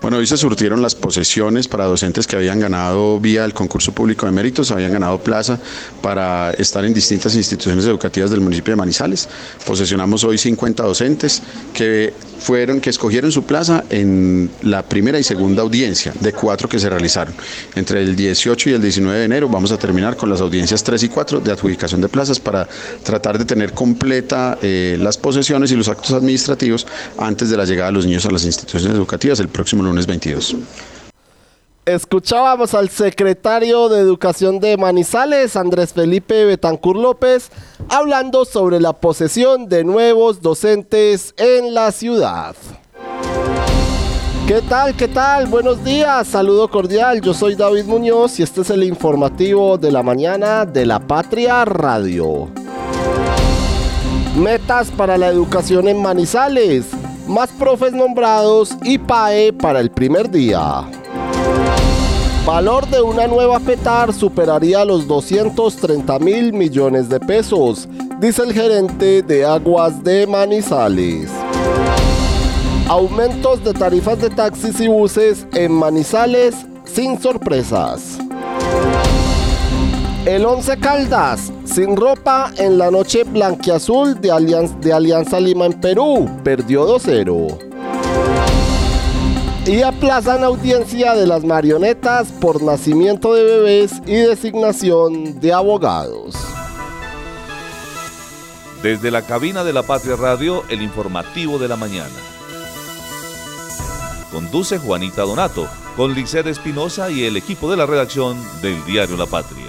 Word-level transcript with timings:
Bueno, 0.00 0.18
hoy 0.18 0.28
se 0.28 0.36
surtieron 0.36 0.80
las 0.80 0.94
posesiones 0.94 1.66
para 1.66 1.84
docentes 1.84 2.28
que 2.28 2.36
habían 2.36 2.60
ganado 2.60 3.18
vía 3.18 3.44
el 3.44 3.52
concurso 3.52 3.90
público 3.90 4.26
de 4.26 4.32
méritos, 4.32 4.70
habían 4.70 4.92
ganado 4.92 5.18
plaza 5.18 5.58
para 6.00 6.52
estar 6.52 6.84
en 6.84 6.94
distintas 6.94 7.34
instituciones 7.34 7.84
educativas 7.84 8.30
del 8.30 8.40
municipio 8.40 8.72
de 8.72 8.76
Manizales. 8.76 9.28
Posesionamos 9.66 10.22
hoy 10.22 10.38
50 10.38 10.84
docentes 10.84 11.42
que 11.74 12.14
fueron 12.38 12.80
que 12.80 12.90
escogieron 12.90 13.32
su 13.32 13.42
plaza 13.42 13.84
en 13.90 14.48
la 14.62 14.82
primera 14.82 15.18
y 15.18 15.24
segunda 15.24 15.62
audiencia 15.62 16.12
de 16.20 16.32
cuatro 16.32 16.68
que 16.68 16.78
se 16.78 16.88
realizaron. 16.88 17.34
Entre 17.74 18.00
el 18.00 18.14
18 18.14 18.70
y 18.70 18.72
el 18.74 18.82
19 18.82 19.18
de 19.18 19.24
enero 19.24 19.48
vamos 19.48 19.72
a 19.72 19.78
terminar 19.78 20.16
con 20.16 20.30
las 20.30 20.40
audiencias 20.40 20.84
3 20.84 21.02
y 21.02 21.08
4 21.08 21.40
de 21.40 21.50
adjudicación 21.50 22.00
de 22.00 22.08
plazas 22.08 22.38
para 22.38 22.68
tratar 23.02 23.36
de 23.38 23.44
tener 23.44 23.72
completa 23.72 24.58
eh, 24.62 24.96
las 25.00 25.18
posesiones 25.18 25.72
y 25.72 25.76
los 25.76 25.88
actos 25.88 26.12
administrativos 26.12 26.86
antes 27.18 27.50
de 27.50 27.56
la 27.56 27.64
llegada 27.64 27.88
de 27.88 27.94
los 27.94 28.06
niños 28.06 28.24
a 28.26 28.30
las 28.30 28.44
instituciones 28.44 28.96
educativas 28.96 29.40
el 29.40 29.48
próximo 29.48 29.82
lunes 29.88 30.06
22. 30.06 30.56
Escuchábamos 31.86 32.74
al 32.74 32.90
secretario 32.90 33.88
de 33.88 34.00
Educación 34.00 34.60
de 34.60 34.76
Manizales, 34.76 35.56
Andrés 35.56 35.94
Felipe 35.94 36.44
Betancur 36.44 36.96
López, 36.96 37.50
hablando 37.88 38.44
sobre 38.44 38.78
la 38.78 38.92
posesión 38.92 39.70
de 39.70 39.84
nuevos 39.84 40.42
docentes 40.42 41.32
en 41.38 41.72
la 41.72 41.90
ciudad. 41.92 42.54
¿Qué 44.46 44.60
tal? 44.68 44.94
¿Qué 44.96 45.08
tal? 45.08 45.46
Buenos 45.46 45.82
días, 45.82 46.26
saludo 46.28 46.68
cordial. 46.68 47.22
Yo 47.22 47.32
soy 47.32 47.54
David 47.54 47.84
Muñoz 47.84 48.38
y 48.38 48.42
este 48.42 48.60
es 48.60 48.70
el 48.70 48.82
informativo 48.84 49.78
de 49.78 49.90
la 49.90 50.02
mañana 50.02 50.66
de 50.66 50.84
la 50.84 51.00
Patria 51.00 51.64
Radio. 51.64 52.50
Metas 54.36 54.90
para 54.90 55.16
la 55.16 55.28
educación 55.28 55.88
en 55.88 56.02
Manizales 56.02 56.84
más 57.28 57.50
profes 57.50 57.92
nombrados 57.92 58.76
y 58.82 58.98
PAE 58.98 59.52
para 59.52 59.80
el 59.80 59.90
primer 59.90 60.30
día. 60.30 60.84
Valor 62.46 62.88
de 62.88 63.02
una 63.02 63.26
nueva 63.26 63.60
PETAR 63.60 64.14
superaría 64.14 64.84
los 64.84 65.06
230 65.06 66.18
mil 66.18 66.54
millones 66.54 67.10
de 67.10 67.20
pesos, 67.20 67.86
dice 68.18 68.42
el 68.42 68.54
gerente 68.54 69.22
de 69.22 69.44
Aguas 69.44 70.02
de 70.02 70.26
Manizales. 70.26 71.30
Aumentos 72.88 73.62
de 73.62 73.74
tarifas 73.74 74.18
de 74.22 74.30
taxis 74.30 74.80
y 74.80 74.88
buses 74.88 75.46
en 75.52 75.72
Manizales 75.72 76.54
sin 76.84 77.20
sorpresas. 77.20 78.18
El 80.28 80.44
Once 80.44 80.76
Caldas, 80.76 81.50
sin 81.64 81.96
ropa 81.96 82.52
en 82.58 82.76
la 82.76 82.90
noche 82.90 83.24
blanquiazul 83.24 84.20
de, 84.20 84.28
de 84.78 84.92
Alianza 84.92 85.40
Lima 85.40 85.64
en 85.64 85.80
Perú, 85.80 86.28
perdió 86.44 86.86
2-0. 86.86 87.58
Y 89.64 89.80
aplazan 89.80 90.44
audiencia 90.44 91.14
de 91.14 91.26
las 91.26 91.44
marionetas 91.44 92.30
por 92.30 92.62
nacimiento 92.62 93.32
de 93.32 93.42
bebés 93.42 94.02
y 94.04 94.16
designación 94.16 95.40
de 95.40 95.54
abogados. 95.54 96.34
Desde 98.82 99.10
la 99.10 99.22
cabina 99.22 99.64
de 99.64 99.72
la 99.72 99.82
Patria 99.82 100.16
Radio, 100.16 100.62
el 100.68 100.82
informativo 100.82 101.58
de 101.58 101.68
la 101.68 101.76
mañana. 101.76 102.12
Conduce 104.30 104.76
Juanita 104.76 105.22
Donato, 105.22 105.66
con 105.96 106.12
Liced 106.12 106.46
Espinosa 106.48 107.10
y 107.10 107.24
el 107.24 107.38
equipo 107.38 107.70
de 107.70 107.78
la 107.78 107.86
redacción 107.86 108.36
del 108.60 108.84
diario 108.84 109.16
La 109.16 109.24
Patria. 109.24 109.67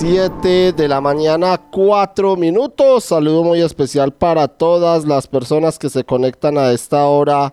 7 0.00 0.72
de 0.72 0.88
la 0.88 1.02
mañana, 1.02 1.58
4 1.58 2.34
minutos. 2.34 3.04
Saludo 3.04 3.44
muy 3.44 3.60
especial 3.60 4.14
para 4.14 4.48
todas 4.48 5.04
las 5.04 5.26
personas 5.26 5.78
que 5.78 5.90
se 5.90 6.04
conectan 6.04 6.56
a 6.56 6.72
esta 6.72 7.04
hora 7.04 7.52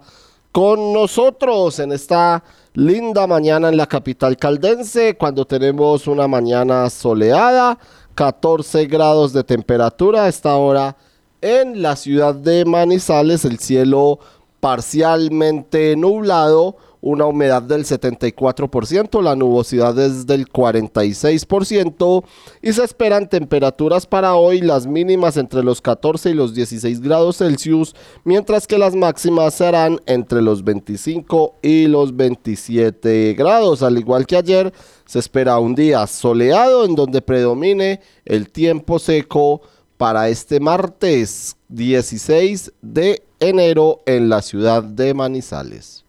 con 0.54 0.94
nosotros 0.94 1.78
en 1.80 1.92
esta 1.92 2.42
linda 2.74 3.28
mañana 3.28 3.68
en 3.68 3.76
la 3.76 3.86
capital 3.86 4.38
caldense, 4.38 5.18
cuando 5.18 5.44
tenemos 5.44 6.08
una 6.08 6.26
mañana 6.30 6.90
soleada, 6.90 7.78
14 8.16 8.86
grados 8.86 9.34
de 9.34 9.44
temperatura 9.44 10.24
a 10.24 10.30
esta 10.30 10.56
hora 10.56 10.96
en 11.42 11.82
la 11.82 11.98
ciudad 11.98 12.34
de 12.34 12.64
Manizales, 12.64 13.44
el 13.44 13.60
cielo 13.60 14.20
parcialmente 14.62 15.98
nublado 15.98 16.78
una 17.02 17.26
humedad 17.26 17.62
del 17.62 17.86
74%, 17.86 19.22
la 19.22 19.36
nubosidad 19.36 19.98
es 20.00 20.26
del 20.26 20.48
46% 20.48 22.24
y 22.62 22.74
se 22.74 22.84
esperan 22.84 23.30
temperaturas 23.30 24.06
para 24.06 24.36
hoy, 24.36 24.62
las 24.62 24.88
mínimas 24.88 25.38
entre 25.38 25.64
los 25.64 25.82
14 25.82 26.32
y 26.32 26.34
los 26.34 26.54
16 26.54 27.02
grados 27.02 27.38
Celsius, 27.38 27.96
mientras 28.24 28.68
que 28.68 28.78
las 28.78 28.96
máximas 28.96 29.54
serán 29.54 30.00
entre 30.06 30.42
los 30.42 30.64
25 30.64 31.56
y 31.62 31.88
los 31.88 32.16
27 32.16 33.36
grados, 33.38 33.84
al 33.84 33.98
igual 33.98 34.26
que 34.26 34.38
ayer. 34.38 34.74
Se 35.06 35.20
espera 35.20 35.60
un 35.60 35.76
día 35.76 36.06
soleado 36.08 36.84
en 36.84 36.96
donde 36.96 37.22
predomine 37.22 38.02
el 38.26 38.50
tiempo 38.50 39.00
seco 39.00 39.62
para 39.98 40.30
este 40.30 40.60
martes 40.60 41.58
16 41.70 42.74
de 42.82 43.24
enero 43.40 44.02
en 44.06 44.30
la 44.30 44.42
ciudad 44.42 44.84
de 44.84 45.14
Manizales. 45.14 46.06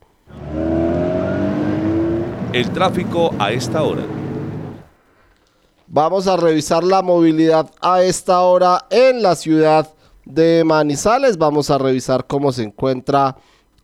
El 2.58 2.72
tráfico 2.72 3.32
a 3.38 3.52
esta 3.52 3.84
hora. 3.84 4.02
Vamos 5.86 6.26
a 6.26 6.36
revisar 6.36 6.82
la 6.82 7.02
movilidad 7.02 7.70
a 7.80 8.02
esta 8.02 8.40
hora 8.40 8.84
en 8.90 9.22
la 9.22 9.36
ciudad 9.36 9.88
de 10.24 10.64
Manizales. 10.66 11.38
Vamos 11.38 11.70
a 11.70 11.78
revisar 11.78 12.26
cómo 12.26 12.50
se 12.50 12.64
encuentra 12.64 13.36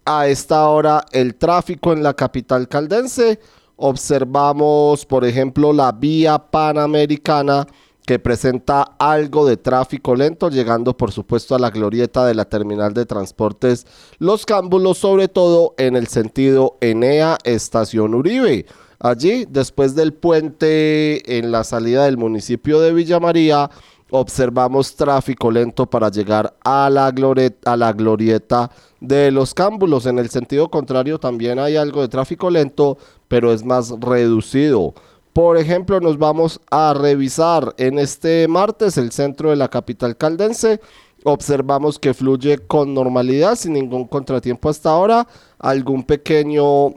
a 0.04 0.26
esta 0.26 0.68
hora 0.68 1.04
el 1.12 1.36
tráfico 1.36 1.92
en 1.92 2.02
la 2.02 2.14
capital 2.14 2.66
caldense. 2.66 3.38
Observamos, 3.76 5.06
por 5.06 5.24
ejemplo, 5.24 5.72
la 5.72 5.92
vía 5.92 6.36
panamericana 6.36 7.68
que 8.06 8.18
presenta 8.18 8.82
algo 8.98 9.46
de 9.46 9.56
tráfico 9.56 10.14
lento, 10.14 10.50
llegando 10.50 10.96
por 10.96 11.10
supuesto 11.10 11.54
a 11.54 11.58
la 11.58 11.70
glorieta 11.70 12.26
de 12.26 12.34
la 12.34 12.44
terminal 12.44 12.92
de 12.92 13.06
transportes 13.06 13.86
Los 14.18 14.44
Cámbulos, 14.44 14.98
sobre 14.98 15.28
todo 15.28 15.74
en 15.78 15.96
el 15.96 16.06
sentido 16.08 16.76
Enea 16.80 17.38
Estación 17.44 18.14
Uribe. 18.14 18.66
Allí, 19.00 19.46
después 19.48 19.94
del 19.94 20.12
puente 20.14 21.38
en 21.38 21.50
la 21.50 21.64
salida 21.64 22.04
del 22.04 22.16
municipio 22.16 22.80
de 22.80 22.92
Villa 22.92 23.20
María, 23.20 23.70
observamos 24.10 24.94
tráfico 24.96 25.50
lento 25.50 25.86
para 25.86 26.10
llegar 26.10 26.54
a 26.62 26.88
la, 26.90 27.10
glorieta, 27.10 27.72
a 27.72 27.76
la 27.76 27.92
glorieta 27.92 28.70
de 29.00 29.30
los 29.30 29.54
cámbulos. 29.54 30.06
En 30.06 30.18
el 30.18 30.30
sentido 30.30 30.70
contrario 30.70 31.18
también 31.18 31.58
hay 31.58 31.76
algo 31.76 32.02
de 32.02 32.08
tráfico 32.08 32.50
lento, 32.50 32.96
pero 33.28 33.52
es 33.52 33.64
más 33.64 33.90
reducido. 34.00 34.94
Por 35.34 35.58
ejemplo, 35.58 36.00
nos 36.00 36.16
vamos 36.16 36.60
a 36.70 36.94
revisar 36.94 37.74
en 37.76 37.98
este 37.98 38.46
martes 38.46 38.96
el 38.96 39.10
centro 39.10 39.50
de 39.50 39.56
la 39.56 39.68
capital 39.68 40.16
caldense. 40.16 40.80
Observamos 41.24 41.98
que 41.98 42.14
fluye 42.14 42.58
con 42.58 42.94
normalidad, 42.94 43.56
sin 43.56 43.72
ningún 43.72 44.06
contratiempo 44.06 44.68
hasta 44.68 44.90
ahora. 44.90 45.26
Algún 45.58 46.04
pequeño 46.04 46.94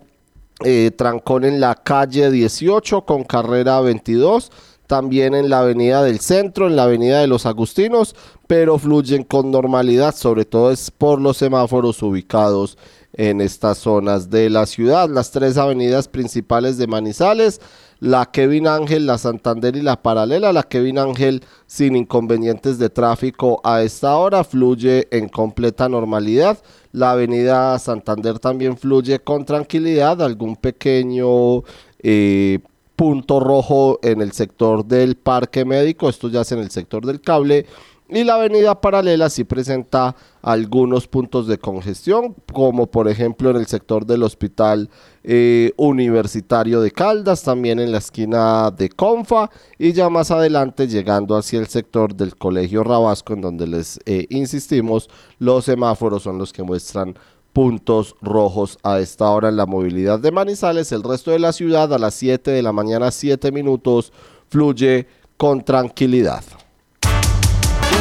eh, 0.63 0.91
trancón 0.95 1.45
en 1.45 1.59
la 1.59 1.73
calle 1.73 2.29
18 2.29 3.05
con 3.05 3.23
carrera 3.23 3.81
22 3.81 4.51
también 4.87 5.35
en 5.35 5.49
la 5.49 5.59
avenida 5.59 6.01
del 6.01 6.21
centro, 6.21 6.67
en 6.67 6.77
la 6.77 6.83
avenida 6.83 7.19
de 7.19 7.27
los 7.27 7.45
Agustinos, 7.45 8.15
pero 8.47 8.79
fluyen 8.79 9.23
con 9.23 9.51
normalidad, 9.51 10.15
sobre 10.15 10.45
todo 10.45 10.71
es 10.71 10.91
por 10.91 11.19
los 11.19 11.37
semáforos 11.37 12.01
ubicados 12.01 12.77
en 13.11 13.41
estas 13.41 13.79
zonas 13.79 14.29
de 14.29 14.49
la 14.49 14.65
ciudad. 14.65 15.09
Las 15.09 15.31
tres 15.31 15.57
avenidas 15.57 16.07
principales 16.07 16.77
de 16.77 16.87
Manizales, 16.87 17.59
la 17.99 18.27
Kevin 18.27 18.67
Ángel, 18.67 19.05
la 19.05 19.17
Santander 19.17 19.75
y 19.75 19.81
la 19.81 20.01
Paralela. 20.01 20.53
La 20.53 20.63
Kevin 20.63 20.99
Ángel 20.99 21.43
sin 21.65 21.95
inconvenientes 21.95 22.77
de 22.77 22.89
tráfico 22.89 23.59
a 23.63 23.81
esta 23.81 24.15
hora 24.17 24.43
fluye 24.43 25.07
en 25.11 25.29
completa 25.29 25.89
normalidad. 25.89 26.59
La 26.91 27.11
avenida 27.11 27.77
Santander 27.79 28.39
también 28.39 28.77
fluye 28.77 29.19
con 29.19 29.45
tranquilidad. 29.45 30.21
Algún 30.21 30.55
pequeño 30.55 31.63
eh, 31.99 32.59
punto 32.95 33.39
rojo 33.39 33.99
en 34.03 34.21
el 34.21 34.31
sector 34.31 34.85
del 34.85 35.15
parque 35.15 35.65
médico. 35.65 36.09
Esto 36.09 36.29
ya 36.29 36.41
es 36.41 36.51
en 36.51 36.59
el 36.59 36.71
sector 36.71 37.05
del 37.05 37.21
cable 37.21 37.65
y 38.09 38.23
la 38.23 38.35
avenida 38.35 38.79
paralela 38.79 39.29
sí 39.29 39.43
presenta 39.43 40.15
algunos 40.41 41.07
puntos 41.07 41.47
de 41.47 41.57
congestión, 41.57 42.35
como 42.53 42.87
por 42.87 43.09
ejemplo 43.09 43.49
en 43.49 43.57
el 43.57 43.67
sector 43.67 44.05
del 44.05 44.23
hospital 44.23 44.89
eh, 45.23 45.73
universitario 45.75 46.79
de 46.79 46.91
Caldas, 46.91 47.43
también 47.43 47.79
en 47.79 47.91
la 47.91 47.97
esquina 47.97 48.71
de 48.71 48.89
Confa 48.89 49.49
y 49.77 49.91
ya 49.91 50.09
más 50.09 50.31
adelante 50.31 50.87
llegando 50.87 51.35
hacia 51.35 51.59
el 51.59 51.67
sector 51.67 52.15
del 52.15 52.37
Colegio 52.37 52.83
Rabasco, 52.83 53.33
en 53.33 53.41
donde 53.41 53.67
les 53.67 53.99
eh, 54.05 54.25
insistimos, 54.29 55.09
los 55.39 55.65
semáforos 55.65 56.23
son 56.23 56.37
los 56.37 56.53
que 56.53 56.63
muestran 56.63 57.15
puntos 57.51 58.15
rojos 58.21 58.77
a 58.83 58.99
esta 58.99 59.29
hora 59.31 59.49
en 59.49 59.57
la 59.57 59.65
movilidad 59.65 60.19
de 60.19 60.31
Manizales. 60.31 60.91
El 60.91 61.03
resto 61.03 61.31
de 61.31 61.39
la 61.39 61.51
ciudad 61.51 61.91
a 61.93 61.97
las 61.97 62.13
7 62.13 62.51
de 62.51 62.61
la 62.61 62.71
mañana, 62.71 63.11
7 63.11 63.51
minutos, 63.51 64.13
fluye 64.47 65.07
con 65.37 65.63
tranquilidad. 65.65 66.43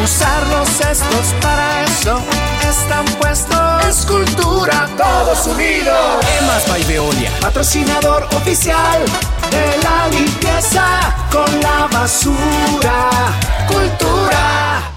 Usar 0.07 0.47
los 0.51 0.69
cestos 0.69 1.35
para 1.43 1.83
eso 1.83 2.21
están 2.63 3.05
puestos. 3.19 3.85
Escultura, 3.89 4.89
todos 4.97 5.49
unidos. 5.49 6.25
Emas 6.41 6.69
by 6.69 6.85
Veolia, 6.85 7.29
patrocinador 7.41 8.23
oficial 8.37 9.05
de 9.51 9.83
la 9.83 10.07
limpieza 10.17 11.13
con 11.33 11.61
la 11.61 11.89
basura. 11.91 13.11
Cultura. 13.67 14.93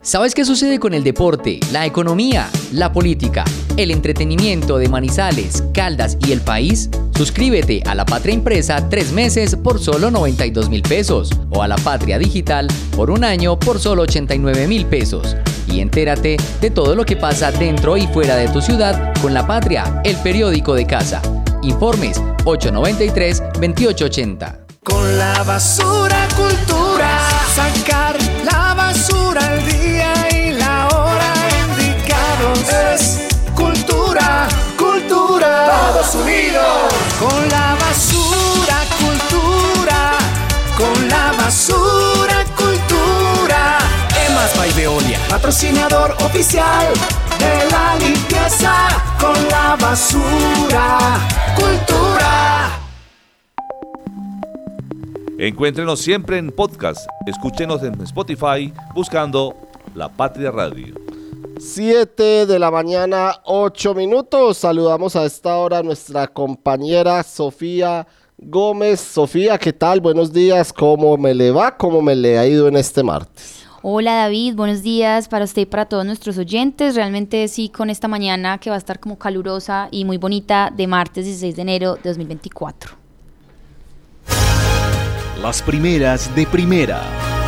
¿Sabes 0.00 0.32
qué 0.36 0.44
sucede 0.44 0.78
con 0.78 0.94
el 0.94 1.02
deporte, 1.02 1.58
la 1.72 1.84
economía, 1.84 2.48
la 2.70 2.92
política, 2.92 3.42
el 3.76 3.90
entretenimiento 3.90 4.78
de 4.78 4.88
Manizales, 4.88 5.62
Caldas 5.72 6.16
y 6.26 6.32
el 6.32 6.40
país? 6.40 6.90
Suscríbete 7.16 7.82
a 7.86 7.94
La 7.94 8.04
Patria 8.04 8.34
Impresa 8.34 8.88
tres 8.88 9.12
meses 9.12 9.56
por 9.56 9.78
solo 9.78 10.10
92 10.10 10.68
mil 10.68 10.82
pesos 10.82 11.30
o 11.50 11.62
a 11.62 11.68
La 11.68 11.76
Patria 11.76 12.18
Digital 12.18 12.68
por 12.96 13.10
un 13.10 13.24
año 13.24 13.58
por 13.58 13.78
solo 13.78 14.02
89 14.02 14.66
mil 14.66 14.86
pesos. 14.86 15.36
Y 15.66 15.80
entérate 15.80 16.36
de 16.60 16.70
todo 16.70 16.94
lo 16.94 17.04
que 17.04 17.16
pasa 17.16 17.52
dentro 17.52 17.96
y 17.96 18.06
fuera 18.06 18.36
de 18.36 18.48
tu 18.48 18.60
ciudad 18.60 19.12
con 19.20 19.34
La 19.34 19.46
Patria, 19.46 20.00
el 20.04 20.16
periódico 20.16 20.74
de 20.74 20.86
casa. 20.86 21.22
Informes 21.62 22.20
893-2880. 22.44 24.56
Con 24.82 25.18
la 25.18 25.42
basura 25.42 26.26
cultura, 26.36 27.18
sacar 27.54 28.19
patrocinador 45.50 46.12
oficial 46.24 46.92
de 47.40 47.70
la 47.72 47.96
limpieza 47.98 48.72
con 49.20 49.34
la 49.48 49.76
basura 49.80 51.18
cultura. 51.56 52.80
Encuéntrenos 55.36 55.98
siempre 55.98 56.38
en 56.38 56.52
podcast. 56.52 57.04
Escúchenos 57.26 57.82
en 57.82 58.00
Spotify 58.02 58.72
buscando 58.94 59.56
La 59.96 60.08
Patria 60.08 60.52
Radio. 60.52 60.94
7 61.58 62.46
de 62.46 62.58
la 62.60 62.70
mañana, 62.70 63.40
8 63.42 63.92
minutos. 63.94 64.56
Saludamos 64.56 65.16
a 65.16 65.24
esta 65.24 65.56
hora 65.56 65.78
a 65.78 65.82
nuestra 65.82 66.28
compañera 66.28 67.24
Sofía 67.24 68.06
Gómez. 68.38 69.00
Sofía, 69.00 69.58
¿qué 69.58 69.72
tal? 69.72 70.00
Buenos 70.00 70.32
días. 70.32 70.72
¿Cómo 70.72 71.16
me 71.16 71.34
le 71.34 71.50
va? 71.50 71.76
¿Cómo 71.76 72.02
me 72.02 72.14
le 72.14 72.38
ha 72.38 72.46
ido 72.46 72.68
en 72.68 72.76
este 72.76 73.02
martes? 73.02 73.60
Hola 73.82 74.12
David, 74.16 74.56
buenos 74.56 74.82
días 74.82 75.26
para 75.28 75.46
usted 75.46 75.62
y 75.62 75.66
para 75.66 75.86
todos 75.86 76.04
nuestros 76.04 76.36
oyentes. 76.36 76.94
Realmente 76.96 77.48
sí, 77.48 77.70
con 77.70 77.88
esta 77.88 78.08
mañana 78.08 78.58
que 78.58 78.68
va 78.68 78.76
a 78.76 78.78
estar 78.78 79.00
como 79.00 79.18
calurosa 79.18 79.88
y 79.90 80.04
muy 80.04 80.18
bonita 80.18 80.70
de 80.70 80.86
martes 80.86 81.24
16 81.24 81.56
de 81.56 81.62
enero 81.62 81.94
de 81.94 82.10
2024. 82.10 82.92
Las 85.40 85.62
primeras 85.62 86.34
de 86.34 86.46
primera. 86.46 87.39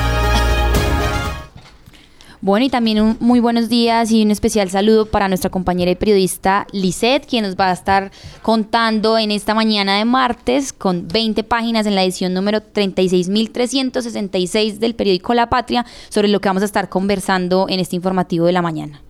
Bueno, 2.44 2.66
y 2.66 2.70
también 2.70 3.00
un 3.00 3.16
muy 3.20 3.38
buenos 3.38 3.68
días 3.68 4.10
y 4.10 4.24
un 4.24 4.32
especial 4.32 4.68
saludo 4.68 5.06
para 5.06 5.28
nuestra 5.28 5.48
compañera 5.48 5.92
y 5.92 5.94
periodista 5.94 6.66
Lisette, 6.72 7.24
quien 7.24 7.44
nos 7.44 7.54
va 7.54 7.70
a 7.70 7.72
estar 7.72 8.10
contando 8.42 9.16
en 9.16 9.30
esta 9.30 9.54
mañana 9.54 9.96
de 9.96 10.04
martes 10.04 10.72
con 10.72 11.06
20 11.06 11.44
páginas 11.44 11.86
en 11.86 11.94
la 11.94 12.02
edición 12.02 12.34
número 12.34 12.58
36.366 12.58 14.78
del 14.78 14.96
periódico 14.96 15.34
La 15.34 15.48
Patria 15.48 15.86
sobre 16.08 16.26
lo 16.26 16.40
que 16.40 16.48
vamos 16.48 16.62
a 16.62 16.66
estar 16.66 16.88
conversando 16.88 17.66
en 17.68 17.78
este 17.78 17.94
informativo 17.94 18.46
de 18.46 18.52
la 18.52 18.62
mañana. 18.62 19.00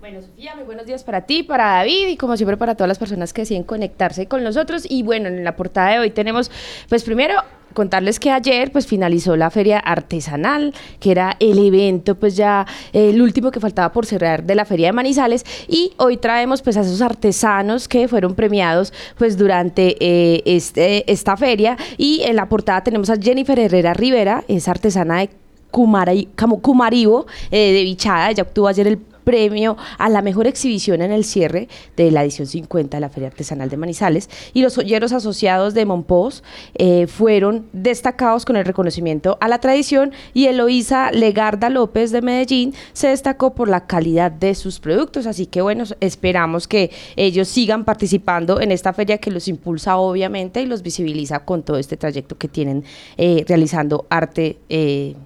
Bueno, 0.00 0.22
Sofía, 0.22 0.54
muy 0.54 0.64
buenos 0.64 0.86
días 0.86 1.04
para 1.04 1.26
ti, 1.26 1.42
para 1.42 1.66
David 1.66 2.08
y 2.08 2.16
como 2.16 2.38
siempre 2.38 2.56
para 2.56 2.74
todas 2.74 2.88
las 2.88 2.98
personas 2.98 3.34
que 3.34 3.42
deciden 3.42 3.64
conectarse 3.64 4.28
con 4.28 4.42
nosotros. 4.42 4.86
Y 4.88 5.02
bueno, 5.02 5.28
en 5.28 5.44
la 5.44 5.56
portada 5.56 5.90
de 5.90 5.98
hoy 5.98 6.10
tenemos, 6.10 6.50
pues 6.88 7.04
primero 7.04 7.34
contarles 7.78 8.18
que 8.18 8.32
ayer 8.32 8.72
pues 8.72 8.88
finalizó 8.88 9.36
la 9.36 9.50
feria 9.50 9.78
artesanal, 9.78 10.74
que 10.98 11.12
era 11.12 11.36
el 11.38 11.64
evento 11.64 12.16
pues 12.16 12.34
ya 12.34 12.66
el 12.92 13.22
último 13.22 13.52
que 13.52 13.60
faltaba 13.60 13.92
por 13.92 14.04
cerrar 14.04 14.42
de 14.42 14.56
la 14.56 14.64
feria 14.64 14.88
de 14.88 14.92
Manizales. 14.94 15.44
Y 15.68 15.92
hoy 15.96 16.16
traemos 16.16 16.60
pues 16.60 16.76
a 16.76 16.80
esos 16.80 17.00
artesanos 17.00 17.86
que 17.86 18.08
fueron 18.08 18.34
premiados 18.34 18.92
pues 19.16 19.38
durante 19.38 19.96
eh, 20.00 20.42
este, 20.44 21.10
esta 21.10 21.36
feria. 21.36 21.76
Y 21.96 22.22
en 22.22 22.34
la 22.34 22.48
portada 22.48 22.82
tenemos 22.82 23.10
a 23.10 23.16
Jennifer 23.16 23.56
Herrera 23.56 23.94
Rivera, 23.94 24.42
es 24.48 24.66
artesana 24.66 25.20
de 25.20 25.30
Cumaribo 25.70 27.26
eh, 27.52 27.72
de 27.72 27.84
Bichada, 27.84 28.30
ella 28.30 28.42
obtuvo 28.42 28.66
ayer 28.66 28.88
el 28.88 28.98
premio 29.28 29.76
a 29.98 30.08
la 30.08 30.22
mejor 30.22 30.46
exhibición 30.46 31.02
en 31.02 31.12
el 31.12 31.22
cierre 31.22 31.68
de 31.98 32.10
la 32.10 32.22
edición 32.22 32.46
50 32.46 32.96
de 32.96 33.00
la 33.02 33.10
Feria 33.10 33.28
Artesanal 33.28 33.68
de 33.68 33.76
Manizales 33.76 34.30
y 34.54 34.62
los 34.62 34.74
joyeros 34.74 35.12
asociados 35.12 35.74
de 35.74 35.84
Monpós 35.84 36.42
eh, 36.76 37.06
fueron 37.06 37.66
destacados 37.74 38.46
con 38.46 38.56
el 38.56 38.64
reconocimiento 38.64 39.36
a 39.42 39.48
la 39.48 39.58
tradición 39.58 40.12
y 40.32 40.46
Eloísa 40.46 41.12
Legarda 41.12 41.68
López 41.68 42.10
de 42.10 42.22
Medellín 42.22 42.72
se 42.94 43.08
destacó 43.08 43.54
por 43.54 43.68
la 43.68 43.86
calidad 43.86 44.32
de 44.32 44.54
sus 44.54 44.80
productos, 44.80 45.26
así 45.26 45.44
que 45.44 45.60
bueno, 45.60 45.84
esperamos 46.00 46.66
que 46.66 46.90
ellos 47.16 47.48
sigan 47.48 47.84
participando 47.84 48.62
en 48.62 48.72
esta 48.72 48.94
feria 48.94 49.18
que 49.18 49.30
los 49.30 49.46
impulsa 49.46 49.98
obviamente 49.98 50.62
y 50.62 50.66
los 50.66 50.80
visibiliza 50.80 51.40
con 51.40 51.64
todo 51.64 51.76
este 51.76 51.98
trayecto 51.98 52.38
que 52.38 52.48
tienen 52.48 52.82
eh, 53.18 53.44
realizando 53.46 54.06
arte. 54.08 54.56
Eh, 54.70 55.16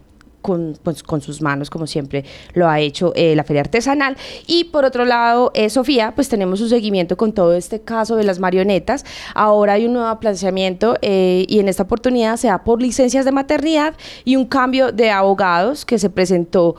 con, 0.42 0.76
pues, 0.82 1.02
con, 1.02 1.22
sus 1.22 1.40
manos, 1.40 1.70
como 1.70 1.86
siempre 1.86 2.24
lo 2.52 2.68
ha 2.68 2.80
hecho 2.80 3.12
eh, 3.14 3.34
la 3.36 3.44
feria 3.44 3.62
artesanal. 3.62 4.16
Y 4.46 4.64
por 4.64 4.84
otro 4.84 5.04
lado, 5.04 5.52
eh, 5.54 5.70
Sofía, 5.70 6.12
pues 6.14 6.28
tenemos 6.28 6.58
su 6.58 6.69
seguimiento 6.69 7.17
con 7.17 7.32
todo 7.32 7.55
este 7.55 7.81
caso 7.81 8.17
de 8.17 8.24
las 8.24 8.40
marionetas. 8.40 9.06
Ahora 9.34 9.74
hay 9.74 9.86
un 9.86 9.94
nuevo 9.94 10.19
planteamiento 10.19 10.98
eh, 11.00 11.46
y 11.48 11.60
en 11.60 11.69
esta 11.69 11.84
oportunidad 11.84 12.36
se 12.36 12.48
da 12.48 12.64
por 12.64 12.82
licencias 12.82 13.24
de 13.24 13.32
maternidad 13.32 13.94
y 14.24 14.36
un 14.36 14.44
cambio 14.44 14.90
de 14.90 15.10
abogados 15.10 15.86
que 15.86 15.98
se 15.98 16.10
presentó 16.10 16.74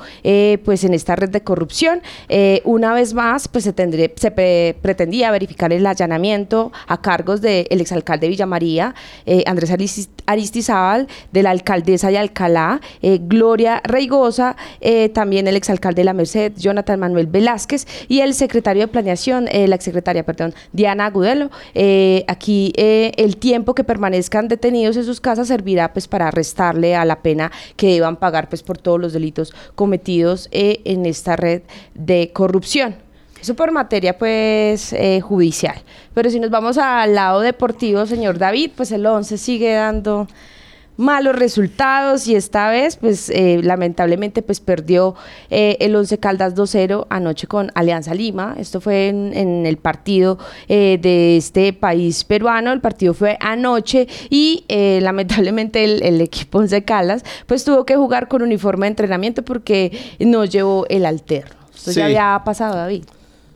pues 0.66 0.84
en 0.84 0.94
esta 0.94 1.16
red 1.16 1.30
de 1.30 1.42
corrupción. 1.42 2.02
una 2.66 2.94
vez 2.94 3.14
más, 3.14 3.48
pues 3.48 3.64
se, 3.64 3.72
tendré, 3.72 4.14
se 4.18 4.76
pretendía 4.82 5.32
verificar 5.32 5.72
el 5.72 5.86
allanamiento 5.86 6.72
a 6.88 7.02
cargos 7.02 7.40
del 7.42 7.68
exalcalde 7.70 8.26
de 8.28 8.30
Villa 8.30 8.46
María, 8.46 8.94
Andrés 9.46 9.72
Aristizábal, 10.26 11.08
de 11.32 11.44
la 11.44 11.52
alcaldesa 11.52 12.10
de 12.10 12.18
Alcalá, 12.18 12.82
Gloria 13.02 13.53
Gloria 13.54 13.82
Reigosa, 13.84 14.56
eh, 14.82 15.10
también 15.10 15.48
el 15.48 15.56
exalcalde 15.56 16.02
de 16.02 16.06
la 16.06 16.14
Merced, 16.14 16.54
Jonathan 16.58 17.00
Manuel 17.00 17.28
Velázquez, 17.28 17.86
y 18.08 18.22
el 18.22 18.34
secretario 18.34 18.82
de 18.82 18.88
Planeación, 18.88 19.48
eh, 19.52 19.68
la 19.68 19.76
exsecretaria, 19.76 20.26
perdón, 20.26 20.56
Diana 20.72 21.06
Agudelo. 21.06 21.52
Eh, 21.76 22.26
aquí 22.28 22.74
el 22.76 23.38
tiempo 23.38 23.76
que 23.76 23.84
permanezcan 23.84 24.48
detenidos 24.48 24.98
en 24.98 25.04
sus 25.04 25.22
casas 25.22 25.50
servirá 25.50 25.94
pues 25.94 26.08
para 26.08 26.32
restarle 26.32 26.96
a 26.96 27.06
la 27.06 27.22
pena 27.22 27.52
que 27.76 27.94
deban 27.94 28.16
pagar 28.16 28.50
pues 28.50 28.64
por 28.64 28.80
todos 28.80 29.00
los 29.00 29.14
delitos 29.14 29.54
cometidos 29.76 30.50
en 30.52 31.06
esta 31.06 31.36
red 31.36 31.62
de 31.94 32.32
corrupción. 32.34 32.96
Eso 33.40 33.56
por 33.56 33.72
materia 33.72 34.18
pues 34.18 34.96
judicial. 35.22 35.76
Pero 36.16 36.32
si 36.32 36.40
nos 36.40 36.50
vamos 36.50 36.80
al 36.80 37.14
lado 37.14 37.42
deportivo, 37.42 38.08
señor 38.08 38.40
David, 38.40 38.72
pues 38.76 38.92
el 38.92 39.06
11 39.06 39.38
sigue 39.38 39.76
dando 39.76 40.28
malos 40.98 41.36
resultados 41.36 42.28
y 42.28 42.36
esta 42.36 42.70
vez 42.70 42.98
pues 42.98 43.30
eh, 43.30 43.60
lamentablemente 43.64 44.42
pues 44.42 44.60
perdió 44.60 45.16
eh, 45.50 45.78
el 45.80 45.96
Once 45.96 46.18
Caldas 46.20 46.56
2-0 46.56 47.08
anoche 47.10 47.48
con 47.48 47.72
Alianza 47.76 48.14
Lima. 48.14 48.56
Esto 48.58 48.82
fue 48.82 49.08
en, 49.08 49.66
el 49.66 49.78
partido 49.78 50.38
eh, 50.68 51.00
de 51.02 51.38
este 51.38 51.74
país 51.74 52.24
peruano. 52.24 52.72
El 52.72 52.82
partido 52.82 53.14
fue 53.14 53.38
anoche 53.40 54.08
y 54.30 54.66
lamentablemente 55.02 55.84
el, 55.84 56.22
equipo 56.22 56.60
Once 56.60 56.84
Caldas 56.84 57.24
pues 57.48 57.64
tuvo 57.64 57.86
que 57.86 57.96
jugar 57.96 58.28
con 58.28 58.42
uniforme 58.42 58.86
de 58.86 58.92
entrenamiento 58.92 59.44
porque 59.44 59.98
no 60.20 60.46
llevó 60.46 60.86
el 60.90 61.06
alterno. 61.06 61.56
Esto 61.76 61.92
ya 61.92 62.06
había 62.06 62.42
pasado 62.46 62.76
David. 62.76 63.04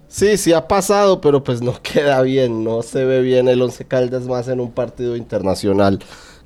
Sí, 0.09 0.37
sí 0.37 0.53
ha 0.53 0.67
pasado, 0.67 1.21
pero 1.21 1.43
pues 1.43 1.61
no 1.61 1.79
queda 1.81 2.21
bien, 2.21 2.63
no 2.63 2.81
se 2.81 3.05
ve 3.05 3.21
bien 3.21 3.47
el 3.47 3.61
Once 3.61 3.85
Caldas 3.85 4.23
más 4.23 4.47
en 4.47 4.59
un 4.59 4.71
partido 4.71 5.15
internacional 5.15 5.99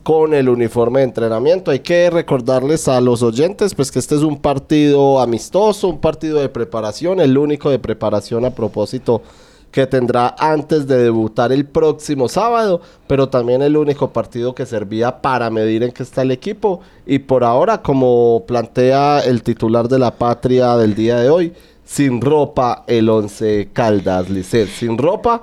con 0.04 0.34
el 0.34 0.50
uniforme 0.50 1.00
de 1.00 1.06
entrenamiento. 1.06 1.72
Hay 1.72 1.80
que 1.80 2.10
recordarles 2.10 2.88
a 2.88 3.02
los 3.02 3.24
oyentes 3.24 3.76
pues 3.76 3.92
que 3.92 4.00
este 4.00 4.16
es 4.16 4.22
un 4.22 4.40
partido 4.40 5.20
amistoso, 5.20 5.88
un 5.88 6.00
partido 6.00 6.40
de 6.40 6.50
preparación, 6.50 7.20
el 7.20 7.38
único 7.38 7.70
de 7.70 7.80
preparación 7.80 8.46
a 8.46 8.52
propósito 8.52 9.22
que 9.72 9.88
tendrá 9.88 10.36
antes 10.38 10.86
de 10.86 10.98
debutar 10.98 11.52
el 11.52 11.66
próximo 11.66 12.28
sábado, 12.28 12.82
pero 13.08 13.30
también 13.30 13.62
el 13.62 13.78
único 13.78 14.12
partido 14.12 14.54
que 14.54 14.66
servía 14.66 15.22
para 15.22 15.50
medir 15.50 15.84
en 15.84 15.92
qué 15.92 16.04
está 16.04 16.24
el 16.24 16.32
equipo 16.32 16.82
y 17.06 17.20
por 17.20 17.44
ahora 17.44 17.82
como 17.82 18.44
plantea 18.46 19.22
el 19.22 19.44
titular 19.44 19.88
de 19.88 20.00
la 20.00 20.12
patria 20.12 20.76
del 20.76 20.94
día 20.94 21.18
de 21.20 21.30
hoy, 21.30 21.54
sin 21.86 22.20
ropa 22.20 22.84
el 22.88 23.10
11 23.10 23.70
Caldas 23.72 24.30
Licet, 24.30 24.68
sin 24.68 24.98
ropa 24.98 25.42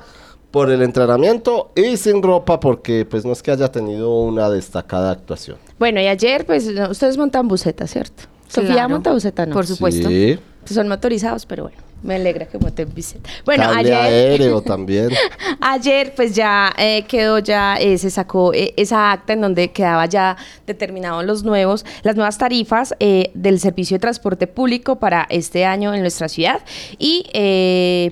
por 0.50 0.70
el 0.70 0.82
entrenamiento 0.82 1.70
y 1.76 1.96
sin 1.96 2.22
ropa 2.22 2.58
porque 2.60 3.04
pues 3.04 3.24
no 3.24 3.32
es 3.32 3.42
que 3.42 3.50
haya 3.50 3.70
tenido 3.70 4.20
una 4.20 4.48
destacada 4.50 5.10
actuación. 5.10 5.58
Bueno, 5.78 6.00
y 6.00 6.06
ayer 6.06 6.46
pues 6.46 6.66
no, 6.72 6.90
ustedes 6.90 7.16
montan 7.18 7.48
buseta, 7.48 7.86
¿cierto? 7.86 8.24
Sofía 8.48 8.72
Claro. 8.72 8.88
monta 8.88 9.12
buseta, 9.12 9.44
¿no? 9.46 9.52
Por 9.54 9.66
supuesto. 9.66 10.08
Sí. 10.08 10.38
Son 10.64 10.88
motorizados, 10.88 11.44
pero 11.46 11.64
bueno. 11.64 11.78
Me 12.02 12.14
alegra 12.14 12.46
que 12.46 12.58
monten 12.58 12.88
buseta. 12.94 13.28
Bueno, 13.44 13.64
Cable 13.64 13.78
ayer... 13.78 13.94
aéreo 13.94 14.62
también. 14.62 15.10
Ayer 15.60 16.14
pues 16.14 16.34
ya 16.34 16.72
eh, 16.78 17.04
quedó 17.08 17.40
ya, 17.40 17.76
eh, 17.76 17.98
se 17.98 18.10
sacó 18.10 18.52
eh, 18.54 18.72
esa 18.76 19.10
acta 19.12 19.32
en 19.32 19.40
donde 19.40 19.72
quedaba 19.72 20.06
ya 20.06 20.36
determinados 20.66 21.24
los 21.24 21.42
nuevos, 21.42 21.84
las 22.02 22.14
nuevas 22.14 22.38
tarifas 22.38 22.94
eh, 23.00 23.30
del 23.34 23.58
servicio 23.58 23.96
de 23.96 24.00
transporte 24.00 24.46
público 24.46 24.96
para 24.96 25.26
este 25.30 25.64
año 25.64 25.92
en 25.94 26.02
nuestra 26.02 26.28
ciudad 26.28 26.60
y 26.98 27.24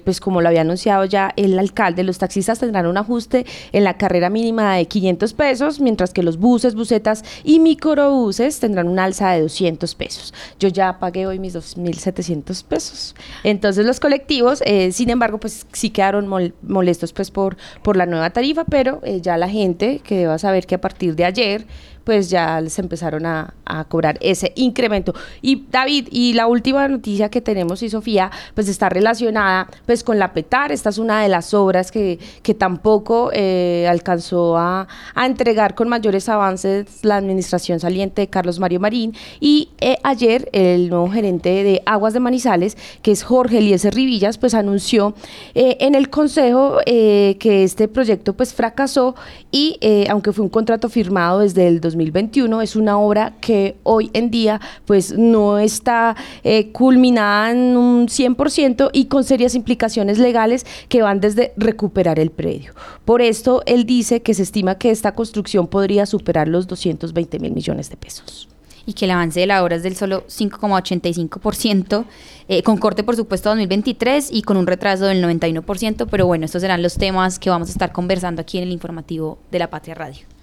pues 0.05 0.21
como 0.21 0.41
lo 0.41 0.49
había 0.49 0.63
anunciado 0.63 1.05
ya 1.05 1.33
el 1.37 1.59
alcalde, 1.59 2.03
los 2.03 2.19
taxistas 2.19 2.59
tendrán 2.59 2.87
un 2.87 2.97
ajuste 2.97 3.47
en 3.73 3.85
la 3.85 3.97
carrera 3.97 4.31
mínima 4.31 4.77
de 4.77 4.87
500 4.87 5.33
pesos, 5.35 5.81
mientras 5.81 6.13
que 6.13 6.23
los 6.23 6.39
buses, 6.39 6.75
busetas 6.75 7.25
y 7.45 7.59
microbuses 7.61 8.61
tendrán 8.61 8.89
un 8.89 8.99
alza 8.99 9.31
de 9.33 9.43
200 9.43 9.95
pesos. 9.95 10.35
Yo 10.59 10.69
ya 10.69 10.99
pagué 10.99 11.27
hoy 11.27 11.39
mis 11.39 11.55
2.700 11.55 12.65
pesos. 12.65 13.15
Entonces 13.45 13.76
los 13.85 14.01
colectivos, 14.01 14.63
eh, 14.65 14.93
sin 14.93 15.11
embargo, 15.11 15.39
pues 15.39 15.67
sí 15.73 15.91
quedaron 15.91 16.27
mol- 16.29 16.55
molestos 16.63 17.13
pues 17.13 17.31
por, 17.31 17.57
por 17.83 17.97
la 17.97 18.07
nueva 18.07 18.31
tarifa, 18.31 18.65
pero 18.65 19.01
eh, 19.05 19.21
ya 19.21 19.37
la 19.37 19.49
gente 19.49 20.01
que 20.05 20.17
deba 20.19 20.39
saber 20.39 20.67
que 20.67 20.77
a 20.77 20.81
partir 20.81 21.15
de 21.17 21.25
ayer 21.25 21.67
pues 22.07 22.31
ya 22.31 22.61
les 22.61 22.79
empezaron 22.79 23.27
a, 23.27 23.53
cobrar 23.89 24.17
ese 24.21 24.53
incremento. 24.55 25.13
Y 25.43 25.67
David, 25.71 26.07
y 26.13 26.35
la 26.35 26.47
última 26.47 26.87
noticia 26.87 27.29
que 27.31 27.41
tenemos 27.41 27.83
y 27.83 27.91
Sofía, 27.91 28.31
pues 28.55 28.69
está 28.69 28.89
relacionada 28.89 29.67
pues 29.87 30.05
con 30.05 30.21
la 30.21 30.33
PETAR. 30.33 30.71
Esta 30.71 30.91
es 30.91 30.99
una 30.99 31.21
de 31.21 31.29
las 31.29 31.53
obras 31.53 31.91
que, 31.91 32.21
que 32.43 32.55
tampoco 32.55 33.31
eh, 33.33 33.89
alcanzó 33.91 34.57
a, 34.57 34.87
entregar 35.17 35.75
con 35.75 35.89
mayores 35.89 36.29
avances 36.29 36.87
la 37.03 37.17
administración 37.17 37.81
saliente 37.81 38.23
de 38.23 38.29
Carlos 38.29 38.61
Mario 38.61 38.79
Marín. 38.79 39.15
Y 39.41 39.71
eh, 39.81 39.97
ayer 40.05 40.49
el 40.53 40.89
nuevo 40.89 41.11
gerente 41.11 41.65
de 41.65 41.83
Aguas 41.87 42.15
de 42.15 42.21
Manizales, 42.21 42.77
que 43.03 43.11
es 43.11 43.25
Jorge 43.25 43.59
Eliezer 43.59 43.95
Rivillas, 43.95 44.39
pues 44.39 44.55
anunció 44.55 45.15
eh, 45.55 45.77
en 45.81 45.97
el 45.97 46.09
consejo 46.09 46.79
eh, 46.87 47.37
que 47.41 47.65
este 47.65 47.89
proyecto 47.89 48.35
pues 48.35 48.55
fracasó 48.55 49.17
y 49.51 49.79
aunque 50.11 50.33
fue 50.33 50.45
un 50.45 50.51
contrato 50.51 50.89
firmado 50.89 51.41
desde 51.41 51.67
el 51.67 51.81
2021, 51.97 52.63
es 52.63 52.77
una 52.77 52.99
obra 52.99 53.35
que 53.41 53.77
hoy 53.83 54.11
en 54.13 54.31
día 54.31 54.61
pues 54.85 55.17
no 55.17 55.59
está 55.59 56.17
eh, 56.45 56.71
culminada 56.73 57.51
en 57.51 57.77
un 57.77 58.07
100% 58.07 58.91
y 58.93 59.07
con 59.07 59.25
serias 59.25 59.55
implicaciones 59.55 60.19
legales 60.19 60.67
que 60.89 61.03
van 61.03 61.21
desde 61.21 61.53
recuperar 61.57 62.19
el 62.19 62.31
predio. 62.31 62.75
Por 63.05 63.23
esto, 63.23 63.63
él 63.67 63.87
dice 63.87 64.23
que 64.23 64.35
se 64.35 64.43
estima 64.43 64.77
que 64.77 64.91
esta 64.91 65.13
construcción 65.13 65.67
podría 65.67 66.07
superar 66.07 66.49
los 66.49 66.67
220 66.67 67.39
mil 67.39 67.53
millones 67.53 67.91
de 67.91 67.97
pesos. 67.97 68.49
y 68.89 68.93
que 68.93 69.07
el 69.07 69.11
avance 69.11 69.41
de 69.41 69.47
la 69.47 69.65
obra 69.65 69.75
es 69.75 69.83
del 69.83 69.97
solo 69.97 70.25
5,85%, 70.29 72.05
eh, 72.47 72.63
con 72.63 72.77
corte 72.77 73.03
por 73.03 73.17
supuesto 73.17 73.49
2023 73.49 74.29
y 74.31 74.43
con 74.43 74.57
un 74.57 74.65
retraso 74.65 75.07
del 75.07 75.21
91%, 75.25 76.07
pero 76.09 76.29
bueno, 76.29 76.45
estos 76.45 76.63
serán 76.63 76.85
los 76.85 76.95
temas 76.95 77.41
que 77.41 77.51
vamos 77.51 77.67
a 77.67 77.73
estar 77.73 77.91
conversando 77.91 78.43
aquí 78.43 78.59
en 78.59 78.63
el 78.63 78.71
informativo 78.71 79.41
de 79.51 79.59
la 79.59 79.71
Patria 79.71 79.97
Radio. 79.97 80.36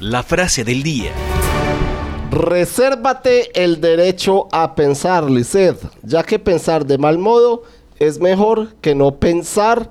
La 0.00 0.22
frase 0.22 0.64
del 0.64 0.82
día. 0.82 1.12
Resérvate 2.30 3.50
el 3.62 3.82
derecho 3.82 4.48
a 4.50 4.74
pensar, 4.74 5.30
Lisset, 5.30 5.76
ya 6.02 6.22
que 6.22 6.38
pensar 6.38 6.86
de 6.86 6.96
mal 6.96 7.18
modo 7.18 7.64
es 7.98 8.18
mejor 8.18 8.72
que 8.80 8.94
no 8.94 9.16
pensar. 9.16 9.90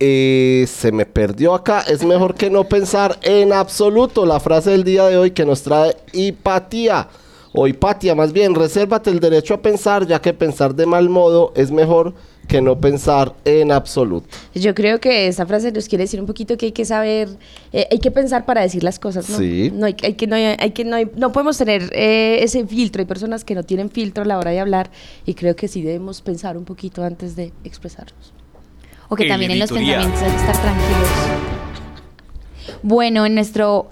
eh, 0.00 0.66
se 0.66 0.90
me 0.90 1.06
perdió 1.06 1.54
acá. 1.54 1.82
Es 1.82 2.02
mejor 2.04 2.34
que 2.34 2.50
no 2.50 2.64
pensar 2.64 3.20
en 3.22 3.52
absoluto. 3.52 4.26
La 4.26 4.40
frase 4.40 4.70
del 4.70 4.82
día 4.82 5.04
de 5.04 5.16
hoy 5.16 5.30
que 5.30 5.46
nos 5.46 5.62
trae 5.62 5.96
Hipatía. 6.12 7.06
O 7.52 7.68
Hipatia, 7.68 8.16
más 8.16 8.32
bien, 8.32 8.56
resérvate 8.56 9.10
el 9.10 9.20
derecho 9.20 9.54
a 9.54 9.62
pensar, 9.62 10.08
ya 10.08 10.20
que 10.20 10.32
pensar 10.32 10.74
de 10.74 10.86
mal 10.86 11.08
modo 11.08 11.52
es 11.54 11.70
mejor 11.70 12.14
no 12.60 12.80
pensar 12.80 13.34
en 13.44 13.70
absoluto. 13.72 14.26
Yo 14.54 14.74
creo 14.74 14.98
que 14.98 15.26
esta 15.28 15.46
frase 15.46 15.70
nos 15.72 15.88
quiere 15.88 16.04
decir 16.04 16.20
un 16.20 16.26
poquito 16.26 16.56
que 16.58 16.66
hay 16.66 16.72
que 16.72 16.84
saber, 16.84 17.28
eh, 17.72 17.86
hay 17.90 17.98
que 17.98 18.10
pensar 18.10 18.44
para 18.46 18.62
decir 18.62 18.82
las 18.82 18.98
cosas, 18.98 19.28
¿no? 19.30 19.38
Sí. 19.38 19.70
No 19.74 19.86
hay, 19.86 19.94
hay 20.02 20.14
que 20.14 20.26
no 20.26 20.36
hay, 20.36 20.56
hay 20.58 20.70
que 20.72 20.84
no 20.84 20.96
hay- 20.96 21.10
no 21.16 21.32
podemos 21.32 21.56
tener 21.58 21.90
eh, 21.94 22.38
ese 22.42 22.66
filtro. 22.66 23.00
Hay 23.00 23.06
personas 23.06 23.44
que 23.44 23.54
no 23.54 23.62
tienen 23.62 23.90
filtro 23.90 24.24
a 24.24 24.26
la 24.26 24.38
hora 24.38 24.50
de 24.50 24.60
hablar 24.60 24.90
y 25.26 25.34
creo 25.34 25.54
que 25.54 25.68
sí 25.68 25.82
debemos 25.82 26.22
pensar 26.22 26.56
un 26.56 26.64
poquito 26.64 27.04
antes 27.04 27.36
de 27.36 27.52
expresarnos. 27.64 28.32
O 29.08 29.16
que 29.16 29.24
El 29.24 29.28
también 29.28 29.50
en 29.52 29.58
los 29.58 29.70
pensamientos 29.70 30.22
hay 30.22 30.30
que 30.30 30.36
estar 30.36 30.60
tranquilos. 30.62 31.08
Bueno, 32.82 33.26
en 33.26 33.34
nuestro 33.34 33.90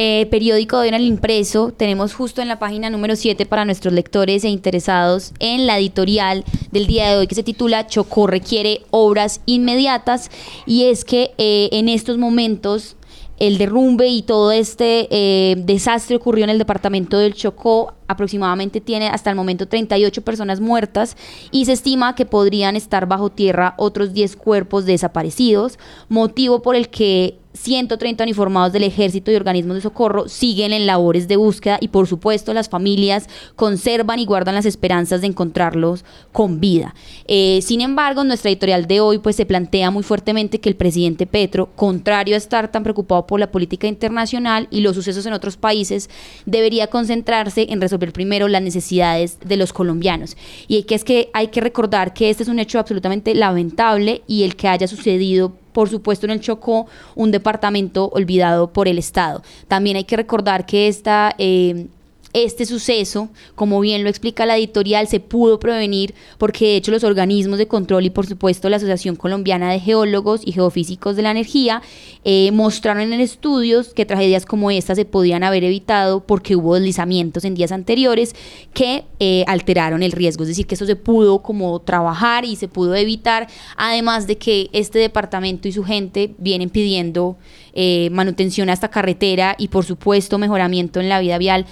eh, 0.00 0.26
periódico 0.26 0.78
de 0.78 0.86
en 0.90 0.94
el 0.94 1.02
impreso 1.02 1.72
tenemos 1.76 2.14
justo 2.14 2.40
en 2.40 2.46
la 2.46 2.60
página 2.60 2.88
número 2.88 3.16
7 3.16 3.46
para 3.46 3.64
nuestros 3.64 3.92
lectores 3.92 4.44
e 4.44 4.48
interesados 4.48 5.32
en 5.40 5.66
la 5.66 5.76
editorial 5.76 6.44
del 6.70 6.86
día 6.86 7.10
de 7.10 7.16
hoy 7.16 7.26
que 7.26 7.34
se 7.34 7.42
titula 7.42 7.88
Chocó 7.88 8.28
requiere 8.28 8.82
obras 8.90 9.40
inmediatas 9.44 10.30
y 10.66 10.84
es 10.84 11.04
que 11.04 11.32
eh, 11.36 11.68
en 11.72 11.88
estos 11.88 12.16
momentos 12.16 12.94
el 13.38 13.58
derrumbe 13.58 14.06
y 14.06 14.22
todo 14.22 14.52
este 14.52 15.08
eh, 15.10 15.56
desastre 15.56 16.14
ocurrió 16.14 16.44
en 16.44 16.50
el 16.50 16.58
departamento 16.58 17.18
del 17.18 17.34
Chocó. 17.34 17.94
Aproximadamente 18.08 18.80
tiene 18.80 19.08
hasta 19.08 19.30
el 19.30 19.36
momento 19.36 19.68
38 19.68 20.22
personas 20.22 20.60
muertas 20.60 21.16
y 21.50 21.66
se 21.66 21.72
estima 21.72 22.14
que 22.14 22.26
podrían 22.26 22.74
estar 22.74 23.06
bajo 23.06 23.30
tierra 23.30 23.74
otros 23.76 24.12
10 24.12 24.36
cuerpos 24.36 24.86
desaparecidos, 24.86 25.78
motivo 26.08 26.62
por 26.62 26.74
el 26.74 26.88
que 26.88 27.38
130 27.58 28.22
uniformados 28.24 28.72
del 28.72 28.84
ejército 28.84 29.30
y 29.30 29.36
organismos 29.36 29.76
de 29.76 29.80
socorro 29.82 30.28
siguen 30.28 30.72
en 30.72 30.86
labores 30.86 31.28
de 31.28 31.36
búsqueda 31.36 31.78
y 31.80 31.88
por 31.88 32.06
supuesto 32.06 32.54
las 32.54 32.68
familias 32.68 33.28
conservan 33.56 34.18
y 34.20 34.26
guardan 34.26 34.54
las 34.54 34.66
esperanzas 34.66 35.20
de 35.20 35.28
encontrarlos 35.28 36.04
con 36.32 36.60
vida. 36.60 36.94
Eh, 37.26 37.60
sin 37.62 37.80
embargo, 37.80 38.22
nuestra 38.22 38.50
editorial 38.50 38.86
de 38.86 39.00
hoy 39.00 39.18
pues 39.18 39.36
se 39.36 39.46
plantea 39.46 39.90
muy 39.90 40.02
fuertemente 40.02 40.60
que 40.60 40.68
el 40.68 40.76
presidente 40.76 41.26
Petro, 41.26 41.70
contrario 41.74 42.34
a 42.34 42.38
estar 42.38 42.70
tan 42.70 42.84
preocupado 42.84 43.26
por 43.26 43.40
la 43.40 43.50
política 43.50 43.86
internacional 43.86 44.68
y 44.70 44.80
los 44.80 44.94
sucesos 44.94 45.26
en 45.26 45.32
otros 45.32 45.56
países, 45.56 46.08
debería 46.46 46.86
concentrarse 46.86 47.66
en 47.70 47.80
resolver 47.80 47.97
primero 48.12 48.48
las 48.48 48.62
necesidades 48.62 49.38
de 49.44 49.56
los 49.56 49.72
colombianos. 49.72 50.36
Y 50.66 50.84
que 50.84 50.94
es 50.94 51.04
que 51.04 51.30
hay 51.32 51.48
que 51.48 51.60
recordar 51.60 52.14
que 52.14 52.30
este 52.30 52.42
es 52.42 52.48
un 52.48 52.58
hecho 52.58 52.78
absolutamente 52.78 53.34
lamentable 53.34 54.22
y 54.26 54.44
el 54.44 54.56
que 54.56 54.68
haya 54.68 54.86
sucedido 54.86 55.52
por 55.78 55.88
supuesto 55.88 56.26
en 56.26 56.32
el 56.32 56.40
Chocó, 56.40 56.88
un 57.14 57.30
departamento 57.30 58.08
olvidado 58.08 58.72
por 58.72 58.88
el 58.88 58.98
Estado. 58.98 59.44
También 59.68 59.96
hay 59.96 60.02
que 60.02 60.16
recordar 60.16 60.66
que 60.66 60.88
esta, 60.88 61.36
eh, 61.38 61.86
este 62.32 62.66
suceso, 62.66 63.30
como 63.54 63.80
bien 63.80 64.04
lo 64.04 64.10
explica 64.10 64.44
la 64.44 64.56
editorial, 64.56 65.08
se 65.08 65.20
pudo 65.20 65.58
prevenir 65.58 66.14
porque 66.36 66.66
de 66.66 66.76
hecho 66.76 66.90
los 66.90 67.04
organismos 67.04 67.58
de 67.58 67.66
control 67.66 68.04
y 68.04 68.10
por 68.10 68.26
supuesto 68.26 68.68
la 68.68 68.76
Asociación 68.76 69.16
Colombiana 69.16 69.72
de 69.72 69.80
Geólogos 69.80 70.42
y 70.44 70.52
Geofísicos 70.52 71.16
de 71.16 71.22
la 71.22 71.30
Energía 71.30 71.82
eh, 72.24 72.50
mostraron 72.52 73.12
en 73.12 73.20
estudios 73.20 73.94
que 73.94 74.04
tragedias 74.04 74.44
como 74.44 74.70
esta 74.70 74.94
se 74.94 75.04
podían 75.04 75.42
haber 75.42 75.64
evitado 75.64 76.20
porque 76.20 76.54
hubo 76.54 76.74
deslizamientos 76.74 77.44
en 77.44 77.54
días 77.54 77.72
anteriores 77.72 78.34
que 78.74 79.04
eh, 79.20 79.44
alteraron 79.46 80.02
el 80.02 80.12
riesgo, 80.12 80.42
es 80.42 80.48
decir, 80.48 80.66
que 80.66 80.74
eso 80.74 80.86
se 80.86 80.96
pudo 80.96 81.40
como 81.40 81.80
trabajar 81.80 82.44
y 82.44 82.56
se 82.56 82.68
pudo 82.68 82.94
evitar, 82.94 83.48
además 83.76 84.26
de 84.26 84.36
que 84.36 84.68
este 84.72 84.98
departamento 84.98 85.68
y 85.68 85.72
su 85.72 85.84
gente 85.84 86.34
vienen 86.38 86.70
pidiendo 86.70 87.36
eh, 87.72 88.10
manutención 88.10 88.68
a 88.68 88.72
esta 88.72 88.88
carretera 88.88 89.54
y 89.58 89.68
por 89.68 89.84
supuesto 89.84 90.38
mejoramiento 90.38 91.00
en 91.00 91.08
la 91.08 91.20
vida 91.20 91.38
vial 91.38 91.66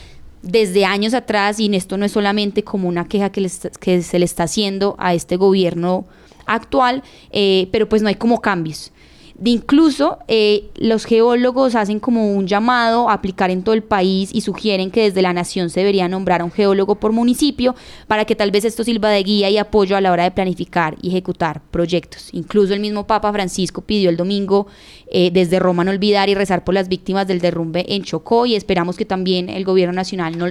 desde 0.46 0.84
años 0.84 1.14
atrás 1.14 1.60
y 1.60 1.74
esto 1.74 1.96
no 1.96 2.04
es 2.04 2.12
solamente 2.12 2.62
como 2.62 2.88
una 2.88 3.06
queja 3.06 3.30
que, 3.30 3.50
que 3.80 4.02
se 4.02 4.18
le 4.18 4.24
está 4.24 4.44
haciendo 4.44 4.96
a 4.98 5.14
este 5.14 5.36
gobierno 5.36 6.06
actual, 6.46 7.02
eh, 7.30 7.68
pero 7.72 7.88
pues 7.88 8.02
no 8.02 8.08
hay 8.08 8.14
como 8.14 8.40
cambios. 8.40 8.92
De 9.38 9.50
incluso 9.50 10.18
eh, 10.28 10.70
los 10.76 11.04
geólogos 11.04 11.74
hacen 11.74 12.00
como 12.00 12.32
un 12.32 12.46
llamado 12.46 13.10
a 13.10 13.12
aplicar 13.12 13.50
en 13.50 13.62
todo 13.62 13.74
el 13.74 13.82
país 13.82 14.30
y 14.32 14.40
sugieren 14.40 14.90
que 14.90 15.02
desde 15.02 15.20
la 15.20 15.34
nación 15.34 15.68
se 15.68 15.80
debería 15.80 16.08
nombrar 16.08 16.40
a 16.40 16.44
un 16.44 16.50
geólogo 16.50 16.94
por 16.94 17.12
municipio 17.12 17.74
para 18.06 18.24
que 18.24 18.34
tal 18.34 18.50
vez 18.50 18.64
esto 18.64 18.82
sirva 18.82 19.10
de 19.10 19.22
guía 19.22 19.50
y 19.50 19.58
apoyo 19.58 19.94
a 19.94 20.00
la 20.00 20.10
hora 20.10 20.24
de 20.24 20.30
planificar 20.30 20.96
y 21.02 21.08
ejecutar 21.08 21.60
proyectos. 21.70 22.30
Incluso 22.32 22.72
el 22.72 22.80
mismo 22.80 23.06
Papa 23.06 23.30
Francisco 23.30 23.82
pidió 23.82 24.08
el 24.08 24.16
domingo 24.16 24.68
eh, 25.10 25.30
desde 25.30 25.58
Roma 25.58 25.84
no 25.84 25.90
olvidar 25.90 26.30
y 26.30 26.34
rezar 26.34 26.64
por 26.64 26.74
las 26.74 26.88
víctimas 26.88 27.26
del 27.26 27.40
derrumbe 27.40 27.84
en 27.88 28.04
Chocó 28.04 28.46
y 28.46 28.54
esperamos 28.54 28.96
que 28.96 29.04
también 29.04 29.50
el 29.50 29.64
gobierno 29.64 29.92
nacional 29.92 30.38
no 30.38 30.46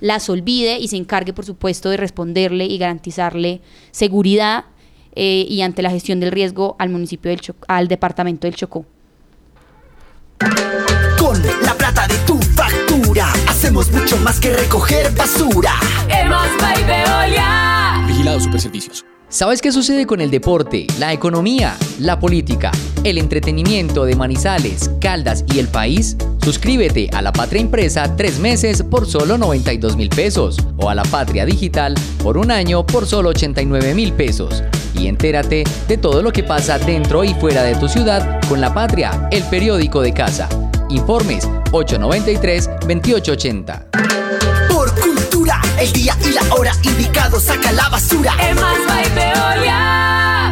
las 0.00 0.28
olvide 0.28 0.78
y 0.78 0.88
se 0.88 0.96
encargue, 0.96 1.32
por 1.32 1.44
supuesto, 1.44 1.88
de 1.88 1.96
responderle 1.96 2.64
y 2.64 2.76
garantizarle 2.76 3.60
seguridad 3.92 4.64
eh, 5.14 5.46
y 5.48 5.62
ante 5.62 5.82
la 5.82 5.90
gestión 5.90 6.20
del 6.20 6.32
riesgo 6.32 6.76
al 6.78 6.88
municipio 6.90 7.30
del 7.30 7.40
Cho- 7.40 7.54
al 7.68 7.88
departamento 7.88 8.46
del 8.46 8.54
Chocó. 8.56 8.84
Con 11.18 11.40
la 11.62 11.74
plata 11.74 12.06
de 12.08 12.16
tu 12.26 12.36
factura, 12.38 13.32
hacemos 13.48 13.90
mucho 13.92 14.16
más 14.18 14.40
que 14.40 14.52
recoger 14.56 15.10
basura. 15.14 15.72
Vigilado 18.06 18.40
Superservicios. 18.40 19.04
¿Sabes 19.28 19.62
qué 19.62 19.72
sucede 19.72 20.04
con 20.06 20.20
el 20.20 20.30
deporte, 20.30 20.86
la 20.98 21.10
economía, 21.14 21.74
la 21.98 22.18
política, 22.18 22.70
el 23.02 23.16
entretenimiento 23.16 24.04
de 24.04 24.14
Manizales, 24.14 24.90
Caldas 25.00 25.44
y 25.54 25.58
el 25.58 25.68
país? 25.68 26.18
Suscríbete 26.44 27.08
a 27.14 27.22
La 27.22 27.32
Patria 27.32 27.62
Impresa 27.62 28.14
tres 28.14 28.38
meses 28.40 28.82
por 28.82 29.06
solo 29.06 29.38
92 29.38 29.96
mil 29.96 30.10
pesos 30.10 30.58
o 30.76 30.90
a 30.90 30.94
La 30.94 31.04
Patria 31.04 31.46
Digital 31.46 31.94
por 32.22 32.36
un 32.36 32.50
año 32.50 32.84
por 32.84 33.06
solo 33.06 33.30
89 33.30 33.94
mil 33.94 34.12
pesos. 34.12 34.62
Y 34.94 35.06
entérate 35.06 35.64
de 35.88 35.96
todo 35.96 36.22
lo 36.22 36.30
que 36.32 36.42
pasa 36.42 36.78
dentro 36.78 37.24
y 37.24 37.32
fuera 37.34 37.62
de 37.62 37.76
tu 37.76 37.88
ciudad 37.88 38.40
con 38.48 38.60
La 38.60 38.74
Patria, 38.74 39.28
el 39.30 39.44
periódico 39.44 40.02
de 40.02 40.12
casa. 40.12 40.48
Informes 40.90 41.48
893-2880. 41.70 43.86
Por 44.68 44.92
cultura, 45.00 45.62
el 45.80 45.90
día 45.92 46.14
y 46.24 46.32
la 46.32 46.42
hora 46.54 46.72
indicado 46.82 47.38
saca 47.40 47.72
la 47.72 47.88
basura. 47.88 48.34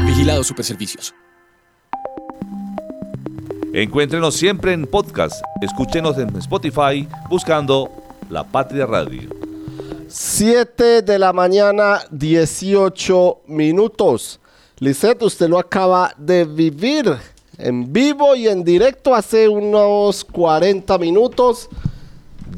Vigilado 0.06 0.42
Superservicios. 0.44 1.14
Encuéntrenos 3.72 4.34
siempre 4.34 4.72
en 4.72 4.84
podcast. 4.86 5.40
Escúchenos 5.60 6.18
en 6.18 6.34
Spotify 6.36 7.06
buscando 7.28 7.88
La 8.28 8.42
Patria 8.42 8.84
Radio. 8.84 9.30
7 10.12 11.02
de 11.02 11.18
la 11.20 11.32
mañana, 11.32 12.00
18 12.10 13.42
minutos. 13.46 14.40
Lisette, 14.80 15.22
usted 15.22 15.48
lo 15.48 15.56
acaba 15.56 16.12
de 16.18 16.44
vivir 16.44 17.14
en 17.56 17.92
vivo 17.92 18.34
y 18.34 18.48
en 18.48 18.64
directo 18.64 19.14
hace 19.14 19.48
unos 19.48 20.24
40 20.24 20.98
minutos. 20.98 21.68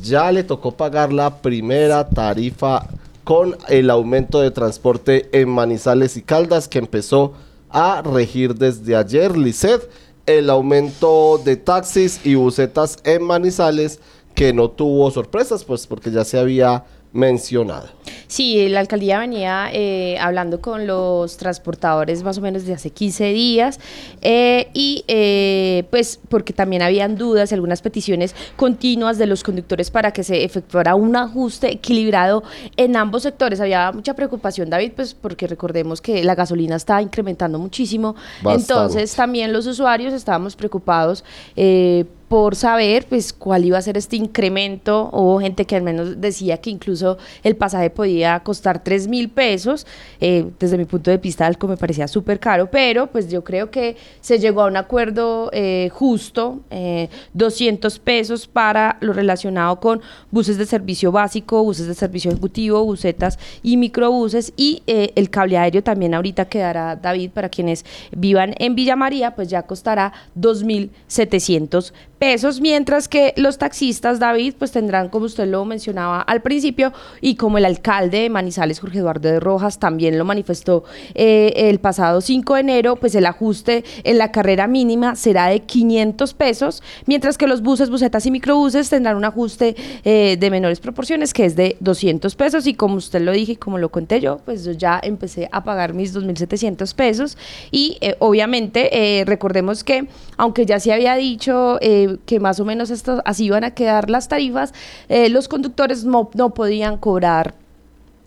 Ya 0.00 0.32
le 0.32 0.44
tocó 0.44 0.72
pagar 0.72 1.12
la 1.12 1.42
primera 1.42 2.08
tarifa 2.08 2.88
con 3.22 3.58
el 3.68 3.90
aumento 3.90 4.40
de 4.40 4.50
transporte 4.50 5.28
en 5.38 5.50
Manizales 5.50 6.16
y 6.16 6.22
Caldas 6.22 6.68
que 6.68 6.78
empezó 6.78 7.34
a 7.68 8.00
regir 8.00 8.54
desde 8.54 8.96
ayer. 8.96 9.36
Lisset, 9.36 9.90
el 10.24 10.48
aumento 10.48 11.38
de 11.44 11.56
taxis 11.56 12.24
y 12.24 12.34
busetas 12.34 12.96
en 13.04 13.22
Manizales 13.22 14.00
que 14.34 14.54
no 14.54 14.70
tuvo 14.70 15.10
sorpresas, 15.10 15.64
pues 15.64 15.86
porque 15.86 16.10
ya 16.10 16.24
se 16.24 16.38
había 16.38 16.86
mencionado. 17.12 17.88
Sí, 18.26 18.68
la 18.68 18.80
alcaldía 18.80 19.18
venía 19.18 19.68
eh, 19.72 20.16
hablando 20.18 20.60
con 20.62 20.86
los 20.86 21.36
transportadores 21.36 22.22
más 22.22 22.38
o 22.38 22.40
menos 22.40 22.64
de 22.64 22.72
hace 22.72 22.90
15 22.90 23.32
días 23.32 23.78
eh, 24.22 24.68
y 24.72 25.04
eh, 25.06 25.84
pues 25.90 26.18
porque 26.28 26.54
también 26.54 26.80
habían 26.80 27.16
dudas 27.16 27.50
y 27.52 27.54
algunas 27.54 27.82
peticiones 27.82 28.34
continuas 28.56 29.18
de 29.18 29.26
los 29.26 29.42
conductores 29.42 29.90
para 29.90 30.12
que 30.12 30.24
se 30.24 30.44
efectuara 30.44 30.94
un 30.94 31.14
ajuste 31.14 31.70
equilibrado 31.70 32.42
en 32.76 32.96
ambos 32.96 33.24
sectores. 33.24 33.60
Había 33.60 33.92
mucha 33.92 34.14
preocupación, 34.14 34.70
David, 34.70 34.92
pues 34.96 35.12
porque 35.12 35.46
recordemos 35.46 36.00
que 36.00 36.24
la 36.24 36.34
gasolina 36.34 36.76
está 36.76 37.02
incrementando 37.02 37.58
muchísimo. 37.58 38.14
Bastante. 38.42 38.60
Entonces 38.60 39.14
también 39.14 39.52
los 39.52 39.66
usuarios 39.66 40.14
estábamos 40.14 40.56
preocupados. 40.56 41.24
Por 42.32 42.56
saber 42.56 43.04
pues 43.10 43.30
cuál 43.30 43.66
iba 43.66 43.76
a 43.76 43.82
ser 43.82 43.98
este 43.98 44.16
incremento. 44.16 45.10
Hubo 45.12 45.38
gente 45.38 45.66
que 45.66 45.76
al 45.76 45.82
menos 45.82 46.18
decía 46.18 46.56
que 46.56 46.70
incluso 46.70 47.18
el 47.42 47.56
pasaje 47.56 47.90
podía 47.90 48.40
costar 48.40 48.82
3 48.82 49.06
mil 49.06 49.28
pesos. 49.28 49.86
Eh, 50.18 50.46
desde 50.58 50.78
mi 50.78 50.86
punto 50.86 51.10
de 51.10 51.18
vista, 51.18 51.44
algo 51.44 51.68
me 51.68 51.76
parecía 51.76 52.08
súper 52.08 52.40
caro, 52.40 52.70
pero 52.70 53.08
pues 53.08 53.30
yo 53.30 53.44
creo 53.44 53.70
que 53.70 53.98
se 54.22 54.38
llegó 54.38 54.62
a 54.62 54.66
un 54.66 54.78
acuerdo 54.78 55.50
eh, 55.52 55.90
justo, 55.92 56.60
eh, 56.70 57.10
200 57.34 57.98
pesos 57.98 58.46
para 58.46 58.96
lo 59.00 59.12
relacionado 59.12 59.78
con 59.78 60.00
buses 60.30 60.56
de 60.56 60.64
servicio 60.64 61.12
básico, 61.12 61.62
buses 61.62 61.86
de 61.86 61.94
servicio 61.94 62.30
ejecutivo, 62.30 62.82
busetas 62.82 63.38
y 63.62 63.76
microbuses 63.76 64.54
y 64.56 64.82
eh, 64.86 65.12
el 65.16 65.28
cable 65.28 65.58
aéreo 65.58 65.82
también 65.82 66.14
ahorita 66.14 66.46
quedará, 66.46 66.96
David, 66.96 67.32
para 67.32 67.50
quienes 67.50 67.84
vivan 68.10 68.54
en 68.56 68.74
Villa 68.74 68.96
María, 68.96 69.34
pues 69.34 69.48
ya 69.48 69.64
costará 69.64 70.14
2.700 70.40 71.68
pesos, 71.82 71.92
mientras 72.60 73.08
que 73.08 73.34
los 73.36 73.58
taxistas, 73.58 74.20
David, 74.20 74.54
pues 74.56 74.70
tendrán, 74.70 75.08
como 75.08 75.26
usted 75.26 75.48
lo 75.48 75.64
mencionaba 75.64 76.20
al 76.22 76.40
principio, 76.40 76.92
y 77.20 77.34
como 77.34 77.58
el 77.58 77.64
alcalde 77.64 78.20
de 78.20 78.30
Manizales, 78.30 78.78
Jorge 78.78 78.98
Eduardo 78.98 79.28
de 79.28 79.40
Rojas, 79.40 79.80
también 79.80 80.16
lo 80.16 80.24
manifestó 80.24 80.84
eh, 81.14 81.52
el 81.56 81.80
pasado 81.80 82.20
5 82.20 82.54
de 82.54 82.60
enero, 82.60 82.94
pues 82.94 83.16
el 83.16 83.26
ajuste 83.26 83.82
en 84.04 84.18
la 84.18 84.30
carrera 84.30 84.68
mínima 84.68 85.16
será 85.16 85.48
de 85.48 85.60
500 85.60 86.34
pesos, 86.34 86.82
mientras 87.06 87.36
que 87.36 87.48
los 87.48 87.60
buses, 87.60 87.90
busetas 87.90 88.24
y 88.24 88.30
microbuses 88.30 88.88
tendrán 88.88 89.16
un 89.16 89.24
ajuste 89.24 89.74
eh, 90.04 90.36
de 90.38 90.50
menores 90.50 90.78
proporciones, 90.78 91.34
que 91.34 91.44
es 91.44 91.56
de 91.56 91.76
200 91.80 92.36
pesos, 92.36 92.68
y 92.68 92.74
como 92.74 92.96
usted 92.96 93.20
lo 93.20 93.32
dije 93.32 93.52
y 93.52 93.56
como 93.56 93.78
lo 93.78 93.90
conté 93.90 94.20
yo, 94.20 94.38
pues 94.44 94.64
yo 94.64 94.70
ya 94.70 95.00
empecé 95.02 95.48
a 95.50 95.64
pagar 95.64 95.92
mis 95.92 96.14
2.700 96.14 96.94
pesos, 96.94 97.36
y 97.72 97.98
eh, 98.00 98.14
obviamente 98.20 99.24
recordemos 99.26 99.82
que, 99.82 100.06
aunque 100.36 100.66
ya 100.66 100.78
se 100.78 100.92
había 100.92 101.16
dicho 101.16 101.80
que 102.24 102.40
más 102.40 102.60
o 102.60 102.64
menos 102.64 102.90
esto, 102.90 103.22
así 103.24 103.44
iban 103.46 103.64
a 103.64 103.72
quedar 103.72 104.10
las 104.10 104.28
tarifas, 104.28 104.72
eh, 105.08 105.28
los 105.28 105.48
conductores 105.48 106.04
no, 106.04 106.30
no 106.34 106.54
podían 106.54 106.96
cobrar 106.98 107.54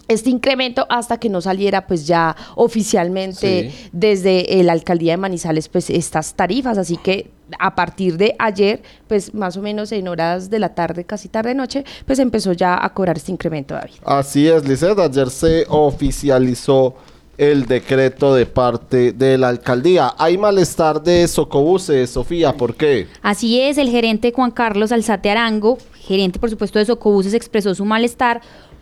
este 0.07 0.29
incremento 0.29 0.85
hasta 0.89 1.17
que 1.17 1.29
no 1.29 1.41
saliera 1.41 1.87
pues 1.87 2.05
ya 2.05 2.35
oficialmente 2.55 3.71
Sí. 3.71 3.89
desde 3.91 4.63
la 4.63 4.73
alcaldía 4.73 5.13
de 5.13 5.17
Manizales 5.17 5.67
pues 5.67 5.89
estas 5.89 6.35
tarifas 6.35 6.77
así 6.77 6.95
que 6.97 7.31
a 7.57 7.73
partir 7.73 8.15
de 8.17 8.35
ayer 8.37 8.83
pues 9.07 9.33
más 9.33 9.57
o 9.57 9.61
menos 9.63 9.91
en 9.91 10.07
horas 10.07 10.51
de 10.51 10.59
la 10.59 10.75
tarde 10.75 11.05
casi 11.05 11.27
tarde 11.27 11.55
noche 11.55 11.85
pues 12.05 12.19
empezó 12.19 12.53
ya 12.53 12.77
a 12.85 12.93
cobrar 12.93 13.17
este 13.17 13.31
incremento 13.31 13.73
David 13.73 13.93
Así 14.03 14.47
es, 14.47 14.67
Lisset. 14.67 14.99
Ayer 14.99 15.29
se 15.31 15.65
oficializó 15.69 16.95
el 17.37 17.65
decreto 17.65 18.33
de 18.33 18.45
parte 18.45 19.11
de 19.11 19.37
la 19.37 19.49
alcaldía. 19.49 20.13
Hay 20.17 20.37
malestar 20.37 21.03
de 21.03 21.27
Socobuses, 21.27 22.09
Sofía, 22.09 22.53
¿por 22.53 22.75
qué? 22.75 23.07
Así 23.21 23.59
es, 23.59 23.77
el 23.77 23.89
gerente 23.89 24.31
Juan 24.33 24.51
Carlos 24.51 24.91
Alzate 24.91 25.29
Arango, 25.29 25.77
gerente 25.93 26.39
por 26.39 26.49
supuesto 26.49 26.79
de 26.79 26.85
Socobuses, 26.85 27.33
expresó 27.33 27.75
su 27.75 27.85
malestar 27.85 28.41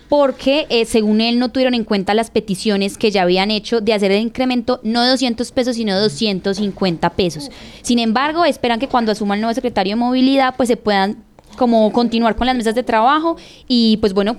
porque 0.10 0.68
eh, 0.70 0.86
según 0.86 1.22
él 1.22 1.40
no 1.40 1.50
tuvieron 1.50 1.74
en 1.74 1.86
cuenta 1.86 2.14
las 2.14 2.30
peticiones 2.30 2.98
que 2.98 3.10
ya 3.10 3.24
habían 3.24 3.50
hecho 3.50 3.82
de 3.82 3.94
hacer 3.94 4.12
el 4.12 4.22
incremento 4.22 4.80
no 4.84 5.02
de 5.02 5.10
200 5.10 5.52
pesos 5.52 5.76
sino 5.76 5.96
de 5.96 6.02
250 6.02 7.10
pesos. 7.12 7.50
Sin 7.82 8.00
embargo, 8.00 8.46
esperan 8.46 8.80
que 8.80 8.88
cuando 8.88 9.12
asuma 9.12 9.36
el 9.36 9.42
nuevo 9.42 9.56
secretario 9.56 9.94
de 9.94 9.96
movilidad 9.96 10.56
pues 10.56 10.68
se 10.68 10.78
puedan 10.78 11.24
como 11.58 11.92
continuar 11.92 12.36
con 12.36 12.48
las 12.48 12.56
mesas 12.56 12.76
de 12.76 12.84
trabajo 12.84 13.38
y 13.68 13.98
pues 13.98 14.14
bueno, 14.14 14.38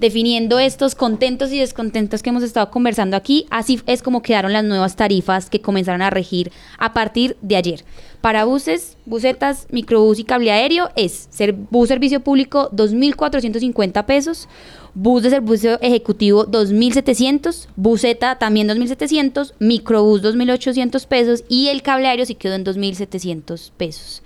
definiendo 0.00 0.58
estos 0.58 0.94
contentos 0.94 1.52
y 1.52 1.58
descontentos 1.58 2.22
que 2.22 2.30
hemos 2.30 2.42
estado 2.42 2.70
conversando 2.70 3.16
aquí. 3.16 3.46
Así 3.50 3.80
es 3.86 4.02
como 4.02 4.22
quedaron 4.22 4.52
las 4.52 4.64
nuevas 4.64 4.96
tarifas 4.96 5.50
que 5.50 5.60
comenzaron 5.60 6.02
a 6.02 6.10
regir 6.10 6.50
a 6.78 6.92
partir 6.92 7.36
de 7.42 7.56
ayer. 7.56 7.84
Para 8.20 8.44
buses, 8.44 8.96
busetas, 9.06 9.66
microbús 9.70 10.18
y 10.18 10.24
cable 10.24 10.50
aéreo 10.50 10.90
es 10.96 11.28
ser, 11.30 11.52
bus 11.52 11.88
servicio 11.88 12.20
público 12.20 12.70
2.450 12.72 14.04
pesos, 14.04 14.48
bus 14.94 15.22
de 15.22 15.30
servicio 15.30 15.80
ejecutivo 15.80 16.46
2.700, 16.46 17.68
buseta 17.76 18.38
también 18.38 18.68
2.700, 18.68 19.54
microbús 19.58 20.22
2.800 20.22 21.06
pesos 21.06 21.44
y 21.48 21.68
el 21.68 21.82
cable 21.82 22.08
aéreo 22.08 22.26
sí 22.26 22.34
quedó 22.34 22.54
en 22.54 22.64
2.700 22.64 23.70
pesos. 23.76 24.22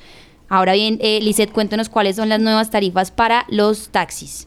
Ahora 0.48 0.74
bien, 0.74 0.98
eh, 1.00 1.20
Lisette, 1.20 1.52
cuéntanos 1.52 1.88
cuáles 1.88 2.16
son 2.16 2.28
las 2.28 2.40
nuevas 2.40 2.70
tarifas 2.70 3.10
para 3.10 3.44
los 3.48 3.88
taxis. 3.88 4.46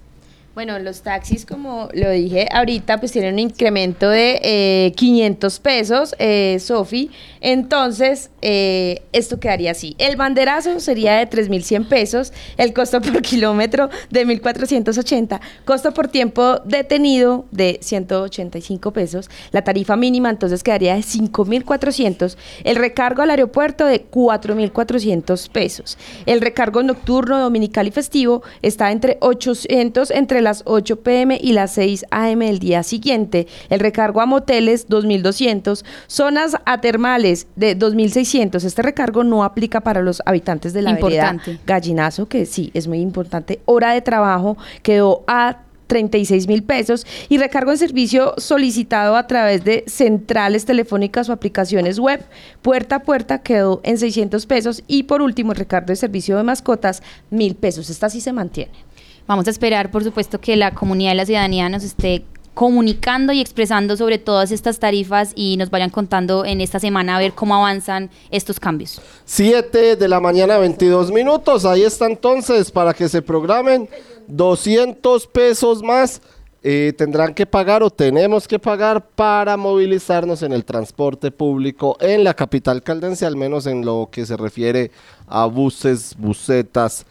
Bueno, 0.58 0.80
los 0.80 1.04
taxis, 1.04 1.46
como 1.46 1.88
lo 1.94 2.10
dije 2.10 2.48
ahorita, 2.52 3.00
pues 3.00 3.12
tienen 3.12 3.36
un 3.36 3.40
incremento 3.42 4.10
de 4.10 4.40
eh, 4.42 4.92
500 4.96 5.60
pesos, 5.60 6.16
eh, 6.18 6.58
Sofi. 6.60 7.12
Entonces, 7.42 8.32
eh, 8.42 9.04
esto 9.14 9.40
quedaría 9.40 9.70
así. 9.70 9.96
El 10.00 10.16
banderazo 10.16 10.80
sería 10.80 11.18
de 11.18 11.30
3.100 11.30 11.88
pesos, 11.88 12.34
el 12.58 12.74
costo 12.74 13.02
por 13.02 13.22
kilómetro 13.22 13.92
de 14.10 14.26
1.480, 14.26 15.40
costo 15.64 15.94
por 15.94 16.08
tiempo 16.08 16.58
detenido 16.66 17.46
de 17.52 17.78
185 17.84 18.92
pesos, 18.94 19.30
la 19.52 19.64
tarifa 19.64 19.96
mínima 19.96 20.32
entonces 20.32 20.64
quedaría 20.64 20.96
de 20.96 21.02
5.400, 21.02 22.36
el 22.64 22.78
recargo 22.78 23.22
al 23.22 23.30
aeropuerto 23.30 23.86
de 23.86 24.10
4.400 24.10 25.52
pesos. 25.52 26.00
El 26.26 26.42
recargo 26.42 26.82
nocturno, 26.82 27.38
dominical 27.38 27.86
y 27.86 27.92
festivo 27.92 28.42
está 28.64 28.92
entre 28.92 29.18
800 29.22 30.10
entre 30.10 30.47
las 30.48 30.64
8 30.66 31.02
pm 31.02 31.38
y 31.42 31.52
las 31.52 31.74
6 31.74 32.06
am 32.10 32.40
del 32.40 32.60
día 32.60 32.82
siguiente. 32.84 33.48
El 33.70 33.82
recargo 33.82 34.22
a 34.22 34.26
moteles 34.26 34.88
2.200, 34.88 35.84
zonas 36.08 36.56
atermales 36.66 37.48
de 37.58 37.78
2.600. 37.78 38.64
Este 38.64 38.82
recargo 38.82 39.26
no 39.26 39.44
aplica 39.44 39.82
para 39.82 40.02
los 40.02 40.22
habitantes 40.26 40.72
de 40.72 40.84
la 40.84 40.94
vereda 40.94 41.32
Importante. 41.32 41.60
Gallinazo, 41.66 42.28
que 42.30 42.46
sí, 42.46 42.72
es 42.74 42.88
muy 42.88 43.00
importante. 43.00 43.60
Hora 43.66 43.92
de 43.92 44.02
trabajo 44.02 44.58
quedó 44.84 45.26
a 45.28 45.64
36 45.88 46.48
mil 46.48 46.64
pesos 46.64 47.06
y 47.30 47.38
recargo 47.38 47.72
en 47.72 47.78
servicio 47.78 48.34
solicitado 48.38 49.16
a 49.16 49.28
través 49.28 49.64
de 49.64 49.84
centrales 49.88 50.66
telefónicas 50.66 51.30
o 51.30 51.34
aplicaciones 51.34 51.98
web 51.98 52.24
puerta 52.62 52.98
a 52.98 53.00
puerta 53.00 53.40
quedó 53.40 53.82
en 53.84 53.98
600 53.98 54.46
pesos 54.46 54.84
y 54.88 55.04
por 55.04 55.22
último 55.22 55.54
el 55.54 55.58
recargo 55.58 55.88
de 55.88 55.96
servicio 55.96 56.38
de 56.38 56.44
mascotas 56.44 57.02
mil 57.30 57.56
pesos. 57.56 57.90
Esta 57.90 58.10
sí 58.10 58.22
se 58.22 58.34
mantiene. 58.34 58.87
Vamos 59.28 59.46
a 59.48 59.50
esperar, 59.50 59.92
por 59.92 60.06
supuesto, 60.06 60.40
que 60.40 60.56
la 60.56 60.74
comunidad 60.74 61.12
y 61.12 61.16
la 61.16 61.26
ciudadanía 61.26 61.68
nos 61.68 61.84
esté 61.84 62.24
comunicando 62.54 63.34
y 63.34 63.42
expresando 63.42 63.98
sobre 63.98 64.18
todas 64.18 64.52
estas 64.52 64.80
tarifas 64.80 65.34
y 65.36 65.58
nos 65.58 65.70
vayan 65.70 65.90
contando 65.90 66.46
en 66.46 66.62
esta 66.62 66.80
semana 66.80 67.18
a 67.18 67.20
ver 67.20 67.34
cómo 67.34 67.54
avanzan 67.54 68.10
estos 68.32 68.58
cambios. 68.60 69.02
7 69.26 69.98
de 69.98 70.08
la 70.08 70.22
mañana, 70.22 70.58
22 70.58 71.12
minutos. 71.12 71.66
Ahí 71.66 71.84
está 71.84 72.08
entonces 72.08 72.72
para 72.72 72.94
que 72.94 73.10
se 73.10 73.22
programen 73.22 73.90
200 74.28 75.28
pesos 75.28 75.84
más. 75.84 76.22
eh, 76.64 76.94
tendrán 76.98 77.34
que 77.34 77.46
pagar 77.46 77.84
o 77.84 77.90
tenemos 77.90 78.48
que 78.48 78.58
pagar 78.58 79.08
para 79.10 79.56
movilizarnos 79.56 80.42
en 80.42 80.52
el 80.52 80.66
transporte 80.66 81.32
público 81.32 81.96
en 82.00 82.24
la 82.24 82.34
capital 82.34 82.82
caldense, 82.82 83.26
al 83.26 83.36
menos 83.36 83.68
en 83.68 83.86
lo 83.86 84.10
que 84.12 84.26
se 84.26 84.36
refiere 84.36 84.90
a 85.28 85.46
buses, 85.46 86.16
busetas 86.18 87.06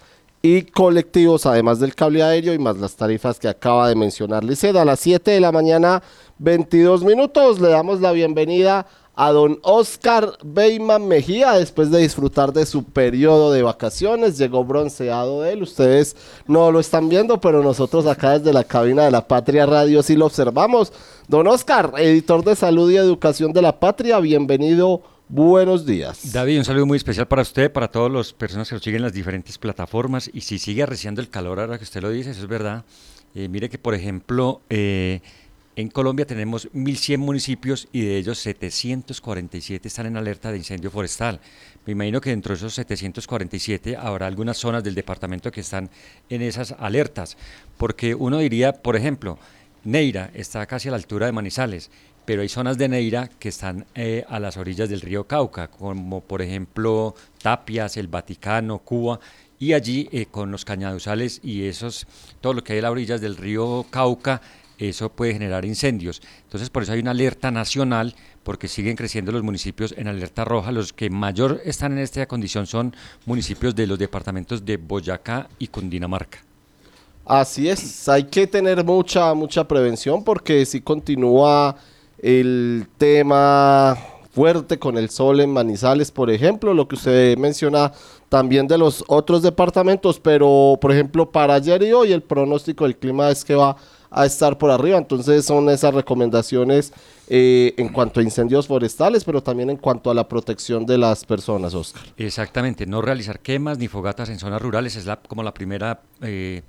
colectivos, 0.73 1.47
además 1.47 1.81
del 1.81 1.95
cable 1.95 2.23
aéreo 2.23 2.55
y 2.55 2.59
más 2.59 2.77
las 2.77 2.97
tarifas 2.97 3.39
que 3.39 3.49
acaba 3.49 3.89
de 3.89 3.95
mencionar 3.95 4.45
Liceda. 4.45 4.83
A 4.83 4.85
las 4.85 5.01
7 5.01 5.31
de 5.31 5.41
la 5.41 5.53
mañana, 5.53 6.03
22 6.39 7.05
minutos, 7.05 7.61
le 7.61 7.69
damos 7.69 8.01
la 8.01 8.13
bienvenida 8.13 8.87
a 9.19 9.33
don 9.33 9.59
Oscar 9.63 10.37
Beyman 10.45 11.09
Mejía 11.09 11.53
después 11.53 11.91
de 11.91 12.01
disfrutar 12.01 12.53
de 12.53 12.67
su 12.67 12.85
periodo 12.85 13.51
de 13.51 13.63
vacaciones. 13.63 14.37
Llegó 14.37 14.63
bronceado 14.63 15.41
de 15.41 15.55
él. 15.55 15.63
Ustedes 15.63 16.17
no 16.47 16.71
lo 16.71 16.81
están 16.81 17.09
viendo, 17.09 17.41
pero 17.41 17.63
nosotros 17.63 18.07
acá 18.07 18.39
desde 18.39 18.53
la 18.53 18.65
cabina 18.65 19.05
de 19.05 19.11
la 19.11 19.27
Patria 19.27 19.65
Radio 19.65 20.03
sí 20.03 20.17
lo 20.17 20.27
observamos. 20.27 20.93
Don 21.29 21.47
Oscar, 21.47 21.95
editor 21.97 22.45
de 22.45 22.55
Salud 22.55 22.91
y 22.91 22.97
Educación 22.97 23.53
de 23.53 23.63
la 23.63 23.81
Patria, 23.81 24.21
bienvenido. 24.21 25.16
Buenos 25.29 25.85
días. 25.85 26.33
David, 26.33 26.59
un 26.59 26.65
saludo 26.65 26.87
muy 26.87 26.97
especial 26.97 27.27
para 27.27 27.43
usted, 27.43 27.73
para 27.73 27.89
todas 27.89 28.13
las 28.13 28.33
personas 28.33 28.69
que 28.69 28.77
nos 28.77 28.85
siguen 28.85 28.99
en 28.99 29.03
las 29.03 29.13
diferentes 29.13 29.59
plataformas. 29.59 30.31
Y 30.33 30.43
si 30.43 30.61
sigue 30.61 30.85
arreciando 30.85 31.21
el 31.21 31.31
calor 31.31 31.59
ahora 31.59 31.79
que 31.79 31.85
usted 31.85 32.01
lo 32.01 32.11
dice, 32.11 32.31
eso 32.31 32.43
es 32.43 32.47
verdad. 32.47 32.85
Eh, 33.35 33.49
mire 33.49 33.69
que, 33.69 33.77
por 33.77 33.95
ejemplo, 33.95 34.61
eh, 34.71 35.21
en 35.75 35.89
Colombia 35.89 36.27
tenemos 36.27 36.71
1.100 36.73 37.19
municipios 37.19 37.89
y 37.91 38.03
de 38.03 38.19
ellos 38.19 38.39
747 38.39 39.89
están 39.89 40.07
en 40.07 40.17
alerta 40.17 40.53
de 40.53 40.59
incendio 40.59 40.93
forestal. 40.93 41.41
Me 41.87 41.95
imagino 41.95 42.21
que 42.21 42.31
dentro 42.31 42.55
de 42.55 42.59
esos 42.59 42.75
747 42.75 43.97
habrá 43.97 44.29
algunas 44.29 44.57
zonas 44.57 44.85
del 44.85 44.95
departamento 44.95 45.51
que 45.51 45.61
están 45.61 45.91
en 46.31 46.41
esas 46.41 46.71
alertas. 46.79 47.37
Porque 47.77 48.15
uno 48.15 48.39
diría, 48.39 48.75
por 48.75 48.95
ejemplo, 48.95 49.41
Neira 49.83 50.31
está 50.35 50.65
casi 50.67 50.87
a 50.87 50.93
la 50.93 50.99
altura 50.99 51.27
de 51.27 51.33
Manizales, 51.33 51.91
pero 52.27 52.43
hay 52.43 52.49
zonas 52.49 52.77
de 52.77 52.89
Neira 52.89 53.31
que 53.39 53.49
están 53.49 53.87
eh, 53.95 54.25
a 54.29 54.39
las 54.39 54.57
orillas 54.57 54.91
del 54.91 55.01
río 55.01 55.25
Cauca, 55.25 55.69
como 55.69 56.21
por 56.21 56.43
ejemplo 56.43 57.15
Tapias, 57.41 57.97
el 57.97 58.09
Vaticano, 58.09 58.81
Cuba, 58.81 59.19
y 59.59 59.73
allí 59.73 60.09
eh, 60.13 60.27
con 60.27 60.51
los 60.51 60.65
cañaduzales 60.65 61.41
y 61.43 61.67
esos, 61.67 62.07
todo 62.41 62.53
lo 62.53 62.65
que 62.65 62.75
hay 62.75 62.81
a 62.81 62.83
las 62.83 62.91
orillas 62.91 63.21
del 63.21 63.37
río 63.37 63.87
Cauca, 63.89 64.43
eso 64.77 65.09
puede 65.09 65.33
generar 65.33 65.65
incendios. 65.65 66.21
Entonces 66.43 66.69
por 66.69 66.83
eso 66.83 66.93
hay 66.93 67.01
una 67.01 67.13
alerta 67.13 67.51
nacional, 67.51 68.15
porque 68.43 68.69
siguen 68.69 68.95
creciendo 68.95 69.33
los 69.33 69.43
municipios 69.43 69.93
en 69.99 70.07
alerta 70.07 70.45
roja. 70.45 70.71
Los 70.71 70.93
que 70.93 71.11
mayor 71.11 71.61
están 71.65 71.93
en 71.93 71.99
esta 71.99 72.27
condición 72.27 72.69
son 72.69 72.95
municipios 73.25 73.75
de 73.75 73.89
los 73.89 73.99
departamentos 73.99 74.65
de 74.65 74.77
Boyacá 74.77 75.49
y 75.59 75.67
Cundinamarca. 75.67 76.39
Así 77.25 77.69
es, 77.69 78.09
hay 78.09 78.23
que 78.23 78.47
tener 78.47 78.85
mucha, 78.85 79.35
mucha 79.35 79.67
prevención 79.67 80.23
porque 80.23 80.65
si 80.65 80.81
continúa 80.81 81.77
el 82.19 82.87
tema 82.99 83.97
fuerte 84.37 84.79
con 84.79 84.99
el 84.99 85.09
sol 85.09 85.41
en 85.41 85.51
Manizales, 85.51 86.11
por 86.11 86.31
ejemplo, 86.31 86.75
lo 86.75 86.87
que 86.87 86.97
usted 86.97 87.39
menciona 87.39 87.93
también 88.29 88.67
de 88.67 88.77
los 88.77 89.03
otros 89.07 89.43
departamentos, 89.43 90.21
pero 90.21 90.79
por 90.79 90.93
ejemplo 90.93 91.31
para 91.31 91.55
ayer 91.55 91.83
y 91.83 91.93
hoy 91.93 92.13
el 92.13 92.23
pronóstico 92.23 92.85
del 92.85 92.99
clima 92.99 93.31
es 93.31 93.45
que 93.45 93.55
va 93.55 93.77
a 94.11 94.27
estar 94.27 94.59
por 94.59 94.71
arriba, 94.71 94.99
entonces 94.99 95.45
son 95.45 95.71
esas 95.71 95.95
recomendaciones 95.95 96.93
eh, 97.29 97.75
en 97.77 97.89
cuanto 97.89 98.21
a 98.21 98.23
incendios 98.23 98.67
forestales, 98.67 99.25
pero 99.25 99.43
también 99.43 99.71
en 99.71 99.79
cuanto 99.79 100.11
a 100.11 100.15
la 100.15 100.29
protección 100.29 100.85
de 100.85 100.99
las 100.99 101.25
personas, 101.25 101.75
Oscar. 101.75 102.03
Exactamente, 102.17 102.87
no 102.87 103.01
realizar 103.01 103.41
quemas 103.41 103.79
ni 103.79 103.89
fogatas 103.89 104.29
en 104.29 104.39
zonas 104.39 104.61
rurales 104.61 104.97
es 104.97 105.07
la, 105.07 105.17
como 105.17 105.43
la 105.43 105.55
primera... 105.55 106.01
Eh, 106.21 106.63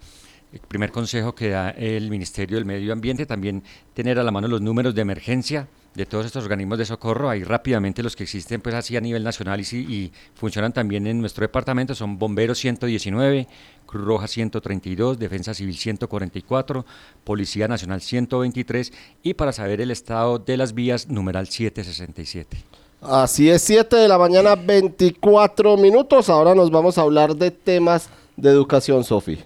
el 0.53 0.59
primer 0.59 0.91
consejo 0.91 1.35
que 1.35 1.49
da 1.49 1.71
el 1.71 2.09
Ministerio 2.09 2.57
del 2.57 2.65
Medio 2.65 2.93
Ambiente, 2.93 3.25
también 3.25 3.63
tener 3.93 4.17
a 4.19 4.23
la 4.23 4.31
mano 4.31 4.47
los 4.47 4.61
números 4.61 4.95
de 4.95 5.01
emergencia 5.01 5.67
de 5.93 6.05
todos 6.05 6.27
estos 6.27 6.43
organismos 6.43 6.77
de 6.77 6.85
socorro, 6.85 7.27
ahí 7.27 7.43
rápidamente 7.43 8.03
los 8.03 8.15
que 8.15 8.23
existen 8.23 8.61
pues 8.61 8.75
así 8.75 8.95
a 8.95 9.01
nivel 9.01 9.23
nacional 9.23 9.59
y, 9.59 10.11
funcionan 10.35 10.71
también 10.71 11.07
en 11.07 11.19
nuestro 11.19 11.41
departamento, 11.41 11.95
son 11.95 12.19
Bomberos 12.19 12.59
119, 12.59 13.47
Cruz 13.87 14.05
Roja 14.05 14.27
132, 14.27 15.17
Defensa 15.17 15.55
Civil 15.55 15.75
144, 15.75 16.85
Policía 17.23 17.67
Nacional 17.67 18.01
123 18.01 18.93
y 19.23 19.33
para 19.33 19.51
saber 19.51 19.81
el 19.81 19.89
estado 19.89 20.37
de 20.37 20.55
las 20.55 20.73
vías, 20.73 21.07
numeral 21.07 21.47
767. 21.47 22.57
Así 23.01 23.49
es, 23.49 23.63
7 23.63 23.95
de 23.95 24.07
la 24.07 24.19
mañana, 24.19 24.55
24 24.55 25.77
minutos, 25.77 26.29
ahora 26.29 26.53
nos 26.53 26.69
vamos 26.69 26.99
a 26.99 27.01
hablar 27.01 27.35
de 27.35 27.49
temas 27.49 28.09
de 28.35 28.49
educación, 28.49 29.03
Sofi. 29.03 29.39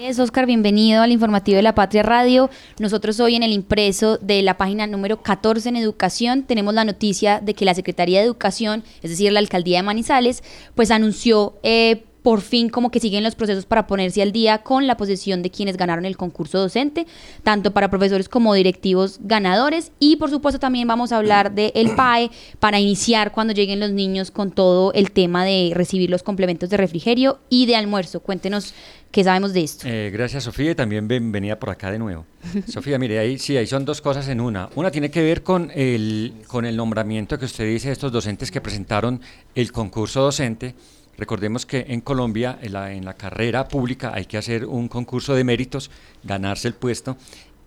Es, 0.00 0.20
Oscar, 0.20 0.46
bienvenido 0.46 1.02
al 1.02 1.10
informativo 1.10 1.56
de 1.56 1.62
la 1.62 1.74
Patria 1.74 2.04
Radio. 2.04 2.50
Nosotros 2.78 3.18
hoy 3.18 3.34
en 3.34 3.42
el 3.42 3.52
impreso 3.52 4.16
de 4.18 4.42
la 4.42 4.56
página 4.56 4.86
número 4.86 5.20
14 5.24 5.70
en 5.70 5.74
educación 5.74 6.44
tenemos 6.44 6.72
la 6.72 6.84
noticia 6.84 7.40
de 7.40 7.52
que 7.52 7.64
la 7.64 7.74
Secretaría 7.74 8.20
de 8.20 8.26
Educación, 8.26 8.84
es 9.02 9.10
decir, 9.10 9.32
la 9.32 9.40
Alcaldía 9.40 9.78
de 9.78 9.82
Manizales, 9.82 10.44
pues 10.76 10.92
anunció 10.92 11.58
eh, 11.64 12.04
por 12.28 12.42
fin 12.42 12.68
como 12.68 12.90
que 12.90 13.00
siguen 13.00 13.24
los 13.24 13.34
procesos 13.34 13.64
para 13.64 13.86
ponerse 13.86 14.20
al 14.20 14.32
día 14.32 14.58
con 14.58 14.86
la 14.86 14.98
posesión 14.98 15.40
de 15.40 15.50
quienes 15.50 15.78
ganaron 15.78 16.04
el 16.04 16.18
concurso 16.18 16.58
docente, 16.58 17.06
tanto 17.42 17.72
para 17.72 17.88
profesores 17.88 18.28
como 18.28 18.52
directivos 18.52 19.18
ganadores 19.22 19.92
y 19.98 20.16
por 20.16 20.28
supuesto 20.28 20.58
también 20.60 20.86
vamos 20.86 21.10
a 21.10 21.16
hablar 21.16 21.54
del 21.54 21.72
el 21.74 21.96
PAE 21.96 22.30
para 22.60 22.80
iniciar 22.80 23.32
cuando 23.32 23.54
lleguen 23.54 23.80
los 23.80 23.92
niños 23.92 24.30
con 24.30 24.50
todo 24.50 24.92
el 24.92 25.10
tema 25.10 25.46
de 25.46 25.72
recibir 25.74 26.10
los 26.10 26.22
complementos 26.22 26.68
de 26.68 26.76
refrigerio 26.76 27.38
y 27.48 27.64
de 27.64 27.76
almuerzo. 27.76 28.20
Cuéntenos 28.20 28.74
qué 29.10 29.24
sabemos 29.24 29.54
de 29.54 29.62
esto. 29.64 29.88
Eh, 29.88 30.10
gracias 30.12 30.44
Sofía 30.44 30.72
y 30.72 30.74
también 30.74 31.08
bienvenida 31.08 31.58
por 31.58 31.70
acá 31.70 31.90
de 31.90 31.98
nuevo. 31.98 32.26
Sofía, 32.68 32.98
mire, 32.98 33.20
ahí 33.20 33.38
sí, 33.38 33.56
ahí 33.56 33.66
son 33.66 33.86
dos 33.86 34.02
cosas 34.02 34.28
en 34.28 34.42
una. 34.42 34.68
Una 34.74 34.90
tiene 34.90 35.10
que 35.10 35.22
ver 35.22 35.42
con 35.42 35.70
el, 35.74 36.34
con 36.46 36.66
el 36.66 36.76
nombramiento 36.76 37.38
que 37.38 37.46
usted 37.46 37.64
dice 37.66 37.88
de 37.88 37.94
estos 37.94 38.12
docentes 38.12 38.50
que 38.50 38.60
presentaron 38.60 39.22
el 39.54 39.72
concurso 39.72 40.20
docente. 40.20 40.74
Recordemos 41.18 41.66
que 41.66 41.86
en 41.88 42.00
Colombia, 42.00 42.58
en 42.62 42.72
la, 42.72 42.92
en 42.92 43.04
la 43.04 43.14
carrera 43.14 43.66
pública, 43.66 44.12
hay 44.14 44.26
que 44.26 44.38
hacer 44.38 44.64
un 44.64 44.86
concurso 44.86 45.34
de 45.34 45.42
méritos, 45.42 45.90
ganarse 46.22 46.68
el 46.68 46.74
puesto. 46.74 47.16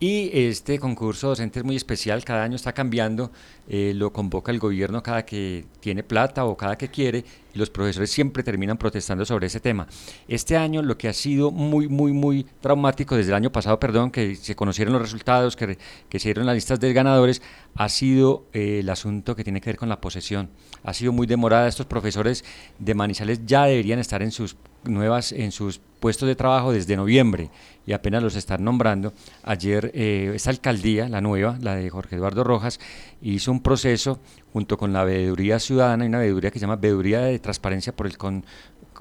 Y 0.03 0.31
este 0.33 0.79
concurso 0.79 1.27
docente 1.27 1.59
es 1.59 1.63
muy 1.63 1.75
especial, 1.75 2.25
cada 2.25 2.43
año 2.43 2.55
está 2.55 2.73
cambiando, 2.73 3.29
eh, 3.69 3.93
lo 3.95 4.11
convoca 4.11 4.51
el 4.51 4.57
gobierno 4.57 5.03
cada 5.03 5.23
que 5.23 5.65
tiene 5.79 6.01
plata 6.01 6.43
o 6.45 6.57
cada 6.57 6.75
que 6.75 6.87
quiere, 6.87 7.23
y 7.53 7.59
los 7.59 7.69
profesores 7.69 8.09
siempre 8.09 8.41
terminan 8.41 8.79
protestando 8.79 9.25
sobre 9.25 9.45
ese 9.45 9.59
tema. 9.59 9.85
Este 10.27 10.57
año 10.57 10.81
lo 10.81 10.97
que 10.97 11.07
ha 11.07 11.13
sido 11.13 11.51
muy, 11.51 11.87
muy, 11.87 12.13
muy 12.13 12.47
traumático, 12.61 13.15
desde 13.15 13.29
el 13.29 13.35
año 13.35 13.51
pasado, 13.51 13.79
perdón, 13.79 14.09
que 14.09 14.35
se 14.35 14.55
conocieron 14.55 14.91
los 14.91 15.03
resultados, 15.03 15.55
que, 15.55 15.77
que 16.09 16.17
se 16.17 16.29
dieron 16.29 16.47
las 16.47 16.55
listas 16.55 16.79
de 16.79 16.93
ganadores, 16.93 17.43
ha 17.75 17.87
sido 17.87 18.47
eh, 18.53 18.79
el 18.79 18.89
asunto 18.89 19.35
que 19.35 19.43
tiene 19.43 19.61
que 19.61 19.69
ver 19.69 19.77
con 19.77 19.87
la 19.87 20.01
posesión. 20.01 20.49
Ha 20.83 20.95
sido 20.95 21.11
muy 21.11 21.27
demorada, 21.27 21.67
estos 21.67 21.85
profesores 21.85 22.43
de 22.79 22.95
Manizales 22.95 23.41
ya 23.45 23.65
deberían 23.65 23.99
estar 23.99 24.23
en 24.23 24.31
sus 24.31 24.57
nuevas, 24.83 25.31
en 25.31 25.51
sus 25.51 25.79
puestos 26.01 26.27
de 26.27 26.35
trabajo 26.35 26.73
desde 26.73 26.97
noviembre 26.97 27.51
y 27.85 27.93
apenas 27.93 28.21
los 28.21 28.35
están 28.35 28.63
nombrando. 28.65 29.13
Ayer 29.43 29.91
eh, 29.93 30.31
esta 30.35 30.49
alcaldía, 30.49 31.07
la 31.07 31.21
nueva, 31.21 31.57
la 31.61 31.75
de 31.75 31.89
Jorge 31.89 32.17
Eduardo 32.17 32.43
Rojas, 32.43 32.79
hizo 33.21 33.51
un 33.51 33.61
proceso 33.61 34.19
junto 34.51 34.77
con 34.77 34.91
la 34.91 35.05
veeduría 35.05 35.59
ciudadana, 35.59 36.03
y 36.03 36.07
una 36.07 36.17
veeduría 36.19 36.51
que 36.51 36.59
se 36.59 36.63
llama 36.63 36.75
Veeduría 36.75 37.21
de 37.21 37.39
Transparencia 37.39 37.95
por 37.95 38.07
el, 38.07 38.17
con, 38.17 38.43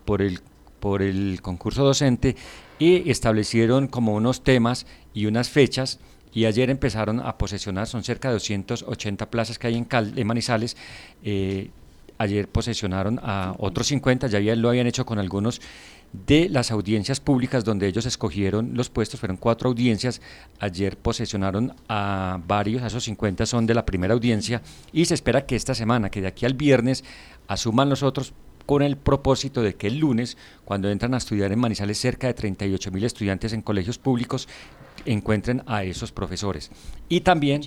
por 0.04 0.22
el, 0.22 0.40
por 0.78 1.02
el 1.02 1.40
concurso 1.42 1.84
docente, 1.84 2.36
y 2.78 3.10
establecieron 3.10 3.88
como 3.88 4.14
unos 4.14 4.44
temas 4.44 4.86
y 5.14 5.26
unas 5.26 5.48
fechas 5.48 5.98
y 6.32 6.44
ayer 6.44 6.70
empezaron 6.70 7.20
a 7.20 7.36
posesionar, 7.38 7.86
son 7.88 8.04
cerca 8.04 8.28
de 8.28 8.34
280 8.34 9.30
plazas 9.30 9.58
que 9.58 9.66
hay 9.66 9.76
en, 9.76 9.84
Cal, 9.84 10.12
en 10.16 10.26
Manizales, 10.26 10.76
eh, 11.24 11.70
ayer 12.20 12.48
posesionaron 12.48 13.18
a 13.22 13.54
otros 13.56 13.86
50, 13.86 14.26
ya 14.26 14.40
lo 14.54 14.68
habían 14.68 14.86
hecho 14.86 15.06
con 15.06 15.18
algunos 15.18 15.62
de 16.12 16.50
las 16.50 16.70
audiencias 16.70 17.18
públicas 17.18 17.64
donde 17.64 17.86
ellos 17.86 18.04
escogieron 18.04 18.72
los 18.74 18.90
puestos, 18.90 19.18
fueron 19.18 19.38
cuatro 19.38 19.70
audiencias, 19.70 20.20
ayer 20.58 20.98
posesionaron 20.98 21.74
a 21.88 22.38
varios, 22.46 22.82
a 22.82 22.88
esos 22.88 23.04
50 23.04 23.46
son 23.46 23.64
de 23.64 23.72
la 23.72 23.86
primera 23.86 24.12
audiencia 24.12 24.60
y 24.92 25.06
se 25.06 25.14
espera 25.14 25.46
que 25.46 25.56
esta 25.56 25.74
semana, 25.74 26.10
que 26.10 26.20
de 26.20 26.26
aquí 26.26 26.44
al 26.44 26.52
viernes, 26.52 27.04
asuman 27.48 27.88
los 27.88 28.02
otros 28.02 28.34
con 28.66 28.82
el 28.82 28.98
propósito 28.98 29.62
de 29.62 29.74
que 29.74 29.86
el 29.86 29.96
lunes, 29.96 30.36
cuando 30.66 30.90
entran 30.90 31.14
a 31.14 31.16
estudiar 31.16 31.52
en 31.52 31.58
Manizales 31.58 31.96
cerca 31.98 32.26
de 32.26 32.34
38 32.34 32.90
mil 32.90 33.04
estudiantes 33.04 33.54
en 33.54 33.62
colegios 33.62 33.96
públicos, 33.96 34.46
encuentren 35.06 35.62
a 35.64 35.84
esos 35.84 36.12
profesores. 36.12 36.70
Y 37.08 37.22
también 37.22 37.62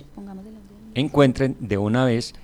encuentren 0.94 1.56
de 1.58 1.76
una 1.76 2.04
vez 2.04 2.34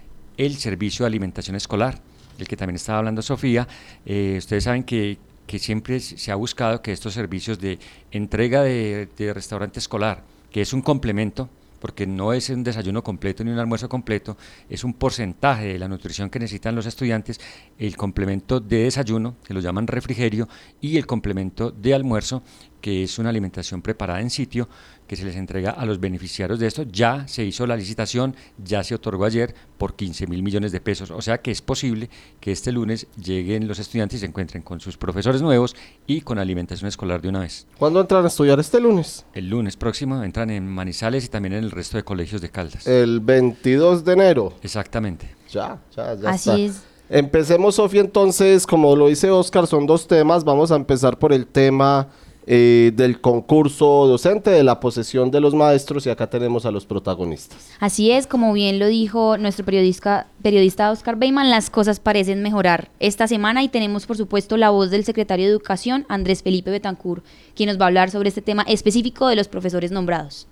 el 0.46 0.56
servicio 0.56 1.04
de 1.04 1.08
alimentación 1.08 1.54
escolar, 1.54 2.00
del 2.38 2.48
que 2.48 2.56
también 2.56 2.76
estaba 2.76 2.98
hablando 2.98 3.20
Sofía. 3.20 3.68
Eh, 4.06 4.36
ustedes 4.38 4.64
saben 4.64 4.84
que, 4.84 5.18
que, 5.46 5.58
siempre 5.58 6.00
se 6.00 6.32
ha 6.32 6.34
buscado 6.34 6.80
que 6.80 6.92
estos 6.92 7.12
servicios 7.12 7.58
de 7.58 7.78
entrega 8.10 8.62
de, 8.62 9.06
de 9.18 9.34
restaurante 9.34 9.78
escolar, 9.78 10.24
que 10.50 10.62
es 10.62 10.72
un 10.72 10.80
complemento, 10.80 11.50
porque 11.78 12.06
no 12.06 12.32
es 12.32 12.48
un 12.48 12.64
desayuno 12.64 13.02
completo 13.02 13.44
ni 13.44 13.50
un 13.50 13.58
almuerzo 13.58 13.88
completo, 13.88 14.38
es 14.70 14.82
un 14.82 14.94
porcentaje 14.94 15.66
de 15.66 15.78
la 15.78 15.88
nutrición 15.88 16.30
que 16.30 16.38
necesitan 16.38 16.74
los 16.74 16.86
estudiantes, 16.86 17.38
el 17.78 17.96
complemento 17.98 18.60
de 18.60 18.84
desayuno, 18.84 19.36
que 19.44 19.52
lo 19.52 19.60
llaman 19.60 19.86
refrigerio, 19.86 20.48
y 20.80 20.96
el 20.96 21.06
complemento 21.06 21.70
de 21.70 21.94
almuerzo, 21.94 22.42
que 22.80 23.02
es 23.02 23.18
una 23.18 23.28
alimentación 23.28 23.82
preparada 23.82 24.20
en 24.20 24.30
sitio 24.30 24.68
que 25.10 25.16
se 25.16 25.24
les 25.24 25.34
entrega 25.34 25.72
a 25.72 25.84
los 25.86 25.98
beneficiarios 25.98 26.60
de 26.60 26.68
esto. 26.68 26.84
Ya 26.84 27.26
se 27.26 27.42
hizo 27.42 27.66
la 27.66 27.76
licitación, 27.76 28.36
ya 28.64 28.84
se 28.84 28.94
otorgó 28.94 29.24
ayer 29.24 29.52
por 29.76 29.96
15 29.96 30.28
mil 30.28 30.40
millones 30.40 30.70
de 30.70 30.80
pesos. 30.80 31.10
O 31.10 31.20
sea 31.20 31.38
que 31.38 31.50
es 31.50 31.60
posible 31.62 32.08
que 32.38 32.52
este 32.52 32.70
lunes 32.70 33.08
lleguen 33.20 33.66
los 33.66 33.80
estudiantes 33.80 34.18
y 34.18 34.20
se 34.20 34.26
encuentren 34.26 34.62
con 34.62 34.78
sus 34.78 34.96
profesores 34.96 35.42
nuevos 35.42 35.74
y 36.06 36.20
con 36.20 36.38
alimentación 36.38 36.86
escolar 36.86 37.20
de 37.20 37.28
una 37.28 37.40
vez. 37.40 37.66
¿Cuándo 37.76 38.00
entran 38.00 38.24
a 38.24 38.28
estudiar 38.28 38.60
este 38.60 38.78
lunes? 38.78 39.26
El 39.34 39.50
lunes 39.50 39.76
próximo 39.76 40.22
entran 40.22 40.48
en 40.48 40.68
Manizales 40.68 41.24
y 41.24 41.28
también 41.28 41.54
en 41.54 41.64
el 41.64 41.72
resto 41.72 41.96
de 41.96 42.04
colegios 42.04 42.40
de 42.40 42.50
Caldas. 42.50 42.86
El 42.86 43.18
22 43.18 44.04
de 44.04 44.12
enero. 44.12 44.52
Exactamente. 44.62 45.28
Ya, 45.50 45.82
ya, 45.96 46.14
ya. 46.14 46.30
Así 46.30 46.66
es. 46.66 46.84
Empecemos, 47.08 47.74
Sofía, 47.74 48.02
entonces, 48.02 48.64
como 48.64 48.94
lo 48.94 49.08
dice 49.08 49.28
Oscar, 49.28 49.66
son 49.66 49.86
dos 49.86 50.06
temas. 50.06 50.44
Vamos 50.44 50.70
a 50.70 50.76
empezar 50.76 51.18
por 51.18 51.32
el 51.32 51.48
tema 51.48 52.10
eh, 52.46 52.92
del 52.94 53.20
concurso 53.20 54.06
docente, 54.06 54.50
de 54.50 54.64
la 54.64 54.80
posesión 54.80 55.30
de 55.30 55.40
los 55.40 55.54
maestros 55.54 56.06
y 56.06 56.10
acá 56.10 56.28
tenemos 56.28 56.66
a 56.66 56.70
los 56.70 56.86
protagonistas. 56.86 57.58
Así 57.78 58.10
es, 58.10 58.26
como 58.26 58.52
bien 58.52 58.78
lo 58.78 58.86
dijo 58.86 59.38
nuestro 59.38 59.64
periodista, 59.64 60.26
periodista 60.42 60.90
Oscar 60.90 61.16
Beyman, 61.16 61.50
las 61.50 61.70
cosas 61.70 62.00
parecen 62.00 62.42
mejorar 62.42 62.90
esta 62.98 63.28
semana 63.28 63.62
y 63.62 63.68
tenemos 63.68 64.06
por 64.06 64.16
supuesto 64.16 64.56
la 64.56 64.70
voz 64.70 64.90
del 64.90 65.04
secretario 65.04 65.46
de 65.46 65.52
Educación, 65.52 66.06
Andrés 66.08 66.42
Felipe 66.42 66.70
Betancur, 66.70 67.22
quien 67.54 67.68
nos 67.68 67.78
va 67.78 67.84
a 67.84 67.88
hablar 67.88 68.10
sobre 68.10 68.28
este 68.28 68.42
tema 68.42 68.62
específico 68.62 69.28
de 69.28 69.36
los 69.36 69.48
profesores 69.48 69.90
nombrados. 69.90 70.48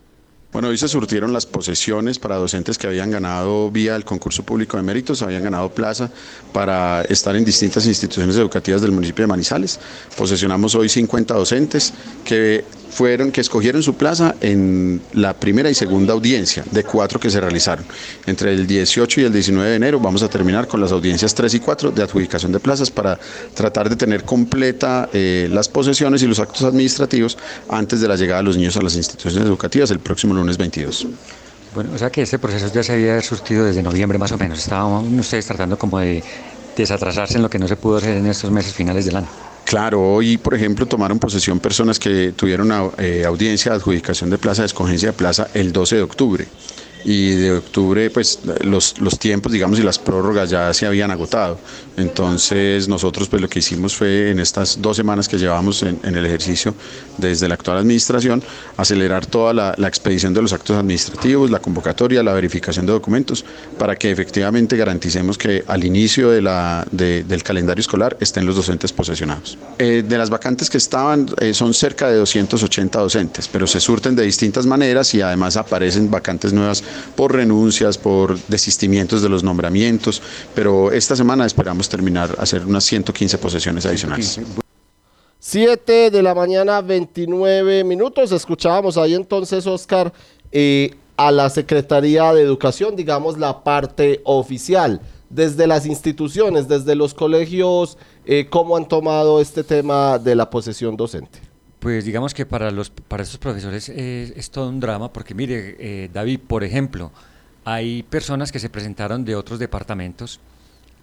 Bueno, 0.51 0.69
hoy 0.69 0.79
se 0.79 0.89
surtieron 0.89 1.35
las 1.35 1.45
posesiones 1.45 2.19
para 2.19 2.37
docentes 2.37 2.79
que 2.79 2.87
habían 2.87 3.11
ganado 3.11 3.71
vía 3.71 3.95
el 3.95 4.07
concurso 4.07 4.45
público 4.45 4.79
de 4.79 4.83
méritos, 4.83 5.21
habían 5.21 5.43
ganado 5.43 5.69
plaza 5.69 6.11
para 6.55 7.03
estar 7.03 7.37
en 7.37 7.45
distintas 7.45 7.85
instituciones 7.87 8.35
educativas 8.37 8.81
del 8.81 8.93
municipio 8.93 9.25
de 9.25 9.27
Manizales. 9.27 9.79
Posesionamos 10.17 10.75
hoy 10.75 10.89
50 10.89 11.35
docentes 11.35 11.93
que 12.25 12.65
fueron 12.91 13.31
que 13.31 13.41
escogieron 13.41 13.83
su 13.83 13.95
plaza 13.95 14.35
en 14.41 15.01
la 15.13 15.35
primera 15.35 15.71
y 15.71 15.75
segunda 15.75 16.15
audiencia 16.15 16.65
de 16.71 16.85
cuatro 16.85 17.21
que 17.21 17.31
se 17.31 17.41
realizaron. 17.41 17.85
Entre 18.27 18.53
el 18.53 18.67
18 18.67 19.21
y 19.21 19.25
el 19.25 19.33
19 19.33 19.69
de 19.69 19.77
enero 19.77 20.01
vamos 20.01 20.23
a 20.23 20.29
terminar 20.29 20.67
con 20.67 20.81
las 20.81 20.93
audiencias 20.93 21.35
3 21.35 21.55
y 21.55 21.61
4 21.61 21.91
de 21.91 22.03
adjudicación 22.03 22.53
de 22.53 22.61
plazas 22.61 22.91
para 22.91 23.19
tratar 23.55 23.91
de 23.91 23.97
tener 23.97 24.25
completa 24.25 25.09
eh, 25.13 25.49
las 25.53 25.69
posesiones 25.69 26.23
y 26.23 26.27
los 26.27 26.39
actos 26.39 26.63
administrativos 26.63 27.37
antes 27.69 28.01
de 28.01 28.09
la 28.09 28.17
llegada 28.17 28.41
de 28.41 28.45
los 28.45 28.57
niños 28.57 28.77
a 28.77 28.83
las 28.83 28.97
instituciones 28.97 29.47
educativas 29.47 29.91
el 29.91 30.01
próximo 30.01 30.35
lunes 30.39 30.57
22. 30.57 31.07
Bueno, 31.75 31.91
o 31.95 31.99
sea 31.99 32.11
que 32.11 32.23
este 32.23 32.39
proceso 32.39 32.73
ya 32.73 32.83
se 32.83 32.93
había 32.93 33.21
surtido 33.21 33.65
desde 33.65 33.83
noviembre 33.83 34.19
más 34.19 34.33
o 34.33 34.39
menos. 34.39 34.59
Estaban 34.59 35.19
ustedes 35.19 35.47
tratando 35.47 35.79
como 35.79 35.99
de 35.99 36.23
desatrasarse 36.77 37.37
en 37.37 37.43
lo 37.43 37.51
que 37.51 37.59
no 37.59 37.69
se 37.69 37.77
pudo 37.77 37.99
hacer 37.99 38.17
en 38.17 38.27
estos 38.27 38.51
meses 38.51 38.73
finales 38.73 39.05
del 39.05 39.17
año. 39.17 39.29
Claro, 39.65 40.01
hoy, 40.01 40.39
por 40.39 40.55
ejemplo, 40.55 40.87
tomaron 40.87 41.19
posesión 41.19 41.61
personas 41.61 41.99
que 41.99 42.33
tuvieron 42.33 42.73
eh, 42.97 43.25
audiencia 43.27 43.73
de 43.73 43.77
adjudicación 43.77 44.31
de 44.31 44.39
plaza, 44.39 44.63
de 44.63 44.67
escogencia 44.67 45.11
de 45.11 45.13
plaza 45.13 45.49
el 45.53 45.73
12 45.73 45.97
de 45.97 46.03
octubre 46.03 46.49
y 47.05 47.31
de 47.31 47.53
octubre 47.53 48.11
pues 48.11 48.41
los, 48.63 49.01
los 49.01 49.19
tiempos 49.19 49.53
digamos 49.53 49.79
y 49.79 49.83
las 49.83 49.99
prórrogas 49.99 50.51
ya 50.51 50.73
se 50.75 50.87
habían 50.87 51.11
agotado. 51.11 51.59
Entonces 51.97 52.89
nosotros 52.89 53.29
pues 53.29 53.43
lo 53.43 53.49
que 53.49 53.59
hicimos 53.59 53.95
fue 53.95 54.31
en 54.31 54.41
estas 54.41 54.81
dos 54.81 54.97
semanas 54.97 55.29
que 55.29 55.39
llevamos 55.39 55.83
en, 55.83 55.99
el 56.03 56.25
ejercicio 56.27 56.75
desde 57.17 57.49
la 57.49 57.55
actual 57.55 57.79
administración 57.79 58.43
acelerar 58.77 59.27
toda 59.27 59.53
la, 59.53 59.89
expedición 59.89 60.35
de 60.35 60.43
los 60.43 60.53
actos 60.53 60.77
administrativos 60.77 61.51
la 61.51 61.61
convocatoria 61.61 62.23
la 62.23 62.33
verificación 62.35 62.85
de 62.87 62.93
documentos 62.93 63.45
para 63.79 63.97
que 63.97 64.11
efectivamente 64.11 64.77
garanticemos 64.77 65.39
que 65.39 65.65
al 65.67 65.85
inicio 65.85 66.31
de 66.31 66.43
la, 66.43 66.87
del 66.91 67.43
calendario 67.43 67.81
escolar 67.81 68.17
estén 68.21 68.45
los 68.45 68.57
docentes 68.57 68.93
posesionados. 68.93 69.57
Eh, 69.79 70.05
de 70.07 70.19
las 70.19 70.31
vacantes 70.31 70.69
que 70.69 70.79
estaban 70.79 71.27
eh, 71.41 71.55
son 71.55 71.73
cerca 71.75 72.09
de 72.09 72.17
280 72.17 72.99
docentes 72.99 73.49
pero 73.49 73.67
se 73.67 73.81
surten 73.81 74.15
de 74.15 74.25
distintas 74.25 74.67
maneras 74.67 75.15
y 75.15 75.23
además 75.23 75.57
aparecen 75.57 76.11
vacantes 76.11 76.53
nuevas 76.53 76.85
por 77.17 77.35
renuncias, 77.35 77.99
por 77.99 78.39
desistimientos 78.49 79.23
de 79.23 79.29
los 79.29 79.43
nombramientos, 79.43 80.23
pero 80.55 80.93
esta 80.93 81.17
semana 81.17 81.47
esperamos 81.47 81.89
terminar, 81.89 82.35
hacer 82.39 82.65
unas 82.65 82.85
115 82.85 83.39
posesiones 83.39 83.87
adicionales. 83.87 84.41
7 85.41 86.11
de 86.11 86.23
la 86.23 86.35
mañana, 86.35 86.81
29 86.81 87.85
minutos. 87.85 88.33
Escuchábamos 88.33 88.97
ahí 88.97 89.15
entonces, 89.15 89.67
Oscar, 89.67 90.13
eh, 90.51 90.95
a 91.17 91.31
la 91.31 91.49
Secretaría 91.49 92.33
de 92.33 92.43
Educación, 92.43 92.97
digamos 92.97 93.39
la 93.39 93.63
parte 93.63 94.21
oficial, 94.25 95.01
desde 95.31 95.67
las 95.67 95.87
instituciones, 95.87 96.69
desde 96.69 96.95
los 96.95 97.15
colegios, 97.15 97.99
eh, 98.25 98.47
¿cómo 98.51 98.77
han 98.77 98.89
tomado 98.89 99.41
este 99.41 99.65
tema 99.65 100.19
de 100.19 100.35
la 100.35 100.49
posesión 100.51 100.97
docente? 100.97 101.48
Pues 101.79 102.05
digamos 102.05 102.35
que 102.35 102.45
para 102.45 102.71
los 102.73 102.91
para 102.91 103.23
estos 103.23 103.39
profesores 103.39 103.89
es, 103.89 104.51
todo 104.51 104.69
un 104.69 104.81
drama, 104.81 105.13
porque 105.13 105.35
mire, 105.35 105.77
eh, 105.79 106.11
David, 106.13 106.41
por 106.41 106.65
ejemplo, 106.65 107.13
hay 107.65 108.03
personas 108.03 108.51
que 108.51 108.59
se 108.59 108.69
presentaron 108.69 109.25
de 109.25 109.37
otros 109.37 109.61
departamentos, 109.61 110.41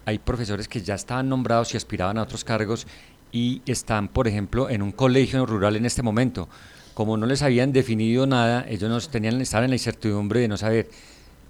hay 0.05 0.19
profesores 0.19 0.67
que 0.67 0.81
ya 0.81 0.95
estaban 0.95 1.29
nombrados 1.29 1.73
y 1.73 1.77
aspiraban 1.77 2.17
a 2.17 2.23
otros 2.23 2.43
cargos 2.43 2.87
y 3.31 3.61
están, 3.65 4.09
por 4.09 4.27
ejemplo, 4.27 4.69
en 4.69 4.81
un 4.81 4.91
colegio 4.91 5.45
rural 5.45 5.77
en 5.77 5.85
este 5.85 6.01
momento. 6.01 6.49
Como 6.93 7.17
no 7.17 7.25
les 7.25 7.41
habían 7.41 7.71
definido 7.71 8.25
nada, 8.27 8.65
ellos 8.67 8.89
no 8.89 8.99
tenían, 9.11 9.39
estaban 9.41 9.65
en 9.65 9.71
la 9.71 9.75
incertidumbre 9.75 10.41
de 10.41 10.47
no 10.47 10.57
saber 10.57 10.89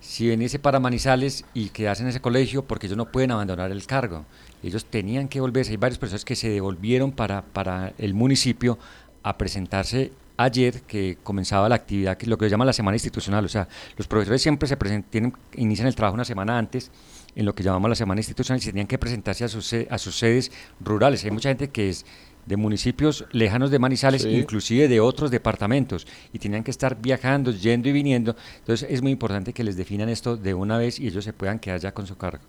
si 0.01 0.27
venirse 0.27 0.59
para 0.59 0.79
Manizales 0.79 1.45
y 1.53 1.69
quedarse 1.69 2.03
en 2.03 2.09
ese 2.09 2.21
colegio, 2.21 2.63
porque 2.63 2.87
ellos 2.87 2.97
no 2.97 3.11
pueden 3.11 3.31
abandonar 3.31 3.71
el 3.71 3.85
cargo. 3.87 4.25
Ellos 4.63 4.85
tenían 4.85 5.27
que 5.27 5.41
volverse. 5.41 5.71
Hay 5.71 5.77
varios 5.77 5.97
profesores 5.97 6.25
que 6.25 6.35
se 6.35 6.49
devolvieron 6.49 7.11
para, 7.11 7.43
para 7.43 7.93
el 7.97 8.13
municipio 8.13 8.77
a 9.25 9.37
presentarse 9.39 10.11
ayer 10.37 10.81
que 10.81 11.17
comenzaba 11.23 11.67
la 11.67 11.75
actividad, 11.75 12.15
que 12.15 12.25
es 12.25 12.29
lo 12.29 12.37
que 12.37 12.45
se 12.45 12.51
llama 12.51 12.63
la 12.63 12.73
semana 12.73 12.95
institucional. 12.95 13.43
O 13.43 13.49
sea, 13.49 13.67
los 13.97 14.07
profesores 14.07 14.39
siempre 14.39 14.69
se 14.69 14.77
tienen, 15.09 15.33
inician 15.55 15.87
el 15.87 15.95
trabajo 15.95 16.13
una 16.13 16.25
semana 16.25 16.59
antes 16.59 16.91
en 17.35 17.43
lo 17.43 17.55
que 17.55 17.63
llamamos 17.63 17.89
la 17.89 17.95
semana 17.95 18.19
institucional 18.19 18.61
y 18.61 18.65
tenían 18.65 18.85
que 18.85 18.99
presentarse 18.99 19.43
a 19.43 19.47
sus, 19.47 19.73
a 19.89 19.97
sus 19.97 20.15
sedes 20.15 20.51
rurales. 20.79 21.23
Hay 21.25 21.31
mucha 21.31 21.49
gente 21.49 21.69
que 21.69 21.89
es 21.89 22.05
de 22.45 22.55
municipios 22.55 23.25
lejanos 23.31 23.71
de 23.71 23.79
Manizales, 23.79 24.25
inclusive 24.25 24.87
de 24.87 24.99
otros 24.99 25.31
departamentos, 25.31 26.05
y 26.31 26.37
tenían 26.37 26.63
que 26.63 26.69
estar 26.69 27.01
viajando, 27.01 27.49
yendo 27.49 27.89
y 27.89 27.93
viniendo. 27.93 28.35
Entonces 28.59 28.87
es 28.91 29.01
muy 29.01 29.11
importante 29.11 29.53
que 29.53 29.63
les 29.63 29.75
definan 29.75 30.09
esto 30.09 30.37
de 30.37 30.53
una 30.53 30.77
vez 30.77 30.99
y 30.99 31.07
ellos 31.07 31.23
se 31.25 31.33
puedan 31.33 31.57
quedar 31.57 31.79
ya 31.79 31.91
con 31.91 32.05
su 32.05 32.15
cargo. 32.15 32.43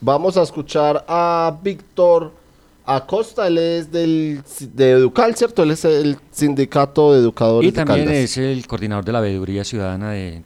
Vamos 0.00 0.36
a 0.36 0.42
escuchar 0.42 1.04
a 1.08 1.58
Víctor 1.60 2.43
Acosta, 2.86 3.46
él 3.46 3.58
es 3.58 3.90
del, 3.90 4.42
de 4.74 4.90
Educal, 4.90 5.34
¿cierto? 5.34 5.62
Él 5.62 5.70
es 5.70 5.84
el 5.86 6.18
sindicato 6.30 7.14
de 7.14 7.20
educadores. 7.20 7.68
Y 7.68 7.72
también 7.72 8.10
es 8.10 8.36
el 8.36 8.66
coordinador 8.66 9.04
de 9.04 9.12
la 9.12 9.20
veeduría 9.20 9.64
ciudadana 9.64 10.10
del, 10.10 10.44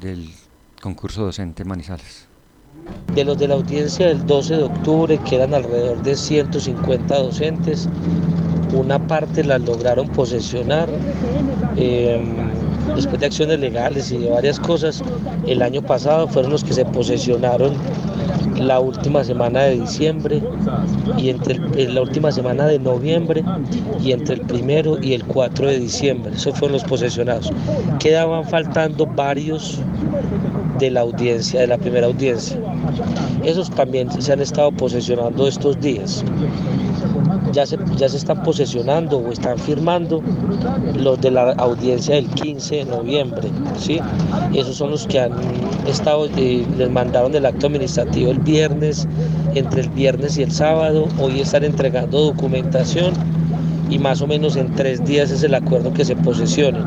del 0.00 0.30
concurso 0.82 1.24
docente 1.24 1.64
Manizales. 1.64 2.26
De 3.14 3.24
los 3.24 3.38
de 3.38 3.48
la 3.48 3.54
audiencia 3.54 4.06
del 4.06 4.26
12 4.26 4.56
de 4.56 4.62
octubre, 4.64 5.18
que 5.18 5.36
eran 5.36 5.54
alrededor 5.54 6.02
de 6.02 6.14
150 6.14 7.18
docentes, 7.18 7.88
una 8.72 8.98
parte 9.06 9.42
la 9.42 9.58
lograron 9.58 10.08
posesionar 10.08 10.88
eh, 11.76 12.22
después 12.94 13.20
de 13.20 13.26
acciones 13.26 13.60
legales 13.60 14.10
y 14.12 14.18
de 14.18 14.30
varias 14.30 14.58
cosas. 14.58 15.02
El 15.46 15.62
año 15.62 15.82
pasado 15.82 16.28
fueron 16.28 16.52
los 16.52 16.64
que 16.64 16.72
se 16.72 16.84
posesionaron 16.84 17.74
la 18.56 18.80
última 18.80 19.22
semana 19.24 19.62
de 19.62 19.80
diciembre 19.80 20.42
y 21.16 21.30
entre 21.30 21.56
en 21.56 21.94
la 21.94 22.02
última 22.02 22.32
semana 22.32 22.66
de 22.66 22.78
noviembre 22.78 23.44
y 24.02 24.12
entre 24.12 24.36
el 24.36 24.40
primero 24.42 24.98
y 25.00 25.14
el 25.14 25.24
4 25.24 25.68
de 25.68 25.78
diciembre. 25.78 26.32
Esos 26.34 26.58
fueron 26.58 26.72
los 26.72 26.84
posesionados. 26.84 27.50
Quedaban 27.98 28.44
faltando 28.44 29.06
varios 29.06 29.78
de 30.78 30.90
la 30.90 31.00
audiencia, 31.00 31.60
de 31.60 31.66
la 31.66 31.78
primera 31.78 32.06
audiencia. 32.06 32.58
Esos 33.44 33.70
también 33.70 34.10
se 34.20 34.32
han 34.32 34.40
estado 34.40 34.72
posesionando 34.72 35.46
estos 35.46 35.80
días. 35.80 36.24
Ya 37.52 37.66
se, 37.66 37.78
ya 37.96 38.08
se 38.08 38.16
están 38.16 38.42
posesionando 38.42 39.18
o 39.18 39.32
están 39.32 39.58
firmando 39.58 40.22
los 40.94 41.20
de 41.20 41.30
la 41.30 41.52
audiencia 41.52 42.14
del 42.14 42.28
15 42.28 42.76
de 42.76 42.84
noviembre. 42.84 43.48
¿sí? 43.78 44.00
Esos 44.54 44.76
son 44.76 44.90
los 44.90 45.06
que 45.06 45.20
han 45.20 45.32
estado, 45.86 46.28
eh, 46.36 46.66
les 46.76 46.90
mandaron 46.90 47.34
el 47.34 47.46
acto 47.46 47.66
administrativo 47.66 48.30
el 48.30 48.40
viernes, 48.40 49.06
entre 49.54 49.82
el 49.82 49.88
viernes 49.88 50.36
y 50.38 50.42
el 50.42 50.52
sábado. 50.52 51.08
Hoy 51.18 51.40
están 51.40 51.64
entregando 51.64 52.20
documentación 52.20 53.14
y 53.90 53.98
más 53.98 54.20
o 54.20 54.26
menos 54.26 54.56
en 54.56 54.74
tres 54.74 55.04
días 55.04 55.30
es 55.30 55.42
el 55.42 55.54
acuerdo 55.54 55.92
que 55.92 56.04
se 56.04 56.16
posesionen. 56.16 56.84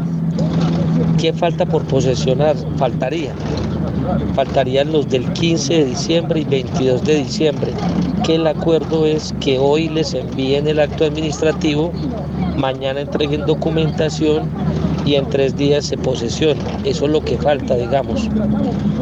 ¿Qué 1.21 1.31
falta 1.33 1.67
por 1.67 1.83
posesionar? 1.83 2.55
Faltaría. 2.77 3.31
Faltarían 4.33 4.91
los 4.91 5.07
del 5.07 5.31
15 5.33 5.71
de 5.71 5.85
diciembre 5.85 6.39
y 6.39 6.45
22 6.45 7.03
de 7.03 7.15
diciembre, 7.17 7.73
que 8.25 8.35
el 8.35 8.47
acuerdo 8.47 9.05
es 9.05 9.31
que 9.39 9.59
hoy 9.59 9.87
les 9.87 10.15
envíen 10.15 10.67
el 10.67 10.79
acto 10.79 11.05
administrativo, 11.05 11.91
mañana 12.57 13.01
entreguen 13.01 13.45
documentación 13.45 14.49
y 15.05 15.13
en 15.13 15.29
tres 15.29 15.55
días 15.55 15.85
se 15.85 15.95
posesione. 15.95 16.59
Eso 16.85 17.05
es 17.05 17.11
lo 17.11 17.21
que 17.21 17.37
falta, 17.37 17.75
digamos. 17.75 18.27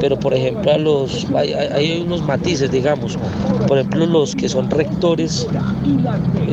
Pero 0.01 0.19
por 0.19 0.33
ejemplo, 0.33 0.73
a 0.73 0.77
los, 0.77 1.25
hay, 1.33 2.03
unos 2.05 2.21
matices, 2.21 2.69
digamos. 2.69 3.17
Por 3.65 3.77
ejemplo, 3.77 4.05
los 4.05 4.35
que 4.35 4.49
son 4.49 4.69
rectores, 4.69 5.47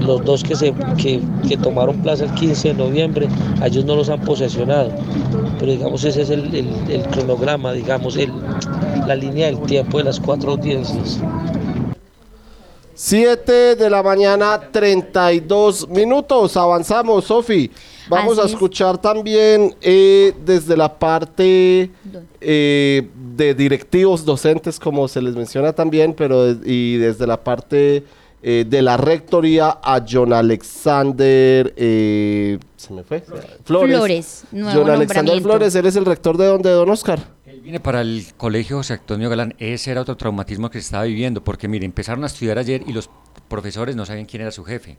los 0.01 0.25
dos 0.25 0.45
que, 0.45 0.55
se, 0.55 0.73
que 0.97 1.57
tomaron 1.57 1.97
plaza 2.03 2.25
el 2.25 2.31
15 2.35 2.69
de 2.69 2.75
noviembre, 2.75 3.29
a 3.61 3.67
ellos 3.67 3.85
no 3.85 3.97
los 3.97 4.09
han 4.09 4.21
posesionado. 4.21 4.91
Pero 5.59 5.73
digamos, 5.73 6.05
ese 6.05 6.23
es 6.23 6.31
el, 6.31 6.55
el- 6.55 6.91
el 6.91 7.03
cronograma, 7.09 7.73
digamos, 7.73 8.17
el, 8.17 8.33
la 9.07 9.15
línea 9.15 9.47
del 9.47 9.61
tiempo 9.63 9.99
de 9.99 10.05
las 10.05 10.21
cuatro 10.21 10.53
audiencias. 10.53 11.21
7 12.95 13.77
de 13.77 13.91
la 13.91 14.03
mañana, 14.03 14.59
32 14.73 15.89
minutos. 15.89 16.57
Avanzamos, 16.57 17.25
Sofi. 17.27 17.71
Vamos 18.09 18.35
Así 18.39 18.41
a 18.41 18.45
es. 18.47 18.53
escuchar 18.53 18.99
también 18.99 19.75
eh, 19.83 20.33
desde 20.45 20.77
la 20.77 20.97
parte 20.99 21.91
eh, 22.41 23.09
de 23.37 23.55
directivos 23.55 24.25
docentes, 24.25 24.79
como 24.79 25.09
se 25.09 25.21
les 25.21 25.35
menciona 25.35 25.73
también, 25.73 26.15
pero 26.15 26.51
y 26.65 26.97
desde 26.97 27.27
la 27.27 27.37
parte 27.43 28.05
eh, 28.49 28.65
de 28.65 28.81
la 28.81 28.97
rectoría 28.97 29.79
a 29.83 30.05
John 30.09 30.33
Alexander. 30.33 31.75
eh, 31.77 32.59
¿Se 32.77 32.93
me 32.93 33.03
fue? 33.03 33.21
Flores. 33.65 33.97
Flores, 33.97 34.45
nuevo 34.53 34.81
John 34.83 34.91
Alexander. 34.91 35.41
Flores, 35.43 35.75
él 35.75 35.87
es 35.87 35.97
el 35.97 36.05
rector 36.05 36.37
de 36.37 36.47
donde, 36.47 36.71
don 36.71 36.89
Oscar. 36.89 37.19
Él 37.45 37.61
viene 37.61 37.81
para 37.81 38.03
el 38.03 38.25
colegio 38.37 38.77
José 38.77 38.95
Antonio 38.95 39.29
Galán. 39.29 39.55
Ese 39.59 39.91
era 39.91 40.03
otro 40.03 40.17
traumatismo 40.17 40.71
que 40.71 40.79
se 40.79 40.85
estaba 40.87 41.03
viviendo, 41.05 41.43
porque 41.43 41.67
mire, 41.67 41.85
empezaron 41.87 42.23
a 42.23 42.29
estudiar 42.29 42.59
ayer 42.59 42.85
y 42.87 42.93
los 42.93 43.11
profesores 43.49 43.97
no 43.97 44.07
sabían 44.07 44.27
quién 44.27 44.43
era 44.43 44.53
su 44.53 44.63
jefe. 44.65 44.97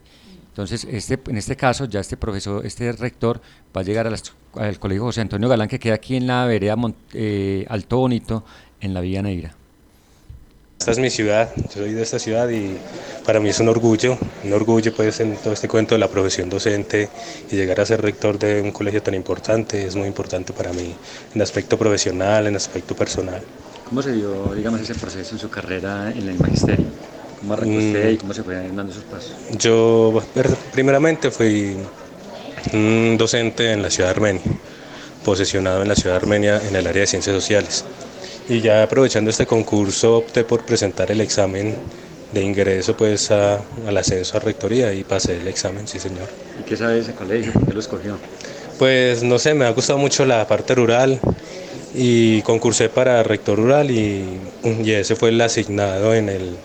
Entonces, 0.48 0.84
este, 0.90 1.18
en 1.28 1.36
este 1.38 1.56
caso, 1.56 1.84
ya 1.86 2.00
este 2.00 2.16
profesor, 2.16 2.66
este 2.66 2.92
rector 2.92 3.40
va 3.74 3.80
a 3.80 3.84
llegar 3.84 4.06
a 4.06 4.10
las- 4.10 4.34
al 4.56 4.78
colegio 4.78 5.04
José 5.04 5.20
Antonio 5.22 5.48
Galán, 5.48 5.68
que 5.68 5.78
queda 5.78 5.94
aquí 5.94 6.16
en 6.16 6.26
la 6.26 6.44
vereda 6.46 6.74
Mon- 6.76 6.96
eh, 7.14 7.64
Alto 7.68 7.96
Bonito, 7.98 8.44
en 8.80 8.92
la 8.92 9.00
Villa 9.00 9.22
Neira. 9.22 9.54
Esta 10.78 10.92
es 10.92 10.98
mi 11.00 11.10
ciudad, 11.10 11.50
yo 11.74 11.82
soy 11.82 11.92
de 11.92 12.02
esta 12.02 12.20
ciudad 12.20 12.48
y 12.50 12.76
para 13.26 13.40
mí 13.40 13.48
es 13.48 13.58
un 13.58 13.68
orgullo, 13.68 14.16
un 14.44 14.52
orgullo 14.52 14.94
pues 14.94 15.18
en 15.18 15.36
todo 15.36 15.52
este 15.52 15.66
cuento 15.66 15.96
de 15.96 15.98
la 15.98 16.06
profesión 16.08 16.48
docente 16.48 17.08
y 17.50 17.56
llegar 17.56 17.80
a 17.80 17.84
ser 17.86 18.00
rector 18.00 18.38
de 18.38 18.62
un 18.62 18.70
colegio 18.70 19.02
tan 19.02 19.14
importante 19.14 19.84
es 19.84 19.96
muy 19.96 20.06
importante 20.06 20.52
para 20.52 20.72
mí 20.72 20.94
en 21.34 21.42
aspecto 21.42 21.76
profesional, 21.76 22.46
en 22.46 22.54
aspecto 22.54 22.94
personal. 22.94 23.42
¿Cómo 23.88 24.02
se 24.02 24.12
dio, 24.12 24.54
digamos, 24.54 24.80
ese 24.80 24.94
proceso 24.94 25.34
en 25.34 25.40
su 25.40 25.50
carrera 25.50 26.12
en 26.12 26.28
el 26.28 26.38
magisterio? 26.38 26.86
¿Cómo 27.40 27.54
arrancó 27.54 27.72
Mm. 27.72 27.86
usted 27.86 28.10
y 28.10 28.16
cómo 28.18 28.34
se 28.34 28.42
fue 28.44 28.54
dando 28.54 28.92
esos 28.92 29.04
pasos? 29.04 29.32
Yo 29.58 30.22
primeramente 30.72 31.32
fui 31.32 31.76
un 32.72 33.16
docente 33.18 33.72
en 33.72 33.82
la 33.82 33.90
ciudad 33.90 34.10
de 34.10 34.14
Armenia, 34.14 34.42
posesionado 35.24 35.82
en 35.82 35.88
la 35.88 35.96
ciudad 35.96 36.12
de 36.12 36.20
Armenia 36.20 36.62
en 36.68 36.76
el 36.76 36.86
área 36.86 37.00
de 37.00 37.06
ciencias 37.08 37.34
sociales. 37.34 37.84
Y 38.48 38.60
ya 38.60 38.82
aprovechando 38.82 39.30
este 39.30 39.46
concurso 39.46 40.16
opté 40.18 40.44
por 40.44 40.64
presentar 40.64 41.10
el 41.10 41.20
examen 41.20 41.76
de 42.32 42.42
ingreso 42.42 42.94
pues 42.96 43.30
a- 43.30 43.64
al 43.86 43.96
ascenso 43.96 44.36
a 44.36 44.40
rectoría 44.40 44.92
y 44.92 45.04
pasé 45.04 45.36
el 45.36 45.48
examen, 45.48 45.86
sí 45.86 45.98
señor. 45.98 46.28
¿Y 46.58 46.62
qué 46.64 46.76
sabe 46.76 46.98
ese 46.98 47.12
colegio? 47.14 47.52
¿Por 47.52 47.66
qué 47.66 47.74
lo 47.74 47.80
escogió? 47.80 48.18
Pues 48.78 49.22
no 49.22 49.38
sé, 49.38 49.54
me 49.54 49.64
ha 49.64 49.70
gustado 49.70 49.98
mucho 49.98 50.24
la 50.24 50.46
parte 50.46 50.74
rural 50.74 51.20
y 51.94 52.42
concursé 52.42 52.88
para 52.88 53.22
rector 53.22 53.58
rural 53.58 53.90
y, 53.90 54.38
y 54.62 54.90
ese 54.92 55.16
fue 55.16 55.30
el 55.30 55.40
asignado 55.40 56.14
en 56.14 56.28
el, 56.28 56.56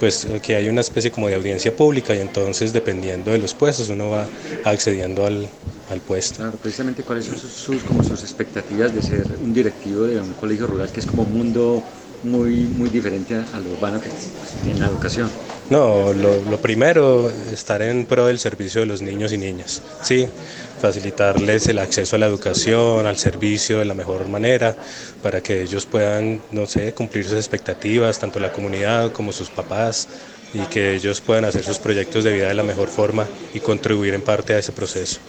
pues 0.00 0.26
que 0.42 0.56
hay 0.56 0.68
una 0.68 0.80
especie 0.80 1.10
como 1.10 1.28
de 1.28 1.34
audiencia 1.34 1.74
pública 1.74 2.14
y 2.14 2.20
entonces 2.20 2.72
dependiendo 2.72 3.30
de 3.32 3.38
los 3.38 3.54
puestos 3.54 3.88
uno 3.88 4.10
va 4.10 4.28
accediendo 4.64 5.26
al, 5.26 5.48
al 5.92 6.02
puesto. 6.02 6.36
Claro, 6.38 6.58
precisamente 6.60 7.04
cuáles 7.04 7.26
son 7.26 7.36
sus, 7.36 7.54
sus- 7.54 7.84
como 7.84 8.02
sus 8.02 8.22
expectativas 8.22 8.92
de 8.92 9.02
ser 9.02 9.36
un 9.38 9.52
directivo 9.52 10.04
de 10.04 10.20
un 10.20 10.34
colegio 10.34 10.66
rural 10.66 10.90
que 10.90 11.00
es 11.00 11.06
como 11.06 11.22
un 11.24 11.32
mundo 11.32 11.86
muy, 12.22 12.68
muy 12.68 12.90
diferente 12.90 13.34
a, 13.34 13.42
a 13.52 13.60
lo 13.60 13.70
urbano 13.72 14.00
que 14.00 14.14
tiene 14.60 14.80
la 14.80 14.86
educación. 14.86 15.38
No, 15.68 16.12
lo, 16.12 16.44
lo 16.44 16.60
primero, 16.60 17.30
estar 17.30 17.80
en 17.82 18.06
pro 18.06 18.26
del 18.26 18.38
servicio 18.38 18.80
de 18.82 18.86
los 18.86 19.00
niños 19.00 19.32
y 19.32 19.38
niñas, 19.38 19.82
sí, 20.00 20.30
facilitarles 20.76 21.66
el 21.68 21.78
acceso 21.78 22.16
a 22.16 22.18
la 22.18 22.26
educación, 22.26 23.06
al 23.06 23.16
servicio 23.16 23.78
de 23.78 23.86
la 23.86 23.94
mejor 23.94 24.28
manera, 24.28 24.76
para 25.20 25.40
que 25.40 25.62
ellos 25.62 25.86
puedan, 25.86 26.44
no 26.50 26.66
sé, 26.66 26.92
cumplir 26.92 27.24
sus 27.24 27.34
expectativas, 27.38 28.18
tanto 28.18 28.38
la 28.38 28.50
comunidad 28.50 29.12
como 29.12 29.32
sus 29.32 29.50
papás, 29.50 30.08
y 30.52 30.66
que 30.66 30.94
ellos 30.94 31.22
puedan 31.22 31.46
hacer 31.46 31.64
sus 31.64 31.80
proyectos 31.80 32.24
de 32.24 32.32
vida 32.34 32.48
de 32.48 32.54
la 32.54 32.62
mejor 32.64 32.90
forma 32.90 33.32
y 33.52 33.60
contribuir 33.60 34.12
en 34.14 34.22
parte 34.22 34.52
a 34.54 34.58
ese 34.58 34.72
proceso. 34.74 35.22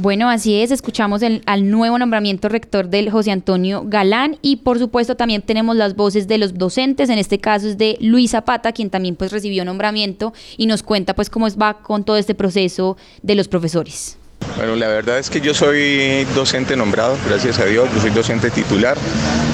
Bueno, 0.00 0.30
así 0.30 0.62
es, 0.62 0.70
escuchamos 0.70 1.22
al 1.22 1.70
nuevo 1.70 1.98
nombramiento 1.98 2.48
rector 2.48 2.88
del 2.88 3.10
José 3.10 3.32
Antonio 3.32 3.82
Galán 3.84 4.38
y 4.42 4.58
por 4.58 4.78
supuesto 4.78 5.16
también 5.16 5.42
tenemos 5.42 5.74
las 5.74 5.96
voces 5.96 6.28
de 6.28 6.38
los 6.38 6.54
docentes, 6.54 7.10
en 7.10 7.18
este 7.18 7.40
caso 7.40 7.66
es 7.66 7.78
de 7.78 7.98
Luis 8.00 8.30
Zapata, 8.30 8.70
quien 8.70 8.90
también 8.90 9.16
pues 9.16 9.32
recibió 9.32 9.64
nombramiento 9.64 10.32
y 10.56 10.66
nos 10.66 10.84
cuenta 10.84 11.16
pues 11.16 11.28
cómo 11.28 11.48
va 11.60 11.82
con 11.82 12.04
todo 12.04 12.16
este 12.16 12.36
proceso 12.36 12.96
de 13.22 13.34
los 13.34 13.48
profesores. 13.48 14.16
Bueno, 14.56 14.76
la 14.76 14.86
verdad 14.86 15.18
es 15.18 15.30
que 15.30 15.40
yo 15.40 15.52
soy 15.52 16.24
docente 16.32 16.76
nombrado, 16.76 17.16
gracias 17.28 17.58
a 17.58 17.64
Dios, 17.64 17.88
yo 17.92 18.00
soy 18.00 18.10
docente 18.10 18.50
titular, 18.50 18.96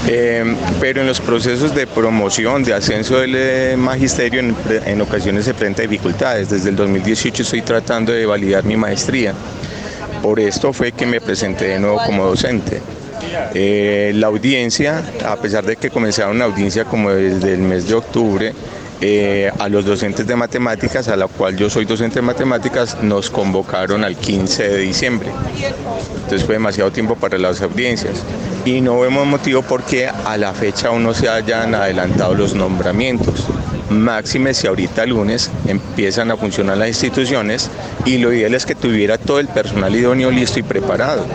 eh, 0.07 0.54
pero 0.78 1.00
en 1.00 1.07
los 1.07 1.22
procesos 1.22 1.74
de 1.74 1.87
promoción, 1.87 2.62
de 2.64 2.74
ascenso 2.74 3.18
del 3.18 3.35
eh, 3.35 3.76
magisterio, 3.78 4.40
en, 4.40 4.54
en 4.85 5.00
ocasiones 5.00 5.46
se 5.46 5.54
presenta 5.54 5.80
dificultades. 5.80 6.50
Desde 6.50 6.68
el 6.68 6.76
2018 6.76 7.42
estoy 7.42 7.62
tratando 7.62 8.12
de 8.12 8.26
validar 8.26 8.64
mi 8.64 8.76
maestría. 8.76 9.33
Por 10.24 10.40
esto 10.40 10.72
fue 10.72 10.92
que 10.92 11.04
me 11.04 11.20
presenté 11.20 11.66
de 11.66 11.78
nuevo 11.78 11.98
como 12.06 12.24
docente. 12.24 12.80
Eh, 13.52 14.10
la 14.14 14.28
audiencia, 14.28 15.04
a 15.22 15.37
pesar 15.37 15.66
de 15.66 15.76
que 15.76 15.90
comenzaron 15.90 16.37
una 16.37 16.46
audiencia 16.46 16.87
como 16.87 17.10
desde 17.10 17.52
el 17.52 17.60
mes 17.60 17.87
de 17.88 17.94
octubre, 17.94 18.54
eh, 19.02 19.52
a 19.58 19.68
los 19.68 19.84
docentes 19.84 20.26
de 20.26 20.34
matemáticas, 20.34 21.08
a 21.08 21.16
la 21.16 21.26
cual 21.26 21.58
yo 21.58 21.68
soy 21.68 21.84
docente 21.84 22.20
de 22.20 22.22
matemáticas, 22.22 23.02
nos 23.02 23.28
convocaron 23.28 24.02
al 24.02 24.16
15 24.16 24.66
de 24.66 24.78
diciembre. 24.78 25.28
Entonces 26.14 26.42
fue 26.42 26.54
demasiado 26.54 26.90
tiempo 26.90 27.16
para 27.16 27.37
las 27.37 27.60
audiencias. 27.60 28.22
Y 28.64 28.80
no 28.80 28.98
vemos 29.00 29.26
motivo 29.26 29.60
porque 29.60 30.08
a 30.08 30.38
la 30.38 30.54
fecha 30.54 30.88
aún 30.88 31.02
no 31.02 31.12
se 31.12 31.28
hayan 31.28 31.74
adelantado 31.74 32.32
los 32.32 32.54
nombramientos. 32.54 33.44
Máxime 33.94 34.54
si 34.54 34.66
ahorita 34.66 35.07
lunes 35.07 35.50
empiezan 35.66 36.30
a 36.30 36.37
funcionar 36.37 36.76
las 36.76 36.88
instituciones 36.88 37.70
y 38.04 38.18
lo 38.18 38.33
ideal 38.33 38.54
es 38.54 38.66
que 38.66 38.74
tuviera 38.74 39.18
todo 39.18 39.38
el 39.38 39.48
personal 39.48 39.94
idóneo 39.94 40.30
listo 40.30 40.59
y 40.59 40.62
preparado. 40.62 41.26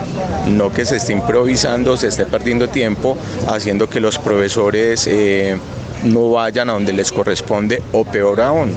No 0.46 0.72
que 0.72 0.84
se 0.84 0.96
esté 0.96 1.12
improvisando, 1.12 1.96
se 1.96 2.08
esté 2.08 2.26
perdiendo 2.26 2.68
tiempo, 2.68 3.16
haciendo 3.48 3.88
que 3.88 4.00
los 4.00 4.18
profesores 4.18 5.06
eh, 5.06 5.56
no 6.04 6.30
vayan 6.30 6.70
a 6.70 6.74
donde 6.74 6.92
les 6.92 7.10
corresponde 7.10 7.82
o 7.92 8.04
peor 8.04 8.40
aún. 8.40 8.76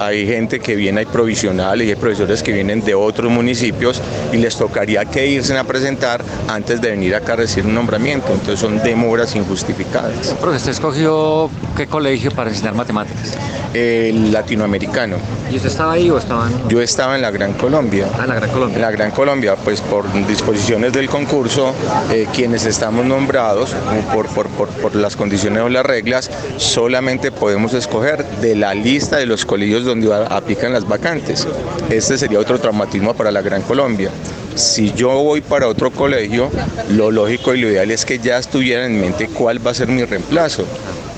Hay 0.00 0.26
gente 0.26 0.60
que 0.60 0.74
viene, 0.74 1.00
hay 1.00 1.06
provisionales 1.06 1.86
y 1.86 1.90
hay 1.90 1.96
profesores 1.96 2.42
que 2.42 2.52
vienen 2.52 2.84
de 2.84 2.94
otros 2.94 3.30
municipios 3.30 4.00
y 4.32 4.36
les 4.36 4.56
tocaría 4.56 5.04
que 5.04 5.26
irse 5.26 5.56
a 5.56 5.64
presentar 5.64 6.22
antes 6.48 6.80
de 6.80 6.90
venir 6.90 7.14
acá 7.14 7.34
a 7.34 7.36
recibir 7.36 7.66
un 7.66 7.74
nombramiento. 7.74 8.28
Entonces 8.32 8.60
son 8.60 8.82
demoras 8.82 9.34
injustificadas. 9.36 10.34
¿usted 10.42 10.70
escogió 10.70 11.50
qué 11.76 11.86
colegio 11.86 12.30
para 12.30 12.50
enseñar 12.50 12.74
matemáticas? 12.74 13.36
El 13.74 14.32
latinoamericano. 14.32 15.16
¿Y 15.50 15.56
usted 15.56 15.68
estaba 15.68 15.92
ahí 15.92 16.10
o 16.10 16.18
estaba 16.18 16.48
en...? 16.48 16.68
Yo 16.68 16.80
estaba 16.80 17.16
en 17.16 17.22
la 17.22 17.30
Gran 17.30 17.52
Colombia. 17.54 18.08
Ah, 18.14 18.22
en 18.22 18.28
la 18.28 18.34
Gran 18.36 18.50
Colombia. 18.50 18.76
En 18.76 18.82
la 18.82 18.90
Gran 18.90 19.10
Colombia, 19.10 19.56
pues 19.56 19.80
por 19.80 20.10
disposiciones 20.26 20.92
del 20.92 21.08
concurso, 21.08 21.74
eh, 22.10 22.26
quienes 22.32 22.64
estamos 22.66 23.04
nombrados, 23.04 23.74
por, 24.12 24.26
por, 24.28 24.48
por, 24.48 24.68
por 24.68 24.94
las 24.94 25.16
condiciones 25.16 25.62
o 25.62 25.68
las 25.68 25.84
reglas, 25.84 26.30
solamente 26.56 27.32
podemos 27.32 27.74
escoger 27.74 28.24
de 28.40 28.54
la 28.54 28.74
lista 28.74 29.16
de 29.16 29.26
los 29.26 29.44
colegios 29.44 29.84
donde 29.84 30.14
aplican 30.14 30.72
las 30.72 30.86
vacantes. 30.86 31.46
Este 31.90 32.16
sería 32.16 32.38
otro 32.38 32.58
traumatismo 32.58 33.14
para 33.14 33.30
la 33.30 33.42
Gran 33.42 33.62
Colombia 33.62 34.10
si 34.54 34.92
yo 34.92 35.10
voy 35.10 35.40
para 35.40 35.66
otro 35.66 35.90
colegio, 35.90 36.50
lo 36.90 37.10
lógico 37.10 37.54
y 37.54 37.60
lo 37.60 37.68
ideal 37.68 37.90
es 37.90 38.04
que 38.04 38.18
ya 38.18 38.38
estuvieran 38.38 38.92
en 38.92 39.00
mente 39.00 39.28
cuál 39.28 39.64
va 39.64 39.72
a 39.72 39.74
ser 39.74 39.88
mi 39.88 40.04
reemplazo. 40.04 40.64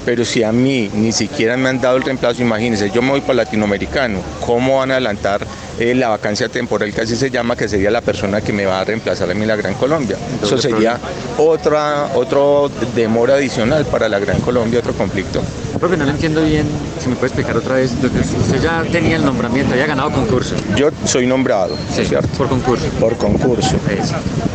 Pero 0.06 0.24
si 0.24 0.44
a 0.44 0.52
mí 0.52 0.88
ni 0.94 1.10
siquiera 1.10 1.56
me 1.56 1.68
han 1.68 1.80
dado 1.80 1.96
el 1.96 2.04
reemplazo, 2.04 2.40
imagínense, 2.40 2.90
yo 2.94 3.02
me 3.02 3.10
voy 3.10 3.20
para 3.20 3.34
latinoamericano, 3.34 4.20
¿cómo 4.40 4.78
van 4.78 4.92
a 4.92 4.94
adelantar 4.94 5.44
eh, 5.78 5.94
la 5.94 6.08
vacancia 6.08 6.48
temporal 6.48 6.92
que 6.92 7.02
así 7.02 7.16
se 7.16 7.30
llama, 7.30 7.56
que 7.56 7.68
sería 7.68 7.90
la 7.90 8.00
persona 8.00 8.40
que 8.40 8.52
me 8.52 8.64
va 8.64 8.80
a 8.80 8.84
reemplazar 8.84 9.30
a 9.30 9.34
mí 9.34 9.46
la 9.46 9.56
Gran 9.56 9.74
Colombia? 9.74 10.16
Eso 10.42 10.58
sería 10.58 10.98
otra 11.38 12.10
otro 12.14 12.70
demora 12.94 13.34
adicional 13.34 13.84
para 13.86 14.08
la 14.08 14.18
Gran 14.18 14.40
Colombia, 14.40 14.80
otro 14.80 14.94
conflicto. 14.94 15.42
Profe, 15.78 15.96
no 15.96 16.04
lo 16.04 16.10
entiendo 16.10 16.42
bien, 16.42 16.66
si 17.00 17.08
me 17.08 17.16
puede 17.16 17.28
explicar 17.28 17.56
otra 17.56 17.76
vez, 17.76 17.92
usted 17.92 18.62
ya 18.62 18.82
tenía 18.90 19.16
el 19.16 19.24
nombramiento, 19.24 19.72
había 19.72 19.86
ganado 19.86 20.10
concurso. 20.10 20.54
Yo 20.74 20.90
soy 21.04 21.26
nombrado, 21.26 21.76
sí, 21.94 22.06
¿cierto? 22.06 22.28
Por 22.38 22.48
concurso. 22.48 22.86
Por 22.98 23.16
concurso. 23.16 23.76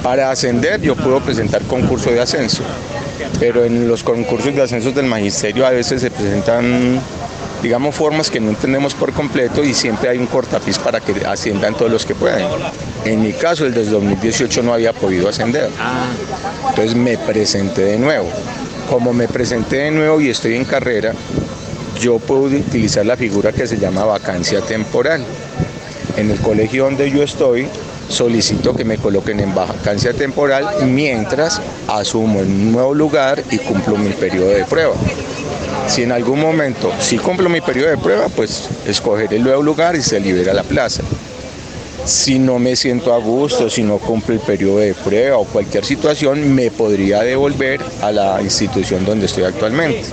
Para 0.02 0.32
ascender 0.32 0.82
yo 0.82 0.96
puedo 0.96 1.20
presentar 1.20 1.62
concurso 1.64 2.10
de 2.10 2.22
ascenso 2.22 2.64
pero 3.40 3.66
en 3.66 3.88
los 3.88 4.04
concursos 4.04 4.54
de 4.54 4.62
ascensos 4.62 4.94
del 4.94 5.06
magisterio 5.06 5.66
a 5.66 5.72
veces 5.72 6.02
se 6.02 6.12
presentan 6.12 7.00
digamos, 7.62 7.96
formas 7.96 8.30
que 8.30 8.40
no 8.40 8.50
entendemos 8.50 8.94
por 8.94 9.14
completo 9.14 9.64
y 9.64 9.74
siempre 9.74 10.10
hay 10.10 10.18
un 10.18 10.28
cortapiz 10.28 10.80
para 10.80 11.00
que 11.00 11.26
asciendan 11.26 11.76
todos 11.76 11.92
los 11.92 12.06
que 12.06 12.16
pueden. 12.16 12.48
En 13.06 13.22
mi 13.22 13.34
caso, 13.34 13.66
el 13.66 13.74
desde 13.74 13.92
2018 13.92 14.64
no 14.64 14.74
había 14.74 14.94
podido 14.94 15.30
ascender. 15.30 15.70
Entonces 16.70 16.96
me 16.96 17.18
presenté 17.18 17.84
de 17.84 18.00
nuevo. 18.00 18.30
Como 18.90 19.14
me 19.14 19.28
presenté 19.28 19.78
de 19.78 19.92
nuevo 19.92 20.20
y 20.20 20.30
estoy 20.30 20.56
en 20.56 20.66
carrera, 20.66 21.14
yo 22.00 22.20
puedo 22.20 22.44
utilizar 22.44 23.06
la 23.06 23.16
figura 23.16 23.52
que 23.52 23.68
se 23.68 23.78
llama 23.78 24.04
vacancia 24.06 24.62
temporal. 24.62 25.24
En 26.18 26.32
el 26.32 26.40
colegio 26.40 26.86
donde 26.86 27.10
yo 27.10 27.24
estoy, 27.24 27.68
solicito 28.10 28.76
que 28.76 28.84
me 28.84 28.98
coloquen 28.98 29.40
en 29.40 29.56
vacancia 29.56 30.14
temporal 30.14 30.86
mientras 30.88 31.62
asumo 31.88 32.40
un 32.40 32.72
nuevo 32.72 32.94
lugar 32.94 33.42
y 33.50 33.58
cumplo 33.60 33.98
mi 33.98 34.10
periodo 34.10 34.50
de 34.50 34.66
prueba. 34.66 34.96
Si 35.92 36.04
en 36.04 36.14
algún 36.14 36.40
momento 36.40 36.90
si 37.02 37.18
cumplo 37.18 37.50
mi 37.50 37.60
periodo 37.60 37.90
de 37.90 37.98
prueba, 37.98 38.30
pues 38.30 38.70
escogeré 38.88 39.36
el 39.36 39.44
nuevo 39.44 39.62
lugar 39.62 39.94
y 39.98 40.02
se 40.02 40.22
libera 40.22 40.54
la 40.54 40.64
plaza. 40.64 41.04
Si 42.06 42.40
no 42.40 42.60
me 42.60 42.78
siento 42.78 43.14
a 43.14 43.18
gusto, 43.18 43.70
si 43.70 43.84
no 43.84 43.98
cumplo 43.98 44.34
el 44.34 44.40
periodo 44.40 44.78
de 44.78 44.94
prueba 44.94 45.38
o 45.38 45.44
cualquier 45.44 45.84
situación, 45.84 46.56
me 46.56 46.72
podría 46.72 47.24
devolver 47.24 47.82
a 48.02 48.10
la 48.14 48.42
institución 48.42 49.04
donde 49.04 49.26
estoy 49.26 49.44
actualmente. 49.44 50.04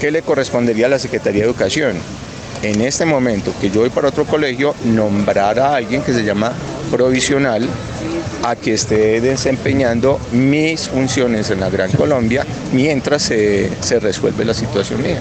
¿Qué 0.00 0.10
le 0.10 0.22
correspondería 0.22 0.86
a 0.86 0.88
la 0.90 0.98
Secretaría 0.98 1.42
de 1.42 1.50
Educación? 1.50 1.96
En 2.62 2.80
este 2.80 3.04
momento 3.04 3.54
que 3.60 3.70
yo 3.70 3.82
voy 3.82 3.90
para 3.90 4.08
otro 4.08 4.24
colegio, 4.24 4.74
nombrar 4.84 5.60
a 5.60 5.76
alguien 5.76 6.02
que 6.02 6.12
se 6.12 6.24
llama 6.24 6.52
provisional 6.90 7.68
a 8.44 8.56
que 8.56 8.74
esté 8.74 9.20
desempeñando 9.22 10.20
mis 10.32 10.88
funciones 10.88 11.50
en 11.50 11.60
la 11.60 11.70
Gran 11.70 11.90
Colombia 11.92 12.44
mientras 12.72 13.22
se, 13.22 13.70
se 13.80 13.98
resuelve 14.00 14.44
la 14.44 14.52
situación 14.52 15.02
mía. 15.02 15.20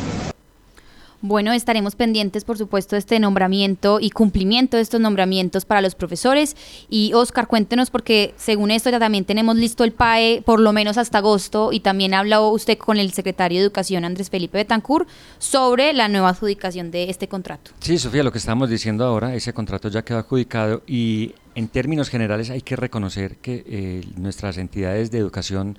Bueno, 1.26 1.54
estaremos 1.54 1.96
pendientes, 1.96 2.44
por 2.44 2.58
supuesto, 2.58 2.98
de 2.98 3.00
este 3.00 3.18
nombramiento 3.18 4.02
y 4.02 4.10
cumplimiento 4.10 4.76
de 4.76 4.84
estos 4.84 5.00
nombramientos 5.00 5.64
para 5.64 5.80
los 5.80 5.96
profesores. 5.96 6.58
Y 6.90 7.14
Oscar, 7.14 7.48
cuéntenos, 7.48 7.90
porque 7.92 8.34
según 8.36 8.72
esto 8.72 8.90
ya 8.90 9.00
también 9.00 9.24
tenemos 9.24 9.56
listo 9.56 9.86
el 9.86 9.94
PAE 9.94 10.44
por 10.46 10.60
lo 10.60 10.74
menos 10.74 10.98
hasta 10.98 11.20
agosto 11.20 11.72
y 11.72 11.80
también 11.80 12.14
ha 12.14 12.20
hablado 12.20 12.50
usted 12.50 12.78
con 12.78 12.98
el 12.98 13.14
secretario 13.14 13.60
de 13.60 13.64
Educación, 13.64 14.04
Andrés 14.04 14.30
Felipe 14.30 14.58
Betancourt, 14.58 15.08
sobre 15.40 15.94
la 15.94 16.10
nueva 16.10 16.28
adjudicación 16.28 16.92
de 16.92 17.10
este 17.10 17.30
contrato. 17.30 17.72
Sí, 17.80 17.98
Sofía, 17.98 18.24
lo 18.24 18.34
que 18.34 18.40
estamos 18.40 18.70
diciendo 18.70 19.06
ahora, 19.06 19.34
ese 19.34 19.54
contrato 19.54 19.88
ya 19.88 20.04
quedó 20.04 20.18
adjudicado 20.18 20.84
y 20.86 21.36
en 21.56 21.70
términos 21.70 22.10
generales 22.10 22.50
hay 22.50 22.64
que 22.64 22.76
reconocer 22.76 23.38
que 23.38 23.64
eh, 23.66 24.02
nuestras 24.18 24.58
entidades 24.58 25.10
de 25.10 25.20
educación 25.20 25.78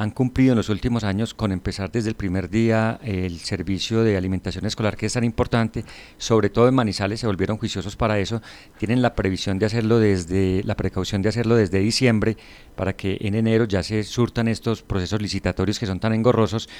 han 0.00 0.10
cumplido 0.10 0.52
en 0.52 0.56
los 0.56 0.70
últimos 0.70 1.04
años 1.04 1.34
con 1.34 1.52
empezar 1.52 1.92
desde 1.92 2.08
el 2.08 2.14
primer 2.14 2.48
día 2.48 2.98
el 3.04 3.38
servicio 3.40 4.02
de 4.02 4.16
alimentación 4.16 4.64
escolar 4.64 4.96
que 4.96 5.04
es 5.04 5.12
tan 5.12 5.24
importante, 5.24 5.84
sobre 6.16 6.48
todo 6.48 6.68
en 6.68 6.74
Manizales 6.74 7.20
se 7.20 7.26
volvieron 7.26 7.58
juiciosos 7.58 7.96
para 7.96 8.18
eso, 8.18 8.40
tienen 8.78 9.02
la 9.02 9.14
previsión 9.14 9.58
de 9.58 9.66
hacerlo 9.66 9.98
desde 9.98 10.62
la 10.64 10.74
precaución 10.74 11.20
de 11.20 11.28
hacerlo 11.28 11.54
desde 11.54 11.80
diciembre 11.80 12.38
para 12.76 12.96
que 12.96 13.18
en 13.20 13.34
enero 13.34 13.66
ya 13.66 13.82
se 13.82 14.02
surtan 14.02 14.48
estos 14.48 14.82
procesos 14.82 15.20
licitatorios 15.20 15.78
que 15.78 15.86
son 15.86 16.00
tan 16.00 16.14
engorrosos. 16.14 16.70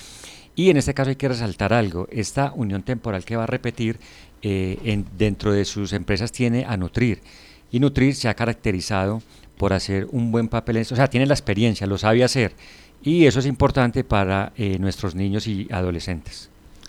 Y 0.57 0.71
en 0.71 0.79
este 0.79 0.95
caso 0.95 1.11
hay 1.11 1.16
que 1.16 1.29
resaltar 1.29 1.75
algo, 1.75 2.09
esta 2.11 2.55
unión 2.57 2.83
temporal 2.85 3.27
que 3.27 3.37
va 3.37 3.43
a 3.43 3.47
repetir 3.47 4.01
eh, 4.41 4.79
en, 4.83 5.05
dentro 5.18 5.53
de 5.53 5.66
sus 5.66 5.93
empresas 5.93 6.33
tiene 6.33 6.64
a 6.64 6.79
Nutrir 6.79 7.21
y 7.71 7.81
Nutrir 7.81 8.14
se 8.14 8.31
ha 8.31 8.35
caracterizado 8.35 9.23
por 9.59 9.75
hacer 9.75 10.07
un 10.11 10.33
buen 10.33 10.49
papel 10.49 10.79
o 10.79 10.85
sea, 10.85 11.09
tiene 11.09 11.27
la 11.27 11.35
experiencia, 11.35 11.87
lo 11.87 11.99
sabe 11.99 12.25
hacer 12.25 12.55
y 13.03 13.26
eso 13.26 13.38
es 13.38 13.46
importante 13.46 14.05
para 14.05 14.53
eh, 14.57 14.78
nuestros 14.78 15.14
niños 15.14 15.46
y 15.46 15.68
adolescentes. 15.70 16.48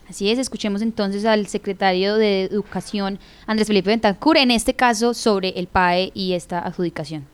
Así 0.10 0.30
es, 0.30 0.40
escuchemos 0.40 0.82
entonces 0.82 1.24
al 1.24 1.48
secretario 1.48 2.16
de 2.18 2.44
Educación, 2.44 3.18
Andrés 3.48 3.68
Felipe 3.68 3.92
Bentancur, 3.92 4.36
en 4.36 4.52
este 4.52 4.74
caso 4.74 5.14
sobre 5.14 5.50
el 5.58 5.68
PAE 5.68 6.12
y 6.14 6.34
esta 6.34 6.60
adjudicación. 6.60 7.26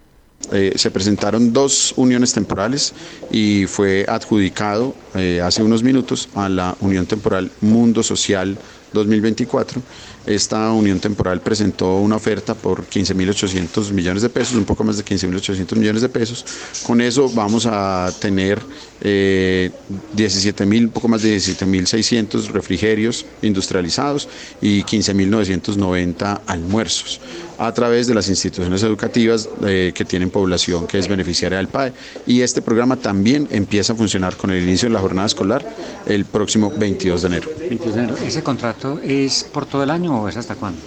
Eh, 0.52 0.74
se 0.76 0.92
presentaron 0.92 1.52
dos 1.52 1.94
uniones 1.98 2.32
temporales 2.32 2.94
y 3.32 3.66
fue 3.66 4.06
adjudicado 4.08 4.94
eh, 5.16 5.42
hace 5.44 5.64
unos 5.64 5.82
minutos 5.82 6.30
a 6.36 6.48
la 6.48 6.78
Unión 6.80 7.08
Temporal 7.08 7.52
Mundo 7.62 8.04
Social 8.04 8.56
2024 8.94 9.82
esta 10.28 10.72
unión 10.72 11.00
temporal 11.00 11.42
presentó 11.42 11.98
una 11.98 12.18
oferta 12.18 12.54
por 12.54 12.86
15.800 12.86 13.92
millones 13.92 14.22
de 14.22 14.30
pesos, 14.30 14.56
un 14.56 14.66
poco 14.66 14.84
más 14.84 14.98
de 14.98 15.06
15.800 15.06 15.76
millones 15.76 16.02
de 16.02 16.10
pesos. 16.10 16.46
Con 16.86 17.02
eso 17.02 17.30
vamos 17.30 17.66
a 17.66 18.12
tener 18.20 18.62
eh, 19.02 19.72
17.000, 20.16 20.86
un 20.86 20.90
poco 20.90 21.08
más 21.08 21.22
de 21.22 21.36
17.600 21.38 22.48
refrigerios 22.48 23.26
industrializados 23.42 24.28
y 24.62 24.84
15.990 24.84 26.42
almuerzos 26.48 27.20
a 27.58 27.72
través 27.74 28.08
de 28.08 28.14
las 28.14 28.30
instituciones 28.30 28.84
educativas 28.84 29.50
eh, 29.66 29.92
que 29.94 30.06
tienen 30.06 30.30
población 30.30 30.88
que 30.88 31.00
es 31.00 31.08
beneficiaria 31.08 31.58
del 31.58 31.68
PAE. 31.68 31.94
Y 32.26 32.42
este 32.42 32.62
programa 32.62 32.98
también 32.98 33.48
empieza 33.52 33.94
a 33.94 33.96
funcionar 33.96 34.36
con 34.38 34.52
el 34.52 34.64
inicio 34.64 34.90
de 34.90 34.94
la 34.94 35.00
jornada 35.00 35.28
escolar 35.28 35.66
el 36.06 36.26
próximo 36.26 36.72
22 36.72 37.22
de 37.22 37.28
enero. 37.28 37.50
22 37.60 37.96
de 37.96 38.02
enero. 38.04 38.18
¿Ese 38.26 38.44
contrato 38.44 39.00
es 39.04 39.44
por 39.44 39.66
todo 39.66 39.84
el 39.84 39.90
año 39.90 40.22
o 40.22 40.30
es 40.30 40.38
hasta 40.38 40.56
cuándo? 40.56 40.80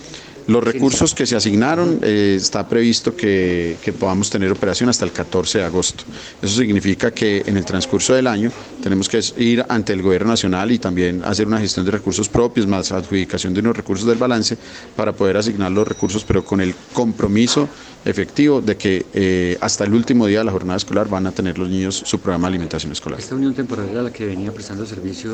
Los 0.51 0.65
recursos 0.65 1.15
que 1.15 1.27
se 1.27 1.37
asignaron 1.37 2.01
eh, 2.03 2.35
está 2.37 2.67
previsto 2.67 3.15
que, 3.15 3.77
que, 3.81 3.93
podamos 3.93 4.31
tener 4.31 4.51
operación 4.51 4.91
hasta 4.91 5.05
el 5.05 5.13
14 5.13 5.59
de 5.59 5.65
agosto. 5.65 6.03
Eso 6.43 6.61
significa 6.61 7.13
que 7.13 7.45
en 7.47 7.57
el 7.57 7.65
transcurso 7.65 8.15
del 8.15 8.27
año 8.27 8.51
tenemos 8.83 9.09
que 9.09 9.23
ir 9.37 9.65
ante 9.69 9.93
el 9.93 10.03
gobierno 10.03 10.31
nacional 10.31 10.73
y 10.73 10.81
también 10.81 11.23
hacer 11.25 11.47
una 11.47 11.61
gestión 11.61 11.87
de 11.87 11.93
recursos 11.93 12.29
propios 12.29 12.67
más 12.67 12.91
adjudicación 12.91 13.55
de 13.55 13.61
unos 13.61 13.77
recursos 13.77 14.09
del 14.09 14.19
balance 14.19 14.59
para 14.97 15.13
poder 15.13 15.37
asignar 15.37 15.71
los 15.71 15.87
recursos, 15.87 16.25
pero 16.25 16.45
con 16.45 16.61
el 16.61 16.75
compromiso 16.93 17.69
efectivo 18.05 18.61
de 18.61 18.77
que 18.77 19.07
eh, 19.13 19.59
hasta 19.61 19.85
el 19.85 19.95
último 19.95 20.27
día 20.27 20.39
de 20.39 20.45
la 20.45 20.53
jornada 20.53 20.77
escolar 20.77 21.09
van 21.09 21.27
a 21.27 21.33
tener 21.33 21.59
los 21.59 21.69
niños 21.69 22.03
su 22.05 22.19
programa 22.19 22.49
de 22.49 22.55
alimentación 22.55 22.93
escolar. 22.93 23.21
¿Esta 23.21 23.35
unión 23.35 23.55
temporal 23.55 23.89
era 23.91 24.03
la 24.03 24.13
que 24.13 24.27
venía 24.27 24.53
prestando 24.53 24.87
servicio 24.87 25.33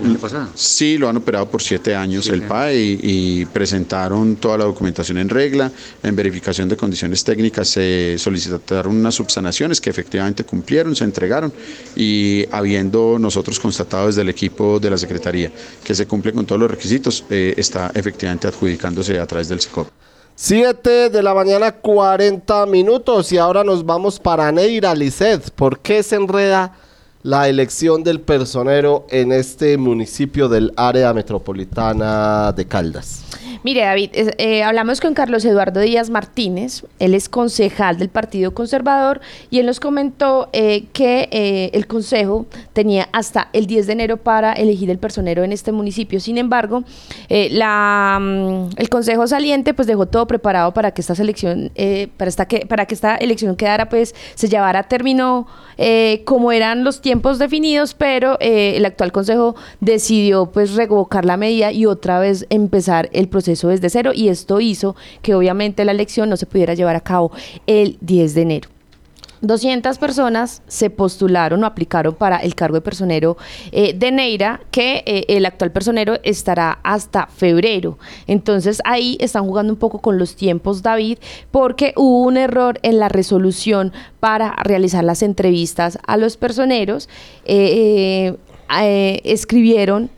el 0.00 0.10
año 0.10 0.18
pasado? 0.18 0.48
Sí, 0.54 0.96
lo 0.96 1.08
han 1.08 1.16
operado 1.16 1.50
por 1.50 1.62
siete 1.62 1.94
años 1.94 2.28
el 2.28 2.42
PAE 2.42 2.76
y, 2.76 3.00
y, 3.02 3.44
presentaron 3.46 4.36
toda 4.36 4.58
la 4.58 4.64
documentación 4.64 5.18
en 5.18 5.28
regla. 5.28 5.70
En 6.02 6.14
verificación 6.14 6.68
de 6.68 6.76
condiciones 6.76 7.24
técnicas 7.24 7.68
se 7.68 8.16
solicitaron 8.18 8.96
unas 8.96 9.14
subsanaciones 9.14 9.80
que 9.80 9.90
efectivamente 9.90 10.44
cumplieron, 10.44 10.94
se 10.94 11.04
entregaron 11.04 11.52
y 11.96 12.44
habiendo 12.50 13.18
nosotros 13.18 13.58
constatado 13.58 14.06
desde 14.06 14.22
el 14.22 14.28
equipo 14.28 14.78
de 14.78 14.90
la 14.90 14.98
Secretaría 14.98 15.50
que 15.82 15.94
se 15.94 16.06
cumple 16.06 16.32
con 16.32 16.46
todos 16.46 16.60
los 16.60 16.70
requisitos, 16.70 17.24
eh, 17.30 17.54
está 17.56 17.90
efectivamente 17.94 18.46
adjudicándose 18.46 19.18
a 19.18 19.26
través 19.26 19.48
del 19.48 19.60
SICOP. 19.60 19.88
7 20.40 21.10
de 21.10 21.20
la 21.20 21.34
mañana 21.34 21.72
40 21.72 22.64
minutos 22.66 23.32
y 23.32 23.38
ahora 23.38 23.64
nos 23.64 23.84
vamos 23.84 24.20
para 24.20 24.52
Neira 24.52 24.94
Lisset. 24.94 25.50
¿Por 25.50 25.80
qué 25.80 26.04
se 26.04 26.14
enreda 26.14 26.76
la 27.28 27.46
elección 27.46 28.04
del 28.04 28.22
personero 28.22 29.06
en 29.10 29.32
este 29.32 29.76
municipio 29.76 30.48
del 30.48 30.72
área 30.76 31.12
metropolitana 31.12 32.52
de 32.52 32.66
Caldas. 32.66 33.28
Mire, 33.64 33.82
David, 33.82 34.10
eh, 34.14 34.62
hablamos 34.62 35.00
con 35.00 35.14
Carlos 35.14 35.44
Eduardo 35.44 35.80
Díaz 35.80 36.10
Martínez, 36.10 36.84
él 37.00 37.12
es 37.12 37.28
concejal 37.28 37.98
del 37.98 38.08
Partido 38.08 38.54
Conservador 38.54 39.20
y 39.50 39.58
él 39.58 39.66
nos 39.66 39.80
comentó 39.80 40.48
eh, 40.52 40.86
que 40.92 41.28
eh, 41.32 41.70
el 41.72 41.86
Consejo 41.86 42.46
tenía 42.72 43.08
hasta 43.12 43.48
el 43.52 43.66
10 43.66 43.88
de 43.88 43.92
enero 43.92 44.16
para 44.16 44.52
elegir 44.52 44.90
el 44.90 44.98
personero 44.98 45.42
en 45.42 45.52
este 45.52 45.72
municipio. 45.72 46.20
Sin 46.20 46.38
embargo, 46.38 46.80
mm, 46.80 48.68
el 48.76 48.88
Consejo 48.88 49.26
saliente 49.26 49.74
pues 49.74 49.88
dejó 49.88 50.06
todo 50.06 50.26
preparado 50.26 50.72
para 50.72 50.92
que 50.92 51.00
esta 51.00 51.16
selección, 51.16 51.72
para, 52.16 52.28
esta 52.28 52.46
que, 52.46 52.64
para 52.64 52.86
que 52.86 52.94
esta 52.94 53.16
elección 53.16 53.56
quedara 53.56 53.88
pues 53.88 54.14
se 54.34 54.48
llevara 54.48 54.80
a 54.80 54.82
término 54.84 55.46
como 56.24 56.52
eran 56.52 56.84
los 56.84 57.00
tiempos 57.00 57.17
definidos, 57.38 57.94
pero 57.94 58.36
eh, 58.40 58.76
el 58.76 58.84
actual 58.84 59.12
Consejo 59.12 59.56
decidió 59.80 60.46
pues 60.46 60.74
revocar 60.74 61.24
la 61.24 61.36
medida 61.36 61.72
y 61.72 61.86
otra 61.86 62.18
vez 62.20 62.46
empezar 62.50 63.08
el 63.12 63.28
proceso 63.28 63.68
desde 63.68 63.90
cero 63.90 64.12
y 64.14 64.28
esto 64.28 64.60
hizo 64.60 64.96
que 65.22 65.34
obviamente 65.34 65.84
la 65.84 65.92
elección 65.92 66.28
no 66.28 66.36
se 66.36 66.46
pudiera 66.46 66.74
llevar 66.74 66.96
a 66.96 67.00
cabo 67.00 67.30
el 67.66 67.98
10 68.00 68.34
de 68.34 68.42
enero. 68.42 68.77
200 69.40 69.98
personas 69.98 70.62
se 70.66 70.90
postularon 70.90 71.62
o 71.62 71.66
aplicaron 71.66 72.14
para 72.14 72.38
el 72.38 72.54
cargo 72.54 72.76
de 72.76 72.80
personero 72.80 73.36
eh, 73.72 73.94
de 73.94 74.10
Neira, 74.10 74.60
que 74.70 75.02
eh, 75.06 75.24
el 75.28 75.46
actual 75.46 75.72
personero 75.72 76.18
estará 76.22 76.78
hasta 76.82 77.26
febrero. 77.26 77.98
Entonces 78.26 78.80
ahí 78.84 79.16
están 79.20 79.44
jugando 79.44 79.72
un 79.72 79.78
poco 79.78 80.00
con 80.00 80.18
los 80.18 80.36
tiempos, 80.36 80.82
David, 80.82 81.18
porque 81.50 81.92
hubo 81.96 82.22
un 82.22 82.36
error 82.36 82.78
en 82.82 82.98
la 82.98 83.08
resolución 83.08 83.92
para 84.20 84.54
realizar 84.62 85.04
las 85.04 85.22
entrevistas 85.22 85.98
a 86.06 86.16
los 86.16 86.36
personeros. 86.36 87.08
Eh, 87.44 88.36
escribieron... 89.24 90.10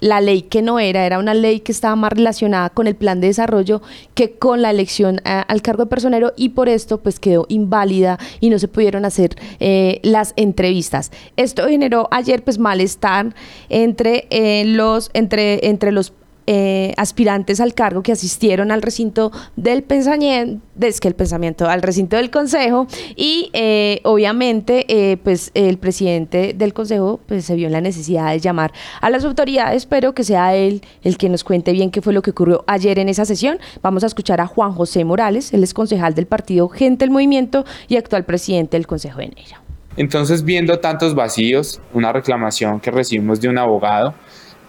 eh, 0.00 0.06
la 0.08 0.20
ley 0.20 0.42
que 0.42 0.62
no 0.62 0.78
era, 0.78 1.04
era 1.06 1.18
una 1.18 1.34
ley 1.34 1.60
que 1.60 1.72
estaba 1.72 1.96
más 1.96 2.12
relacionada 2.12 2.70
con 2.70 2.86
el 2.86 2.94
plan 2.94 3.20
de 3.20 3.26
desarrollo 3.28 3.82
que 4.14 4.32
con 4.38 4.62
la 4.62 4.70
elección 4.70 5.20
a- 5.24 5.40
al 5.42 5.60
cargo 5.62 5.84
de 5.84 5.90
personero 5.90 6.32
y 6.36 6.50
por 6.50 6.68
esto 6.68 6.98
pues 6.98 7.18
quedó 7.20 7.46
inválida 7.48 8.18
y 8.40 8.50
no 8.50 8.58
se 8.58 8.68
pudieron 8.68 9.04
hacer 9.04 9.36
eh, 9.60 10.00
las 10.02 10.32
entrevistas. 10.36 11.10
Esto 11.36 11.68
generó 11.68 12.08
ayer 12.10 12.42
pues 12.44 12.58
malestar 12.58 13.34
entre 13.68 14.26
eh, 14.30 14.64
los 14.66 15.10
entre 15.14 15.66
entre 15.68 15.92
los 15.92 16.12
eh, 16.50 16.94
aspirantes 16.96 17.60
al 17.60 17.74
cargo 17.74 18.00
que 18.02 18.10
asistieron 18.10 18.70
al 18.70 18.80
recinto 18.80 19.30
del 19.56 19.82
pensamiento, 19.82 20.62
el 20.80 21.70
al 21.70 21.82
recinto 21.82 22.16
del 22.16 22.30
consejo 22.30 22.86
y 23.16 23.50
eh, 23.52 24.00
obviamente 24.04 24.86
eh, 24.88 25.18
pues 25.18 25.50
el 25.52 25.76
presidente 25.76 26.54
del 26.54 26.72
consejo 26.72 27.20
pues 27.26 27.44
se 27.44 27.54
vio 27.54 27.66
en 27.66 27.72
la 27.74 27.82
necesidad 27.82 28.32
de 28.32 28.38
llamar 28.38 28.72
a 29.02 29.10
las 29.10 29.26
autoridades, 29.26 29.84
pero 29.84 30.14
que 30.14 30.24
sea 30.24 30.54
él 30.54 30.80
el 31.02 31.18
que 31.18 31.28
nos 31.28 31.44
cuente 31.44 31.72
bien 31.72 31.90
qué 31.90 32.00
fue 32.00 32.14
lo 32.14 32.22
que 32.22 32.30
ocurrió 32.30 32.64
ayer 32.66 32.98
en 32.98 33.10
esa 33.10 33.26
sesión. 33.26 33.58
Vamos 33.82 34.02
a 34.02 34.06
escuchar 34.06 34.40
a 34.40 34.46
Juan 34.46 34.72
José 34.72 35.04
Morales, 35.04 35.52
él 35.52 35.62
es 35.62 35.74
concejal 35.74 36.14
del 36.14 36.24
partido 36.24 36.70
Gente 36.70 37.04
del 37.04 37.10
Movimiento 37.10 37.66
y 37.88 37.96
actual 37.96 38.24
presidente 38.24 38.78
del 38.78 38.86
Consejo 38.86 39.18
de 39.18 39.28
Neira. 39.28 39.60
Entonces, 39.98 40.44
viendo 40.44 40.78
tantos 40.78 41.14
vacíos, 41.14 41.78
una 41.92 42.10
reclamación 42.10 42.80
que 42.80 42.90
recibimos 42.90 43.38
de 43.38 43.50
un 43.50 43.58
abogado, 43.58 44.14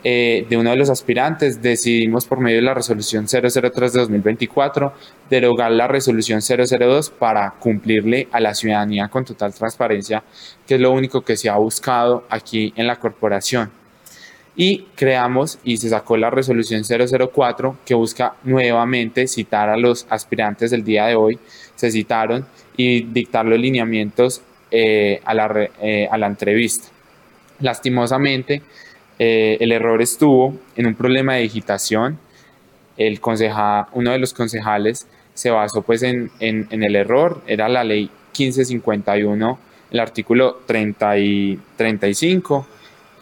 eh, 0.04 0.45
de 0.50 0.58
uno 0.58 0.70
de 0.70 0.78
los 0.78 0.89
aspirantes, 0.89 1.62
decidimos 1.62 2.26
por 2.26 2.39
medio 2.39 2.58
de 2.58 2.62
la 2.64 2.74
resolución 2.74 3.26
003 3.28 3.93
de 3.93 4.00
2024 4.00 4.93
derogar 5.30 5.72
la 5.72 5.88
resolución 5.88 6.41
002 6.41 7.10
para 7.10 7.52
cumplirle 7.60 8.30
a 8.32 8.39
la 8.39 8.54
ciudadanía 8.54 9.10
con 9.10 9.26
total 9.26 9.54
transparencia, 9.54 10.24
que 10.66 10.76
es 10.76 10.82
lo 10.82 10.91
único 10.91 11.22
que 11.22 11.36
se 11.36 11.50
ha 11.50 11.58
buscado 11.58 12.26
aquí 12.30 12.74
en 12.78 12.88
la 12.88 12.97
corporación. 12.97 13.72
Y 14.56 14.88
creamos 14.95 15.60
y 15.64 15.78
se 15.78 15.89
sacó 15.89 16.18
la 16.18 16.30
resolución 16.30 16.84
004 16.84 17.78
que 17.86 17.93
busca 17.93 18.36
nuevamente 18.43 19.28
citar 19.28 19.70
a 19.70 19.78
los 19.78 20.08
aspirantes 20.10 20.72
del 20.72 20.84
día 20.84 21.08
de 21.08 21.16
hoy, 21.16 21.39
se 21.76 21.91
citaron 21.91 22.45
y 22.76 23.04
dictar 23.04 23.45
los 23.45 23.60
lineamientos 23.60 24.41
eh, 24.72 25.20
a, 25.26 25.34
la, 25.34 25.70
eh, 25.82 26.08
a 26.10 26.18
la 26.18 26.28
entrevista. 26.28 26.88
Lastimosamente, 27.60 28.62
eh, 29.20 29.57
el 29.59 29.74
error 29.74 30.01
estuvo 30.01 30.57
en 30.78 30.88
un 30.88 30.95
problema 30.95 31.36
de 31.36 31.41
digitación. 31.41 32.17
El 32.97 33.20
conceja, 33.20 33.89
uno 33.93 34.11
de 34.11 34.17
los 34.17 34.34
concejales 34.34 35.07
se 35.34 35.51
basó 35.51 35.82
pues 35.82 36.03
en, 36.03 36.32
el 36.39 36.95
error, 36.95 37.41
era 37.47 37.70
la 37.70 37.84
ley 37.84 38.09
1551, 38.38 39.59
el 39.91 39.99
artículo 39.99 40.61
30 40.65 41.17
y 41.17 41.59
35, 41.78 42.67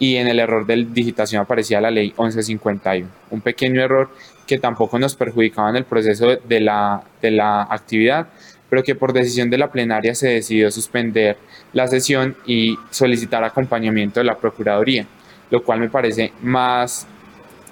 y 0.00 0.16
en 0.16 0.28
el 0.28 0.38
error 0.38 0.66
de 0.66 0.86
digitación 0.90 1.42
aparecía 1.42 1.80
la 1.80 1.90
ley 1.90 2.08
1151. 2.18 3.08
Un 3.30 3.40
pequeño 3.40 3.80
error 3.80 4.10
que 4.46 4.58
tampoco 4.58 4.98
nos 4.98 5.14
perjudicaba 5.14 5.70
en 5.70 5.76
el 5.76 5.84
proceso 5.84 6.36
de 6.36 6.60
la 6.60 7.62
actividad, 7.70 8.28
pero 8.68 8.82
que 8.82 8.94
por 8.94 9.12
decisión 9.12 9.50
de 9.50 9.58
la 9.58 9.70
plenaria 9.70 10.14
se 10.14 10.28
decidió 10.28 10.70
suspender 10.70 11.36
la 11.72 11.86
sesión 11.86 12.36
y 12.46 12.76
solicitar 12.90 13.42
acompañamiento 13.44 14.20
de 14.20 14.24
la 14.24 14.36
Procuraduría, 14.36 15.06
lo 15.50 15.62
cual 15.62 15.80
me 15.80 15.88
parece 15.88 16.32
más, 16.42 17.06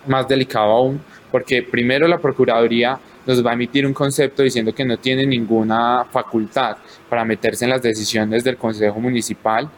más 0.06 0.26
delicado 0.28 0.70
aún, 0.72 1.00
porque 1.30 1.62
primero 1.62 2.08
la 2.08 2.18
Procuraduría 2.18 2.98
nos 3.26 3.44
va 3.44 3.50
a 3.50 3.54
emitir 3.54 3.86
un 3.86 3.92
concepto 3.92 4.42
diciendo 4.42 4.74
que 4.74 4.84
no 4.84 4.96
tiene 4.98 5.26
ninguna 5.26 6.04
facultad 6.10 6.76
para 7.08 7.24
meterse 7.24 7.64
en 7.64 7.70
las 7.70 7.82
decisiones 7.82 8.44
del 8.44 8.56
Consejo 8.56 9.00
Municipal, 9.00 9.68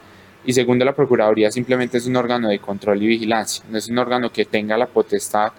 y 0.44 0.53
segundo, 0.53 0.84
la 0.84 0.94
Procuraduría 0.94 1.51
simplemente 1.51 1.99
es 1.99 2.07
un 2.07 2.16
órgano 2.16 2.49
de 2.49 2.59
control 2.59 3.03
y 3.03 3.07
vigilancia, 3.07 3.64
no 3.68 3.76
es 3.76 3.88
un 3.88 3.99
órgano 3.99 4.30
que 4.30 4.44
tenga 4.44 4.78
la 4.78 4.86
potestad 4.86 5.53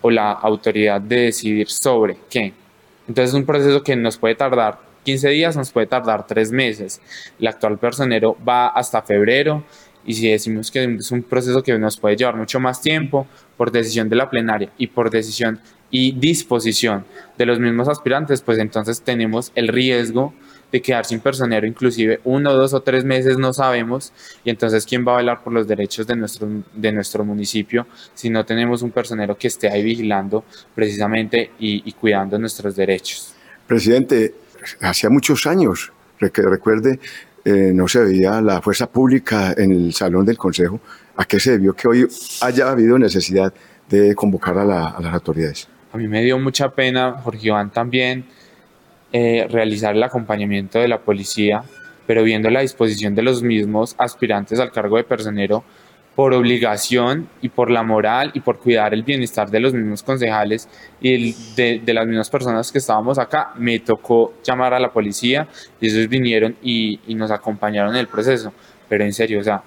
o 0.00 0.10
la 0.10 0.32
autoridad 0.32 1.00
de 1.00 1.20
decidir 1.22 1.68
sobre 1.68 2.16
qué. 2.30 2.52
Entonces 3.06 3.30
es 3.30 3.34
un 3.34 3.46
proceso 3.46 3.82
que 3.82 3.94
nos 3.94 4.18
puede 4.18 4.34
tardar 4.34 4.78
15 5.04 5.28
días, 5.28 5.56
nos 5.56 5.70
puede 5.70 5.86
tardar 5.86 6.26
3 6.26 6.50
meses. 6.50 7.00
El 7.38 7.46
actual 7.46 7.78
personero 7.78 8.36
va 8.46 8.68
hasta 8.68 9.02
febrero 9.02 9.62
y 10.06 10.14
si 10.14 10.28
decimos 10.28 10.70
que 10.70 10.84
es 10.84 11.10
un 11.10 11.22
proceso 11.22 11.62
que 11.62 11.76
nos 11.78 11.98
puede 11.98 12.16
llevar 12.16 12.36
mucho 12.36 12.60
más 12.60 12.80
tiempo 12.80 13.26
por 13.56 13.70
decisión 13.70 14.08
de 14.08 14.16
la 14.16 14.30
plenaria 14.30 14.70
y 14.78 14.86
por 14.86 15.10
decisión 15.10 15.60
y 15.90 16.12
disposición 16.12 17.04
de 17.38 17.46
los 17.46 17.58
mismos 17.58 17.88
aspirantes, 17.88 18.40
pues 18.40 18.58
entonces 18.58 19.02
tenemos 19.02 19.52
el 19.54 19.68
riesgo 19.68 20.34
de 20.72 20.82
quedar 20.82 21.04
sin 21.04 21.20
personero, 21.20 21.66
inclusive 21.66 22.20
uno, 22.24 22.52
dos 22.52 22.74
o 22.74 22.80
tres 22.80 23.04
meses 23.04 23.38
no 23.38 23.52
sabemos, 23.52 24.12
y 24.44 24.50
entonces 24.50 24.84
quién 24.84 25.06
va 25.06 25.14
a 25.14 25.16
velar 25.18 25.42
por 25.44 25.52
los 25.52 25.68
derechos 25.68 26.06
de 26.06 26.16
nuestro, 26.16 26.48
de 26.74 26.92
nuestro 26.92 27.24
municipio 27.24 27.86
si 28.14 28.30
no 28.30 28.44
tenemos 28.44 28.82
un 28.82 28.90
personero 28.90 29.36
que 29.38 29.46
esté 29.46 29.70
ahí 29.70 29.82
vigilando 29.82 30.44
precisamente 30.74 31.52
y, 31.58 31.88
y 31.88 31.92
cuidando 31.92 32.38
nuestros 32.38 32.74
derechos. 32.74 33.32
Presidente, 33.66 34.34
hacía 34.80 35.08
muchos 35.10 35.46
años, 35.46 35.92
recuerde, 36.18 36.98
eh, 37.46 37.70
no 37.72 37.86
se 37.88 38.00
veía 38.00 38.40
la 38.42 38.60
fuerza 38.60 38.86
pública 38.90 39.54
en 39.56 39.70
el 39.70 39.92
salón 39.94 40.26
del 40.26 40.36
Consejo. 40.36 40.80
¿A 41.16 41.24
qué 41.24 41.40
se 41.40 41.52
debió 41.52 41.72
que 41.72 41.88
hoy 41.88 42.06
haya 42.42 42.70
habido 42.70 42.98
necesidad 42.98 43.54
de 43.88 44.14
convocar 44.14 44.58
a, 44.58 44.64
la- 44.64 44.88
a 44.88 45.00
las 45.00 45.14
autoridades? 45.14 45.68
A 45.92 45.96
mí 45.96 46.08
me 46.08 46.22
dio 46.22 46.38
mucha 46.38 46.68
pena, 46.70 47.12
Jorge 47.22 47.46
Iván 47.46 47.70
también, 47.70 48.24
eh, 49.12 49.46
realizar 49.50 49.94
el 49.94 50.02
acompañamiento 50.02 50.78
de 50.78 50.88
la 50.88 50.98
policía, 50.98 51.62
pero 52.06 52.22
viendo 52.22 52.50
la 52.50 52.60
disposición 52.60 53.14
de 53.14 53.22
los 53.22 53.42
mismos 53.42 53.94
aspirantes 53.96 54.58
al 54.60 54.72
cargo 54.72 54.96
de 54.96 55.04
personero, 55.04 55.64
por 56.16 56.32
obligación 56.32 57.28
y 57.42 57.50
por 57.50 57.70
la 57.70 57.82
moral 57.82 58.30
y 58.34 58.40
por 58.40 58.58
cuidar 58.58 58.94
el 58.94 59.02
bienestar 59.02 59.50
de 59.50 59.60
los 59.60 59.74
mismos 59.74 60.02
concejales 60.02 60.66
y 60.98 61.34
de, 61.54 61.82
de 61.84 61.94
las 61.94 62.06
mismas 62.06 62.30
personas 62.30 62.72
que 62.72 62.78
estábamos 62.78 63.18
acá, 63.18 63.52
me 63.56 63.78
tocó 63.80 64.32
llamar 64.42 64.72
a 64.72 64.80
la 64.80 64.90
policía 64.90 65.46
y 65.78 65.86
ellos 65.86 66.08
vinieron 66.08 66.56
y, 66.62 66.98
y 67.06 67.14
nos 67.14 67.30
acompañaron 67.30 67.94
en 67.94 68.00
el 68.00 68.08
proceso. 68.08 68.50
Pero 68.88 69.04
en 69.04 69.12
serio, 69.12 69.40
o 69.40 69.42
sea, 69.42 69.62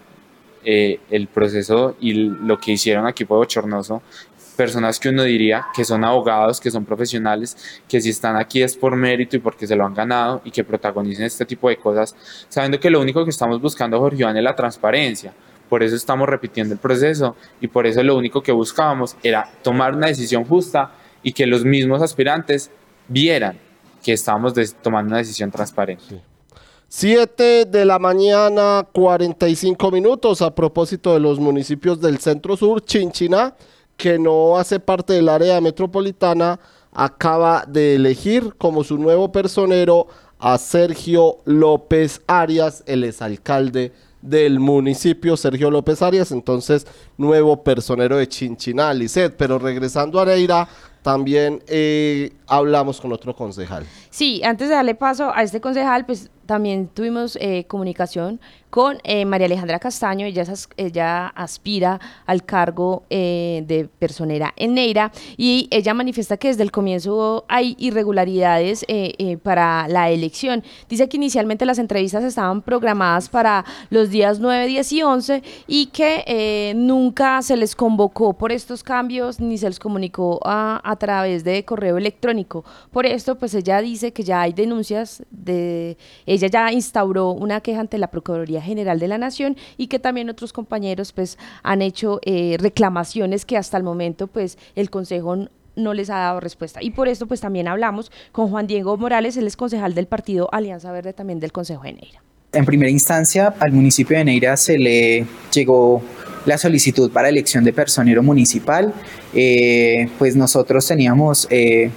eh, 0.65 0.99
el 1.09 1.27
proceso 1.27 1.95
y 2.01 2.13
lo 2.13 2.57
que 2.57 2.71
hicieron 2.71 3.05
aquí 3.05 3.25
fue 3.25 3.37
bochornoso. 3.37 4.01
Personas 4.57 4.99
que 4.99 5.07
uno 5.07 5.23
diría 5.23 5.67
que 5.73 5.85
son 5.85 6.03
abogados, 6.03 6.59
que 6.59 6.69
son 6.69 6.83
profesionales, 6.83 7.81
que 7.87 8.01
si 8.01 8.09
están 8.09 8.35
aquí 8.35 8.61
es 8.61 8.75
por 8.75 8.95
mérito 8.95 9.37
y 9.37 9.39
porque 9.39 9.65
se 9.65 9.75
lo 9.75 9.85
han 9.85 9.93
ganado 9.93 10.41
y 10.43 10.51
que 10.51 10.65
protagonicen 10.65 11.25
este 11.25 11.45
tipo 11.45 11.69
de 11.69 11.77
cosas, 11.77 12.13
sabiendo 12.49 12.77
que 12.79 12.89
lo 12.89 12.99
único 12.99 13.23
que 13.23 13.29
estamos 13.29 13.61
buscando, 13.61 13.99
Jorge 13.99 14.17
Iván, 14.21 14.35
es 14.35 14.43
la 14.43 14.55
transparencia. 14.55 15.31
Por 15.69 15.83
eso 15.83 15.95
estamos 15.95 16.27
repitiendo 16.27 16.73
el 16.73 16.79
proceso 16.79 17.35
y 17.61 17.67
por 17.67 17.85
eso 17.85 18.01
lo 18.03 18.17
único 18.17 18.41
que 18.41 18.51
buscábamos 18.51 19.15
era 19.23 19.49
tomar 19.61 19.95
una 19.95 20.07
decisión 20.07 20.43
justa 20.43 20.91
y 21.21 21.31
que 21.31 21.45
los 21.45 21.63
mismos 21.63 22.01
aspirantes 22.01 22.71
vieran 23.07 23.59
que 24.03 24.13
estábamos 24.13 24.53
tomando 24.81 25.09
una 25.09 25.17
decisión 25.17 25.51
transparente. 25.51 26.21
7 26.87 27.65
de 27.65 27.85
la 27.85 27.99
mañana, 27.99 28.87
45 28.91 29.91
minutos. 29.91 30.41
A 30.41 30.55
propósito 30.55 31.13
de 31.13 31.19
los 31.19 31.39
municipios 31.39 32.01
del 32.01 32.17
centro 32.17 32.57
sur, 32.57 32.83
Chinchiná, 32.83 33.55
que 33.95 34.17
no 34.17 34.57
hace 34.57 34.79
parte 34.79 35.13
del 35.13 35.29
área 35.29 35.61
metropolitana, 35.61 36.59
acaba 36.91 37.63
de 37.67 37.95
elegir 37.95 38.55
como 38.57 38.83
su 38.83 38.97
nuevo 38.97 39.31
personero 39.31 40.07
a 40.39 40.57
Sergio 40.57 41.37
López 41.45 42.21
Arias, 42.25 42.83
el 42.87 43.03
exalcalde 43.03 43.91
del 44.21 44.59
municipio, 44.59 45.37
Sergio 45.37 45.71
López 45.71 46.01
Arias, 46.01 46.31
entonces 46.31 46.85
nuevo 47.17 47.63
personero 47.63 48.17
de 48.17 48.27
Chinchinal, 48.27 48.99
Lisset. 48.99 49.35
Pero 49.37 49.59
regresando 49.59 50.19
a 50.19 50.25
Neira, 50.25 50.67
también 51.01 51.63
eh, 51.67 52.33
hablamos 52.47 52.99
con 52.99 53.13
otro 53.13 53.35
concejal. 53.35 53.85
Sí, 54.09 54.41
antes 54.43 54.69
de 54.69 54.75
darle 54.75 54.95
paso 54.95 55.31
a 55.33 55.43
este 55.43 55.61
concejal, 55.61 56.05
pues 56.05 56.29
también 56.45 56.87
tuvimos 56.87 57.37
eh, 57.39 57.65
comunicación 57.67 58.39
con 58.69 58.97
eh, 59.03 59.25
María 59.25 59.47
Alejandra 59.47 59.79
Castaño, 59.79 60.25
ella, 60.25 60.43
ella 60.77 61.27
aspira 61.27 61.99
al 62.25 62.43
cargo 62.43 63.03
eh, 63.09 63.63
de 63.67 63.89
personera 63.99 64.53
en 64.55 64.73
Neira 64.73 65.11
y 65.37 65.67
ella 65.71 65.93
manifiesta 65.93 66.37
que 66.37 66.49
desde 66.49 66.63
el 66.63 66.71
comienzo 66.71 67.45
hay 67.47 67.75
irregularidades 67.79 68.85
para 69.43 69.87
la 69.87 70.09
elección. 70.09 70.63
Dice 70.87 71.09
que 71.09 71.17
inicialmente 71.17 71.65
las 71.65 71.79
entrevistas 71.79 72.23
estaban 72.23 72.61
programadas 72.61 73.29
para 73.29 73.65
los 73.89 74.09
días 74.09 74.39
9, 74.39 74.67
10 74.67 74.91
y 74.93 75.03
11 75.03 75.43
y 75.67 75.85
que 75.87 76.73
nunca 76.75 77.41
se 77.41 77.57
les 77.57 77.75
convocó 77.75 78.33
por 78.33 78.51
estos 78.51 78.83
cambios 78.83 79.39
ni 79.39 79.57
se 79.57 79.67
les 79.67 79.79
comunicó 79.79 80.39
a, 80.43 80.81
a 80.83 80.95
través 80.95 81.43
de 81.43 81.65
correo 81.65 81.97
electrónico. 81.97 82.63
Por 82.91 83.05
esto, 83.05 83.37
pues 83.37 83.53
ella 83.53 83.81
dice 83.81 84.13
que 84.13 84.23
ya 84.23 84.41
hay 84.41 84.53
denuncias 84.53 85.23
de 85.31 85.97
ella 86.25 86.47
ya 86.47 86.71
instauró 86.71 87.31
una 87.31 87.61
queja 87.61 87.81
ante 87.81 87.97
la 87.97 88.07
Procuraduría 88.07 88.58
General 88.61 88.99
de 88.99 89.07
la 89.07 89.17
Nación 89.17 89.57
y 89.77 89.87
que 89.87 89.99
también 89.99 90.29
otros 90.29 90.53
compañeros 90.53 91.11
pues 91.11 91.37
han 91.63 91.81
hecho 91.81 92.19
eh, 92.23 92.57
reclamaciones 92.59 93.45
que 93.45 93.57
hasta 93.57 93.77
el 93.77 93.83
momento 93.83 94.27
pues 94.27 94.57
el 94.75 94.89
Consejo 94.89 95.47
no 95.75 95.93
les 95.93 96.09
ha 96.09 96.17
dado 96.17 96.39
respuesta. 96.39 96.81
Y 96.81 96.91
por 96.91 97.07
esto 97.07 97.27
pues 97.27 97.41
también 97.41 97.67
hablamos 97.67 98.11
con 98.31 98.49
Juan 98.49 98.67
Diego 98.67 98.97
Morales, 98.97 99.37
él 99.37 99.47
es 99.47 99.55
concejal 99.55 99.93
del 99.95 100.07
partido 100.07 100.49
Alianza 100.51 100.91
Verde 100.91 101.13
también 101.13 101.39
del 101.39 101.51
Consejo 101.51 101.83
de 101.83 101.93
Neira. 101.93 102.21
En 102.51 102.65
primera 102.65 102.89
instancia, 102.89 103.53
al 103.59 103.71
municipio 103.71 104.17
de 104.17 104.25
Neira 104.25 104.57
se 104.57 104.77
le 104.79 105.25
llegó 105.53 106.01
la 106.45 106.57
solicitud 106.57 107.11
para 107.11 107.29
elección 107.29 107.63
de 107.63 107.73
personero 107.73 108.23
municipal. 108.23 108.91
Eh, 109.35 110.09
pues 110.17 110.35
nosotros 110.35 110.87
teníamos 110.87 111.47
eh, 111.51 111.91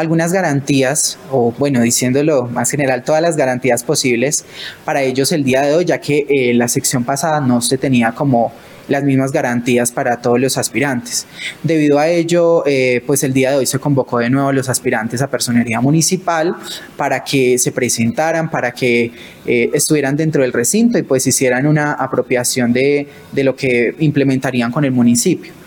algunas 0.00 0.32
garantías, 0.32 1.18
o 1.30 1.52
bueno, 1.58 1.80
diciéndolo 1.82 2.46
más 2.46 2.70
general, 2.70 3.04
todas 3.04 3.22
las 3.22 3.36
garantías 3.36 3.82
posibles 3.84 4.44
para 4.84 5.02
ellos 5.02 5.30
el 5.32 5.44
día 5.44 5.62
de 5.62 5.74
hoy, 5.74 5.84
ya 5.84 6.00
que 6.00 6.26
eh, 6.28 6.54
la 6.54 6.68
sección 6.68 7.04
pasada 7.04 7.40
no 7.40 7.60
se 7.60 7.78
tenía 7.78 8.12
como 8.12 8.52
las 8.88 9.04
mismas 9.04 9.30
garantías 9.30 9.92
para 9.92 10.20
todos 10.20 10.40
los 10.40 10.58
aspirantes. 10.58 11.26
Debido 11.62 11.98
a 11.98 12.08
ello, 12.08 12.64
eh, 12.66 13.02
pues 13.06 13.22
el 13.22 13.32
día 13.32 13.52
de 13.52 13.58
hoy 13.58 13.66
se 13.66 13.78
convocó 13.78 14.18
de 14.18 14.28
nuevo 14.28 14.48
a 14.48 14.52
los 14.52 14.68
aspirantes 14.68 15.22
a 15.22 15.28
personería 15.28 15.80
municipal 15.80 16.56
para 16.96 17.22
que 17.22 17.56
se 17.58 17.70
presentaran, 17.70 18.50
para 18.50 18.72
que 18.72 19.12
eh, 19.46 19.70
estuvieran 19.72 20.16
dentro 20.16 20.42
del 20.42 20.52
recinto 20.52 20.98
y 20.98 21.02
pues 21.02 21.26
hicieran 21.26 21.66
una 21.66 21.92
apropiación 21.92 22.72
de, 22.72 23.06
de 23.30 23.44
lo 23.44 23.54
que 23.54 23.94
implementarían 24.00 24.72
con 24.72 24.84
el 24.84 24.90
municipio. 24.90 25.59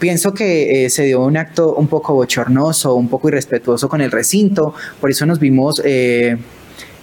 Pienso 0.00 0.32
que 0.32 0.86
eh, 0.86 0.90
se 0.90 1.04
dio 1.04 1.20
un 1.20 1.36
acto 1.36 1.74
un 1.74 1.86
poco 1.86 2.14
bochornoso, 2.14 2.94
un 2.94 3.08
poco 3.08 3.28
irrespetuoso 3.28 3.86
con 3.86 4.00
el 4.00 4.10
recinto, 4.10 4.74
por 4.98 5.10
eso 5.10 5.26
nos 5.26 5.38
vimos 5.38 5.82
eh, 5.84 6.38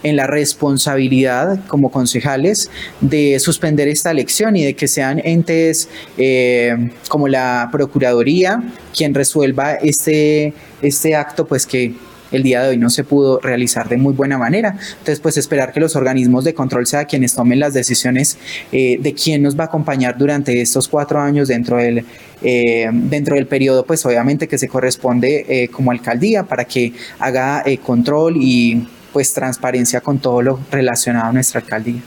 en 0.02 0.16
la 0.16 0.26
responsabilidad 0.26 1.60
como 1.68 1.91
concejales 1.91 2.72
de 3.00 3.39
suspender 3.39 3.88
esta 3.88 4.10
elección 4.10 4.56
y 4.56 4.66
de 4.66 4.76
que 4.76 4.88
sean 4.88 5.22
entes 5.24 5.89
eh, 6.18 6.89
como 7.08 7.28
la 7.28 7.70
Procuraduría 7.72 8.64
quien 8.95 9.14
resuelva 9.14 9.74
este, 9.76 10.56
este 10.82 11.16
acto, 11.16 11.45
pues 11.45 11.68
que 11.68 11.93
el 12.32 12.43
día 12.43 12.63
de 12.63 12.69
hoy 12.69 12.78
no 12.78 12.89
se 12.89 13.03
pudo 13.03 13.39
realizar 13.39 13.88
de 13.89 13.97
muy 13.97 14.13
buena 14.13 14.38
manera. 14.38 14.78
Entonces, 14.91 15.19
pues 15.19 15.38
esperar 15.38 15.73
que 15.73 15.80
los 15.80 15.95
organismos 15.95 16.43
de 16.43 16.53
control 16.53 16.88
sean 16.88 17.05
quienes 17.05 17.34
tomen 17.34 17.59
las 17.59 17.73
decisiones 17.73 18.38
eh, 18.71 18.97
de 18.99 19.13
quién 19.13 19.43
nos 19.43 19.57
va 19.57 19.63
a 19.63 19.67
acompañar 19.67 20.17
durante 20.17 20.61
estos 20.61 20.88
cuatro 20.88 21.19
años 21.19 21.47
dentro 21.47 21.78
del, 21.78 22.05
eh, 22.41 22.89
dentro 22.91 23.36
del 23.36 23.47
periodo, 23.47 23.86
pues 23.86 24.05
obviamente 24.05 24.47
que 24.47 24.57
se 24.57 24.67
corresponde 24.67 25.45
eh, 25.47 25.67
como 25.69 25.91
alcaldía 25.91 26.43
para 26.43 26.65
que 26.65 26.93
haga 27.19 27.63
control 27.84 28.38
y 28.38 28.88
pues 29.13 29.34
transparencia 29.34 30.01
con 30.01 30.19
todo 30.19 30.41
lo 30.41 30.59
relacionado 30.71 31.28
a 31.28 31.34
nuestra 31.34 31.61
alcaldía. 31.61 32.01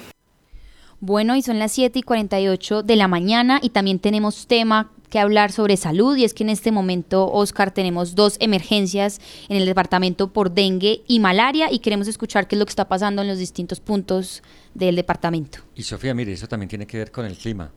Bueno, 1.01 1.35
y 1.35 1.43
son 1.43 1.59
las 1.59 1.73
7 1.73 1.99
y 1.99 2.03
48 2.03 2.83
de 2.83 2.97
la 2.97 3.09
mañana 3.09 3.59
y 3.63 3.71
también 3.71 3.99
tenemos 3.99 4.47
tema 4.47 4.91
que 5.11 5.19
hablar 5.19 5.53
sobre 5.53 5.77
salud 5.77 6.17
y 6.17 6.25
es 6.25 6.33
que 6.33 6.45
en 6.45 6.51
este 6.51 6.73
momento, 6.73 7.31
Oscar, 7.31 7.73
tenemos 7.73 8.15
dos 8.15 8.37
emergencias 8.41 9.21
en 9.49 9.59
el 9.59 9.67
departamento 9.67 10.33
por 10.33 10.53
dengue 10.53 11.03
y 11.07 11.21
malaria 11.21 11.71
y 11.71 11.81
queremos 11.81 12.09
escuchar 12.09 12.49
qué 12.49 12.55
es 12.55 12.59
lo 12.59 12.65
que 12.65 12.71
está 12.71 12.89
pasando 12.89 13.21
en 13.21 13.29
los 13.29 13.39
distintos 13.39 13.81
puntos 13.81 14.43
del 14.75 14.97
departamento. 14.97 15.59
Y 15.75 15.83
Sofía, 15.83 16.15
mire, 16.15 16.33
eso 16.33 16.49
también 16.49 16.69
tiene 16.69 16.87
que 16.87 16.97
ver 16.97 17.11
con 17.11 17.27
el 17.27 17.37
clima. 17.37 17.71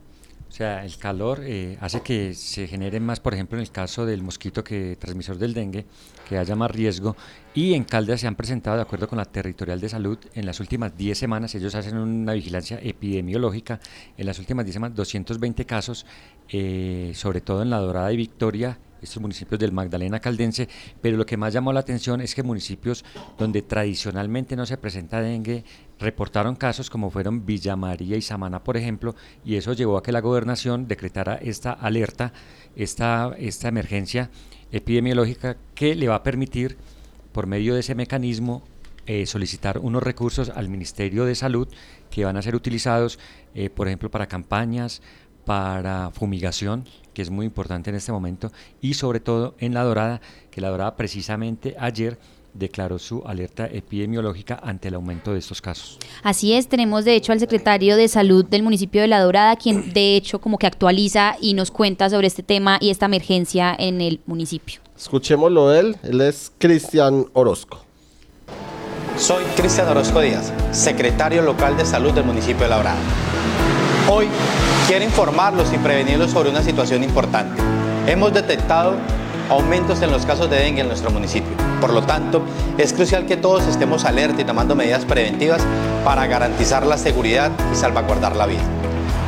O 0.54 0.56
sea, 0.56 0.84
el 0.84 0.96
calor 0.98 1.40
eh, 1.42 1.76
hace 1.80 2.02
que 2.02 2.32
se 2.32 2.68
genere 2.68 3.00
más, 3.00 3.18
por 3.18 3.34
ejemplo, 3.34 3.58
en 3.58 3.62
el 3.62 3.72
caso 3.72 4.06
del 4.06 4.22
mosquito 4.22 4.62
que 4.62 4.94
transmisor 4.94 5.36
del 5.36 5.52
dengue, 5.52 5.84
que 6.28 6.38
haya 6.38 6.54
más 6.54 6.70
riesgo. 6.70 7.16
Y 7.54 7.74
en 7.74 7.82
Caldas 7.82 8.20
se 8.20 8.28
han 8.28 8.36
presentado, 8.36 8.76
de 8.76 8.82
acuerdo 8.82 9.08
con 9.08 9.18
la 9.18 9.24
Territorial 9.24 9.80
de 9.80 9.88
Salud, 9.88 10.16
en 10.32 10.46
las 10.46 10.60
últimas 10.60 10.96
10 10.96 11.18
semanas, 11.18 11.56
ellos 11.56 11.74
hacen 11.74 11.96
una 11.96 12.34
vigilancia 12.34 12.78
epidemiológica, 12.80 13.80
en 14.16 14.26
las 14.26 14.38
últimas 14.38 14.64
10 14.64 14.74
semanas, 14.74 14.96
220 14.96 15.66
casos, 15.66 16.06
eh, 16.48 17.10
sobre 17.16 17.40
todo 17.40 17.62
en 17.62 17.70
La 17.70 17.78
Dorada 17.78 18.12
y 18.12 18.16
Victoria, 18.16 18.78
estos 19.04 19.22
municipios 19.22 19.58
del 19.58 19.72
Magdalena 19.72 20.20
Caldense, 20.20 20.68
pero 21.00 21.16
lo 21.16 21.26
que 21.26 21.36
más 21.36 21.52
llamó 21.52 21.72
la 21.72 21.80
atención 21.80 22.20
es 22.20 22.34
que 22.34 22.42
municipios 22.42 23.04
donde 23.38 23.62
tradicionalmente 23.62 24.56
no 24.56 24.66
se 24.66 24.76
presenta 24.76 25.20
dengue 25.20 25.64
reportaron 25.98 26.56
casos 26.56 26.90
como 26.90 27.10
fueron 27.10 27.46
Villa 27.46 27.76
María 27.76 28.16
y 28.16 28.22
Samana, 28.22 28.64
por 28.64 28.76
ejemplo, 28.76 29.14
y 29.44 29.56
eso 29.56 29.72
llevó 29.72 29.96
a 29.96 30.02
que 30.02 30.12
la 30.12 30.20
gobernación 30.20 30.88
decretara 30.88 31.36
esta 31.36 31.72
alerta, 31.72 32.32
esta, 32.76 33.34
esta 33.38 33.68
emergencia 33.68 34.30
epidemiológica 34.72 35.56
que 35.74 35.94
le 35.94 36.08
va 36.08 36.16
a 36.16 36.22
permitir, 36.22 36.76
por 37.32 37.46
medio 37.46 37.74
de 37.74 37.80
ese 37.80 37.94
mecanismo, 37.94 38.62
eh, 39.06 39.26
solicitar 39.26 39.78
unos 39.78 40.02
recursos 40.02 40.48
al 40.48 40.70
Ministerio 40.70 41.26
de 41.26 41.34
Salud 41.34 41.68
que 42.10 42.24
van 42.24 42.38
a 42.38 42.42
ser 42.42 42.54
utilizados, 42.54 43.18
eh, 43.54 43.68
por 43.68 43.86
ejemplo, 43.86 44.10
para 44.10 44.28
campañas, 44.28 45.02
para 45.44 46.10
fumigación, 46.10 46.84
que 47.12 47.22
es 47.22 47.30
muy 47.30 47.46
importante 47.46 47.90
en 47.90 47.96
este 47.96 48.12
momento, 48.12 48.50
y 48.80 48.94
sobre 48.94 49.20
todo 49.20 49.54
en 49.58 49.74
La 49.74 49.82
Dorada, 49.82 50.20
que 50.50 50.60
La 50.60 50.70
Dorada 50.70 50.96
precisamente 50.96 51.76
ayer 51.78 52.18
declaró 52.54 52.98
su 52.98 53.22
alerta 53.26 53.66
epidemiológica 53.66 54.60
ante 54.62 54.88
el 54.88 54.94
aumento 54.94 55.32
de 55.32 55.40
estos 55.40 55.60
casos. 55.60 55.98
Así 56.22 56.54
es, 56.54 56.68
tenemos 56.68 57.04
de 57.04 57.16
hecho 57.16 57.32
al 57.32 57.40
secretario 57.40 57.96
de 57.96 58.08
salud 58.08 58.44
del 58.44 58.62
municipio 58.62 59.02
de 59.02 59.08
La 59.08 59.20
Dorada, 59.20 59.56
quien 59.56 59.92
de 59.92 60.16
hecho 60.16 60.40
como 60.40 60.58
que 60.58 60.66
actualiza 60.66 61.36
y 61.40 61.54
nos 61.54 61.70
cuenta 61.70 62.08
sobre 62.08 62.28
este 62.28 62.42
tema 62.42 62.78
y 62.80 62.90
esta 62.90 63.06
emergencia 63.06 63.74
en 63.76 64.00
el 64.00 64.20
municipio. 64.26 64.80
Escuchémoslo 64.96 65.74
él, 65.74 65.96
él 66.04 66.20
es 66.20 66.52
Cristian 66.58 67.26
Orozco. 67.32 67.84
Soy 69.16 69.44
Cristian 69.56 69.88
Orozco 69.88 70.20
Díaz, 70.20 70.52
secretario 70.72 71.42
local 71.42 71.76
de 71.76 71.84
salud 71.84 72.12
del 72.12 72.24
municipio 72.24 72.64
de 72.64 72.68
La 72.68 72.76
Dorada. 72.76 73.00
Hoy 74.06 74.28
quiero 74.86 75.02
informarlos 75.02 75.72
y 75.72 75.78
prevenirlos 75.78 76.30
sobre 76.30 76.50
una 76.50 76.62
situación 76.62 77.02
importante. 77.02 77.62
Hemos 78.06 78.34
detectado 78.34 78.96
aumentos 79.48 80.02
en 80.02 80.10
los 80.10 80.26
casos 80.26 80.50
de 80.50 80.56
dengue 80.56 80.82
en 80.82 80.88
nuestro 80.88 81.10
municipio. 81.10 81.50
Por 81.80 81.90
lo 81.90 82.02
tanto, 82.02 82.42
es 82.76 82.92
crucial 82.92 83.24
que 83.24 83.38
todos 83.38 83.66
estemos 83.66 84.04
alerta 84.04 84.42
y 84.42 84.44
tomando 84.44 84.74
medidas 84.74 85.06
preventivas 85.06 85.62
para 86.04 86.26
garantizar 86.26 86.84
la 86.86 86.98
seguridad 86.98 87.50
y 87.72 87.76
salvaguardar 87.76 88.36
la 88.36 88.44
vida. 88.44 88.60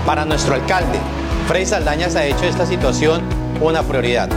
Para 0.04 0.26
nuestro 0.26 0.54
alcalde, 0.54 0.98
Frey 1.48 1.64
Saldaña 1.64 2.10
se 2.10 2.18
ha 2.18 2.26
hecho 2.26 2.44
esta 2.44 2.66
situación 2.66 3.22
una 3.62 3.82
prioridad. 3.82 4.28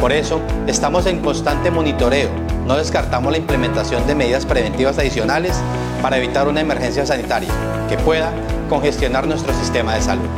Por 0.00 0.10
eso, 0.10 0.40
estamos 0.66 1.06
en 1.06 1.20
constante 1.20 1.70
monitoreo. 1.70 2.30
No 2.66 2.76
descartamos 2.76 3.30
la 3.30 3.38
implementación 3.38 4.06
de 4.06 4.14
medidas 4.14 4.46
preventivas 4.46 4.98
adicionales 4.98 5.52
para 6.00 6.16
evitar 6.16 6.48
una 6.48 6.60
emergencia 6.60 7.04
sanitaria 7.04 7.50
que 7.88 7.98
pueda 7.98 8.32
congestionar 8.70 9.26
nuestro 9.26 9.52
sistema 9.54 9.94
de 9.94 10.00
salud. 10.00 10.28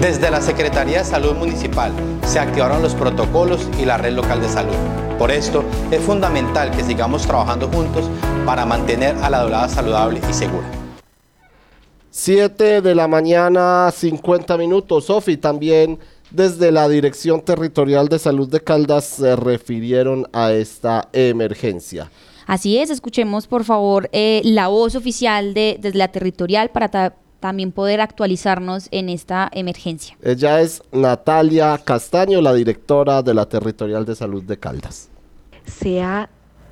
Desde 0.00 0.30
la 0.30 0.40
Secretaría 0.40 0.98
de 0.98 1.04
Salud 1.04 1.34
Municipal 1.34 1.92
se 2.26 2.40
activaron 2.40 2.82
los 2.82 2.94
protocolos 2.94 3.68
y 3.80 3.84
la 3.84 3.96
red 3.96 4.12
local 4.12 4.40
de 4.40 4.48
salud. 4.48 4.76
Por 5.18 5.30
esto 5.30 5.64
es 5.90 6.00
fundamental 6.00 6.70
que 6.72 6.84
sigamos 6.84 7.26
trabajando 7.26 7.68
juntos 7.68 8.10
para 8.44 8.66
mantener 8.66 9.16
a 9.22 9.30
la 9.30 9.42
dorada 9.42 9.68
saludable 9.68 10.20
y 10.28 10.32
segura. 10.32 10.77
7 12.18 12.82
de 12.82 12.94
la 12.96 13.06
mañana, 13.06 13.92
50 13.94 14.58
minutos. 14.58 15.04
Sofi, 15.04 15.36
también 15.36 16.00
desde 16.32 16.72
la 16.72 16.88
Dirección 16.88 17.42
Territorial 17.42 18.08
de 18.08 18.18
Salud 18.18 18.48
de 18.48 18.60
Caldas 18.60 19.04
se 19.04 19.36
refirieron 19.36 20.26
a 20.32 20.50
esta 20.50 21.08
emergencia. 21.12 22.10
Así 22.44 22.76
es, 22.76 22.90
escuchemos 22.90 23.46
por 23.46 23.62
favor 23.62 24.10
eh, 24.10 24.42
la 24.44 24.66
voz 24.66 24.96
oficial 24.96 25.54
de, 25.54 25.78
desde 25.80 25.96
la 25.96 26.08
territorial 26.08 26.70
para 26.70 27.14
también 27.38 27.70
poder 27.70 28.00
actualizarnos 28.00 28.88
en 28.90 29.10
esta 29.10 29.48
emergencia. 29.52 30.18
Ella 30.20 30.60
es 30.60 30.82
Natalia 30.90 31.78
Castaño, 31.84 32.40
la 32.40 32.52
directora 32.52 33.22
de 33.22 33.32
la 33.32 33.48
Territorial 33.48 34.04
de 34.04 34.16
Salud 34.16 34.42
de 34.42 34.58
Caldas. 34.58 35.08
Se 35.66 36.02
ha 36.02 36.28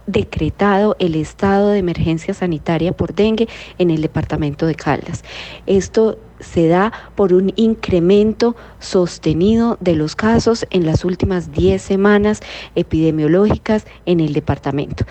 decretado 0.07 0.97
el 0.99 1.15
estado 1.15 1.71
de 1.71 1.79
emergencia 1.79 2.35
sanitaria 2.35 2.93
por 2.93 3.15
dengue 3.15 3.49
en 3.79 3.91
el 3.91 4.03
departamento 4.03 4.67
de 4.67 4.75
Caldas. 4.75 5.25
Esto 5.67 6.19
se 6.41 6.69
da 6.69 6.93
por 7.15 7.33
un 7.33 7.53
incremento 7.57 8.57
sostenido 8.79 9.79
de 9.81 9.95
los 9.95 10.17
casos 10.17 10.67
en 10.71 10.87
las 10.87 11.05
últimas 11.05 11.53
10 11.53 11.81
semanas 11.81 12.41
epidemiológicas 12.75 13.87
en 14.05 14.21
el 14.21 14.33
departamento. 14.33 15.05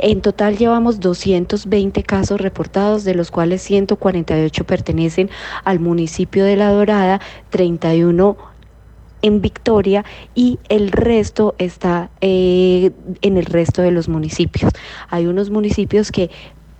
En 0.00 0.20
total 0.20 0.56
llevamos 0.56 1.00
220 1.00 2.04
casos 2.04 2.40
reportados, 2.40 3.02
de 3.02 3.14
los 3.14 3.32
cuales 3.32 3.62
148 3.62 4.64
pertenecen 4.64 5.28
al 5.64 5.80
municipio 5.80 6.44
de 6.44 6.54
La 6.54 6.70
Dorada, 6.70 7.20
31 7.50 8.36
en 9.22 9.40
Victoria 9.40 10.04
y 10.34 10.58
el 10.68 10.90
resto 10.90 11.54
está 11.58 12.10
eh, 12.20 12.92
en 13.22 13.36
el 13.36 13.46
resto 13.46 13.82
de 13.82 13.90
los 13.90 14.08
municipios. 14.08 14.72
Hay 15.08 15.26
unos 15.26 15.50
municipios 15.50 16.12
que 16.12 16.30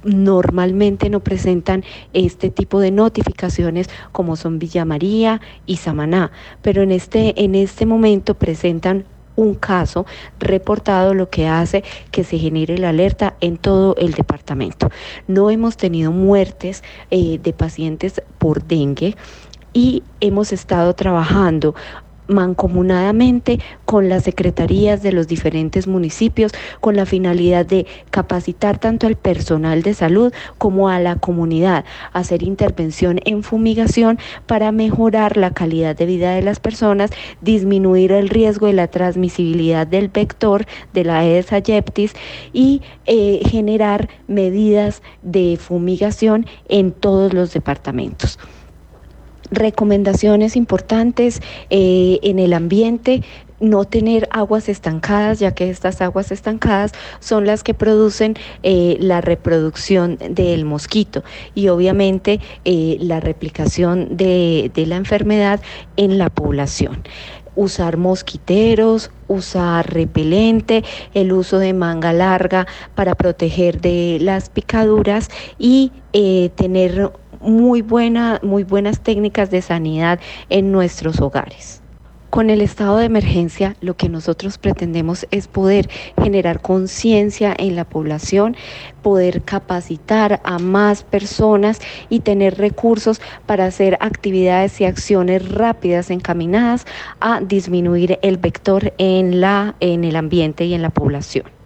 normalmente 0.05 1.11
no 1.11 1.21
presentan 1.21 1.85
este 2.13 2.51
tipo 2.51 2.81
de 2.81 2.91
notificaciones 2.91 3.89
como 4.13 4.37
son 4.37 4.59
Villa 4.59 4.85
María 4.85 5.41
y 5.67 5.77
Samaná, 5.77 6.31
pero 6.63 6.83
en 6.83 6.93
este, 6.93 7.43
en 7.43 7.55
este 7.55 7.85
momento 7.87 8.35
presentan 8.35 9.05
un 9.37 9.55
caso 9.55 10.05
reportado, 10.41 11.15
lo 11.15 11.31
que 11.31 11.47
hace 11.47 11.85
que 12.11 12.25
se 12.25 12.39
genere 12.39 12.77
la 12.77 12.89
alerta 12.89 13.37
en 13.41 13.57
todo 13.57 13.95
el 13.97 14.13
departamento. 14.13 14.91
No 15.29 15.49
hemos 15.51 15.77
tenido 15.77 16.11
muertes 16.11 16.83
eh, 17.11 17.39
de 17.41 17.53
pacientes 17.53 18.21
por 18.39 18.65
dengue 18.65 19.17
y 19.73 20.03
hemos 20.21 20.53
estado 20.53 20.93
trabajando 20.95 21.77
mancomunadamente 22.29 23.59
con 23.85 24.09
las 24.09 24.23
secretarías 24.25 25.03
de 25.03 25.13
los 25.13 25.27
diferentes 25.27 25.87
municipios 25.87 26.53
con 26.81 26.95
la 26.97 27.07
finalidad 27.07 27.67
de 27.67 27.87
capacitar 28.11 28.79
tanto 28.79 29.07
al 29.07 29.17
personal 29.17 29.83
de 29.83 29.95
salud 29.95 30.33
como 30.59 30.89
a 30.89 31.01
la 31.01 31.17
comunidad, 31.17 31.85
hacer 32.13 32.43
intervención 32.43 33.21
en 33.25 33.43
fumigación 33.43 34.19
para 34.47 34.73
mejorar 34.73 35.37
la 35.37 35.53
calidad 35.53 35.97
de 35.97 36.07
vida 36.07 36.35
de 36.35 36.43
las 36.43 36.61
personas, 36.61 37.11
disminuir 37.41 38.13
el 38.13 38.29
riesgo 38.29 38.67
de 38.67 38.75
la 38.75 38.89
transmisibilidad 38.89 39.87
del 39.87 40.09
vector 40.09 40.67
de 40.93 41.05
la 41.05 41.19
Aedes 41.19 41.53
aegyptis 41.53 42.15
y 42.53 42.83
eh, 43.07 43.41
generar 43.49 44.09
medidas 44.27 45.03
de 45.23 45.59
fumigación 45.61 46.47
en 46.69 46.93
todos 46.93 47.33
los 47.33 47.53
departamentos 47.53 48.39
recomendaciones 49.51 50.57
importantes 50.57 51.41
eh, 51.71 52.19
en 52.23 52.39
el 52.39 52.53
ambiente, 52.53 53.23
no 53.61 53.85
tener 53.85 54.29
aguas 54.31 54.69
estancadas, 54.69 55.41
ya 55.41 55.53
que 55.53 55.69
estas 55.69 56.01
aguas 56.01 56.31
estancadas 56.31 56.93
son 57.19 57.45
las 57.45 57.65
que 57.65 57.75
producen 57.75 58.37
eh, 58.63 58.97
la 59.01 59.21
reproducción 59.21 60.17
del 60.31 60.65
mosquito 60.65 61.25
y 61.55 61.69
obviamente 61.69 62.41
eh, 62.65 62.99
la 63.01 63.19
replicación 63.19 64.17
de, 64.17 64.71
de 64.75 64.87
la 64.87 64.97
enfermedad 64.97 65.61
en 65.97 66.19
la 66.19 66.31
población. 66.31 67.03
Usar 67.57 67.97
mosquiteros, 67.97 69.11
usar 69.27 69.93
repelente, 69.93 70.85
el 71.13 71.33
uso 71.33 71.59
de 71.59 71.73
manga 71.73 72.13
larga 72.13 72.69
para 72.95 73.17
proteger 73.17 73.81
de 73.81 74.19
las 74.21 74.49
picaduras 74.49 75.29
y 75.59 75.91
tener 76.55 77.11
muy, 77.41 77.83
buena, 77.83 78.41
muy 78.43 78.65
buenas 78.65 79.01
técnicas 79.01 79.51
de 79.51 79.63
sanidad 79.63 80.21
en 80.49 80.73
nuestros 80.73 81.21
hogares. 81.21 81.83
Con 82.31 82.51
el 82.51 82.61
estado 82.61 82.99
de 82.99 83.07
emergencia 83.07 83.75
lo 83.81 83.97
que 83.97 84.11
nosotros 84.11 84.59
pretendemos 84.59 85.27
es 85.31 85.49
poder 85.49 85.89
generar 86.21 86.61
conciencia 86.61 87.55
en 87.59 87.75
la 87.75 87.87
población, 87.87 88.55
poder 89.03 89.43
capacitar 89.43 90.41
a 90.45 90.59
más 90.59 91.05
personas 91.05 91.81
y 92.11 92.21
tener 92.21 92.59
recursos 92.59 93.23
para 93.47 93.65
hacer 93.65 93.97
actividades 94.01 94.79
y 94.81 94.85
acciones 94.85 95.51
rápidas 95.51 96.11
encaminadas 96.11 96.87
a 97.19 97.41
disminuir 97.41 98.19
el 98.21 98.37
vector 98.37 98.93
en, 98.99 99.41
la, 99.41 99.75
en 99.81 100.05
el 100.05 100.15
ambiente 100.15 100.67
y 100.67 100.75
en 100.75 100.83
la 100.83 100.91
población. 100.91 101.58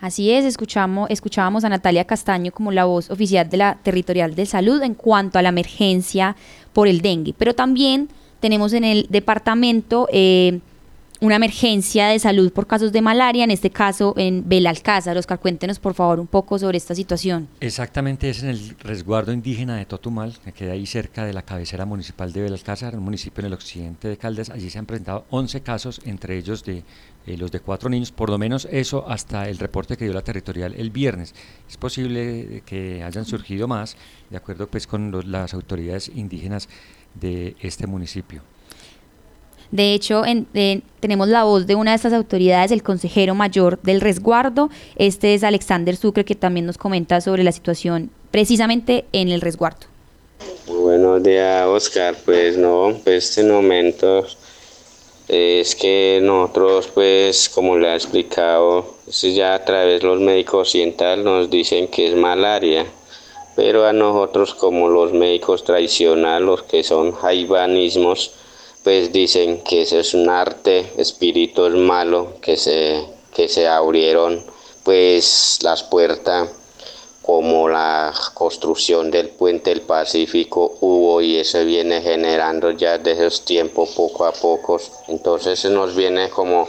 Así 0.00 0.30
es, 0.30 0.46
escuchamos, 0.46 1.10
escuchábamos 1.10 1.64
a 1.64 1.68
Natalia 1.68 2.06
Castaño 2.06 2.52
como 2.52 2.72
la 2.72 2.86
voz 2.86 3.10
oficial 3.10 3.50
de 3.50 3.58
la 3.58 3.78
Territorial 3.82 4.34
de 4.34 4.46
Salud 4.46 4.82
en 4.82 4.94
cuanto 4.94 5.38
a 5.38 5.42
la 5.42 5.50
emergencia 5.50 6.36
por 6.72 6.88
el 6.88 7.02
dengue, 7.02 7.34
pero 7.36 7.54
también 7.54 8.08
tenemos 8.40 8.72
en 8.72 8.84
el 8.84 9.06
departamento 9.10 10.08
eh, 10.10 10.60
una 11.20 11.36
emergencia 11.36 12.08
de 12.08 12.18
salud 12.18 12.50
por 12.50 12.66
casos 12.66 12.92
de 12.92 13.02
malaria, 13.02 13.44
en 13.44 13.50
este 13.50 13.68
caso 13.68 14.14
en 14.16 14.48
Belalcázar. 14.48 15.18
Oscar, 15.18 15.38
cuéntenos 15.38 15.78
por 15.78 15.92
favor 15.92 16.18
un 16.18 16.26
poco 16.26 16.58
sobre 16.58 16.78
esta 16.78 16.94
situación. 16.94 17.46
Exactamente, 17.60 18.30
es 18.30 18.42
en 18.42 18.48
el 18.48 18.76
resguardo 18.78 19.32
indígena 19.32 19.76
de 19.76 19.84
Totumal, 19.84 20.38
que 20.42 20.52
queda 20.52 20.72
ahí 20.72 20.86
cerca 20.86 21.26
de 21.26 21.34
la 21.34 21.42
cabecera 21.42 21.84
municipal 21.84 22.32
de 22.32 22.42
Belalcázar, 22.42 22.96
un 22.96 23.04
municipio 23.04 23.42
en 23.42 23.46
el 23.48 23.52
occidente 23.52 24.08
de 24.08 24.16
Caldas. 24.16 24.48
Allí 24.48 24.70
se 24.70 24.78
han 24.78 24.86
presentado 24.86 25.26
11 25.28 25.60
casos, 25.60 26.00
entre 26.06 26.38
ellos 26.38 26.64
de 26.64 26.84
eh, 27.26 27.36
los 27.36 27.50
de 27.50 27.60
cuatro 27.60 27.90
niños, 27.90 28.12
por 28.12 28.30
lo 28.30 28.38
menos 28.38 28.66
eso 28.70 29.04
hasta 29.08 29.48
el 29.48 29.58
reporte 29.58 29.96
que 29.96 30.04
dio 30.04 30.14
la 30.14 30.22
territorial 30.22 30.74
el 30.76 30.90
viernes. 30.90 31.34
Es 31.68 31.76
posible 31.76 32.62
que 32.64 33.02
hayan 33.02 33.24
surgido 33.24 33.68
más, 33.68 33.96
de 34.30 34.36
acuerdo 34.36 34.66
pues 34.66 34.86
con 34.86 35.12
las 35.30 35.54
autoridades 35.54 36.10
indígenas 36.14 36.68
de 37.14 37.56
este 37.60 37.86
municipio. 37.86 38.42
De 39.70 39.94
hecho, 39.94 40.22
tenemos 40.98 41.28
la 41.28 41.44
voz 41.44 41.66
de 41.66 41.76
una 41.76 41.92
de 41.92 41.96
estas 41.96 42.12
autoridades, 42.12 42.72
el 42.72 42.82
consejero 42.82 43.36
mayor 43.36 43.80
del 43.82 44.00
resguardo. 44.00 44.68
Este 44.96 45.34
es 45.34 45.44
Alexander 45.44 45.94
Sucre, 45.94 46.24
que 46.24 46.34
también 46.34 46.66
nos 46.66 46.76
comenta 46.76 47.20
sobre 47.20 47.44
la 47.44 47.52
situación 47.52 48.10
precisamente 48.32 49.04
en 49.12 49.28
el 49.28 49.40
resguardo. 49.40 49.86
Buenos 50.66 51.22
días, 51.22 51.66
Oscar. 51.66 52.16
Pues 52.24 52.56
no, 52.56 52.98
pues 53.04 53.28
este 53.28 53.44
momento 53.44 54.26
es 55.30 55.76
que 55.76 56.18
nosotros, 56.20 56.88
pues, 56.92 57.48
como 57.48 57.78
le 57.78 57.88
ha 57.88 57.94
explicado, 57.94 58.96
ya 59.06 59.54
a 59.54 59.64
través 59.64 60.00
de 60.00 60.08
los 60.08 60.20
médicos 60.20 60.68
occidentales 60.68 61.24
nos 61.24 61.48
dicen 61.48 61.86
que 61.86 62.08
es 62.08 62.16
malaria, 62.16 62.84
pero 63.54 63.86
a 63.86 63.92
nosotros 63.92 64.54
como 64.56 64.88
los 64.88 65.12
médicos 65.12 65.62
tradicionales, 65.62 66.44
los 66.44 66.62
que 66.64 66.82
son 66.82 67.12
jaibanismos, 67.12 68.32
pues 68.82 69.12
dicen 69.12 69.62
que 69.62 69.82
eso 69.82 70.00
es 70.00 70.14
un 70.14 70.28
arte, 70.28 70.90
espíritus 70.96 71.76
malo, 71.76 72.32
que 72.42 72.56
se, 72.56 73.04
que 73.32 73.48
se 73.48 73.68
abrieron 73.68 74.44
pues 74.82 75.60
las 75.62 75.84
puertas 75.84 76.48
como 77.30 77.68
la 77.68 78.12
construcción 78.34 79.08
del 79.08 79.28
puente 79.28 79.70
del 79.70 79.82
Pacífico 79.82 80.78
hubo 80.80 81.20
y 81.20 81.36
eso 81.36 81.64
viene 81.64 82.02
generando 82.02 82.72
ya 82.72 82.98
desde 82.98 83.24
esos 83.24 83.44
tiempos 83.44 83.90
poco 83.90 84.24
a 84.24 84.32
poco. 84.32 84.80
Entonces 85.06 85.64
nos 85.66 85.94
viene 85.94 86.28
como 86.28 86.68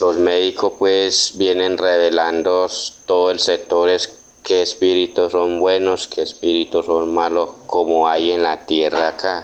los 0.00 0.16
médicos 0.16 0.74
pues 0.78 1.32
vienen 1.36 1.78
revelando 1.78 2.68
todo 3.06 3.30
el 3.30 3.40
sector 3.40 3.88
es 3.88 4.12
qué 4.42 4.60
espíritus 4.60 5.32
son 5.32 5.58
buenos, 5.58 6.06
qué 6.06 6.20
espíritus 6.20 6.84
son 6.84 7.14
malos, 7.14 7.48
como 7.66 8.06
hay 8.06 8.32
en 8.32 8.42
la 8.42 8.66
tierra 8.66 9.08
acá 9.08 9.42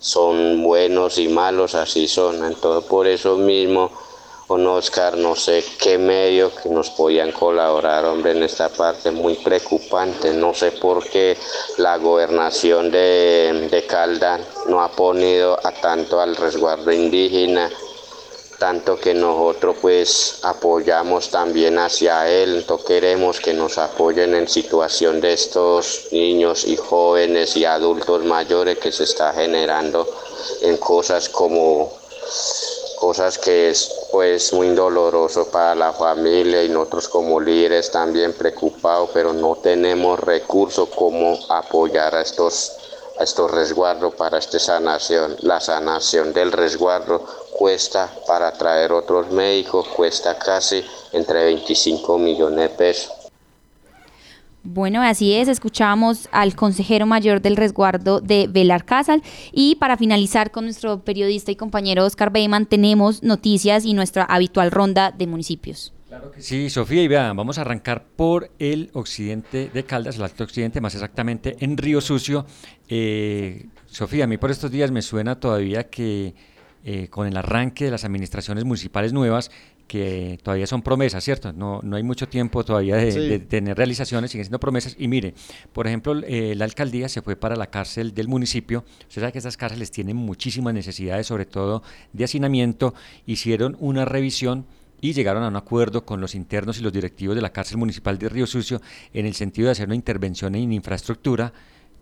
son 0.00 0.64
buenos 0.64 1.18
y 1.18 1.28
malos, 1.28 1.76
así 1.76 2.08
son. 2.08 2.44
Entonces 2.44 2.90
por 2.90 3.06
eso 3.06 3.36
mismo, 3.36 3.92
con 4.46 4.66
Oscar, 4.66 5.16
no 5.16 5.34
sé 5.34 5.64
qué 5.78 5.96
medio 5.98 6.54
que 6.54 6.68
nos 6.68 6.90
podían 6.90 7.32
colaborar, 7.32 8.04
hombre, 8.04 8.32
en 8.32 8.42
esta 8.42 8.68
parte, 8.68 9.10
muy 9.10 9.34
preocupante. 9.36 10.32
No 10.32 10.52
sé 10.54 10.72
por 10.72 11.08
qué 11.08 11.36
la 11.78 11.96
gobernación 11.96 12.90
de, 12.90 13.68
de 13.70 13.86
Calda 13.86 14.38
no 14.66 14.82
ha 14.82 14.90
ponido 14.90 15.58
a 15.64 15.72
tanto 15.72 16.20
al 16.20 16.36
resguardo 16.36 16.92
indígena 16.92 17.70
tanto 18.58 18.96
que 18.96 19.14
nosotros 19.14 19.76
pues 19.82 20.38
apoyamos 20.42 21.28
también 21.28 21.78
hacia 21.78 22.30
él, 22.30 22.58
entonces 22.58 22.86
queremos 22.86 23.40
que 23.40 23.52
nos 23.52 23.78
apoyen 23.78 24.34
en 24.34 24.48
situación 24.48 25.20
de 25.20 25.32
estos 25.32 26.06
niños 26.12 26.64
y 26.64 26.76
jóvenes 26.76 27.56
y 27.56 27.64
adultos 27.64 28.24
mayores 28.24 28.78
que 28.78 28.92
se 28.92 29.04
está 29.04 29.32
generando 29.34 30.08
en 30.62 30.76
cosas 30.76 31.28
como 31.28 31.92
cosas 33.04 33.36
que 33.36 33.68
es 33.68 34.08
pues 34.12 34.50
muy 34.54 34.70
doloroso 34.70 35.50
para 35.50 35.74
la 35.74 35.92
familia 35.92 36.64
y 36.64 36.70
nosotros 36.70 37.06
como 37.06 37.38
líderes 37.38 37.90
también 37.90 38.32
preocupados, 38.32 39.10
pero 39.12 39.34
no 39.34 39.56
tenemos 39.56 40.18
recursos 40.20 40.88
como 40.88 41.38
apoyar 41.50 42.14
a 42.14 42.22
estos 42.22 42.72
a 43.18 43.24
estos 43.24 43.50
resguardos 43.50 44.14
para 44.14 44.38
esta 44.38 44.58
sanación. 44.58 45.36
La 45.40 45.60
sanación 45.60 46.32
del 46.32 46.50
resguardo 46.50 47.22
cuesta 47.52 48.10
para 48.26 48.50
traer 48.54 48.90
otros 48.90 49.30
médicos, 49.30 49.86
cuesta 49.88 50.38
casi 50.38 50.82
entre 51.12 51.44
25 51.44 52.16
millones 52.16 52.70
de 52.70 52.74
pesos. 52.74 53.23
Bueno, 54.66 55.02
así 55.02 55.34
es, 55.34 55.48
escuchamos 55.48 56.26
al 56.32 56.56
consejero 56.56 57.04
mayor 57.04 57.42
del 57.42 57.54
resguardo 57.54 58.22
de 58.22 58.48
Velar 58.48 58.86
Casal 58.86 59.22
y 59.52 59.76
para 59.76 59.98
finalizar 59.98 60.50
con 60.50 60.64
nuestro 60.64 61.00
periodista 61.04 61.52
y 61.52 61.56
compañero 61.56 62.06
Oscar 62.06 62.32
Beyman 62.32 62.64
tenemos 62.64 63.22
noticias 63.22 63.84
y 63.84 63.92
nuestra 63.92 64.24
habitual 64.24 64.70
ronda 64.70 65.10
de 65.10 65.26
municipios. 65.26 65.92
Sí, 66.38 66.70
Sofía, 66.70 67.02
y 67.02 67.08
vean, 67.08 67.36
vamos 67.36 67.58
a 67.58 67.60
arrancar 67.60 68.04
por 68.04 68.50
el 68.58 68.88
occidente 68.94 69.68
de 69.68 69.84
Caldas, 69.84 70.16
el 70.16 70.22
alto 70.22 70.44
occidente, 70.44 70.80
más 70.80 70.94
exactamente 70.94 71.56
en 71.60 71.76
Río 71.76 72.00
Sucio. 72.00 72.46
Eh, 72.88 73.66
Sofía, 73.86 74.24
a 74.24 74.26
mí 74.26 74.38
por 74.38 74.50
estos 74.50 74.70
días 74.70 74.90
me 74.90 75.02
suena 75.02 75.38
todavía 75.40 75.90
que 75.90 76.34
eh, 76.84 77.08
con 77.08 77.26
el 77.26 77.36
arranque 77.36 77.86
de 77.86 77.90
las 77.90 78.04
administraciones 78.04 78.64
municipales 78.64 79.12
nuevas, 79.12 79.50
que 79.94 80.40
todavía 80.42 80.66
son 80.66 80.82
promesas, 80.82 81.22
¿cierto? 81.22 81.52
No, 81.52 81.78
no 81.84 81.94
hay 81.94 82.02
mucho 82.02 82.28
tiempo 82.28 82.64
todavía 82.64 82.96
de, 82.96 83.12
Sí. 83.12 83.20
de 83.28 83.38
tener 83.38 83.76
realizaciones, 83.76 84.32
siguen 84.32 84.46
siendo 84.46 84.58
promesas. 84.58 84.96
Y 84.98 85.06
mire, 85.06 85.34
por 85.72 85.86
ejemplo, 85.86 86.20
eh, 86.26 86.54
la 86.56 86.64
alcaldía 86.64 87.08
se 87.08 87.22
fue 87.22 87.36
para 87.36 87.54
la 87.54 87.68
cárcel 87.68 88.12
del 88.12 88.26
municipio. 88.26 88.84
Usted 89.08 89.20
sabe 89.20 89.30
que 89.30 89.38
estas 89.38 89.56
cárceles 89.56 89.92
tienen 89.92 90.16
muchísimas 90.16 90.74
necesidades, 90.74 91.28
sobre 91.28 91.46
todo 91.46 91.84
de 92.12 92.24
hacinamiento. 92.24 92.92
Hicieron 93.24 93.76
una 93.78 94.04
revisión 94.04 94.66
y 95.00 95.12
llegaron 95.12 95.44
a 95.44 95.48
un 95.48 95.54
acuerdo 95.56 96.04
con 96.04 96.20
los 96.20 96.34
internos 96.34 96.80
y 96.80 96.82
los 96.82 96.92
directivos 96.92 97.36
de 97.36 97.42
la 97.42 97.52
cárcel 97.52 97.76
municipal 97.76 98.18
de 98.18 98.28
Río 98.28 98.48
Sucio 98.48 98.80
en 99.12 99.26
el 99.26 99.34
sentido 99.34 99.66
de 99.66 99.72
hacer 99.72 99.86
una 99.86 99.94
intervención 99.94 100.56
en 100.56 100.72
infraestructura, 100.72 101.52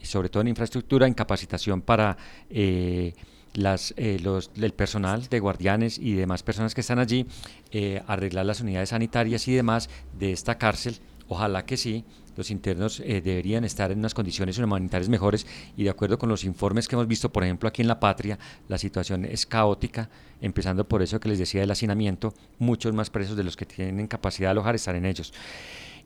sobre 0.01 0.31
todo 0.31 0.41
en 0.41 0.49
infraestructura, 0.49 1.07
en 1.07 1.13
capacitación 1.13 1.83
para 1.83 2.17
eh, 2.49 3.13
las, 3.55 3.95
eh, 3.97 4.19
los, 4.23 4.51
el 4.57 4.73
personal 4.73 5.29
de 5.29 5.41
guardianes 5.41 5.99
y 5.99 6.15
demás 6.15 6.43
personas 6.43 6.75
que 6.75 6.81
están 6.81 6.99
allí, 6.99 7.27
eh, 7.71 8.03
arreglar 8.07 8.47
las 8.47 8.61
unidades 8.61 8.91
sanitarias 8.91 9.47
y 9.49 9.55
demás 9.55 9.89
de 10.19 10.33
esta 10.33 10.59
cárcel. 10.59 10.97
Ojalá 11.29 11.65
que 11.65 11.77
sí, 11.77 12.05
los 12.37 12.51
internos 12.51 13.01
eh, 13.01 13.21
deberían 13.21 13.65
estar 13.65 13.91
en 13.91 13.99
unas 13.99 14.15
condiciones 14.15 14.59
humanitarias 14.59 15.09
mejores 15.09 15.47
y 15.77 15.85
de 15.85 15.91
acuerdo 15.91 16.19
con 16.19 16.29
los 16.29 16.45
informes 16.45 16.89
que 16.89 16.95
hemos 16.95 17.07
visto, 17.07 17.33
por 17.33 17.45
ejemplo, 17.45 17.69
aquí 17.69 17.83
en 17.83 17.89
La 17.89 18.01
Patria, 18.01 18.39
la 18.69 18.79
situación 18.79 19.25
es 19.25 19.47
caótica, 19.47 20.09
empezando 20.41 20.89
por 20.89 21.03
eso 21.03 21.21
que 21.21 21.29
les 21.29 21.39
decía 21.39 21.61
del 21.61 21.71
hacinamiento, 21.71 22.35
muchos 22.59 22.95
más 22.95 23.11
presos 23.11 23.37
de 23.37 23.45
los 23.45 23.57
que 23.57 23.67
tienen 23.67 24.07
capacidad 24.07 24.49
de 24.49 24.53
alojar 24.53 24.75
están 24.75 24.97
en 24.97 25.07
ellos. 25.07 25.33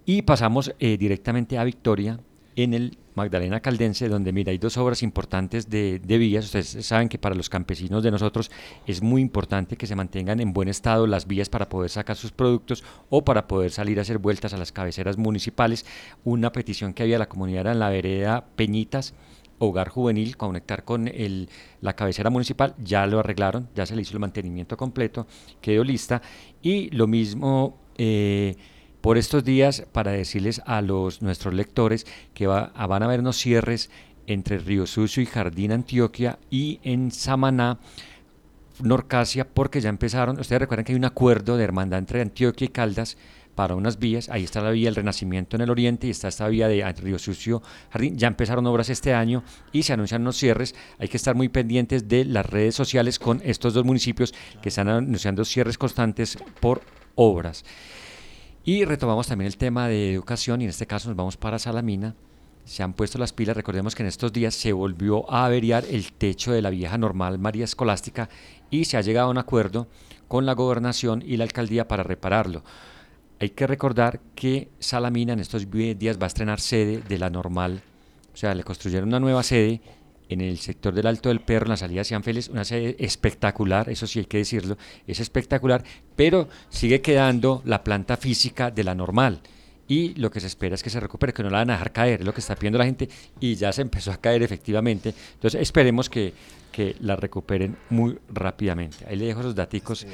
Y 0.04 0.22
pasamos 0.22 0.72
eh, 0.78 0.96
directamente 0.96 1.58
a 1.58 1.64
Victoria, 1.64 2.20
en 2.56 2.74
el 2.74 2.98
Magdalena 3.14 3.60
Caldense, 3.60 4.08
donde 4.08 4.32
mira, 4.32 4.50
hay 4.50 4.58
dos 4.58 4.76
obras 4.78 5.02
importantes 5.02 5.70
de, 5.70 5.98
de 5.98 6.18
vías. 6.18 6.46
Ustedes 6.46 6.86
saben 6.86 7.08
que 7.08 7.18
para 7.18 7.34
los 7.34 7.48
campesinos 7.48 8.02
de 8.02 8.10
nosotros 8.10 8.50
es 8.86 9.02
muy 9.02 9.22
importante 9.22 9.76
que 9.76 9.86
se 9.86 9.94
mantengan 9.94 10.40
en 10.40 10.52
buen 10.52 10.68
estado 10.68 11.06
las 11.06 11.26
vías 11.26 11.48
para 11.48 11.68
poder 11.68 11.90
sacar 11.90 12.16
sus 12.16 12.32
productos 12.32 12.82
o 13.10 13.24
para 13.24 13.46
poder 13.46 13.70
salir 13.70 13.98
a 13.98 14.02
hacer 14.02 14.18
vueltas 14.18 14.54
a 14.54 14.56
las 14.56 14.72
cabeceras 14.72 15.18
municipales. 15.18 15.86
Una 16.24 16.50
petición 16.50 16.94
que 16.94 17.02
había 17.02 17.18
la 17.18 17.28
comunidad 17.28 17.60
era 17.60 17.72
en 17.72 17.78
la 17.78 17.90
vereda 17.90 18.46
Peñitas, 18.56 19.14
hogar 19.58 19.88
juvenil, 19.88 20.36
conectar 20.36 20.84
con 20.84 21.08
el, 21.08 21.48
la 21.80 21.94
cabecera 21.94 22.30
municipal, 22.30 22.74
ya 22.82 23.06
lo 23.06 23.18
arreglaron, 23.18 23.68
ya 23.74 23.86
se 23.86 23.96
le 23.96 24.02
hizo 24.02 24.14
el 24.14 24.20
mantenimiento 24.20 24.76
completo, 24.76 25.26
quedó 25.60 25.84
lista. 25.84 26.20
Y 26.62 26.90
lo 26.90 27.06
mismo... 27.06 27.78
eh, 27.98 28.56
por 29.06 29.18
estos 29.18 29.44
días 29.44 29.86
para 29.92 30.10
decirles 30.10 30.60
a 30.66 30.82
los 30.82 31.22
nuestros 31.22 31.54
lectores 31.54 32.08
que 32.34 32.48
van 32.48 32.72
a 32.74 33.04
haber 33.04 33.20
unos 33.20 33.36
cierres 33.36 33.88
entre 34.26 34.58
Río 34.58 34.84
Sucio 34.84 35.22
y 35.22 35.26
Jardín 35.26 35.70
Antioquia 35.70 36.40
y 36.50 36.80
en 36.82 37.12
Samaná, 37.12 37.78
Norcasia, 38.82 39.46
porque 39.46 39.80
ya 39.80 39.90
empezaron, 39.90 40.40
ustedes 40.40 40.58
recuerdan 40.58 40.84
que 40.84 40.90
hay 40.90 40.98
un 40.98 41.04
acuerdo 41.04 41.56
de 41.56 41.62
hermandad 41.62 42.00
entre 42.00 42.20
Antioquia 42.20 42.64
y 42.64 42.70
Caldas 42.70 43.16
para 43.54 43.76
unas 43.76 44.00
vías, 44.00 44.28
ahí 44.28 44.42
está 44.42 44.60
la 44.60 44.72
vía 44.72 44.88
del 44.88 44.96
Renacimiento 44.96 45.54
en 45.54 45.62
el 45.62 45.70
oriente 45.70 46.08
y 46.08 46.10
está 46.10 46.26
esta 46.26 46.48
vía 46.48 46.66
de 46.66 46.92
Río 46.94 47.20
Sucio 47.20 47.62
Jardín, 47.92 48.18
ya 48.18 48.26
empezaron 48.26 48.66
obras 48.66 48.90
este 48.90 49.14
año 49.14 49.44
y 49.70 49.84
se 49.84 49.92
anuncian 49.92 50.22
unos 50.22 50.36
cierres, 50.36 50.74
hay 50.98 51.06
que 51.06 51.16
estar 51.16 51.36
muy 51.36 51.48
pendientes 51.48 52.08
de 52.08 52.24
las 52.24 52.44
redes 52.44 52.74
sociales 52.74 53.20
con 53.20 53.40
estos 53.44 53.72
dos 53.72 53.84
municipios 53.84 54.34
que 54.60 54.70
están 54.70 54.88
anunciando 54.88 55.44
cierres 55.44 55.78
constantes 55.78 56.36
por 56.58 56.82
obras. 57.14 57.64
Y 58.66 58.84
retomamos 58.84 59.28
también 59.28 59.46
el 59.46 59.56
tema 59.56 59.86
de 59.86 60.12
educación 60.12 60.60
y 60.60 60.64
en 60.64 60.70
este 60.70 60.88
caso 60.88 61.08
nos 61.08 61.16
vamos 61.16 61.36
para 61.36 61.60
Salamina. 61.60 62.16
Se 62.64 62.82
han 62.82 62.94
puesto 62.94 63.16
las 63.16 63.32
pilas, 63.32 63.56
recordemos 63.56 63.94
que 63.94 64.02
en 64.02 64.08
estos 64.08 64.32
días 64.32 64.56
se 64.56 64.72
volvió 64.72 65.30
a 65.30 65.46
averiar 65.46 65.84
el 65.88 66.12
techo 66.12 66.50
de 66.50 66.62
la 66.62 66.70
vieja 66.70 66.98
normal 66.98 67.38
María 67.38 67.64
Escolástica 67.64 68.28
y 68.68 68.86
se 68.86 68.96
ha 68.96 69.02
llegado 69.02 69.28
a 69.28 69.30
un 69.30 69.38
acuerdo 69.38 69.86
con 70.26 70.46
la 70.46 70.54
gobernación 70.54 71.22
y 71.24 71.36
la 71.36 71.44
alcaldía 71.44 71.86
para 71.86 72.02
repararlo. 72.02 72.64
Hay 73.38 73.50
que 73.50 73.68
recordar 73.68 74.18
que 74.34 74.68
Salamina 74.80 75.34
en 75.34 75.38
estos 75.38 75.70
días 75.70 76.18
va 76.18 76.24
a 76.24 76.26
estrenar 76.26 76.58
sede 76.58 77.04
de 77.08 77.18
la 77.20 77.30
normal, 77.30 77.82
o 78.34 78.36
sea, 78.36 78.52
le 78.52 78.64
construyeron 78.64 79.10
una 79.10 79.20
nueva 79.20 79.44
sede 79.44 79.80
en 80.28 80.40
el 80.40 80.58
sector 80.58 80.94
del 80.94 81.06
Alto 81.06 81.28
del 81.28 81.40
Perro, 81.40 81.66
en 81.66 81.70
la 81.70 81.76
salida 81.76 82.00
hacia 82.02 82.20
Félix, 82.20 82.48
una 82.48 82.64
sede 82.64 82.96
espectacular, 82.98 83.88
eso 83.88 84.06
sí 84.06 84.20
hay 84.20 84.24
que 84.24 84.38
decirlo, 84.38 84.76
es 85.06 85.20
espectacular, 85.20 85.84
pero 86.14 86.48
sigue 86.68 87.00
quedando 87.00 87.62
la 87.64 87.84
planta 87.84 88.16
física 88.16 88.70
de 88.70 88.84
la 88.84 88.94
normal. 88.94 89.40
Y 89.88 90.14
lo 90.14 90.30
que 90.30 90.40
se 90.40 90.48
espera 90.48 90.74
es 90.74 90.82
que 90.82 90.90
se 90.90 90.98
recupere, 90.98 91.32
que 91.32 91.44
no 91.44 91.50
la 91.50 91.58
van 91.58 91.70
a 91.70 91.74
dejar 91.74 91.92
caer, 91.92 92.20
es 92.20 92.26
lo 92.26 92.34
que 92.34 92.40
está 92.40 92.56
pidiendo 92.56 92.78
la 92.78 92.84
gente, 92.84 93.08
y 93.38 93.54
ya 93.54 93.72
se 93.72 93.82
empezó 93.82 94.10
a 94.10 94.16
caer 94.16 94.42
efectivamente. 94.42 95.14
Entonces 95.34 95.60
esperemos 95.60 96.10
que, 96.10 96.32
que 96.72 96.96
la 97.00 97.14
recuperen 97.14 97.76
muy 97.90 98.18
rápidamente. 98.28 99.06
Ahí 99.08 99.16
le 99.16 99.26
dejo 99.26 99.40
esos 99.40 99.54
daticos, 99.54 100.04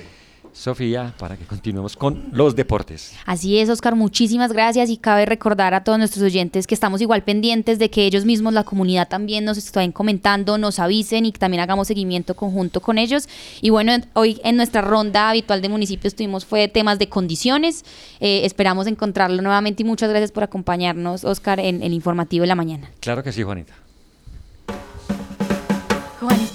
Sofía, 0.55 1.15
para 1.19 1.37
que 1.39 1.45
continuemos 1.47 1.97
con 1.97 2.29
los 2.33 2.55
deportes. 2.55 3.15
Así 3.25 3.59
es, 3.59 3.71
Oscar, 3.71 3.95
muchísimas 3.97 4.53
gracias 4.53 4.91
y 4.91 4.99
cabe 4.99 5.25
recordar 5.25 5.73
a 5.73 5.83
todos 5.83 5.99
nuestros 5.99 6.23
oyentes 6.23 6.67
que 6.67 6.75
estamos 6.75 7.01
igual 7.01 7.23
pendientes 7.25 7.79
de 7.79 7.89
que 7.91 8.05
ellos 8.05 8.25
mismos, 8.27 8.53
la 8.53 8.63
comunidad 8.63 9.09
también 9.09 9.45
nos 9.47 9.57
estén 9.57 9.93
comentando, 9.93 10.59
nos 10.59 10.79
avisen 10.79 11.25
y 11.25 11.33
que 11.33 11.39
también 11.39 11.63
hagamos 11.63 11.89
seguimiento 11.89 12.35
conjunto 12.37 12.81
con 12.81 12.99
ellos. 12.99 13.29
Y 13.63 13.71
bueno, 13.71 13.93
en- 13.93 14.05
hoy 14.13 14.41
en 14.45 14.57
nuestra 14.57 14.83
ronda 14.83 15.31
habitual 15.31 15.63
de 15.63 15.69
municipios 15.71 16.15
tuvimos 16.15 16.45
fue 16.45 16.69
temas 16.69 16.99
de 16.99 17.09
condiciones. 17.09 17.85
Eh, 18.21 18.43
esperamos 18.45 18.87
encontrarlo 18.87 19.41
nuevamente 19.41 19.83
y 19.83 19.87
muchas 19.87 20.11
gracias 20.11 20.33
por 20.33 20.43
acompañarnos, 20.43 21.25
Oscar, 21.25 21.61
en 21.61 21.83
el 21.83 21.93
informativo 21.95 22.43
de 22.43 22.49
la 22.49 22.55
mañana. 22.57 22.91
Claro 23.01 23.23
que 23.23 23.33
sí, 23.33 23.43
Juanita. 23.43 23.73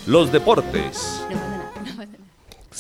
Los 0.06 0.32
deportes. 0.32 1.22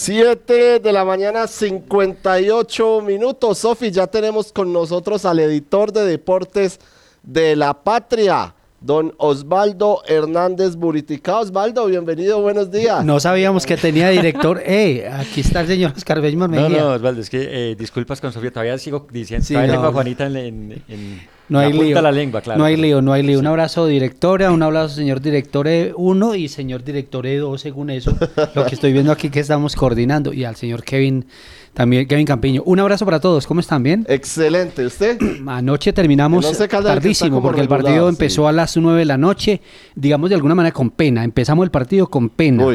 7 0.01 0.77
de 0.79 0.91
la 0.93 1.03
mañana, 1.03 1.47
58 1.47 3.01
minutos. 3.01 3.57
Sofi, 3.57 3.89
ya 3.89 4.05
tenemos 4.05 4.51
con 4.51 4.71
nosotros 4.71 5.25
al 5.25 5.39
editor 5.39 5.91
de 5.91 6.05
deportes 6.05 6.79
de 7.23 7.55
La 7.55 7.73
Patria, 7.73 8.53
don 8.79 9.15
Osvaldo 9.17 10.03
Hernández 10.05 10.75
Buritica. 10.75 11.39
Osvaldo, 11.39 11.87
bienvenido, 11.87 12.39
buenos 12.41 12.69
días. 12.69 13.03
No 13.03 13.19
sabíamos 13.19 13.65
que 13.65 13.75
tenía 13.75 14.09
director. 14.09 14.61
Eh, 14.67 15.09
aquí 15.11 15.41
está 15.41 15.61
el 15.61 15.67
señor 15.67 15.93
Oscar 15.97 16.21
No, 16.21 16.69
no, 16.69 16.89
Osvaldo, 16.93 17.21
es 17.21 17.29
que 17.31 17.71
eh, 17.71 17.75
disculpas 17.75 18.21
con 18.21 18.31
Sofía, 18.31 18.51
todavía 18.51 18.77
sigo 18.77 19.07
diciendo, 19.11 19.43
Sí, 19.47 19.55
todavía 19.55 19.73
no. 19.73 19.79
tengo 19.79 19.89
a 19.89 19.93
Juanita 19.93 20.27
en, 20.27 20.35
en- 20.37 20.83
en 20.89 21.27
No 21.49 21.59
hay 21.59 21.71
lío. 21.71 21.95
de 21.95 22.01
la 22.01 22.11
lengua, 22.11 22.41
claro. 22.41 22.59
No 22.59 22.65
hay 22.65 22.75
lío, 22.75 23.01
no 23.01 23.13
hay 23.13 23.23
lío. 23.23 23.39
Un 23.39 23.47
abrazo 23.47 23.85
directora, 23.85 24.51
un 24.51 24.61
abrazo 24.63 24.95
señor 24.95 25.21
directore 25.21 25.93
1 25.95 26.35
y 26.35 26.47
señor 26.49 26.83
directore 26.83 27.37
2, 27.37 27.59
según 27.59 27.89
eso, 27.89 28.15
lo 28.55 28.65
que 28.65 28.75
estoy 28.75 28.91
viendo 28.91 29.11
aquí 29.11 29.29
que 29.29 29.39
estamos 29.39 29.75
coordinando. 29.75 30.33
Y 30.33 30.43
al 30.43 30.55
señor 30.55 30.83
Kevin, 30.83 31.25
también 31.73 32.07
Kevin 32.07 32.25
Campiño. 32.25 32.63
Un 32.65 32.79
abrazo 32.79 33.05
para 33.05 33.19
todos, 33.19 33.47
¿cómo 33.47 33.61
están? 33.61 33.81
¿Bien? 33.81 34.05
Excelente, 34.09 34.85
¿usted? 34.85 35.17
Anoche 35.47 35.93
terminamos 35.93 36.45
tardísimo 36.67 37.41
porque 37.41 37.61
el 37.61 37.67
partido 37.69 38.09
sí. 38.09 38.15
empezó 38.15 38.47
a 38.47 38.51
las 38.51 38.75
9 38.75 38.99
de 38.99 39.05
la 39.05 39.17
noche, 39.17 39.61
digamos 39.95 40.29
de 40.29 40.35
alguna 40.35 40.55
manera 40.55 40.73
con 40.73 40.89
pena. 40.89 41.23
Empezamos 41.23 41.63
el 41.63 41.71
partido 41.71 42.07
con 42.07 42.29
pena. 42.29 42.65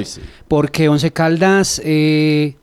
Porque 0.48 0.88
Once 0.88 1.12
Caldas, 1.12 1.80
eh, 1.84 2.56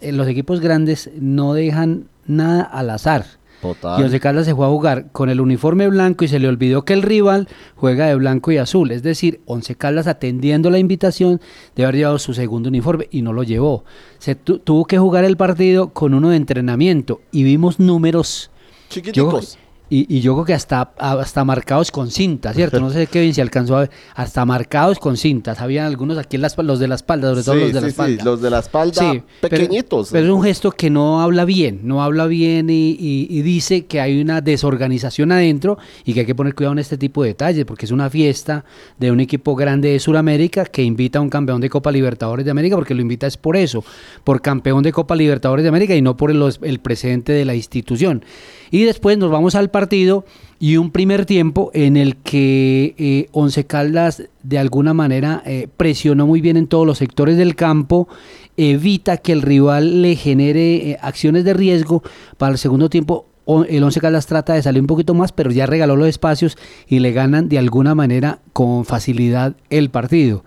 eh, 0.00 0.12
los 0.12 0.26
equipos 0.26 0.60
grandes 0.60 1.10
no 1.20 1.54
dejan 1.54 2.08
nada 2.26 2.62
al 2.62 2.90
azar. 2.90 3.37
Total. 3.60 4.00
Y 4.00 4.04
Once 4.04 4.20
Caldas 4.20 4.46
se 4.46 4.54
fue 4.54 4.66
a 4.66 4.68
jugar 4.68 5.06
con 5.10 5.28
el 5.30 5.40
uniforme 5.40 5.88
blanco 5.88 6.24
y 6.24 6.28
se 6.28 6.38
le 6.38 6.46
olvidó 6.48 6.84
que 6.84 6.92
el 6.92 7.02
rival 7.02 7.48
juega 7.74 8.06
de 8.06 8.14
blanco 8.14 8.52
y 8.52 8.58
azul. 8.58 8.90
Es 8.92 9.02
decir, 9.02 9.40
Once 9.46 9.74
Caldas 9.74 10.06
atendiendo 10.06 10.70
la 10.70 10.78
invitación 10.78 11.40
de 11.74 11.82
haber 11.84 11.96
llevado 11.96 12.18
su 12.20 12.34
segundo 12.34 12.68
uniforme 12.68 13.08
y 13.10 13.22
no 13.22 13.32
lo 13.32 13.42
llevó. 13.42 13.84
Se 14.18 14.34
tu- 14.36 14.58
tuvo 14.60 14.84
que 14.84 14.98
jugar 14.98 15.24
el 15.24 15.36
partido 15.36 15.88
con 15.88 16.14
uno 16.14 16.30
de 16.30 16.36
entrenamiento 16.36 17.20
y 17.32 17.42
vimos 17.42 17.80
números 17.80 18.50
Chiquiticos. 18.90 19.58
Y, 19.90 20.06
y 20.14 20.20
yo 20.20 20.34
creo 20.34 20.44
que 20.44 20.54
hasta, 20.54 20.92
hasta 20.98 21.44
marcados 21.44 21.90
con 21.90 22.10
cinta, 22.10 22.52
¿cierto? 22.52 22.78
No 22.80 22.90
sé 22.90 23.06
Kevin 23.06 23.32
si 23.34 23.40
alcanzó 23.40 23.76
a 23.76 23.80
ver, 23.80 23.90
hasta 24.14 24.44
marcados 24.44 24.98
con 24.98 25.16
cintas. 25.16 25.60
Habían 25.60 25.86
algunos 25.86 26.18
aquí, 26.18 26.36
en 26.36 26.42
la 26.42 26.48
los 26.58 26.78
de 26.78 26.88
la 26.88 26.94
espalda, 26.96 27.28
sobre 27.30 27.42
todo 27.42 27.54
Sí, 27.54 27.60
los 27.60 27.68
de 27.72 27.74
la 27.74 27.80
sí, 27.80 27.84
sí, 27.86 27.90
espalda. 27.90 28.24
los 28.24 28.40
de 28.42 28.50
la 28.50 28.58
espalda 28.58 29.12
Sí, 29.12 29.22
pero- 29.40 29.56
pequeñitos. 29.56 30.08
Pero, 30.12 30.26
es 30.26 30.32
un 30.32 30.42
gesto 30.42 30.70
que 30.72 30.90
no 30.90 31.20
habla 31.20 31.44
bien, 31.44 31.80
no 31.84 32.02
habla 32.02 32.26
bien 32.26 32.68
y, 32.70 32.90
y- 32.90 33.26
y 33.30 33.42
dice 33.42 33.86
que 33.86 34.00
hay 34.00 34.20
una 34.20 34.40
desorganización 34.40 35.32
adentro 35.32 35.78
y 36.04 36.12
que 36.14 36.20
hay 36.20 36.26
que 36.26 36.34
poner 36.34 36.54
cuidado 36.54 36.72
en 36.72 36.78
este 36.80 36.98
tipo 36.98 37.22
de 37.22 37.28
detalles, 37.30 37.64
porque 37.64 37.86
es 37.86 37.92
una 37.92 38.10
fiesta 38.10 38.64
de 38.98 39.10
un 39.10 39.20
equipo 39.20 39.54
grande 39.56 39.90
de 39.90 40.00
Sudamérica 40.00 40.64
que 40.66 40.82
invita 40.82 41.18
a 41.18 41.22
un 41.22 41.30
campeón 41.30 41.60
de 41.60 41.70
Copa 41.70 41.90
Libertadores 41.92 42.44
de 42.44 42.50
América, 42.50 42.76
porque 42.76 42.94
lo 42.94 43.00
invita 43.02 43.26
es 43.26 43.36
por 43.36 43.56
eso, 43.56 43.84
por 44.24 44.42
campeón 44.42 44.82
de 44.82 44.92
Copa 44.92 45.16
Libertadores 45.16 45.62
de 45.62 45.68
América 45.70 45.94
y 45.94 46.02
no 46.02 46.16
por 46.16 46.30
el, 46.30 46.42
el 46.62 46.78
presidente 46.80 47.32
de 47.32 47.44
la 47.44 47.54
institución. 47.54 48.24
Y 48.70 48.84
después 48.84 49.16
nos 49.16 49.30
vamos 49.30 49.54
al 49.54 49.70
partido 49.78 50.24
y 50.58 50.76
un 50.76 50.90
primer 50.90 51.24
tiempo 51.24 51.70
en 51.72 51.96
el 51.96 52.16
que 52.16 52.94
eh, 52.98 53.28
Once 53.32 53.64
Caldas 53.64 54.24
de 54.42 54.58
alguna 54.58 54.92
manera 54.92 55.40
eh, 55.46 55.68
presionó 55.76 56.26
muy 56.26 56.40
bien 56.40 56.56
en 56.56 56.66
todos 56.66 56.84
los 56.84 56.98
sectores 56.98 57.36
del 57.36 57.54
campo, 57.54 58.08
evita 58.56 59.18
que 59.18 59.30
el 59.32 59.42
rival 59.42 60.02
le 60.02 60.16
genere 60.16 60.90
eh, 60.90 60.98
acciones 61.00 61.44
de 61.44 61.54
riesgo. 61.54 62.02
Para 62.38 62.52
el 62.52 62.58
segundo 62.58 62.90
tiempo, 62.90 63.26
el 63.68 63.82
Once 63.84 64.00
Caldas 64.00 64.26
trata 64.26 64.54
de 64.54 64.62
salir 64.62 64.80
un 64.80 64.88
poquito 64.88 65.14
más, 65.14 65.30
pero 65.30 65.52
ya 65.52 65.64
regaló 65.66 65.94
los 65.96 66.08
espacios 66.08 66.58
y 66.88 66.98
le 66.98 67.12
ganan 67.12 67.48
de 67.48 67.58
alguna 67.58 67.94
manera 67.94 68.40
con 68.52 68.84
facilidad 68.84 69.54
el 69.70 69.90
partido. 69.90 70.44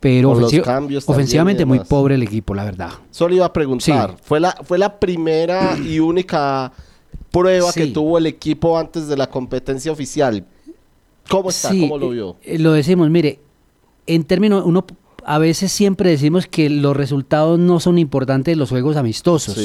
Pero 0.00 0.32
ofensivo- 0.32 0.64
ofensivamente 1.14 1.64
muy 1.64 1.78
pobre 1.88 2.16
el 2.16 2.22
equipo, 2.22 2.54
la 2.54 2.64
verdad. 2.66 2.90
Solo 3.10 3.34
iba 3.34 3.46
a 3.46 3.52
preguntar, 3.54 4.16
fue 4.22 4.38
la 4.40 4.54
fue 4.62 4.76
la 4.76 5.00
primera 5.00 5.78
y 5.78 5.98
única 6.00 6.70
prueba 7.40 7.72
que 7.72 7.84
Sí. 7.86 7.92
tuvo 7.92 8.16
el 8.18 8.26
equipo 8.26 8.78
antes 8.78 9.08
de 9.08 9.16
la 9.16 9.28
competencia 9.28 9.90
oficial. 9.92 10.44
¿Cómo 11.28 11.50
está? 11.50 11.70
Sí, 11.70 11.80
¿Cómo 11.80 11.98
lo 11.98 12.10
vio? 12.10 12.36
eh, 12.42 12.58
lo 12.58 12.72
decimos, 12.72 13.10
mire, 13.10 13.40
en 14.06 14.24
términos, 14.24 14.62
uno 14.66 14.84
a 15.26 15.38
veces 15.38 15.72
siempre 15.72 16.10
decimos 16.10 16.46
que 16.46 16.68
los 16.70 16.96
resultados 16.96 17.58
no 17.58 17.80
son 17.80 17.98
importantes 17.98 18.56
los 18.56 18.68
juegos 18.70 18.96
amistosos. 18.96 19.58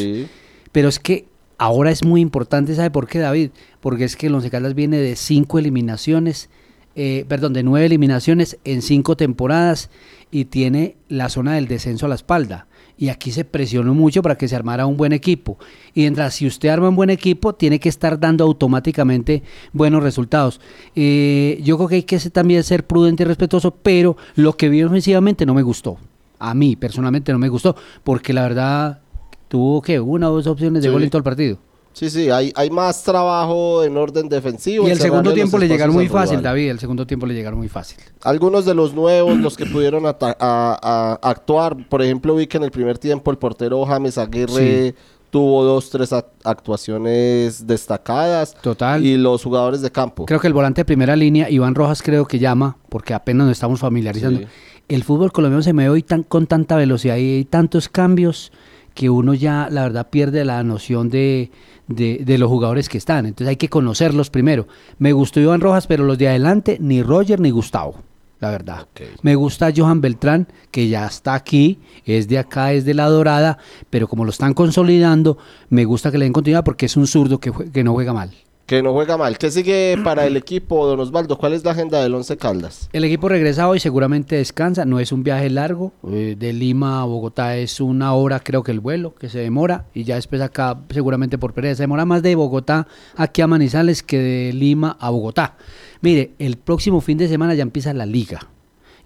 Pero 0.71 0.87
es 0.87 0.99
que 0.99 1.25
ahora 1.57 1.91
es 1.91 2.03
muy 2.05 2.21
importante, 2.21 2.73
¿sabe 2.75 2.91
por 2.91 3.07
qué, 3.07 3.19
David? 3.19 3.49
Porque 3.81 4.05
es 4.05 4.15
que 4.15 4.27
el 4.27 4.35
Once 4.35 4.49
Caldas 4.49 4.73
viene 4.75 4.97
de 4.97 5.15
cinco 5.17 5.59
eliminaciones, 5.59 6.49
eh, 6.95 7.25
perdón, 7.27 7.51
de 7.53 7.63
nueve 7.63 7.85
eliminaciones 7.87 8.57
en 8.63 8.81
cinco 8.81 9.17
temporadas 9.17 9.89
y 10.31 10.45
tiene 10.45 10.95
la 11.09 11.27
zona 11.29 11.55
del 11.55 11.67
descenso 11.67 12.05
a 12.05 12.09
la 12.09 12.15
espalda. 12.15 12.67
Y 13.01 13.07
aquí 13.07 13.31
se 13.31 13.45
presionó 13.45 13.93
mucho 13.93 14.21
para 14.21 14.37
que 14.37 14.49
se 14.49 14.57
armara 14.57 14.85
un 14.85 14.97
buen 14.97 15.13
equipo. 15.13 15.57
Y 15.93 16.01
mientras 16.01 16.33
si 16.33 16.45
usted 16.45 16.67
arma 16.67 16.89
un 16.89 16.97
buen 16.97 17.09
equipo, 17.09 17.55
tiene 17.55 17.79
que 17.79 17.87
estar 17.87 18.19
dando 18.19 18.43
automáticamente 18.43 19.41
buenos 19.71 20.03
resultados. 20.03 20.59
Eh, 20.95 21.61
yo 21.63 21.77
creo 21.77 21.87
que 21.87 21.95
hay 21.95 22.03
que 22.03 22.19
ser- 22.19 22.33
también 22.33 22.61
ser 22.63 22.85
prudente 22.85 23.23
y 23.23 23.25
respetuoso, 23.25 23.71
pero 23.71 24.17
lo 24.35 24.57
que 24.57 24.67
vi 24.67 24.83
ofensivamente 24.83 25.45
no 25.45 25.53
me 25.53 25.61
gustó. 25.61 25.97
A 26.39 26.53
mí 26.53 26.75
personalmente 26.75 27.31
no 27.31 27.39
me 27.39 27.47
gustó, 27.47 27.73
porque 28.03 28.33
la 28.33 28.41
verdad 28.43 28.99
tuvo 29.47 29.81
que 29.81 29.99
una 30.01 30.29
o 30.29 30.33
dos 30.35 30.47
opciones 30.47 30.83
de 30.83 30.89
Sí. 30.89 30.93
gol 30.93 31.03
en 31.03 31.09
todo 31.09 31.19
el 31.19 31.23
partido. 31.23 31.57
Sí, 31.99 32.09
sí, 32.09 32.29
hay, 32.29 32.53
hay 32.55 32.69
más 32.69 33.03
trabajo 33.03 33.83
en 33.83 33.97
orden 33.97 34.29
defensivo. 34.29 34.87
Y 34.87 34.91
el 34.91 34.99
segundo 34.99 35.33
tiempo 35.33 35.57
le 35.57 35.67
llegaron 35.67 35.93
muy 35.93 36.07
fácil. 36.07 36.41
David. 36.41 36.69
El 36.69 36.79
segundo 36.79 37.05
tiempo 37.05 37.25
le 37.25 37.33
llegaron 37.33 37.59
muy 37.59 37.67
fácil. 37.67 37.97
Algunos 38.23 38.63
de 38.65 38.73
los 38.73 38.93
nuevos, 38.93 39.37
los 39.37 39.57
que 39.57 39.65
pudieron 39.65 40.05
ata- 40.05 40.37
a, 40.39 41.17
a- 41.21 41.29
actuar, 41.29 41.75
por 41.89 42.01
ejemplo, 42.01 42.35
vi 42.35 42.47
que 42.47 42.55
en 42.55 42.63
el 42.63 42.71
primer 42.71 42.97
tiempo 42.97 43.31
el 43.31 43.37
portero 43.37 43.85
James 43.85 44.17
Aguirre 44.17 44.95
tuvo 45.29 45.63
dos, 45.65 45.89
tres 45.89 46.13
ac- 46.13 46.25
actuaciones 46.43 47.67
destacadas. 47.67 48.55
Total. 48.61 49.05
Y 49.05 49.17
los 49.17 49.43
jugadores 49.43 49.81
de 49.81 49.91
campo. 49.91 50.25
Creo 50.25 50.39
que 50.39 50.47
el 50.47 50.53
volante 50.53 50.81
de 50.81 50.85
primera 50.85 51.15
línea, 51.15 51.49
Iván 51.49 51.75
Rojas, 51.75 52.01
creo 52.01 52.25
que 52.25 52.39
llama, 52.39 52.77
porque 52.89 53.13
apenas 53.13 53.45
nos 53.47 53.57
estamos 53.57 53.79
familiarizando. 53.79 54.39
Sí. 54.39 54.45
El 54.87 55.03
fútbol 55.03 55.31
colombiano 55.31 55.61
se 55.61 55.73
me 55.73 55.83
ve 55.83 55.89
hoy 55.89 56.01
tan, 56.03 56.23
con 56.23 56.47
tanta 56.47 56.75
velocidad 56.77 57.17
y 57.17 57.35
hay 57.37 57.45
tantos 57.45 57.89
cambios 57.89 58.51
que 58.99 59.09
uno 59.09 59.33
ya, 59.33 59.69
la 59.71 59.83
verdad, 59.83 60.09
pierde 60.09 60.43
la 60.43 60.61
noción 60.61 61.09
de, 61.09 61.51
de, 61.87 62.21
de 62.25 62.37
los 62.37 62.49
jugadores 62.49 62.89
que 62.89 62.97
están. 62.97 63.25
Entonces 63.25 63.47
hay 63.47 63.55
que 63.55 63.69
conocerlos 63.69 64.29
primero. 64.29 64.67
Me 64.97 65.13
gustó 65.13 65.39
Iván 65.39 65.61
Rojas, 65.61 65.87
pero 65.87 66.03
los 66.03 66.17
de 66.17 66.27
adelante, 66.27 66.75
ni 66.81 67.01
Roger 67.01 67.39
ni 67.39 67.49
Gustavo, 67.49 67.95
la 68.41 68.51
verdad. 68.51 68.87
Me 69.21 69.35
gusta 69.35 69.71
Johan 69.73 70.01
Beltrán, 70.01 70.49
que 70.69 70.89
ya 70.89 71.05
está 71.05 71.33
aquí, 71.33 71.79
es 72.03 72.27
de 72.27 72.39
acá, 72.39 72.73
es 72.73 72.83
de 72.83 72.93
la 72.93 73.05
Dorada, 73.05 73.57
pero 73.89 74.09
como 74.09 74.25
lo 74.25 74.31
están 74.31 74.53
consolidando, 74.53 75.37
me 75.69 75.85
gusta 75.85 76.11
que 76.11 76.17
le 76.17 76.25
den 76.25 76.33
continuidad 76.33 76.65
porque 76.65 76.87
es 76.87 76.97
un 76.97 77.07
zurdo 77.07 77.39
que, 77.39 77.53
que 77.71 77.85
no 77.85 77.93
juega 77.93 78.11
mal. 78.11 78.31
Que 78.69 78.83
no 78.83 78.93
juega 78.93 79.17
mal. 79.17 79.39
¿Qué 79.39 79.49
sigue 79.49 79.97
para 80.03 80.27
el 80.27 80.37
equipo, 80.37 80.85
don 80.85 80.99
Osvaldo? 80.99 81.39
¿Cuál 81.39 81.53
es 81.53 81.65
la 81.65 81.71
agenda 81.71 82.03
del 82.03 82.13
Once 82.13 82.37
Caldas? 82.37 82.87
El 82.93 83.03
equipo 83.03 83.27
regresa 83.27 83.67
hoy, 83.67 83.79
seguramente 83.79 84.35
descansa, 84.35 84.85
no 84.85 84.99
es 84.99 85.11
un 85.11 85.23
viaje 85.23 85.49
largo, 85.49 85.91
eh, 86.07 86.35
de 86.37 86.53
Lima 86.53 87.01
a 87.01 87.05
Bogotá 87.05 87.57
es 87.57 87.79
una 87.79 88.13
hora 88.13 88.41
creo 88.41 88.61
que 88.61 88.71
el 88.71 88.79
vuelo, 88.79 89.15
que 89.15 89.27
se 89.27 89.39
demora, 89.39 89.87
y 89.95 90.03
ya 90.03 90.17
después 90.17 90.39
acá 90.43 90.77
seguramente 90.91 91.39
por 91.39 91.55
pereza, 91.55 91.77
se 91.77 91.83
demora 91.83 92.05
más 92.05 92.21
de 92.21 92.35
Bogotá 92.35 92.87
aquí 93.15 93.41
a 93.41 93.47
Manizales 93.47 94.03
que 94.03 94.19
de 94.19 94.53
Lima 94.53 94.97
a 94.99 95.09
Bogotá. 95.09 95.57
Mire, 96.01 96.33
el 96.37 96.57
próximo 96.57 97.01
fin 97.01 97.17
de 97.17 97.27
semana 97.27 97.55
ya 97.55 97.63
empieza 97.63 97.91
la 97.95 98.05
liga, 98.05 98.39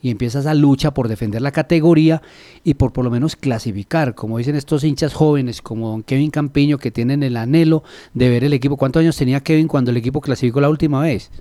y 0.03 0.11
empieza 0.11 0.39
esa 0.41 0.53
lucha 0.53 0.93
por 0.93 1.07
defender 1.07 1.41
la 1.41 1.51
categoría 1.51 2.21
y 2.63 2.75
por 2.75 2.93
por 2.93 3.03
lo 3.05 3.09
menos 3.09 3.35
clasificar, 3.35 4.13
como 4.13 4.37
dicen 4.37 4.55
estos 4.55 4.83
hinchas 4.83 5.13
jóvenes 5.15 5.61
como 5.63 5.89
don 5.89 6.03
Kevin 6.03 6.29
Campiño 6.29 6.77
que 6.77 6.91
tienen 6.91 7.23
el 7.23 7.37
anhelo 7.37 7.83
de 8.13 8.29
ver 8.29 8.43
el 8.43 8.53
equipo. 8.53 8.77
¿Cuántos 8.77 8.99
años 8.99 9.17
tenía 9.17 9.39
Kevin 9.39 9.67
cuando 9.67 9.89
el 9.89 9.97
equipo 9.97 10.21
clasificó 10.21 10.61
la 10.61 10.69
última 10.69 11.01
vez? 11.01 11.31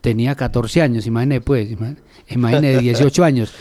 Tenía 0.00 0.34
14 0.34 0.80
años, 0.82 1.06
imagínate 1.06 1.42
pues, 1.42 1.70
ima- 1.70 1.96
imagínate 2.30 2.78
18 2.78 3.24
años. 3.24 3.52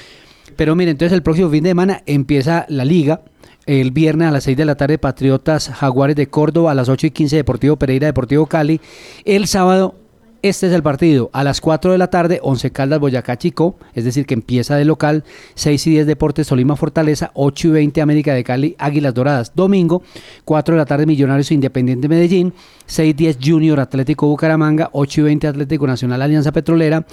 Pero 0.55 0.75
mire, 0.75 0.91
entonces 0.91 1.13
el 1.13 1.23
próximo 1.23 1.49
fin 1.49 1.63
de 1.63 1.69
semana 1.71 2.01
empieza 2.05 2.65
la 2.69 2.85
liga. 2.85 3.21
El 3.65 3.91
viernes 3.91 4.29
a 4.29 4.31
las 4.31 4.45
6 4.45 4.55
de 4.55 4.63
la 4.63 4.75
tarde 4.75 4.97
Patriotas 4.97 5.67
Jaguares 5.69 6.15
de 6.15 6.27
Córdoba, 6.27 6.71
a 6.71 6.73
las 6.73 6.87
8 6.87 7.07
y 7.07 7.11
15 7.11 7.35
Deportivo 7.35 7.75
Pereira, 7.75 8.07
Deportivo 8.07 8.45
Cali. 8.45 8.79
El 9.25 9.45
sábado 9.47 9.95
este 10.41 10.67
es 10.67 10.73
el 10.73 10.83
partido. 10.83 11.29
A 11.33 11.43
las 11.43 11.61
4 11.61 11.91
de 11.91 11.97
la 11.97 12.07
tarde, 12.07 12.39
Once 12.41 12.71
Caldas 12.71 12.99
Boyacá 12.99 13.37
Chico, 13.37 13.75
es 13.93 14.03
decir, 14.03 14.25
que 14.25 14.33
empieza 14.33 14.75
de 14.75 14.85
local. 14.85 15.23
6 15.55 15.87
y 15.87 15.89
10 15.91 16.07
Deportes 16.07 16.47
Tolima 16.47 16.75
Fortaleza, 16.75 17.31
8 17.33 17.67
y 17.67 17.71
20 17.71 18.01
América 18.01 18.33
de 18.33 18.43
Cali 18.43 18.75
Águilas 18.77 19.13
Doradas. 19.13 19.53
Domingo, 19.55 20.03
4 20.45 20.75
de 20.75 20.79
la 20.79 20.85
tarde 20.85 21.05
Millonarios 21.05 21.51
Independiente 21.51 22.07
Medellín, 22.07 22.53
6 22.85 23.09
y 23.09 23.13
10 23.13 23.37
Junior 23.43 23.79
Atlético 23.79 24.27
Bucaramanga, 24.27 24.89
8 24.91 25.21
y 25.21 25.23
20 25.23 25.47
Atlético 25.47 25.87
Nacional 25.87 26.21
Alianza 26.21 26.51
Petrolera. 26.51 27.05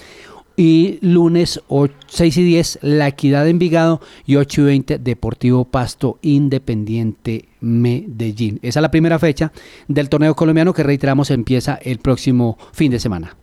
Y 0.57 0.99
lunes 1.01 1.61
o- 1.69 1.89
6 2.07 2.37
y 2.37 2.43
10 2.45 2.79
La 2.83 3.09
Equidad 3.09 3.45
de 3.45 3.51
Envigado 3.51 4.01
y 4.25 4.37
8 4.37 4.61
y 4.63 4.65
20 4.65 4.99
Deportivo 4.99 5.65
Pasto 5.65 6.19
Independiente 6.23 7.49
Medellín. 7.61 8.61
Esa 8.63 8.79
es 8.79 8.83
la 8.83 8.91
primera 8.91 9.19
fecha 9.19 9.53
del 9.89 10.09
torneo 10.09 10.35
colombiano 10.37 10.73
que 10.73 10.85
reiteramos 10.85 11.31
empieza 11.31 11.75
el 11.83 11.99
próximo 11.99 12.57
fin 12.73 12.93
de 12.93 13.01
semana. 13.01 13.37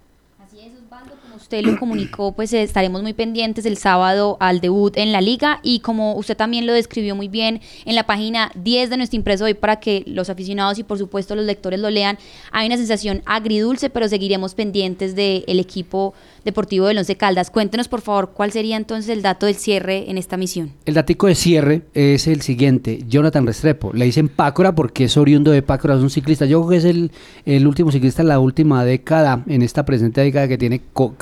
Usted 1.52 1.70
lo 1.70 1.78
comunicó, 1.78 2.32
pues 2.32 2.54
eh, 2.54 2.64
estaremos 2.64 3.02
muy 3.02 3.12
pendientes 3.12 3.66
el 3.66 3.76
sábado 3.76 4.38
al 4.40 4.62
debut 4.62 4.96
en 4.96 5.12
la 5.12 5.20
liga 5.20 5.60
y 5.64 5.82
como 5.82 6.16
usted 6.16 6.38
también 6.38 6.66
lo 6.66 6.72
describió 6.72 7.14
muy 7.14 7.28
bien 7.28 7.60
en 7.84 7.96
la 7.96 8.06
página 8.06 8.52
10 8.56 8.90
de 8.90 8.96
nuestro 8.96 9.18
impreso 9.18 9.44
hoy 9.44 9.54
para 9.54 9.82
que 9.82 10.04
los 10.08 10.30
aficionados 10.30 10.80
y 10.80 10.84
por 10.84 10.98
supuesto 10.98 11.36
los 11.36 11.44
lectores 11.46 11.82
lo 11.82 11.90
lean, 11.90 12.18
hay 12.54 12.68
una 12.68 12.78
sensación 12.78 13.22
agridulce, 13.26 13.90
pero 13.90 14.08
seguiremos 14.08 14.56
pendientes 14.56 15.14
del 15.14 15.44
equipo 15.60 16.14
deportivo 16.46 16.88
del 16.88 16.98
Once 17.00 17.18
Caldas. 17.18 17.52
Cuéntenos 17.52 17.90
por 17.90 18.00
favor 18.02 18.32
cuál 18.34 18.52
sería 18.54 18.78
entonces 18.78 19.10
el 19.10 19.22
dato 19.22 19.46
del 19.46 19.56
cierre 19.56 20.10
en 20.10 20.18
esta 20.18 20.38
misión. 20.38 20.72
El 20.86 20.94
datico 20.94 21.28
de 21.28 21.36
cierre 21.36 21.82
es 21.94 22.28
el 22.28 22.42
siguiente, 22.42 23.04
Jonathan 23.10 23.46
Restrepo. 23.46 23.92
Le 23.94 24.06
dicen 24.06 24.30
Pácora 24.30 24.74
porque 24.74 25.04
es 25.04 25.18
oriundo 25.18 25.52
de 25.52 25.62
Pácora, 25.62 25.96
es 25.96 26.02
un 26.02 26.10
ciclista. 26.10 26.46
Yo 26.46 26.60
creo 26.62 26.70
que 26.70 26.78
es 26.78 26.86
el, 26.86 27.12
el 27.46 27.68
último 27.68 27.92
ciclista 27.92 28.22
en 28.22 28.30
la 28.30 28.40
última 28.40 28.86
década, 28.86 29.44
en 29.48 29.62
esta 29.62 29.84
presente 29.86 30.22
década 30.22 30.48
que 30.48 30.58
tiene 30.58 30.82
co- 30.94 31.14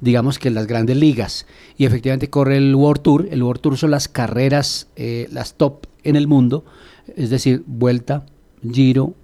Digamos 0.00 0.38
que 0.38 0.50
las 0.50 0.66
grandes 0.66 0.96
ligas. 0.96 1.46
Y 1.78 1.84
efectivamente 1.84 2.28
corre 2.28 2.56
el 2.56 2.74
World 2.74 3.02
Tour. 3.02 3.28
El 3.30 3.42
World 3.42 3.60
Tour 3.60 3.78
son 3.78 3.92
las 3.92 4.08
carreras, 4.08 4.88
eh, 4.96 5.28
las 5.30 5.54
top 5.54 5.86
en 6.04 6.16
el 6.16 6.26
mundo, 6.26 6.64
es 7.16 7.30
decir, 7.30 7.62
Vuelta, 7.66 8.26
Giro, 8.68 9.14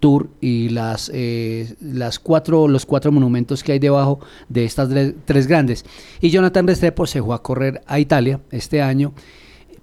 Tour 0.00 0.30
y 0.40 0.68
las, 0.68 1.10
eh, 1.12 1.74
las 1.80 2.18
cuatro, 2.20 2.68
los 2.68 2.86
cuatro 2.86 3.10
monumentos 3.10 3.64
que 3.64 3.72
hay 3.72 3.78
debajo 3.78 4.20
de 4.48 4.64
estas 4.64 4.88
tres, 4.88 5.14
tres 5.24 5.46
grandes. 5.46 5.84
Y 6.20 6.30
Jonathan 6.30 6.66
Restrepo 6.66 7.06
se 7.06 7.22
fue 7.22 7.34
a 7.34 7.38
correr 7.38 7.82
a 7.86 7.98
Italia 7.98 8.40
este 8.50 8.80
año, 8.80 9.12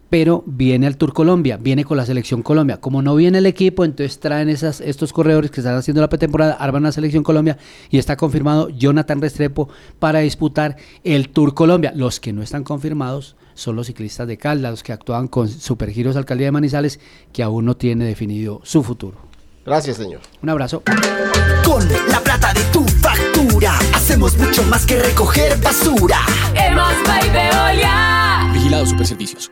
pero 0.10 0.44
viene 0.46 0.88
al 0.88 0.98
Tour 0.98 1.14
Colombia, 1.14 1.58
viene 1.58 1.84
con 1.84 1.98
la 1.98 2.06
selección 2.06 2.42
Colombia. 2.42 2.78
Como 2.78 3.02
no 3.02 3.16
viene 3.16 3.40
el 3.40 3.46
equipo, 3.46 3.86
entonces 3.86 4.20
traen 4.20 4.50
esas, 4.50 4.82
estos 4.82 5.14
corredores 5.14 5.52
que 5.52 5.62
están 5.62 5.76
haciendo 5.76 6.02
la 6.02 6.10
pretemporada, 6.10 6.54
arman 6.54 6.84
la 6.84 6.92
selección 6.92 7.24
Colombia 7.24 7.58
y 7.90 7.98
está 7.98 8.16
confirmado 8.16 8.70
Jonathan 8.70 9.22
Restrepo 9.22 9.70
para 10.00 10.20
disputar 10.20 10.78
el 11.04 11.30
Tour 11.30 11.54
Colombia. 11.54 11.92
Los 11.96 12.20
que 12.20 12.34
no 12.34 12.42
están 12.42 12.64
confirmados 12.64 13.36
son 13.54 13.76
los 13.76 13.88
ciclistas 13.88 14.28
de 14.28 14.38
Caldas, 14.38 14.72
los 14.72 14.84
que 14.84 14.94
actúan 14.94 15.28
con 15.28 15.48
Supergiros 15.48 16.16
Alcaldía 16.16 16.48
de 16.48 16.52
Manizales, 16.52 17.00
que 17.34 17.44
aún 17.44 17.66
no 17.66 17.76
tiene 17.76 18.06
definido 18.06 18.62
su 18.64 18.84
futuro. 18.84 19.18
Gracias, 19.66 19.98
señor. 19.98 20.22
Un 20.44 20.50
abrazo. 20.50 20.84
Con 21.66 21.84
la 22.10 22.20
plata 22.20 22.54
de 22.54 22.62
tu 22.72 22.84
factura, 22.84 23.80
hacemos 23.94 24.38
mucho 24.38 24.62
más 24.64 24.86
que 24.86 25.00
recoger 25.00 25.60
basura. 25.60 26.20
Vigilado 28.54 28.86
Superservicios. 28.86 29.52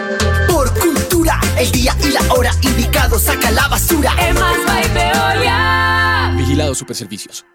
El 1.57 1.71
día 1.71 1.95
y 2.03 2.11
la 2.11 2.33
hora 2.33 2.51
indicado 2.61 3.19
saca 3.19 3.51
la 3.51 3.67
basura. 3.67 4.13
Vigilado 6.37 6.75
Superservicios. 6.75 7.45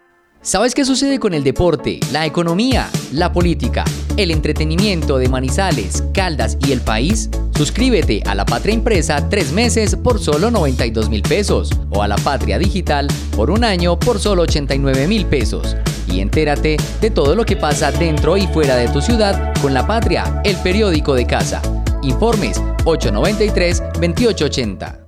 ¿Sabes 0.41 0.73
qué 0.75 0.85
sucede 0.85 1.19
con 1.19 1.33
el 1.33 1.43
deporte, 1.43 1.99
la 2.11 2.25
economía, 2.25 2.89
la 3.11 3.33
política, 3.33 3.83
el 4.15 4.31
entretenimiento 4.31 5.17
de 5.17 5.27
Manizales, 5.27 6.03
Caldas 6.13 6.57
y 6.65 6.71
el 6.71 6.79
país? 6.79 7.29
Suscríbete 7.55 8.21
a 8.25 8.35
La 8.35 8.45
Patria 8.45 8.73
Impresa 8.73 9.27
tres 9.29 9.51
meses 9.51 9.95
por 9.95 10.19
solo 10.19 10.51
92 10.51 11.09
mil 11.09 11.23
pesos 11.23 11.71
o 11.89 12.01
a 12.03 12.07
La 12.07 12.15
Patria 12.17 12.59
Digital 12.59 13.07
por 13.35 13.51
un 13.51 13.63
año 13.63 13.99
por 13.99 14.19
solo 14.19 14.43
89 14.43 15.07
mil 15.07 15.25
pesos. 15.25 15.75
Y 16.07 16.21
entérate 16.21 16.77
de 17.01 17.11
todo 17.11 17.35
lo 17.35 17.43
que 17.43 17.57
pasa 17.57 17.91
dentro 17.91 18.37
y 18.37 18.47
fuera 18.47 18.75
de 18.77 18.87
tu 18.87 19.01
ciudad 19.01 19.53
con 19.61 19.73
La 19.73 19.85
Patria, 19.85 20.41
el 20.45 20.55
periódico 20.57 21.13
de 21.15 21.25
casa. 21.25 21.61
Informes 22.07 22.59
893-2880. 22.85 25.05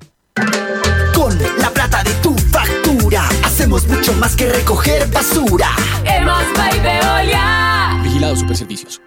Con 1.16 1.32
la 1.60 1.70
plata 1.70 2.04
de 2.04 2.12
tu 2.22 2.34
factura, 2.34 3.24
hacemos 3.44 3.88
mucho 3.88 4.12
más 4.14 4.36
que 4.36 4.48
recoger 4.48 5.10
basura. 5.10 5.70
Hemos 6.04 6.44
Veolia. 6.84 8.02
Vigilado 8.04 8.36
Superservicios. 8.36 9.02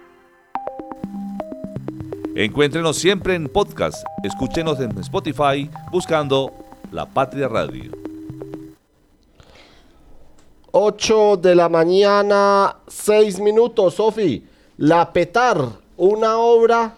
Encuéntrenos 2.35 2.97
siempre 2.97 3.35
en 3.35 3.47
podcast. 3.47 4.03
Escúchenos 4.23 4.79
en 4.79 4.97
Spotify 4.97 5.69
buscando 5.91 6.51
La 6.91 7.05
Patria 7.05 7.47
Radio. 7.47 7.91
8 10.71 11.37
de 11.37 11.53
la 11.53 11.69
mañana, 11.69 12.77
6 12.87 13.39
minutos, 13.39 13.93
Sofi. 13.93 14.43
La 14.77 15.13
Petar, 15.13 15.63
una 15.95 16.39
obra 16.39 16.95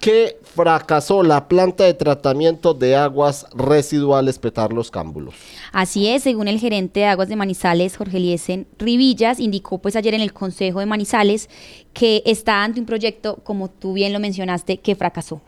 que 0.00 0.38
fracasó 0.54 1.22
la 1.22 1.48
planta 1.48 1.84
de 1.84 1.94
tratamiento 1.94 2.74
de 2.74 2.96
aguas 2.96 3.46
residuales 3.54 4.38
Petar 4.38 4.72
Los 4.72 4.90
Cámbulos. 4.90 5.34
Así 5.72 6.08
es, 6.08 6.22
según 6.22 6.48
el 6.48 6.58
gerente 6.58 7.00
de 7.00 7.06
aguas 7.06 7.28
de 7.28 7.36
Manizales, 7.36 7.96
Jorge 7.96 8.20
Liesen 8.20 8.66
Rivillas, 8.78 9.40
indicó 9.40 9.78
pues 9.78 9.96
ayer 9.96 10.14
en 10.14 10.20
el 10.20 10.32
Consejo 10.32 10.80
de 10.80 10.86
Manizales 10.86 11.48
que 11.92 12.22
está 12.26 12.62
ante 12.62 12.80
un 12.80 12.86
proyecto, 12.86 13.36
como 13.42 13.70
tú 13.70 13.94
bien 13.94 14.12
lo 14.12 14.20
mencionaste, 14.20 14.78
que 14.78 14.94
fracasó. 14.94 15.40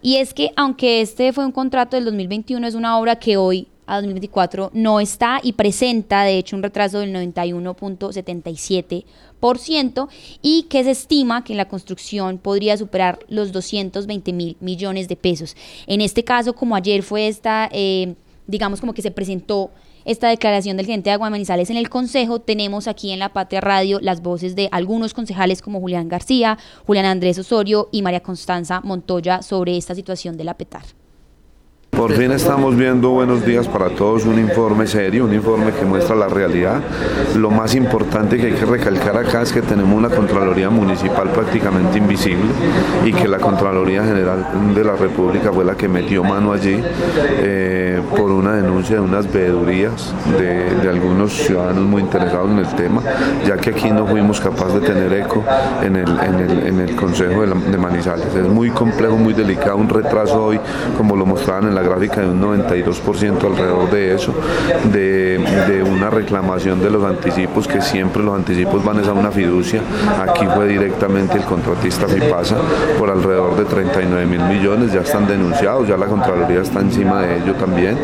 Y 0.00 0.16
es 0.16 0.34
que 0.34 0.52
aunque 0.56 1.00
este 1.00 1.32
fue 1.32 1.46
un 1.46 1.52
contrato 1.52 1.96
del 1.96 2.04
2021, 2.04 2.66
es 2.66 2.74
una 2.74 2.98
obra 2.98 3.16
que 3.16 3.36
hoy 3.36 3.68
a 3.92 3.96
2024 3.96 4.70
no 4.72 5.00
está 5.00 5.38
y 5.42 5.52
presenta 5.52 6.22
de 6.22 6.38
hecho 6.38 6.56
un 6.56 6.62
retraso 6.62 7.00
del 7.00 7.14
91.77% 7.14 10.08
y 10.40 10.62
que 10.64 10.82
se 10.82 10.92
estima 10.92 11.44
que 11.44 11.54
la 11.54 11.68
construcción 11.68 12.38
podría 12.38 12.78
superar 12.78 13.18
los 13.28 13.52
220 13.52 14.32
mil 14.32 14.56
millones 14.60 15.08
de 15.08 15.16
pesos. 15.16 15.54
En 15.86 16.00
este 16.00 16.24
caso, 16.24 16.54
como 16.54 16.74
ayer 16.74 17.02
fue 17.02 17.28
esta, 17.28 17.68
eh, 17.70 18.14
digamos 18.46 18.80
como 18.80 18.94
que 18.94 19.02
se 19.02 19.10
presentó 19.10 19.70
esta 20.06 20.30
declaración 20.30 20.78
del 20.78 20.86
gerente 20.86 21.10
de 21.10 21.14
Agua 21.14 21.28
Manizales 21.28 21.68
en 21.68 21.76
el 21.76 21.90
Consejo, 21.90 22.40
tenemos 22.40 22.88
aquí 22.88 23.12
en 23.12 23.18
La 23.18 23.34
Patria 23.34 23.60
Radio 23.60 24.00
las 24.00 24.22
voces 24.22 24.56
de 24.56 24.70
algunos 24.72 25.12
concejales 25.12 25.60
como 25.60 25.80
Julián 25.80 26.08
García, 26.08 26.56
Julián 26.86 27.04
Andrés 27.04 27.38
Osorio 27.38 27.90
y 27.92 28.00
María 28.00 28.20
Constanza 28.20 28.80
Montoya 28.80 29.42
sobre 29.42 29.76
esta 29.76 29.94
situación 29.94 30.38
de 30.38 30.44
la 30.44 30.54
PETAR. 30.54 31.01
Por 32.02 32.14
fin 32.14 32.32
estamos 32.32 32.76
viendo 32.76 33.10
Buenos 33.10 33.46
Días 33.46 33.68
para 33.68 33.88
Todos, 33.88 34.24
un 34.24 34.36
informe 34.36 34.88
serio, 34.88 35.24
un 35.24 35.32
informe 35.32 35.70
que 35.70 35.84
muestra 35.84 36.16
la 36.16 36.26
realidad. 36.26 36.80
Lo 37.36 37.48
más 37.48 37.76
importante 37.76 38.38
que 38.38 38.46
hay 38.46 38.52
que 38.54 38.64
recalcar 38.64 39.16
acá 39.16 39.42
es 39.42 39.52
que 39.52 39.62
tenemos 39.62 39.96
una 39.96 40.08
Contraloría 40.08 40.68
Municipal 40.68 41.30
prácticamente 41.30 41.98
invisible 41.98 42.50
y 43.04 43.12
que 43.12 43.28
la 43.28 43.38
Contraloría 43.38 44.02
General 44.02 44.44
de 44.74 44.82
la 44.82 44.96
República 44.96 45.52
fue 45.52 45.64
la 45.64 45.76
que 45.76 45.86
metió 45.86 46.24
mano 46.24 46.52
allí 46.52 46.82
eh, 47.38 48.02
por 48.16 48.32
una 48.32 48.54
denuncia 48.54 48.96
de 48.96 49.00
unas 49.00 49.32
veedurías 49.32 50.12
de, 50.40 50.88
algunos 50.88 51.32
ciudadanos 51.32 51.84
muy 51.84 52.02
interesados 52.02 52.50
en 52.50 52.58
el 52.58 52.74
tema, 52.74 53.00
ya 53.46 53.56
que 53.58 53.70
aquí 53.70 53.92
no 53.92 54.08
fuimos 54.08 54.40
capaces 54.40 54.74
de 54.74 54.80
tener 54.80 55.12
eco 55.12 55.44
en 55.80 55.94
el, 55.94 56.08
en 56.18 56.34
el, 56.34 56.66
en 56.66 56.80
el 56.80 56.96
Consejo 56.96 57.46
de, 57.46 57.54
de 57.70 57.78
Manizales. 57.78 58.26
Es 58.34 58.48
muy 58.48 58.70
complejo, 58.70 59.16
muy 59.16 59.34
delicado, 59.34 59.76
un 59.76 59.88
retraso 59.88 60.44
hoy, 60.44 60.60
como 60.98 61.14
lo 61.14 61.24
mostraban 61.24 61.68
en 61.68 61.76
la 61.76 61.91
gráfica 61.92 62.22
de 62.22 62.28
un 62.28 62.40
92% 62.40 63.44
alrededor 63.44 63.90
de 63.90 64.14
eso, 64.14 64.34
de, 64.92 65.38
de, 65.68 65.82
una 65.82 66.10
reclamación 66.10 66.80
de 66.80 66.90
los 66.90 67.04
anticipos, 67.04 67.68
que 67.68 67.80
siempre 67.80 68.22
los 68.22 68.34
anticipos 68.34 68.84
van 68.84 68.98
a 68.98 69.12
una 69.12 69.30
fiducia. 69.30 69.80
Aquí 70.20 70.46
fue 70.54 70.68
directamente 70.68 71.36
el 71.36 71.44
contratista 71.44 72.06
FIPASA 72.06 72.56
por 72.98 73.10
alrededor 73.10 73.56
de 73.56 73.64
39 73.64 74.26
mil 74.26 74.40
millones, 74.42 74.92
ya 74.92 75.00
están 75.00 75.26
denunciados, 75.26 75.88
ya 75.88 75.96
la 75.96 76.06
Contraloría 76.06 76.60
está 76.60 76.80
encima 76.80 77.22
de 77.22 77.38
ello 77.38 77.54
también 77.54 77.98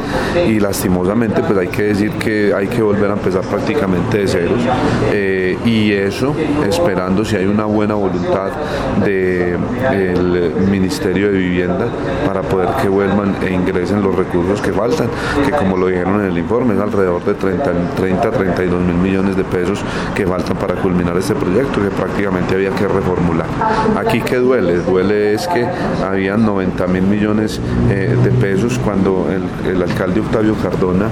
y 0.46 0.58
lastimosamente 0.60 1.42
pues 1.42 1.58
hay 1.58 1.68
que 1.68 1.82
decir 1.84 2.12
que 2.12 2.52
hay 2.54 2.66
que 2.66 2.82
volver 2.82 3.10
a 3.10 3.14
empezar 3.14 3.42
prácticamente 3.42 4.18
de 4.18 4.28
ceros 4.28 4.60
eh, 5.12 5.56
y 5.64 5.92
eso 5.92 6.34
esperando 6.68 7.24
si 7.24 7.36
hay 7.36 7.46
una 7.46 7.64
buena 7.64 7.94
voluntad 7.94 8.50
del 9.04 10.52
Ministerio 10.70 11.30
de 11.30 11.38
Vivienda 11.38 11.86
para 12.26 12.42
poder 12.42 12.68
que 12.82 12.88
vuelvan 12.88 13.36
e 13.42 13.52
ingresen 13.68 14.02
los 14.02 14.14
recursos 14.14 14.60
que 14.60 14.72
faltan, 14.72 15.08
que 15.44 15.52
como 15.52 15.76
lo 15.76 15.86
dijeron 15.86 16.20
en 16.20 16.26
el 16.26 16.38
informe 16.38 16.74
es 16.74 16.80
alrededor 16.80 17.24
de 17.24 17.34
30, 17.34 17.72
30 17.96 18.30
32 18.30 18.82
mil 18.82 18.96
millones 18.96 19.36
de 19.36 19.44
pesos 19.44 19.80
que 20.14 20.26
faltan 20.26 20.56
para 20.56 20.74
culminar 20.76 21.16
este 21.16 21.34
proyecto 21.34 21.80
que 21.80 21.90
prácticamente 21.90 22.54
había 22.54 22.70
que 22.70 22.88
reformular. 22.88 23.46
Aquí 23.96 24.20
que 24.20 24.36
duele, 24.36 24.78
duele 24.78 25.34
es 25.34 25.46
que 25.48 25.66
habían 26.04 26.44
90 26.44 26.86
mil 26.86 27.02
millones 27.02 27.60
eh, 27.90 28.16
de 28.22 28.30
pesos 28.30 28.78
cuando 28.84 29.26
el, 29.30 29.70
el, 29.70 29.82
alcalde 29.82 30.20
Octavio 30.20 30.54
Cardona 30.62 31.08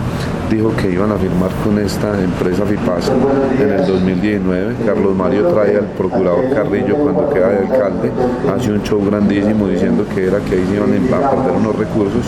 dijo 0.51 0.75
que 0.77 0.91
iban 0.91 1.11
a 1.13 1.17
firmar 1.17 1.51
con 1.65 1.79
esta 1.79 2.21
empresa 2.23 2.65
FIPASA 2.65 3.13
en 3.61 3.73
el 3.73 3.87
2019. 3.87 4.75
Carlos 4.87 5.15
Mario 5.15 5.49
trae 5.49 5.77
al 5.77 5.87
procurador 5.87 6.51
Carrillo 6.55 6.97
cuando 6.97 7.29
queda 7.31 7.49
de 7.49 7.59
alcalde, 7.59 8.13
hace 8.55 8.73
un 8.73 8.83
show 8.83 9.05
grandísimo 9.05 9.67
diciendo 9.69 10.05
que 10.15 10.27
era 10.27 10.39
que 10.41 10.55
ahí 10.55 10.67
iban 10.75 10.93
a 10.93 11.31
perder 11.31 11.53
unos 11.53 11.77
recursos 11.77 12.23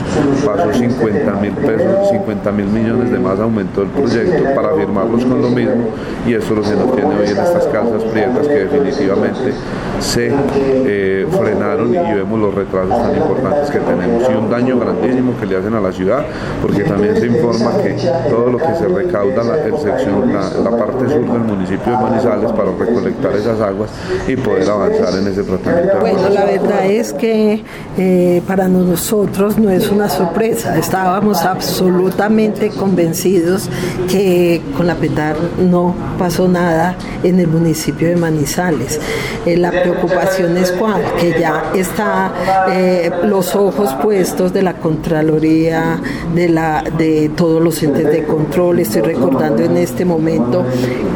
pasó 0.45 0.73
50 0.73 1.33
mil 1.35 1.53
pesos, 1.53 2.09
50 2.11 2.53
mil 2.53 2.67
millones 2.67 3.11
de 3.11 3.19
más 3.19 3.39
aumentó 3.41 3.83
el 3.83 3.89
proyecto 3.89 4.55
para 4.55 4.75
firmarlos 4.75 5.25
con 5.25 5.43
lo 5.43 5.49
mismo 5.51 5.91
y 6.27 6.35
eso 6.35 6.55
lo 6.55 6.63
que 6.63 6.71
nos 6.71 6.95
tiene 6.95 7.15
hoy 7.15 7.27
en 7.27 7.39
estas 7.39 7.67
casas 7.67 8.03
prietas 8.05 8.47
que 8.47 8.55
definitivamente 8.55 9.53
se 10.01 10.31
eh, 10.31 11.27
frenaron 11.31 11.95
y 11.95 11.99
vemos 11.99 12.39
los 12.39 12.55
retrasos 12.55 12.97
tan 13.03 13.17
importantes 13.17 13.71
que 13.71 13.79
tenemos 13.79 14.23
y 14.31 14.35
un 14.35 14.51
daño 14.51 14.79
grandísimo 14.79 15.33
que 15.39 15.47
le 15.47 15.57
hacen 15.57 15.75
a 15.75 15.81
la 15.81 15.93
ciudad 15.93 16.25
porque 16.63 16.85
también 16.85 17.17
se 17.17 17.27
informa 17.27 17.77
que 17.83 17.97
todo 18.29 18.51
lo 18.51 18.59
que 18.59 18.75
se 18.77 18.87
recauda 18.87 19.43
la, 19.45 19.63
el 19.65 19.77
sección, 19.79 20.33
la, 20.33 20.51
la 20.71 20.77
parte 20.77 21.09
sur 21.09 21.33
del 21.33 21.43
municipio 21.43 21.93
de 21.93 21.99
Manizales 21.99 22.53
para 22.53 22.71
recolectar 22.73 23.35
esas 23.37 23.61
aguas 23.61 23.91
y 24.27 24.37
poder 24.37 24.69
avanzar 24.69 25.19
en 25.19 25.29
ese 25.29 25.43
tratamiento. 25.43 25.99
Bueno, 26.01 26.29
la 26.29 26.45
verdad 26.45 26.87
es 26.87 27.13
que 27.13 27.63
eh, 27.97 28.43
para 28.47 28.69
nosotros 28.69 29.59
no 29.59 29.71
es 29.71 29.91
una 29.91 30.09
sorpresa. 30.09 30.79
Estábamos 30.79 31.43
absolutamente 31.43 32.71
convencidos 32.71 33.69
que 34.09 34.61
con 34.77 34.87
la 34.87 34.95
PETAR 34.95 35.37
no 35.59 35.95
pasó 36.19 36.49
nada 36.49 36.97
en 37.23 37.41
el 37.41 37.49
municipio 37.49 38.09
de 38.09 38.17
Manizales. 38.17 39.01
Eh, 39.47 39.57
la 39.57 39.71
preocupación 39.93 40.57
es 40.57 40.75
que 41.21 41.41
ya 41.41 41.73
está 41.75 42.33
eh, 42.71 43.11
los 43.25 43.55
ojos 43.55 43.95
puestos 44.03 44.53
de 44.53 44.63
la 44.63 44.75
Contraloría, 44.75 46.01
de, 46.35 46.49
la, 46.49 46.83
de 46.83 47.31
todos 47.35 47.63
los 47.63 47.83
entes 47.83 48.11
de 48.11 48.25
control. 48.25 48.81
Estoy 48.81 49.03
recordando 49.03 49.63
en 49.63 49.77
este 49.77 50.05
momento 50.05 50.65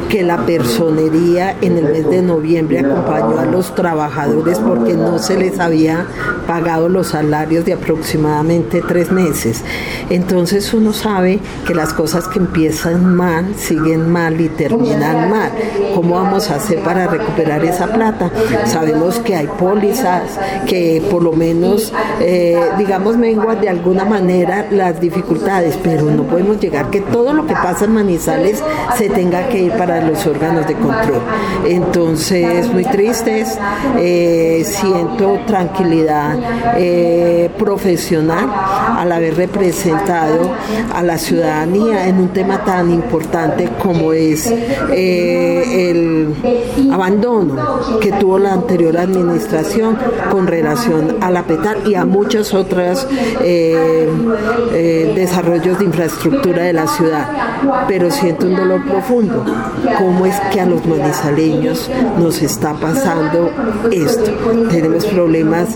que 0.08 0.22
la 0.22 0.38
personería 0.38 1.56
en 1.60 1.78
el 1.78 1.84
mes 1.84 2.08
de 2.08 2.22
noviembre 2.22 2.80
acompañó 2.80 3.38
a 3.38 3.44
los 3.44 3.74
trabajadores 3.74 4.58
porque 4.58 4.94
no 4.94 5.18
se 5.18 5.36
les 5.38 5.58
había 5.60 6.06
pagado 6.46 6.88
los 6.88 7.08
salarios 7.08 7.64
de 7.64 7.74
aproximadamente 7.74 8.82
tres 8.86 9.12
meses. 9.12 9.62
Entonces 10.10 10.72
uno 10.74 10.92
sabe 10.92 11.40
que 11.66 11.74
las 11.74 11.92
cosas 11.92 12.28
que 12.28 12.38
empiezan 12.38 13.14
mal 13.14 13.54
siguen 13.56 14.10
mal 14.10 14.40
y 14.40 14.48
terminan 14.48 15.30
mal. 15.30 15.50
¿Cómo 15.94 16.16
vamos 16.16 16.50
a 16.50 16.56
hacer 16.56 16.80
para 16.80 17.06
recuperar 17.06 17.64
esa 17.64 17.86
plata? 17.86 18.30
Sabemos 18.66 19.18
que 19.18 19.36
hay 19.36 19.46
pólizas, 19.46 20.22
que 20.66 21.02
por 21.10 21.22
lo 21.22 21.32
menos, 21.32 21.92
eh, 22.20 22.60
digamos, 22.78 23.16
menguan 23.16 23.60
de 23.60 23.68
alguna 23.68 24.04
manera 24.04 24.66
las 24.70 25.00
dificultades, 25.00 25.78
pero 25.82 26.04
no 26.06 26.24
podemos 26.24 26.60
llegar 26.60 26.90
que 26.90 27.00
todo 27.00 27.32
lo 27.32 27.46
que 27.46 27.54
pasa 27.54 27.84
en 27.84 27.92
Manizales 27.94 28.62
se 28.96 29.08
tenga 29.08 29.48
que 29.48 29.60
ir 29.60 29.72
para 29.72 30.00
los 30.00 30.26
órganos 30.26 30.66
de 30.66 30.74
control. 30.74 31.20
Entonces, 31.66 32.72
muy 32.72 32.84
tristes, 32.84 33.58
eh, 33.98 34.62
siento 34.64 35.40
tranquilidad 35.46 36.36
eh, 36.76 37.50
profesional 37.58 38.50
al 38.96 39.12
haber 39.12 39.36
representado 39.36 40.50
a 40.94 41.02
la 41.02 41.18
ciudadanía 41.18 42.08
en 42.08 42.18
un 42.18 42.28
tema 42.28 42.64
tan 42.64 42.90
importante 42.90 43.68
como 43.82 44.12
es 44.12 44.46
eh, 44.92 45.90
el 45.90 46.92
abandono 46.92 47.80
que 48.00 48.12
tuvo 48.12 48.38
la 48.38 48.51
anterior 48.52 48.96
administración 48.96 49.96
con 50.30 50.46
relación 50.46 51.16
a 51.20 51.30
la 51.30 51.44
PETAR 51.46 51.78
y 51.86 51.94
a 51.94 52.04
muchos 52.04 52.54
otros 52.54 53.06
eh, 53.40 54.08
eh, 54.72 55.12
desarrollos 55.14 55.78
de 55.78 55.84
infraestructura 55.84 56.64
de 56.64 56.72
la 56.72 56.86
ciudad. 56.86 57.28
Pero 57.88 58.10
siento 58.10 58.46
un 58.46 58.56
dolor 58.56 58.84
profundo 58.84 59.44
cómo 59.98 60.26
es 60.26 60.38
que 60.52 60.60
a 60.60 60.66
los 60.66 60.84
manizaleños 60.86 61.90
nos 62.18 62.42
está 62.42 62.74
pasando 62.74 63.50
esto. 63.90 64.30
Tenemos 64.70 65.04
problemas 65.06 65.68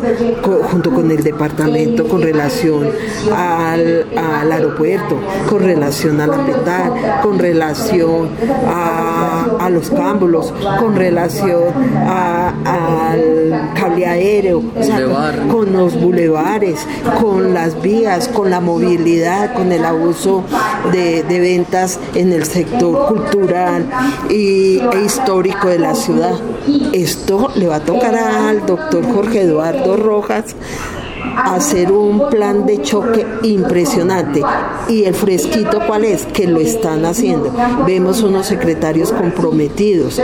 co- 0.43 0.60
junto 0.70 0.90
con 0.93 1.10
el 1.10 1.22
departamento 1.22 2.06
con 2.09 2.22
relación 2.22 2.88
al, 3.34 4.06
al 4.16 4.52
aeropuerto, 4.52 5.16
con 5.48 5.60
relación 5.62 6.20
a 6.20 6.26
la 6.26 6.44
petar, 6.44 7.20
con 7.22 7.38
relación 7.38 8.28
a, 8.68 9.47
a 9.60 9.70
los 9.70 9.90
cámbulos, 9.90 10.52
con 10.80 10.94
relación 10.97 11.64
a- 12.06 12.52
al 13.12 13.72
cable 13.74 14.06
aéreo, 14.06 14.62
o 14.78 14.82
sea, 14.82 14.97
con, 15.48 15.48
con 15.48 15.72
los 15.72 16.01
bulevares, 16.01 16.86
con 17.20 17.55
las 17.55 17.80
vías, 17.82 18.28
con 18.28 18.51
la 18.51 18.60
movilidad, 18.60 19.55
con 19.55 19.72
el 19.72 19.84
abuso 19.84 20.44
de, 20.93 21.22
de 21.22 21.40
ventas 21.40 21.98
en 22.14 22.32
el 22.32 22.44
sector 22.44 23.06
cultural 23.06 23.86
y, 24.30 24.78
e 24.78 25.04
histórico 25.04 25.68
de 25.68 25.78
la 25.78 25.94
ciudad. 25.94 26.34
Esto 26.92 27.50
le 27.54 27.66
va 27.68 27.76
a 27.76 27.80
tocar 27.80 28.14
al 28.14 28.66
doctor 28.66 29.04
Jorge 29.12 29.42
Eduardo 29.42 29.96
Rojas 29.96 30.56
hacer 31.36 31.92
un 31.92 32.28
plan 32.28 32.66
de 32.66 32.82
choque 32.82 33.26
impresionante. 33.42 34.42
¿Y 34.88 35.04
el 35.04 35.14
fresquito 35.14 35.80
cuál 35.86 36.04
es? 36.04 36.26
Que 36.26 36.46
lo 36.46 36.60
están 36.60 37.04
haciendo. 37.04 37.52
Vemos 37.86 38.22
unos 38.22 38.46
secretarios 38.46 39.12
comprometidos, 39.12 40.20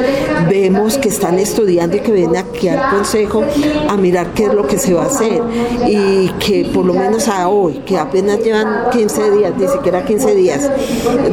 vemos 0.48 0.98
que 0.98 1.08
están 1.08 1.38
estudiando 1.38 1.96
y 1.96 2.00
que 2.00 2.12
vienen 2.12 2.36
aquí 2.36 2.68
al 2.68 2.90
consejo 2.90 3.42
a 3.88 3.96
mirar 3.96 4.32
qué 4.34 4.44
es 4.44 4.54
lo 4.54 4.66
que 4.66 4.78
se 4.78 4.94
va 4.94 5.04
a 5.04 5.06
hacer. 5.06 5.42
Y 5.86 6.28
que 6.38 6.68
por 6.72 6.84
lo 6.84 6.94
menos 6.94 7.28
a 7.28 7.48
hoy, 7.48 7.82
que 7.86 7.98
apenas 7.98 8.38
llevan 8.42 8.90
15 8.90 9.30
días, 9.32 9.52
ni 9.58 9.68
siquiera 9.68 10.04
15 10.04 10.34
días 10.34 10.70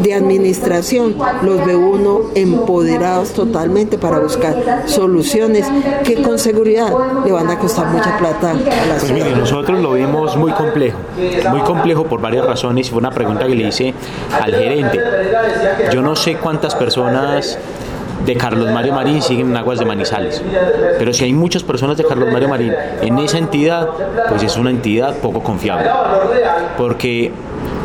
de 0.01 0.13
administración, 0.13 1.15
los 1.43 1.65
ve 1.65 1.75
uno 1.75 2.21
empoderados 2.35 3.33
totalmente 3.33 3.97
para 3.97 4.19
buscar 4.19 4.83
soluciones 4.87 5.65
que 6.03 6.21
con 6.21 6.39
seguridad 6.39 6.93
le 7.25 7.31
van 7.31 7.49
a 7.49 7.59
costar 7.59 7.87
mucha 7.87 8.17
plata 8.17 8.51
a 8.51 8.53
la 8.55 8.95
Pues 8.99 9.03
ciudad. 9.03 9.59
Nosotros 9.60 9.81
lo 9.81 9.94
vimos 9.94 10.38
muy 10.38 10.52
complejo, 10.52 10.99
muy 11.49 11.61
complejo 11.61 12.06
por 12.06 12.22
varias 12.22 12.45
razones 12.45 12.90
fue 12.90 12.99
una 12.99 13.11
pregunta 13.11 13.45
que 13.45 13.56
le 13.56 13.68
hice 13.68 13.94
al 14.41 14.56
gerente. 14.56 14.99
Yo 15.91 16.02
no 16.02 16.15
sé 16.15 16.36
cuántas 16.36 16.76
personas 16.76 17.57
de 18.26 18.36
Carlos 18.36 18.72
Mario 18.72 18.94
Marín 18.94 19.22
siguen 19.22 19.49
en 19.49 19.57
Aguas 19.57 19.80
de 19.80 19.86
Manizales, 19.86 20.41
pero 20.98 21.14
si 21.14 21.26
hay 21.26 21.34
muchas 21.34 21.64
personas 21.64 21.98
de 21.98 22.06
Carlos 22.06 22.31
Mario 22.31 22.48
Marín 22.48 22.73
en 23.02 23.19
esa 23.19 23.38
entidad, 23.38 23.90
pues 24.30 24.44
es 24.44 24.56
una 24.56 24.69
entidad 24.69 25.15
poco 25.15 25.41
confiable, 25.41 25.90
porque 26.77 27.31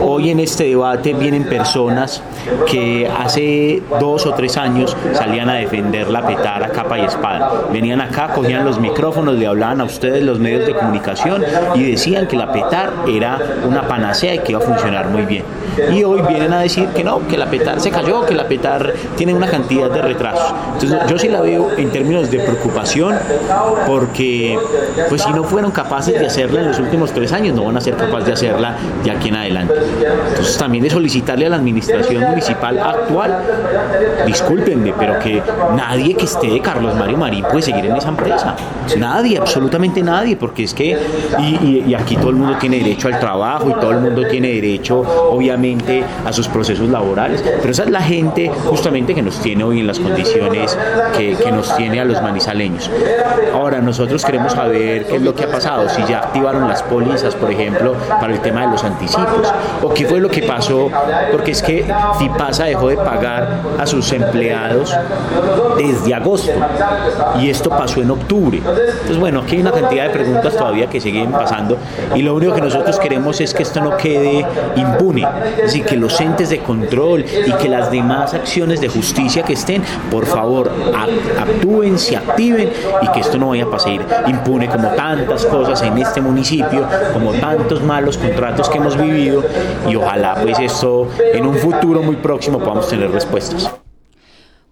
Hoy 0.01 0.31
en 0.31 0.41
este 0.41 0.65
debate 0.65 1.15
vienen 1.15 1.45
personas 1.45 2.23
que 2.71 3.09
hace 3.09 3.83
dos 4.01 4.27
o 4.27 4.35
tres 4.35 4.57
años 4.57 4.97
salían 5.12 5.49
a 5.49 5.55
defender 5.55 6.11
la 6.11 6.27
petara 6.27 6.69
capa 6.69 6.99
y 6.99 7.03
espada. 7.03 7.66
Venían 7.73 8.01
acá, 8.01 8.33
cogían 8.35 8.65
los 8.65 8.79
micrófonos, 8.81 9.37
le 9.37 9.47
hablaban 9.47 9.81
a 9.81 9.85
ustedes 9.85 10.23
los 10.23 10.39
medios 10.39 10.66
de 10.66 10.75
comunicación 10.75 11.45
y 11.75 11.91
decían 11.91 12.27
que 12.27 12.37
la 12.37 12.53
petar 12.53 12.93
era 13.09 13.39
una 13.66 13.87
panacea 13.87 14.35
y 14.35 14.39
que 14.41 14.53
iba 14.53 14.61
a 14.61 14.66
funcionar 14.66 15.09
muy 15.09 15.23
bien. 15.23 15.45
Y 15.93 16.05
hoy 16.05 16.23
vienen 16.29 16.53
a 16.53 16.61
decir 16.61 16.89
que 16.89 17.03
no, 17.05 17.27
que 17.27 17.37
la 17.37 17.47
petar 17.47 17.81
se 17.81 17.91
cayó, 17.91 18.25
que 18.27 18.35
la 18.35 18.47
petar 18.47 18.93
tiene 19.16 19.35
una 19.35 19.47
cantidad 19.47 19.91
de 19.91 20.03
retrasos. 20.03 20.55
Entonces 20.75 20.99
yo 21.09 21.19
sí 21.19 21.29
la 21.29 21.41
veo 21.41 21.71
en 21.77 21.91
términos 21.91 22.31
de 22.31 22.41
preocupación 22.41 23.16
porque 23.87 24.59
pues 25.09 25.23
si 25.23 25.33
no 25.33 25.45
fueron 25.45 25.71
capaces 25.71 26.19
de 26.19 26.27
hacerla 26.27 26.61
en 26.61 26.69
los 26.69 26.79
últimos 26.79 27.12
tres 27.12 27.33
años, 27.33 27.55
no 27.55 27.65
van 27.65 27.77
a 27.77 27.81
ser 27.81 27.97
capaces 27.97 28.27
de 28.27 28.33
hacerla 28.33 28.77
de 29.03 29.11
aquí 29.11 29.29
en 29.29 29.37
adelante. 29.37 29.75
Entonces 30.28 30.56
también 30.59 30.85
de 30.85 30.90
solicitarle 30.90 31.47
a 31.47 31.51
la 31.51 31.56
administración 31.56 32.23
municipal 32.24 32.78
actual, 32.78 33.39
discúlpenme, 34.27 34.94
pero 34.98 35.19
que 35.19 35.43
nadie 35.77 36.15
que 36.15 36.24
esté 36.24 36.48
de 36.48 36.61
Carlos 36.61 36.94
Mario 36.94 37.19
Marín 37.19 37.44
puede 37.44 37.62
seguir 37.62 37.86
en 37.86 37.97
esa 37.97 38.09
empresa. 38.09 38.56
Nadie, 38.98 39.39
absolutamente 39.39 40.02
nadie, 40.02 40.36
porque 40.36 40.65
es 40.65 40.74
que, 40.74 40.98
y 41.40 41.94
aquí 41.94 42.16
todo 42.16 42.31
el 42.31 42.36
mundo 42.36 42.56
tiene 42.59 42.78
derecho 42.78 43.09
al 43.09 43.19
trabajo 43.19 43.70
y 43.70 43.74
todo 43.74 43.93
el 43.93 44.01
mundo 44.01 44.27
tiene 44.28 44.48
derecho, 44.48 45.01
obviamente, 45.31 46.05
a 46.24 46.32
sus 46.32 46.48
procesos 46.48 46.89
laborales, 46.89 47.43
pero 47.43 47.70
esa 47.70 47.85
es 47.85 47.90
la 47.90 48.02
gente 48.02 48.51
justamente 48.66 49.15
que 49.15 49.23
nos 49.23 49.39
tiene 49.40 49.65
hoy 49.65 49.81
en 49.81 49.86
las 49.86 49.98
condiciones 49.98 50.77
que, 51.16 51.36
que 51.36 51.52
nos 51.52 51.74
tiene 51.77 52.01
a 52.01 52.05
los 52.05 52.20
manizaleños. 52.23 52.90
Ahora, 53.52 53.81
nosotros 53.81 54.24
queremos 54.24 54.52
saber 54.52 55.06
qué 55.06 55.16
es 55.16 55.23
lo 55.23 55.35
que 55.35 55.44
ha 55.44 55.51
pasado, 55.51 55.89
si 55.89 56.02
ya 56.05 56.19
activaron 56.19 56.69
las 56.69 56.82
pólizas, 56.82 57.35
por 57.35 57.51
ejemplo, 57.51 57.94
para 58.20 58.32
el 58.32 58.40
tema 58.40 58.62
de 58.62 58.69
los 58.69 58.85
anticipos, 58.85 59.52
o 59.83 59.93
qué 59.93 60.07
fue 60.07 60.21
lo 60.21 60.29
que 60.29 60.43
pasó, 60.43 60.91
porque 61.33 61.53
es 61.53 61.63
que 61.63 61.85
FIPASA 62.19 62.65
dejó 62.65 62.89
de 62.89 62.97
pagar 62.97 63.61
a 63.79 63.87
sus 63.87 64.13
empleados 64.13 64.95
desde 65.77 66.15
agosto, 66.15 66.53
y 67.41 67.51
esto 67.51 67.71
pasó 67.71 68.01
en 68.01 68.11
octubre. 68.11 68.59
Entonces, 68.59 69.19
bueno, 69.19 69.41
aquí 69.41 69.57
hay 69.57 69.63
una 69.63 69.73
cantidad 69.73 70.05
de 70.05 70.11
preguntas 70.11 70.57
todavía 70.57 70.89
que 70.89 71.01
siguen 71.01 71.33
pasando, 71.33 71.79
y 72.15 72.23
lo 72.23 72.35
único 72.35 72.55
que 72.55 72.61
nosotros 72.61 72.99
queremos 72.99 73.41
es 73.41 73.55
que 73.55 73.63
esto 73.63 73.81
no 73.81 73.97
quede 73.97 74.45
impune, 74.77 75.27
es 75.59 75.63
decir, 75.65 75.85
que 75.85 75.97
los 75.97 76.21
entes 76.21 76.51
de 76.51 76.59
control 76.61 77.25
y 77.25 77.53
que 77.53 77.69
las 77.69 77.91
demás 77.91 78.35
acciones 78.35 78.81
de 78.81 78.89
justicia 78.89 79.43
que 79.43 79.53
estén, 79.55 79.83
por 80.11 80.27
favor, 80.27 80.71
ac- 80.93 81.41
actúen, 81.41 81.99
se 81.99 82.17
activen 82.17 82.71
y 83.03 83.09
que 83.09 83.21
esto 83.21 83.39
no 83.39 83.49
vaya 83.49 83.65
a 83.65 83.71
pasar 83.71 83.85
impune 84.27 84.67
como 84.69 84.89
tantas 84.89 85.45
cosas 85.45 85.83
en 85.83 85.99
este 85.99 86.21
municipio, 86.21 86.87
como 87.13 87.33
tantos 87.33 87.83
malos 87.83 88.17
contratos 88.17 88.69
que 88.71 88.79
hemos 88.79 88.97
vivido 88.97 89.43
y 89.89 89.97
ojalá 89.97 90.39
pues 90.43 90.59
esto 90.59 91.09
en 91.32 91.47
un 91.47 91.55
futuro 91.57 92.03
muy 92.03 92.16
próximo 92.16 92.59
podamos 92.59 92.89
tener 92.89 93.11
respuestas. 93.11 93.70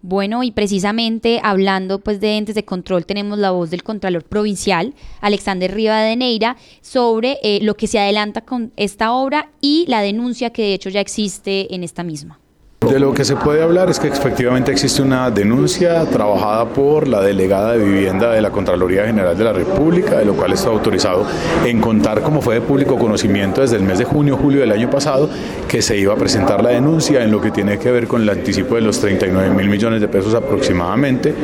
Bueno, 0.04 0.42
y 0.42 0.50
precisamente 0.50 1.40
hablando 1.44 2.00
pues 2.00 2.20
de 2.20 2.36
entes 2.36 2.56
de 2.56 2.64
control, 2.64 3.06
tenemos 3.06 3.38
la 3.38 3.52
voz 3.52 3.70
del 3.70 3.84
Contralor 3.84 4.24
Provincial, 4.24 4.94
Alexander 5.20 5.72
Rivadeneira, 5.72 6.56
sobre 6.80 7.38
eh, 7.44 7.60
lo 7.62 7.76
que 7.76 7.86
se 7.86 8.00
adelanta 8.00 8.40
con 8.40 8.72
esta 8.76 9.12
obra 9.12 9.50
y 9.60 9.84
la 9.86 10.02
denuncia 10.02 10.50
que 10.50 10.62
de 10.62 10.74
hecho 10.74 10.90
ya 10.90 11.00
existe 11.00 11.72
en 11.72 11.84
esta 11.84 12.02
misma. 12.02 12.41
De 12.88 12.98
lo 12.98 13.14
que 13.14 13.24
se 13.24 13.36
puede 13.36 13.62
hablar 13.62 13.90
es 13.90 13.98
que 13.98 14.08
efectivamente 14.08 14.72
existe 14.72 15.02
una 15.02 15.30
denuncia 15.30 16.04
trabajada 16.06 16.66
por 16.66 17.06
la 17.06 17.20
delegada 17.20 17.72
de 17.72 17.84
vivienda 17.84 18.32
de 18.32 18.42
la 18.42 18.50
Contraloría 18.50 19.06
General 19.06 19.36
de 19.36 19.44
la 19.44 19.52
República, 19.52 20.18
de 20.18 20.24
lo 20.24 20.34
cual 20.34 20.52
está 20.52 20.68
autorizado 20.70 21.24
en 21.64 21.80
contar 21.80 22.22
como 22.22 22.42
fue 22.42 22.56
de 22.56 22.60
público 22.60 22.98
conocimiento 22.98 23.60
desde 23.60 23.76
el 23.76 23.82
mes 23.82 23.98
de 23.98 24.04
junio, 24.04 24.36
julio 24.36 24.60
del 24.60 24.72
año 24.72 24.90
pasado, 24.90 25.30
que 25.68 25.80
se 25.80 25.96
iba 25.96 26.12
a 26.14 26.16
presentar 26.16 26.62
la 26.62 26.70
denuncia 26.70 27.22
en 27.22 27.30
lo 27.30 27.40
que 27.40 27.50
tiene 27.50 27.78
que 27.78 27.90
ver 27.90 28.06
con 28.06 28.22
el 28.22 28.28
anticipo 28.28 28.74
de 28.74 28.80
los 28.80 28.98
39 29.00 29.50
mil 29.50 29.68
millones 29.68 30.00
de 30.00 30.08
pesos 30.08 30.34
aproximadamente, 30.34 31.34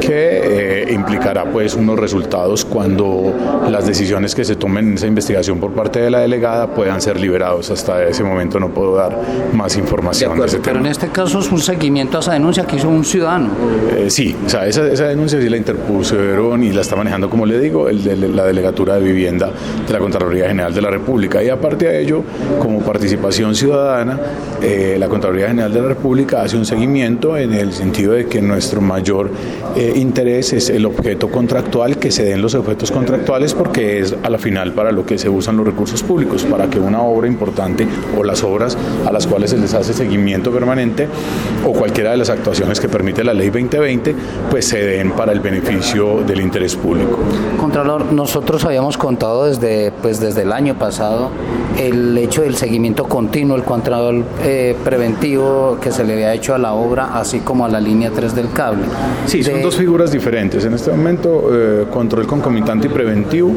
que 0.00 0.84
eh, 0.84 0.92
implicará 0.92 1.44
pues 1.44 1.74
unos 1.74 1.98
resultados 1.98 2.64
cuando 2.64 3.32
las 3.68 3.86
decisiones 3.86 4.34
que 4.34 4.44
se 4.44 4.56
tomen 4.56 4.88
en 4.88 4.94
esa 4.94 5.06
investigación 5.06 5.58
por 5.58 5.72
parte 5.72 6.00
de 6.00 6.10
la 6.10 6.20
delegada 6.20 6.68
puedan 6.68 7.00
ser 7.00 7.18
liberados. 7.18 7.70
Hasta 7.70 8.04
ese 8.04 8.22
momento 8.22 8.60
no 8.60 8.68
puedo 8.68 8.96
dar 8.96 9.18
más 9.52 9.76
información 9.76 10.38
de, 10.38 10.46
ese 10.46 10.58
tema. 10.58 10.73
Pero 10.74 10.86
en 10.86 10.90
este 10.90 11.06
caso 11.10 11.38
es 11.38 11.52
un 11.52 11.60
seguimiento 11.60 12.16
a 12.16 12.20
esa 12.20 12.32
denuncia 12.32 12.66
que 12.66 12.74
hizo 12.74 12.88
un 12.88 13.04
ciudadano. 13.04 13.50
Eh, 13.96 14.10
sí, 14.10 14.34
o 14.44 14.48
sea, 14.48 14.66
esa, 14.66 14.84
esa 14.88 15.04
denuncia 15.04 15.40
sí 15.40 15.48
la 15.48 15.56
interpusieron 15.56 16.64
y 16.64 16.72
la 16.72 16.80
está 16.80 16.96
manejando, 16.96 17.30
como 17.30 17.46
le 17.46 17.60
digo, 17.60 17.88
la 17.88 18.44
Delegatura 18.44 18.96
de 18.96 19.02
Vivienda 19.02 19.52
de 19.86 19.92
la 19.92 20.00
Contraloría 20.00 20.48
General 20.48 20.74
de 20.74 20.82
la 20.82 20.90
República. 20.90 21.44
Y 21.44 21.48
aparte 21.48 21.86
de 21.86 22.02
ello, 22.02 22.24
como 22.58 22.80
participación 22.80 23.54
ciudadana, 23.54 24.18
eh, 24.60 24.96
la 24.98 25.08
Contraloría 25.08 25.46
General 25.46 25.72
de 25.72 25.80
la 25.80 25.86
República 25.86 26.42
hace 26.42 26.56
un 26.56 26.66
seguimiento 26.66 27.36
en 27.36 27.54
el 27.54 27.72
sentido 27.72 28.14
de 28.14 28.26
que 28.26 28.42
nuestro 28.42 28.80
mayor 28.80 29.30
eh, 29.76 29.92
interés 29.94 30.54
es 30.54 30.70
el 30.70 30.86
objeto 30.86 31.30
contractual, 31.30 31.98
que 31.98 32.10
se 32.10 32.24
den 32.24 32.42
los 32.42 32.56
objetos 32.56 32.90
contractuales, 32.90 33.54
porque 33.54 34.00
es 34.00 34.16
a 34.24 34.28
la 34.28 34.38
final 34.38 34.72
para 34.72 34.90
lo 34.90 35.06
que 35.06 35.18
se 35.18 35.28
usan 35.28 35.56
los 35.56 35.66
recursos 35.66 36.02
públicos, 36.02 36.42
para 36.42 36.68
que 36.68 36.80
una 36.80 37.00
obra 37.00 37.28
importante 37.28 37.86
o 38.18 38.24
las 38.24 38.42
obras 38.42 38.76
a 39.06 39.12
las 39.12 39.28
cuales 39.28 39.50
se 39.50 39.58
les 39.58 39.72
hace 39.72 39.92
seguimiento 39.92 40.50
permanente 40.68 41.06
o 41.66 41.72
cualquiera 41.72 42.10
de 42.12 42.16
las 42.16 42.30
actuaciones 42.30 42.80
que 42.80 42.88
permite 42.88 43.22
la 43.22 43.34
ley 43.34 43.48
2020, 43.50 44.14
pues 44.50 44.66
se 44.66 44.82
den 44.84 45.10
para 45.12 45.32
el 45.32 45.40
beneficio 45.40 46.22
del 46.26 46.40
interés 46.40 46.74
público. 46.76 47.18
Contralor, 47.60 48.12
nosotros 48.12 48.64
habíamos 48.64 48.96
contado 48.96 49.44
desde, 49.44 49.92
pues, 50.02 50.20
desde 50.20 50.42
el 50.42 50.52
año 50.52 50.74
pasado 50.78 51.30
el 51.78 52.16
hecho 52.16 52.42
del 52.42 52.54
seguimiento 52.56 53.04
continuo, 53.04 53.56
el 53.56 53.64
control 53.64 54.24
eh, 54.42 54.74
preventivo 54.84 55.76
que 55.82 55.90
se 55.90 56.04
le 56.04 56.14
había 56.14 56.32
hecho 56.32 56.54
a 56.54 56.58
la 56.58 56.72
obra, 56.72 57.18
así 57.18 57.40
como 57.40 57.64
a 57.66 57.68
la 57.68 57.80
línea 57.80 58.10
3 58.14 58.34
del 58.34 58.50
cable. 58.52 58.84
Sí, 59.26 59.42
son 59.42 59.54
De- 59.56 59.62
dos 59.62 59.76
figuras 59.76 60.10
diferentes. 60.12 60.64
En 60.64 60.74
este 60.74 60.90
momento, 60.90 61.48
eh, 61.52 61.84
control 61.92 62.26
concomitante 62.26 62.86
y 62.86 62.90
preventivo, 62.90 63.52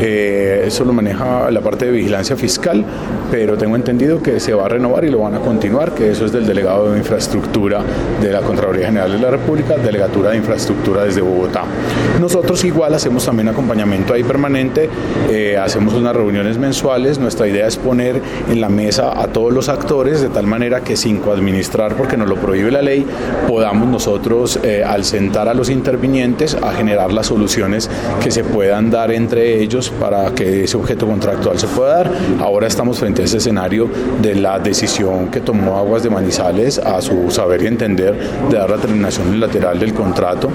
eh, 0.00 0.64
eso 0.66 0.84
lo 0.84 0.92
maneja 0.92 1.50
la 1.50 1.60
parte 1.60 1.86
de 1.86 1.92
vigilancia 1.92 2.36
fiscal, 2.36 2.84
pero 3.30 3.56
tengo 3.56 3.76
entendido 3.76 4.20
que 4.22 4.40
se 4.40 4.52
va 4.52 4.66
a 4.66 4.68
renovar 4.68 5.04
y 5.04 5.10
lo 5.10 5.20
van 5.20 5.34
a 5.34 5.38
continuar, 5.40 5.92
que 5.94 6.10
eso 6.10 6.24
es 6.26 6.32
del 6.32 6.46
delegado 6.50 6.90
de 6.90 6.98
infraestructura 6.98 7.80
de 8.20 8.32
la 8.32 8.40
Contraloría 8.40 8.86
General 8.86 9.12
de 9.12 9.18
la 9.18 9.30
República, 9.30 9.76
delegatura 9.76 10.30
de 10.30 10.38
infraestructura 10.38 11.04
desde 11.04 11.20
Bogotá. 11.20 11.62
Nosotros 12.20 12.64
igual 12.64 12.92
hacemos 12.92 13.24
también 13.24 13.48
acompañamiento 13.48 14.14
ahí 14.14 14.24
permanente, 14.24 14.90
eh, 15.30 15.56
hacemos 15.56 15.94
unas 15.94 16.14
reuniones 16.14 16.58
mensuales, 16.58 17.20
nuestra 17.20 17.46
idea 17.46 17.68
es 17.68 17.76
poner 17.76 18.20
en 18.50 18.60
la 18.60 18.68
mesa 18.68 19.12
a 19.22 19.28
todos 19.28 19.52
los 19.52 19.68
actores 19.68 20.20
de 20.20 20.28
tal 20.28 20.48
manera 20.48 20.80
que 20.80 20.96
sin 20.96 21.18
coadministrar, 21.18 21.94
porque 21.94 22.16
nos 22.16 22.28
lo 22.28 22.34
prohíbe 22.34 22.72
la 22.72 22.82
ley, 22.82 23.06
podamos 23.46 23.88
nosotros 23.88 24.58
eh, 24.64 24.82
al 24.84 25.04
sentar 25.04 25.48
a 25.48 25.54
los 25.54 25.70
intervinientes 25.70 26.56
a 26.56 26.72
generar 26.72 27.12
las 27.12 27.26
soluciones 27.26 27.88
que 28.20 28.32
se 28.32 28.42
puedan 28.42 28.90
dar 28.90 29.12
entre 29.12 29.62
ellos 29.62 29.90
para 30.00 30.34
que 30.34 30.64
ese 30.64 30.76
objeto 30.76 31.06
contractual 31.06 31.60
se 31.60 31.68
pueda 31.68 31.98
dar. 31.98 32.10
Ahora 32.40 32.66
estamos 32.66 32.98
frente 32.98 33.22
a 33.22 33.26
ese 33.26 33.36
escenario 33.36 33.88
de 34.20 34.34
la 34.34 34.58
decisión 34.58 35.28
que 35.28 35.40
tomó 35.40 35.78
Aguas 35.78 36.02
de 36.02 36.10
Manizales 36.10 36.39
a 36.40 37.00
su 37.00 37.30
saber 37.30 37.62
y 37.62 37.66
entender 37.66 38.16
de 38.48 38.56
dar 38.56 38.70
la 38.70 38.76
terminación 38.76 39.28
unilateral 39.28 39.78
del 39.78 39.92
contrato 39.92 40.48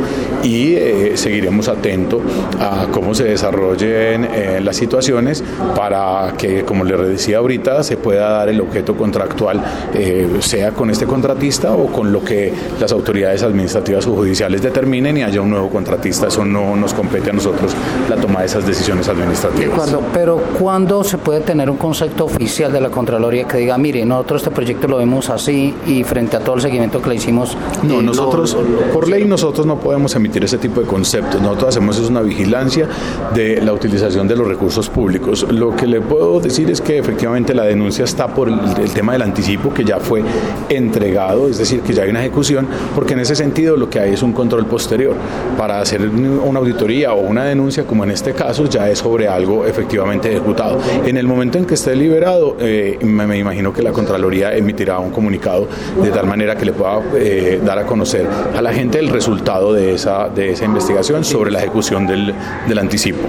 y 0.43 0.73
eh, 0.73 1.11
seguiremos 1.15 1.67
atentos 1.67 2.21
a 2.59 2.87
cómo 2.91 3.13
se 3.13 3.25
desarrollen 3.25 4.25
eh, 4.25 4.59
las 4.61 4.75
situaciones 4.77 5.43
para 5.75 6.33
que, 6.37 6.63
como 6.63 6.83
le 6.83 6.97
decía 6.97 7.37
ahorita, 7.37 7.83
se 7.83 7.97
pueda 7.97 8.29
dar 8.29 8.49
el 8.49 8.61
objeto 8.61 8.95
contractual, 8.95 9.63
eh, 9.93 10.27
sea 10.39 10.71
con 10.71 10.89
este 10.89 11.05
contratista 11.05 11.73
o 11.73 11.87
con 11.87 12.11
lo 12.11 12.23
que 12.23 12.51
las 12.79 12.91
autoridades 12.91 13.43
administrativas 13.43 14.07
o 14.07 14.15
judiciales 14.15 14.61
determinen 14.61 15.17
y 15.17 15.23
haya 15.23 15.41
un 15.41 15.51
nuevo 15.51 15.69
contratista. 15.69 16.27
Eso 16.27 16.43
no 16.45 16.75
nos 16.75 16.93
compete 16.93 17.29
a 17.29 17.33
nosotros 17.33 17.73
la 18.09 18.15
toma 18.15 18.39
de 18.41 18.47
esas 18.47 18.65
decisiones 18.65 19.07
administrativas. 19.07 19.95
pero 20.13 20.37
¿cuándo 20.59 21.03
se 21.03 21.17
puede 21.17 21.41
tener 21.41 21.69
un 21.69 21.77
concepto 21.77 22.25
oficial 22.25 22.71
de 22.71 22.81
la 22.81 22.89
Contraloría 22.89 23.47
que 23.47 23.57
diga, 23.57 23.77
mire, 23.77 24.05
nosotros 24.05 24.41
este 24.41 24.51
proyecto 24.51 24.87
lo 24.87 24.97
vemos 24.97 25.29
así 25.29 25.74
y 25.87 26.03
frente 26.03 26.37
a 26.37 26.39
todo 26.39 26.55
el 26.55 26.61
seguimiento 26.61 27.01
que 27.01 27.09
le 27.09 27.15
hicimos? 27.15 27.57
No, 27.83 27.99
eh, 27.99 28.03
nosotros, 28.03 28.53
lo- 28.55 28.93
por 28.93 29.07
ley, 29.09 29.25
nosotros 29.25 29.65
no 29.65 29.77
podemos 29.79 30.15
emitir 30.15 30.43
ese 30.43 30.57
tipo 30.57 30.81
de 30.81 30.87
conceptos. 30.87 31.41
Nosotros 31.41 31.69
hacemos 31.69 31.97
es 31.99 32.09
una 32.09 32.21
vigilancia 32.21 32.87
de 33.33 33.61
la 33.61 33.73
utilización 33.73 34.27
de 34.27 34.35
los 34.35 34.47
recursos 34.47 34.89
públicos. 34.89 35.45
Lo 35.49 35.75
que 35.75 35.87
le 35.87 36.01
puedo 36.01 36.39
decir 36.39 36.69
es 36.69 36.81
que 36.81 36.97
efectivamente 36.97 37.53
la 37.53 37.63
denuncia 37.63 38.03
está 38.05 38.27
por 38.27 38.47
el, 38.49 38.59
el 38.81 38.91
tema 38.91 39.13
del 39.13 39.21
anticipo 39.21 39.73
que 39.73 39.83
ya 39.83 39.99
fue 39.99 40.23
entregado, 40.69 41.47
es 41.47 41.57
decir, 41.57 41.81
que 41.81 41.93
ya 41.93 42.03
hay 42.03 42.09
una 42.09 42.21
ejecución, 42.21 42.67
porque 42.93 43.13
en 43.13 43.19
ese 43.19 43.35
sentido 43.35 43.77
lo 43.77 43.89
que 43.89 43.99
hay 43.99 44.13
es 44.13 44.23
un 44.23 44.33
control 44.33 44.65
posterior. 44.65 45.15
Para 45.57 45.79
hacer 45.81 46.01
una 46.09 46.59
auditoría 46.59 47.13
o 47.13 47.21
una 47.21 47.43
denuncia, 47.45 47.85
como 47.85 48.03
en 48.03 48.11
este 48.11 48.33
caso, 48.33 48.65
ya 48.65 48.89
es 48.89 48.99
sobre 48.99 49.27
algo 49.27 49.65
efectivamente 49.65 50.31
ejecutado. 50.31 50.79
En 51.05 51.17
el 51.17 51.27
momento 51.27 51.57
en 51.57 51.65
que 51.65 51.75
esté 51.75 51.95
liberado, 51.95 52.57
eh, 52.59 52.97
me, 53.01 53.25
me 53.27 53.37
imagino 53.37 53.71
que 53.73 53.81
la 53.81 53.91
Contraloría 53.91 54.55
emitirá 54.55 54.99
un 54.99 55.11
comunicado 55.11 55.54
de 55.59 56.11
tal 56.11 56.27
manera 56.27 56.55
que 56.55 56.65
le 56.65 56.73
pueda 56.73 57.01
eh, 57.15 57.61
dar 57.63 57.79
a 57.79 57.85
conocer 57.85 58.27
a 58.27 58.61
la 58.61 58.73
gente 58.73 58.99
el 58.99 59.09
resultado 59.09 59.73
de 59.73 59.93
esa, 59.93 60.29
de 60.29 60.51
esa 60.51 60.65
investigación 60.65 61.23
sobre 61.23 61.51
la 61.51 61.59
ejecución 61.59 62.07
del, 62.07 62.33
del 62.67 62.77
anticipo. 62.77 63.19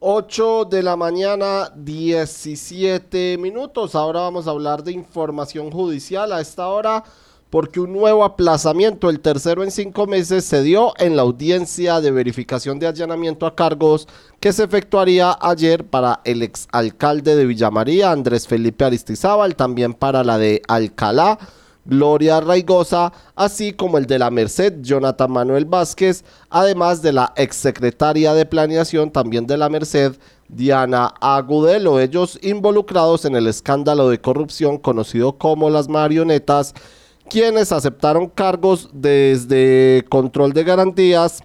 8 0.00 0.66
de 0.66 0.82
la 0.82 0.96
mañana, 0.96 1.72
17 1.74 3.36
minutos. 3.38 3.94
Ahora 3.94 4.20
vamos 4.20 4.46
a 4.46 4.50
hablar 4.50 4.84
de 4.84 4.92
información 4.92 5.70
judicial 5.70 6.32
a 6.32 6.40
esta 6.40 6.68
hora 6.68 7.04
porque 7.50 7.80
un 7.80 7.92
nuevo 7.92 8.24
aplazamiento, 8.24 9.08
el 9.08 9.20
tercero 9.20 9.64
en 9.64 9.70
cinco 9.70 10.06
meses, 10.06 10.44
se 10.44 10.62
dio 10.62 10.92
en 10.98 11.16
la 11.16 11.22
audiencia 11.22 12.00
de 12.00 12.10
verificación 12.10 12.78
de 12.78 12.86
allanamiento 12.86 13.46
a 13.46 13.54
cargos 13.54 14.06
que 14.40 14.52
se 14.52 14.64
efectuaría 14.64 15.36
ayer 15.40 15.84
para 15.84 16.20
el 16.24 16.42
exalcalde 16.42 17.36
de 17.36 17.46
Villamaría, 17.46 18.10
Andrés 18.10 18.46
Felipe 18.46 18.84
Aristizábal, 18.84 19.56
también 19.56 19.94
para 19.94 20.22
la 20.24 20.36
de 20.36 20.62
Alcalá, 20.68 21.38
Gloria 21.86 22.40
Raigosa, 22.40 23.14
así 23.34 23.72
como 23.72 23.96
el 23.96 24.04
de 24.04 24.18
la 24.18 24.30
Merced, 24.30 24.82
Jonathan 24.82 25.32
Manuel 25.32 25.64
Vázquez, 25.64 26.22
además 26.50 27.00
de 27.00 27.14
la 27.14 27.32
exsecretaria 27.34 28.34
de 28.34 28.44
Planeación, 28.44 29.10
también 29.10 29.46
de 29.46 29.56
la 29.56 29.70
Merced, 29.70 30.16
Diana 30.48 31.14
Agudelo, 31.20 31.98
ellos 31.98 32.38
involucrados 32.42 33.24
en 33.24 33.36
el 33.36 33.46
escándalo 33.46 34.10
de 34.10 34.20
corrupción 34.20 34.76
conocido 34.76 35.38
como 35.38 35.70
las 35.70 35.88
marionetas, 35.88 36.74
quienes 37.28 37.72
aceptaron 37.72 38.28
cargos 38.28 38.88
desde 38.92 40.04
control 40.08 40.52
de 40.52 40.64
garantías 40.64 41.42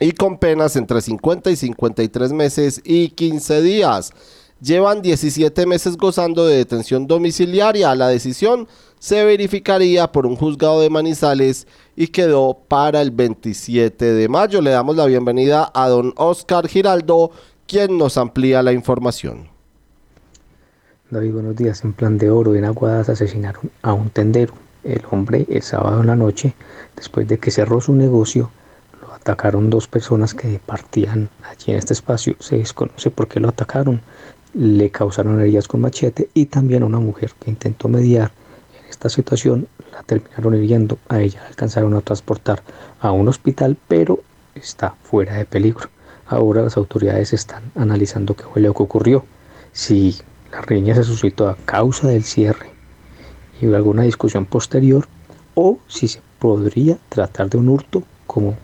y 0.00 0.12
con 0.12 0.38
penas 0.38 0.76
entre 0.76 1.00
50 1.00 1.50
y 1.50 1.56
53 1.56 2.32
meses 2.32 2.80
y 2.84 3.08
15 3.10 3.62
días. 3.62 4.12
Llevan 4.60 5.02
17 5.02 5.66
meses 5.66 5.96
gozando 5.96 6.46
de 6.46 6.56
detención 6.56 7.06
domiciliaria. 7.06 7.94
La 7.94 8.08
decisión 8.08 8.66
se 8.98 9.24
verificaría 9.24 10.10
por 10.10 10.26
un 10.26 10.36
juzgado 10.36 10.80
de 10.80 10.90
Manizales 10.90 11.66
y 11.94 12.08
quedó 12.08 12.58
para 12.66 13.00
el 13.00 13.12
27 13.12 14.04
de 14.04 14.28
mayo. 14.28 14.60
Le 14.60 14.70
damos 14.70 14.96
la 14.96 15.06
bienvenida 15.06 15.70
a 15.72 15.88
don 15.88 16.12
Oscar 16.16 16.66
Giraldo, 16.66 17.30
quien 17.68 17.98
nos 17.98 18.16
amplía 18.16 18.62
la 18.62 18.72
información. 18.72 19.48
David, 21.10 21.32
buenos 21.32 21.56
días. 21.56 21.84
En 21.84 21.92
plan 21.92 22.18
de 22.18 22.30
oro, 22.30 22.54
en 22.54 22.64
Aguadas 22.64 23.08
asesinaron 23.08 23.70
a 23.82 23.92
un 23.92 24.10
tendero. 24.10 24.67
El 24.88 25.02
hombre, 25.10 25.44
el 25.50 25.60
sábado 25.60 26.00
en 26.00 26.06
la 26.06 26.16
noche, 26.16 26.54
después 26.96 27.28
de 27.28 27.36
que 27.38 27.50
cerró 27.50 27.78
su 27.78 27.92
negocio, 27.92 28.50
lo 29.02 29.12
atacaron 29.12 29.68
dos 29.68 29.86
personas 29.86 30.32
que 30.32 30.60
partían 30.64 31.28
allí 31.42 31.72
en 31.72 31.76
este 31.76 31.92
espacio. 31.92 32.36
Se 32.38 32.56
desconoce 32.56 33.10
por 33.10 33.28
qué 33.28 33.38
lo 33.38 33.50
atacaron. 33.50 34.00
Le 34.54 34.88
causaron 34.88 35.42
heridas 35.42 35.68
con 35.68 35.82
machete 35.82 36.30
y 36.32 36.46
también 36.46 36.82
a 36.82 36.86
una 36.86 37.00
mujer 37.00 37.32
que 37.38 37.50
intentó 37.50 37.88
mediar 37.88 38.32
en 38.80 38.88
esta 38.88 39.10
situación 39.10 39.68
la 39.92 40.02
terminaron 40.04 40.54
hiriendo. 40.54 40.96
A 41.10 41.20
ella 41.20 41.42
la 41.42 41.48
alcanzaron 41.48 41.92
a 41.92 42.00
transportar 42.00 42.62
a 42.98 43.12
un 43.12 43.28
hospital, 43.28 43.76
pero 43.88 44.20
está 44.54 44.94
fuera 45.02 45.34
de 45.34 45.44
peligro. 45.44 45.90
Ahora 46.26 46.62
las 46.62 46.78
autoridades 46.78 47.34
están 47.34 47.72
analizando 47.74 48.34
qué 48.34 48.44
fue 48.44 48.62
lo 48.62 48.72
que 48.72 48.84
ocurrió. 48.84 49.26
Si 49.70 50.16
la 50.50 50.62
riña 50.62 50.94
se 50.94 51.04
suscitó 51.04 51.46
a 51.46 51.58
causa 51.66 52.08
del 52.08 52.24
cierre 52.24 52.77
y 53.60 53.72
alguna 53.72 54.02
discusión 54.02 54.46
posterior 54.46 55.08
o 55.54 55.78
si 55.88 56.08
se 56.08 56.20
podría 56.38 56.98
tratar 57.08 57.50
de 57.50 57.58
un 57.58 57.68
hurto 57.68 58.02
como 58.26 58.56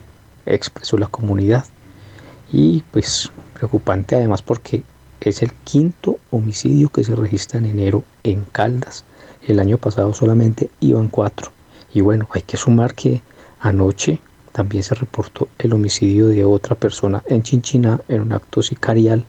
expresó 0.45 0.97
la 0.97 1.07
comunidad. 1.07 1.65
Y 2.51 2.83
pues 2.91 3.31
preocupante 3.53 4.15
además 4.15 4.41
porque 4.41 4.83
es 5.19 5.41
el 5.41 5.51
quinto 5.63 6.19
homicidio 6.31 6.89
que 6.89 7.03
se 7.03 7.15
registra 7.15 7.59
en 7.59 7.65
enero 7.65 8.03
en 8.23 8.45
Caldas. 8.51 9.03
El 9.47 9.59
año 9.59 9.77
pasado 9.77 10.13
solamente 10.13 10.69
iban 10.79 11.09
cuatro. 11.09 11.51
Y 11.93 12.01
bueno, 12.01 12.27
hay 12.31 12.41
que 12.43 12.57
sumar 12.57 12.93
que 12.93 13.21
anoche 13.59 14.19
también 14.51 14.83
se 14.83 14.95
reportó 14.95 15.49
el 15.57 15.73
homicidio 15.73 16.27
de 16.27 16.45
otra 16.45 16.75
persona 16.75 17.23
en 17.27 17.43
Chinchiná 17.43 17.99
en 18.07 18.21
un 18.21 18.33
acto 18.33 18.61
sicarial 18.61 19.25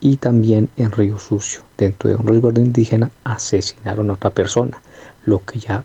y 0.00 0.16
también 0.18 0.68
en 0.76 0.92
Río 0.92 1.18
Sucio, 1.18 1.62
dentro 1.76 2.08
de 2.08 2.16
un 2.16 2.26
resguardo 2.26 2.60
indígena, 2.60 3.10
asesinaron 3.24 4.10
a 4.10 4.12
otra 4.14 4.30
persona, 4.30 4.80
lo 5.28 5.44
que 5.44 5.58
ya 5.58 5.84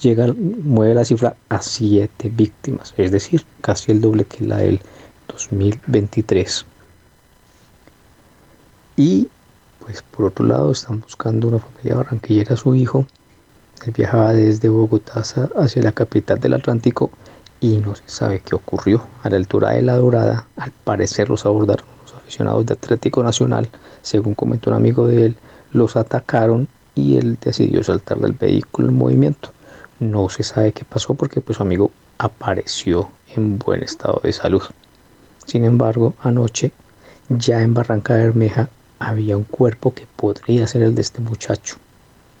llega, 0.00 0.32
mueve 0.36 0.94
la 0.94 1.04
cifra 1.04 1.36
a 1.48 1.60
siete 1.60 2.28
víctimas, 2.28 2.94
es 2.96 3.10
decir, 3.10 3.44
casi 3.60 3.92
el 3.92 4.00
doble 4.00 4.24
que 4.24 4.44
la 4.44 4.58
del 4.58 4.80
2023. 5.28 6.64
Y 8.96 9.28
pues 9.80 10.02
por 10.02 10.26
otro 10.26 10.44
lado 10.44 10.72
están 10.72 11.00
buscando 11.00 11.48
una 11.48 11.58
familia 11.58 11.96
barranquillera 11.96 12.56
su 12.56 12.74
hijo. 12.74 13.06
Él 13.86 13.92
viajaba 13.96 14.32
desde 14.32 14.68
Bogotá 14.68 15.22
hacia 15.56 15.82
la 15.82 15.92
capital 15.92 16.40
del 16.40 16.54
Atlántico 16.54 17.10
y 17.60 17.76
no 17.78 17.94
se 17.94 18.02
sabe 18.06 18.40
qué 18.40 18.54
ocurrió. 18.54 19.06
A 19.22 19.30
la 19.30 19.36
altura 19.36 19.70
de 19.70 19.82
La 19.82 19.96
Dorada, 19.96 20.46
al 20.56 20.72
parecer 20.72 21.28
los 21.30 21.46
abordaron 21.46 21.86
los 22.02 22.14
aficionados 22.14 22.66
de 22.66 22.74
Atlético 22.74 23.22
Nacional, 23.22 23.68
según 24.02 24.34
comentó 24.34 24.70
un 24.70 24.76
amigo 24.76 25.06
de 25.06 25.26
él, 25.26 25.36
los 25.72 25.96
atacaron 25.96 26.68
y 26.98 27.16
él 27.16 27.38
decidió 27.40 27.82
saltar 27.84 28.18
del 28.18 28.32
vehículo 28.32 28.88
en 28.88 28.96
movimiento. 28.96 29.52
No 30.00 30.28
se 30.28 30.42
sabe 30.42 30.72
qué 30.72 30.84
pasó 30.84 31.14
porque 31.14 31.40
pues 31.40 31.56
su 31.56 31.62
amigo 31.62 31.92
apareció 32.18 33.10
en 33.36 33.58
buen 33.58 33.82
estado 33.82 34.20
de 34.22 34.32
salud. 34.32 34.62
Sin 35.46 35.64
embargo, 35.64 36.14
anoche, 36.22 36.72
ya 37.28 37.62
en 37.62 37.72
Barranca 37.72 38.14
Bermeja, 38.14 38.68
había 38.98 39.36
un 39.36 39.44
cuerpo 39.44 39.94
que 39.94 40.06
podría 40.16 40.66
ser 40.66 40.82
el 40.82 40.94
de 40.94 41.02
este 41.02 41.20
muchacho. 41.20 41.76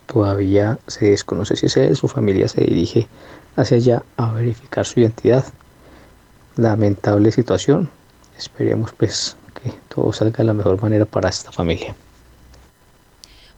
Todavía 0.06 0.78
se 0.88 1.10
desconoce 1.10 1.54
si 1.54 1.66
es 1.66 1.76
él, 1.76 1.96
su 1.96 2.08
familia 2.08 2.48
se 2.48 2.62
dirige 2.62 3.06
hacia 3.56 3.76
allá 3.76 4.02
a 4.16 4.32
verificar 4.32 4.84
su 4.86 5.00
identidad. 5.00 5.44
Lamentable 6.56 7.30
situación. 7.30 7.88
Esperemos 8.36 8.92
pues 8.92 9.36
que 9.62 9.72
todo 9.88 10.12
salga 10.12 10.38
de 10.38 10.44
la 10.44 10.54
mejor 10.54 10.82
manera 10.82 11.04
para 11.04 11.28
esta 11.28 11.52
familia. 11.52 11.94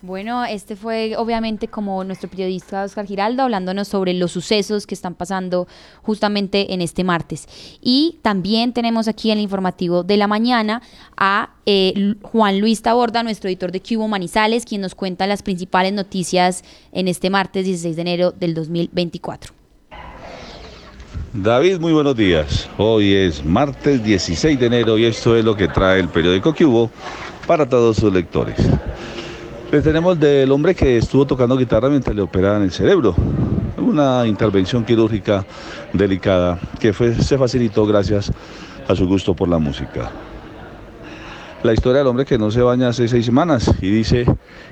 Bueno, 0.03 0.47
este 0.47 0.77
fue 0.77 1.15
obviamente 1.19 1.69
como 1.69 2.03
nuestro 2.05 2.31
periodista 2.31 2.85
Oscar 2.85 3.07
Giraldo 3.07 3.43
hablándonos 3.43 3.87
sobre 3.87 4.15
los 4.15 4.33
sucesos 4.33 4.87
que 4.87 4.95
están 4.95 5.15
pasando 5.15 5.69
justamente 6.01 6.73
en 6.73 6.81
este 6.81 7.05
martes. 7.05 7.47
Y 7.83 8.19
también 8.23 8.73
tenemos 8.73 9.09
aquí 9.09 9.31
en 9.31 9.37
el 9.37 9.45
informativo 9.45 10.03
de 10.03 10.17
la 10.17 10.27
mañana 10.27 10.81
a 11.19 11.51
eh, 11.67 12.15
Juan 12.23 12.61
Luis 12.61 12.81
Taborda, 12.81 13.23
nuestro 13.23 13.51
editor 13.51 13.73
de 13.73 13.83
Cubo 13.83 14.09
Manizales, 14.09 14.65
quien 14.65 14.81
nos 14.81 14.95
cuenta 14.95 15.27
las 15.27 15.43
principales 15.43 15.93
noticias 15.93 16.65
en 16.93 17.07
este 17.07 17.29
martes 17.29 17.67
16 17.67 17.95
de 17.95 18.03
enero 18.03 18.31
del 18.33 18.55
2024. 18.55 19.53
David, 21.35 21.79
muy 21.79 21.93
buenos 21.93 22.17
días. 22.17 22.71
Hoy 22.79 23.13
es 23.13 23.45
martes 23.45 24.03
16 24.03 24.59
de 24.59 24.67
enero 24.67 24.97
y 24.97 25.05
esto 25.05 25.37
es 25.37 25.45
lo 25.45 25.55
que 25.55 25.69
trae 25.69 26.01
el 26.01 26.09
periódico 26.09 26.55
Cubo 26.55 26.91
para 27.47 27.69
todos 27.69 27.99
sus 27.99 28.13
lectores. 28.13 28.57
Les 29.73 29.85
tenemos 29.85 30.19
del 30.19 30.51
hombre 30.51 30.75
que 30.75 30.97
estuvo 30.97 31.25
tocando 31.25 31.57
guitarra 31.57 31.89
mientras 31.89 32.17
le 32.17 32.23
operaban 32.23 32.63
el 32.63 32.73
cerebro. 32.73 33.15
Una 33.79 34.27
intervención 34.27 34.85
quirúrgica 34.85 35.47
delicada 35.93 36.59
que 36.81 36.93
fue, 36.93 37.15
se 37.15 37.39
facilitó 37.39 37.87
gracias 37.87 38.33
a 38.89 38.97
su 38.97 39.07
gusto 39.07 39.33
por 39.33 39.49
la 39.49 39.59
música. 39.59 40.11
La 41.63 41.73
historia 41.73 41.99
del 41.99 42.09
hombre 42.09 42.25
que 42.25 42.37
no 42.37 42.51
se 42.51 42.63
baña 42.63 42.89
hace 42.89 43.07
seis 43.07 43.25
semanas 43.25 43.71
y 43.81 43.91
dice 43.91 44.27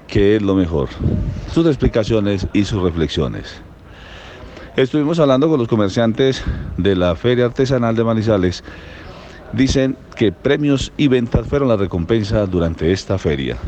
que 0.08 0.34
es 0.34 0.42
lo 0.42 0.56
mejor. 0.56 0.88
Sus 1.52 1.66
explicaciones 1.66 2.48
y 2.52 2.64
sus 2.64 2.82
reflexiones. 2.82 3.62
Estuvimos 4.74 5.20
hablando 5.20 5.48
con 5.48 5.60
los 5.60 5.68
comerciantes 5.68 6.42
de 6.76 6.96
la 6.96 7.14
Feria 7.14 7.44
Artesanal 7.44 7.94
de 7.94 8.02
Manizales. 8.02 8.64
Dicen 9.52 9.96
que 10.16 10.32
premios 10.32 10.92
y 10.96 11.06
ventas 11.06 11.46
fueron 11.46 11.68
la 11.68 11.76
recompensa 11.76 12.46
durante 12.46 12.90
esta 12.90 13.16
feria. 13.16 13.58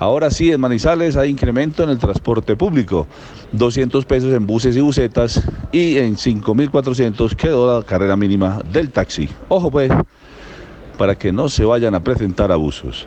Ahora 0.00 0.30
sí, 0.30 0.50
en 0.50 0.58
Manizales 0.62 1.14
hay 1.18 1.28
incremento 1.28 1.82
en 1.82 1.90
el 1.90 1.98
transporte 1.98 2.56
público. 2.56 3.06
200 3.52 4.06
pesos 4.06 4.32
en 4.32 4.46
buses 4.46 4.74
y 4.74 4.80
busetas 4.80 5.42
y 5.72 5.98
en 5.98 6.16
5.400 6.16 7.36
quedó 7.36 7.78
la 7.78 7.84
carrera 7.84 8.16
mínima 8.16 8.62
del 8.72 8.90
taxi. 8.90 9.28
Ojo 9.50 9.70
pues, 9.70 9.92
para 10.96 11.16
que 11.16 11.32
no 11.32 11.50
se 11.50 11.66
vayan 11.66 11.94
a 11.94 12.02
presentar 12.02 12.50
abusos. 12.50 13.06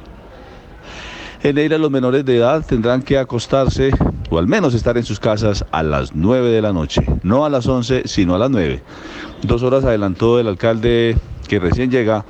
En 1.41 1.57
Eira 1.57 1.79
los 1.79 1.89
menores 1.89 2.25
de 2.25 2.37
edad 2.37 2.63
tendrán 2.63 3.01
que 3.01 3.17
acostarse 3.17 3.89
o 4.29 4.37
al 4.37 4.45
menos 4.45 4.75
estar 4.75 4.95
en 4.95 5.03
sus 5.03 5.19
casas 5.19 5.65
a 5.71 5.81
las 5.81 6.13
9 6.13 6.51
de 6.51 6.61
la 6.61 6.73
noche, 6.73 7.01
no 7.23 7.43
a 7.43 7.49
las 7.49 7.65
11, 7.65 8.03
sino 8.05 8.35
a 8.35 8.37
las 8.37 8.51
9. 8.51 8.83
Dos 9.41 9.63
horas 9.63 9.83
adelantó 9.83 10.39
el 10.39 10.47
alcalde 10.47 11.17
que 11.47 11.57
recién 11.57 11.89
llega 11.89 12.23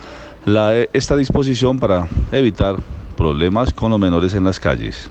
esta 0.93 1.17
disposición 1.17 1.79
para 1.79 2.07
evitar 2.31 2.77
problemas 3.15 3.73
con 3.73 3.91
los 3.91 3.99
menores 3.99 4.33
en 4.33 4.43
las 4.43 4.59
calles. 4.59 5.09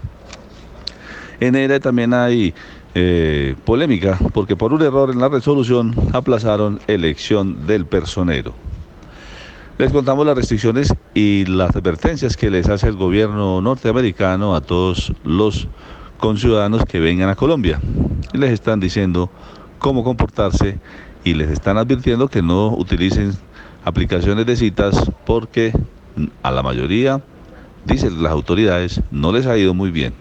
En 1.41 1.57
ERA 1.57 1.81
también 1.81 2.15
hay 2.15 2.55
eh, 2.95 3.57
polémica 3.65 4.19
porque 4.33 4.55
por 4.55 4.73
un 4.73 4.83
error 4.83 5.11
en 5.11 5.19
la 5.19 5.29
resolución 5.29 5.95
aplazaron 6.13 6.81
elección 6.87 7.67
del 7.67 7.87
personero. 7.87 8.55
Les 9.79 9.91
contamos 9.91 10.27
las 10.27 10.37
restricciones 10.37 10.95
y 11.15 11.47
las 11.47 11.75
advertencias 11.75 12.37
que 12.37 12.51
les 12.51 12.69
hace 12.69 12.89
el 12.89 12.97
gobierno 12.97 13.61
norteamericano 13.63 14.55
a 14.55 14.61
todos 14.61 15.13
los 15.25 15.67
conciudadanos 16.19 16.85
que 16.85 17.01
vengan 17.01 17.31
a 17.31 17.35
Colombia. 17.35 17.81
Les 18.33 18.53
están 18.53 18.79
diciendo 18.79 19.31
cómo 19.79 20.05
comportarse 20.05 20.79
y 21.25 21.35
les 21.35 21.51
están 21.51 21.79
advirtiendo 21.79 22.29
que 22.29 22.43
no 22.43 22.69
utilicen 22.69 23.33
aplicaciones 23.85 24.47
de 24.47 24.55
citas 24.55 25.11
porque 25.25 25.73
a 26.43 26.51
la 26.51 26.63
mayoría 26.63 27.23
dicen 27.85 28.23
las 28.23 28.33
autoridades, 28.33 29.01
no 29.11 29.33
les 29.33 29.47
ha 29.47 29.57
ido 29.57 29.75
muy 29.75 29.91
bien. 29.91 30.13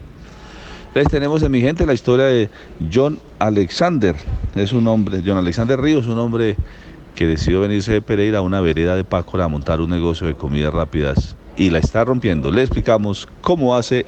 Les 0.93 1.07
tenemos 1.07 1.41
en 1.41 1.51
mi 1.51 1.61
gente 1.61 1.85
la 1.85 1.93
historia 1.93 2.25
de 2.25 2.49
John 2.93 3.19
Alexander. 3.39 4.15
Es 4.55 4.73
un 4.73 4.87
hombre, 4.87 5.23
John 5.25 5.37
Alexander 5.37 5.79
Ríos, 5.79 6.07
un 6.07 6.19
hombre 6.19 6.57
que 7.15 7.27
decidió 7.27 7.61
venirse 7.61 7.93
de 7.93 8.01
Pereira 8.01 8.39
a 8.39 8.41
una 8.41 8.61
vereda 8.61 8.95
de 8.95 9.03
Pácora 9.03 9.45
a 9.45 9.47
montar 9.47 9.79
un 9.79 9.89
negocio 9.89 10.27
de 10.27 10.35
comidas 10.35 10.73
rápidas 10.73 11.35
y 11.55 11.69
la 11.69 11.79
está 11.79 12.03
rompiendo. 12.03 12.51
Le 12.51 12.61
explicamos 12.61 13.27
cómo 13.41 13.75
hace 13.75 14.05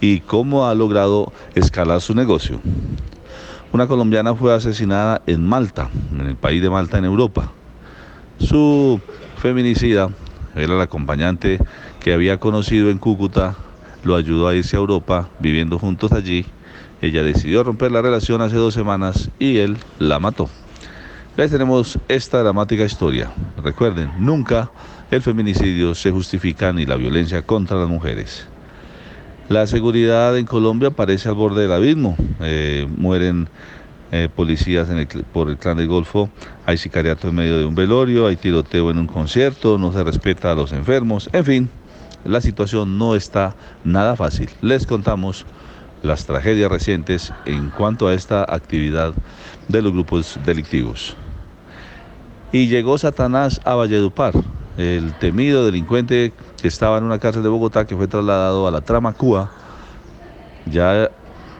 y 0.00 0.20
cómo 0.20 0.66
ha 0.66 0.74
logrado 0.74 1.32
escalar 1.54 2.00
su 2.00 2.14
negocio. 2.14 2.60
Una 3.72 3.86
colombiana 3.86 4.34
fue 4.34 4.54
asesinada 4.54 5.22
en 5.26 5.46
Malta, 5.46 5.90
en 6.12 6.26
el 6.26 6.36
país 6.36 6.60
de 6.60 6.70
Malta, 6.70 6.98
en 6.98 7.04
Europa. 7.04 7.52
Su 8.38 9.00
feminicida 9.36 10.10
era 10.54 10.74
la 10.74 10.84
acompañante 10.84 11.58
que 12.00 12.12
había 12.12 12.38
conocido 12.38 12.90
en 12.90 12.98
Cúcuta, 12.98 13.56
lo 14.04 14.16
ayudó 14.16 14.48
a 14.48 14.54
irse 14.54 14.76
a 14.76 14.80
Europa, 14.80 15.28
viviendo 15.38 15.78
juntos 15.78 16.12
allí. 16.12 16.46
Ella 17.02 17.22
decidió 17.22 17.62
romper 17.62 17.92
la 17.92 18.02
relación 18.02 18.42
hace 18.42 18.56
dos 18.56 18.74
semanas 18.74 19.30
y 19.38 19.58
él 19.58 19.76
la 19.98 20.18
mató. 20.18 20.48
Les 21.36 21.50
tenemos 21.50 21.98
esta 22.08 22.42
dramática 22.42 22.84
historia. 22.84 23.30
Recuerden, 23.62 24.10
nunca 24.18 24.70
el 25.10 25.22
feminicidio 25.22 25.94
se 25.94 26.10
justifica 26.10 26.72
ni 26.72 26.86
la 26.86 26.96
violencia 26.96 27.42
contra 27.42 27.76
las 27.76 27.88
mujeres. 27.88 28.46
La 29.48 29.66
seguridad 29.66 30.36
en 30.38 30.46
Colombia 30.46 30.90
parece 30.90 31.28
al 31.28 31.34
borde 31.34 31.62
del 31.62 31.72
abismo. 31.72 32.16
Eh, 32.40 32.86
mueren 32.96 33.48
eh, 34.12 34.28
policías 34.34 34.88
por 35.32 35.48
el 35.48 35.56
clan 35.56 35.76
del 35.76 35.86
Golfo, 35.86 36.30
hay 36.66 36.76
sicariato 36.76 37.28
en 37.28 37.36
medio 37.36 37.58
de 37.58 37.64
un 37.64 37.76
velorio, 37.76 38.26
hay 38.26 38.34
tiroteo 38.34 38.90
en 38.90 38.98
un 38.98 39.06
concierto, 39.06 39.78
no 39.78 39.92
se 39.92 40.02
respeta 40.02 40.50
a 40.50 40.54
los 40.56 40.72
enfermos, 40.72 41.30
en 41.32 41.44
fin, 41.44 41.70
la 42.24 42.40
situación 42.40 42.98
no 42.98 43.14
está 43.14 43.54
nada 43.84 44.16
fácil. 44.16 44.50
Les 44.60 44.86
contamos 44.86 45.46
las 46.02 46.26
tragedias 46.26 46.70
recientes 46.70 47.32
en 47.46 47.70
cuanto 47.70 48.08
a 48.08 48.14
esta 48.14 48.42
actividad 48.42 49.12
de 49.68 49.82
los 49.82 49.92
grupos 49.92 50.38
delictivos. 50.44 51.16
Y 52.52 52.66
llegó 52.66 52.98
Satanás 52.98 53.60
a 53.64 53.74
Valledupar, 53.74 54.34
el 54.76 55.12
temido 55.18 55.64
delincuente 55.64 56.32
que 56.60 56.68
estaba 56.68 56.98
en 56.98 57.04
una 57.04 57.18
cárcel 57.18 57.42
de 57.42 57.48
Bogotá 57.48 57.86
que 57.86 57.96
fue 57.96 58.08
trasladado 58.08 58.66
a 58.66 58.70
la 58.70 58.80
trama 58.80 59.12
Cuba, 59.12 59.50
ya 60.66 61.10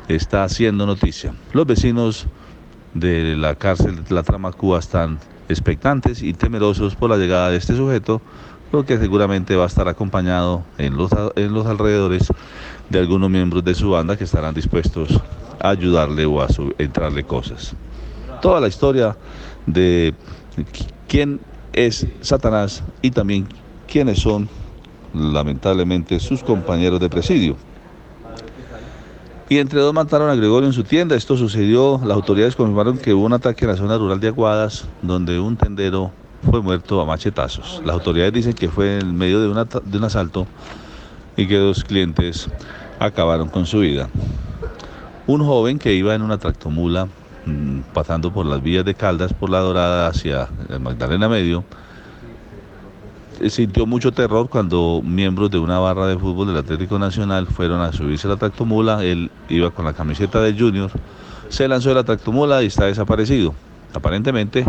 está 0.09 0.45
haciendo 0.45 0.87
noticia. 0.87 1.35
Los 1.53 1.66
vecinos 1.66 2.27
de 2.95 3.37
la 3.37 3.55
cárcel 3.55 4.05
de 4.05 4.15
la 4.15 4.23
trama 4.23 4.53
Cuba 4.53 4.78
están 4.78 5.19
expectantes 5.49 6.23
y 6.23 6.32
temerosos 6.32 6.97
por 6.97 7.11
la 7.11 7.16
llegada 7.16 7.51
de 7.51 7.57
este 7.57 7.77
sujeto 7.77 8.20
porque 8.71 8.99
seguramente 8.99 9.57
va 9.57 9.65
a 9.65 9.67
estar 9.67 9.89
acompañado 9.89 10.65
en 10.79 10.97
los, 10.97 11.11
en 11.37 11.53
los 11.53 11.67
alrededores 11.67 12.29
de 12.89 12.99
algunos 12.99 13.31
miembros 13.31 13.65
de 13.65 13.75
su 13.75 13.91
banda 13.91 14.17
que 14.17 14.25
estarán 14.25 14.55
dispuestos 14.55 15.21
a 15.61 15.71
ayudarle 15.71 16.27
o 16.27 16.41
a 16.43 16.49
entrarle 16.79 17.25
cosas. 17.25 17.75
Toda 18.41 18.61
la 18.61 18.69
historia 18.69 19.17
de 19.67 20.15
quién 21.09 21.41
es 21.73 22.07
Satanás 22.21 22.83
y 23.03 23.11
también 23.11 23.47
quiénes 23.87 24.21
son 24.21 24.49
lamentablemente 25.15 26.21
sus 26.21 26.43
compañeros 26.43 27.01
de 27.01 27.09
presidio. 27.09 27.57
Y 29.49 29.59
entre 29.59 29.81
dos 29.81 29.93
mataron 29.93 30.31
a 30.31 30.37
Gregorio 30.37 30.69
en 30.69 30.73
su 30.73 30.85
tienda. 30.85 31.17
Esto 31.17 31.37
sucedió, 31.37 32.01
las 32.05 32.15
autoridades 32.15 32.55
confirmaron 32.55 32.99
que 32.99 33.13
hubo 33.13 33.25
un 33.25 33.33
ataque 33.33 33.65
en 33.65 33.73
la 33.73 33.77
zona 33.77 33.99
rural 33.99 34.21
de 34.21 34.29
Aguadas, 34.29 34.87
donde 35.03 35.41
un 35.41 35.57
tendero 35.57 36.13
fue 36.43 36.61
muerto 36.62 37.01
a 37.01 37.07
machetazos. 37.07 37.83
Las 37.85 37.95
autoridades 37.95 38.33
dicen 38.33 38.53
que 38.55 38.69
fue 38.69 38.99
en 38.99 39.17
medio 39.17 39.41
de, 39.41 39.49
un 39.49 40.05
asalto 40.05 40.47
y 41.37 41.47
que 41.47 41.57
dos 41.57 41.85
clientes 41.85 42.49
acabaron 42.99 43.49
con 43.49 43.67
su 43.67 43.81
vida. 43.81 44.09
Un 45.27 45.45
joven 45.45 45.79
que 45.79 45.95
iba 45.95 46.15
en 46.15 46.23
una 46.23 46.39
tractomula 46.39 47.07
mm, 47.47 47.81
pasando 47.93 48.33
por 48.33 48.47
las 48.47 48.62
vías 48.62 48.85
de 48.85 48.95
Caldas, 48.95 49.33
por 49.33 49.51
la 49.51 49.61
Dorada 49.61 50.09
hacia 50.09 50.49
Magdalena 50.81 51.29
Medio, 51.29 51.65
eh, 53.41 53.49
sintió 53.49 53.87
mucho 53.87 54.12
terror 54.12 54.49
cuando 54.51 55.01
miembros 55.03 55.51
de 55.51 55.59
una 55.59 55.79
barra 55.79 56.07
de 56.07 56.19
fútbol 56.19 56.49
del 56.49 56.59
Atlético 56.59 56.99
Nacional 56.99 57.47
fueron 57.47 57.81
a 57.81 57.93
subirse 57.93 58.27
a 58.27 58.31
la 58.31 58.37
tractomula. 58.37 59.03
Él 59.05 59.31
iba 59.49 59.71
con 59.71 59.87
la 59.87 59.95
camiseta 59.95 60.41
de 60.43 60.59
Junior, 60.59 60.91
se 61.49 61.67
lanzó 61.67 61.89
de 61.91 61.95
la 61.97 62.05
tractomula 62.05 62.62
y 62.62 62.67
está 62.67 62.85
desaparecido. 62.85 63.55
Aparentemente, 63.95 64.65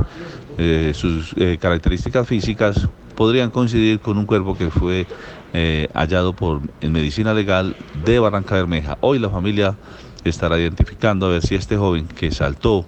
eh, 0.57 0.91
sus 0.95 1.34
eh, 1.38 1.57
características 1.60 2.27
físicas 2.27 2.88
podrían 3.15 3.52
coincidir 3.52 3.99
con 3.99 4.18
un 4.18 4.26
cuerpo 4.26 4.57
que 4.57 4.69
fue 4.69 5.06
eh, 5.53 5.89
hallado 5.93 6.34
por, 6.34 6.61
en 6.81 6.91
medicina 6.91 7.34
legal 7.34 7.76
de 8.06 8.19
Barranca 8.19 8.56
Bermeja. 8.56 8.98
Hoy 9.02 9.19
la 9.19 9.30
familia 9.30 9.76
estará 10.23 10.60
identificando 10.60 11.26
a 11.26 11.30
ver 11.30 11.41
si 11.41 11.56
este 11.56 11.77
joven 11.77 12.07
que 12.07 12.31
saltó 12.31 12.85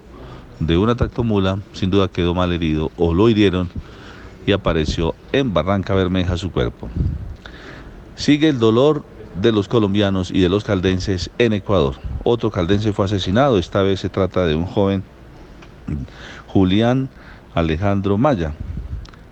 de 0.60 0.78
una 0.78 0.94
tractomula 0.94 1.58
sin 1.72 1.90
duda 1.90 2.08
quedó 2.08 2.34
mal 2.34 2.52
herido 2.52 2.90
o 2.96 3.12
lo 3.12 3.28
hirieron 3.28 3.68
y 4.46 4.52
apareció 4.52 5.14
en 5.32 5.52
Barranca 5.52 5.94
Bermeja 5.94 6.36
su 6.36 6.50
cuerpo. 6.50 6.88
Sigue 8.16 8.48
el 8.48 8.58
dolor 8.58 9.04
de 9.40 9.52
los 9.52 9.68
colombianos 9.68 10.30
y 10.30 10.40
de 10.40 10.48
los 10.48 10.64
caldenses 10.64 11.30
en 11.38 11.52
Ecuador. 11.52 11.96
Otro 12.22 12.50
caldense 12.50 12.92
fue 12.92 13.06
asesinado, 13.06 13.58
esta 13.58 13.82
vez 13.82 14.00
se 14.00 14.08
trata 14.08 14.46
de 14.46 14.54
un 14.54 14.66
joven 14.66 15.02
Julián 16.46 17.08
Alejandro 17.54 18.18
Maya, 18.18 18.52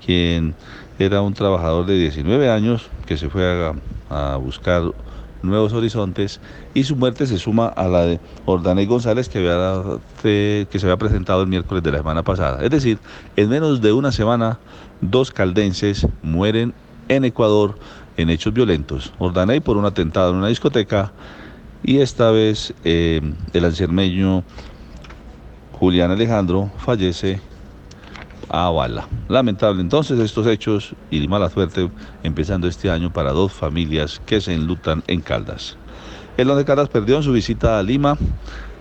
quien 0.04 0.54
era 0.98 1.22
un 1.22 1.34
trabajador 1.34 1.86
de 1.86 1.98
19 1.98 2.50
años 2.50 2.88
que 3.06 3.16
se 3.16 3.28
fue 3.28 3.72
a, 4.10 4.36
buscar 4.36 4.82
Nuevos 5.42 5.72
Horizontes 5.72 6.40
y 6.74 6.84
su 6.84 6.94
muerte 6.96 7.26
se 7.26 7.38
suma 7.38 7.66
a 7.66 7.88
la 7.88 8.06
de 8.06 8.20
Ordaney 8.44 8.86
González 8.86 9.28
que, 9.28 9.38
había, 9.38 9.98
que 10.22 10.78
se 10.78 10.86
había 10.86 10.98
presentado 10.98 11.42
el 11.42 11.48
miércoles 11.48 11.82
de 11.82 11.90
la 11.90 11.98
semana 11.98 12.22
pasada. 12.22 12.62
Es 12.62 12.70
decir, 12.70 12.98
en 13.36 13.48
menos 13.48 13.80
de 13.80 13.92
una 13.92 14.12
semana, 14.12 14.60
dos 15.00 15.32
caldenses 15.32 16.06
mueren 16.22 16.74
en 17.08 17.24
Ecuador 17.24 17.76
en 18.16 18.30
hechos 18.30 18.52
violentos. 18.52 19.12
Ordaney 19.18 19.60
por 19.60 19.76
un 19.76 19.84
atentado 19.84 20.30
en 20.30 20.36
una 20.36 20.48
discoteca 20.48 21.12
y 21.82 21.98
esta 21.98 22.30
vez 22.30 22.74
eh, 22.84 23.20
el 23.52 23.64
anciermeño 23.64 24.44
Julián 25.82 26.12
Alejandro 26.12 26.70
fallece 26.78 27.40
a 28.48 28.70
bala. 28.70 29.08
Lamentable 29.28 29.80
entonces 29.80 30.16
estos 30.20 30.46
hechos 30.46 30.94
y 31.10 31.26
mala 31.26 31.50
suerte 31.50 31.90
empezando 32.22 32.68
este 32.68 32.88
año 32.88 33.12
para 33.12 33.32
dos 33.32 33.52
familias 33.52 34.22
que 34.24 34.40
se 34.40 34.54
enlutan 34.54 35.02
en 35.08 35.22
Caldas. 35.22 35.76
El 36.36 36.48
Once 36.48 36.64
Caldas 36.64 36.88
perdió 36.88 37.16
en 37.16 37.24
su 37.24 37.32
visita 37.32 37.80
a 37.80 37.82
Lima, 37.82 38.16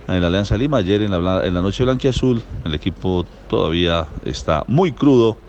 en 0.08 0.22
la 0.22 0.28
Alianza 0.28 0.56
Lima, 0.56 0.78
ayer 0.78 1.02
en 1.02 1.10
la, 1.10 1.44
en 1.44 1.56
la 1.56 1.64
noche 1.64 1.84
blanquiazul. 1.86 2.44
El 2.66 2.76
equipo 2.76 3.26
todavía 3.50 4.06
está 4.24 4.64
muy 4.68 4.92
crudo. 4.92 5.40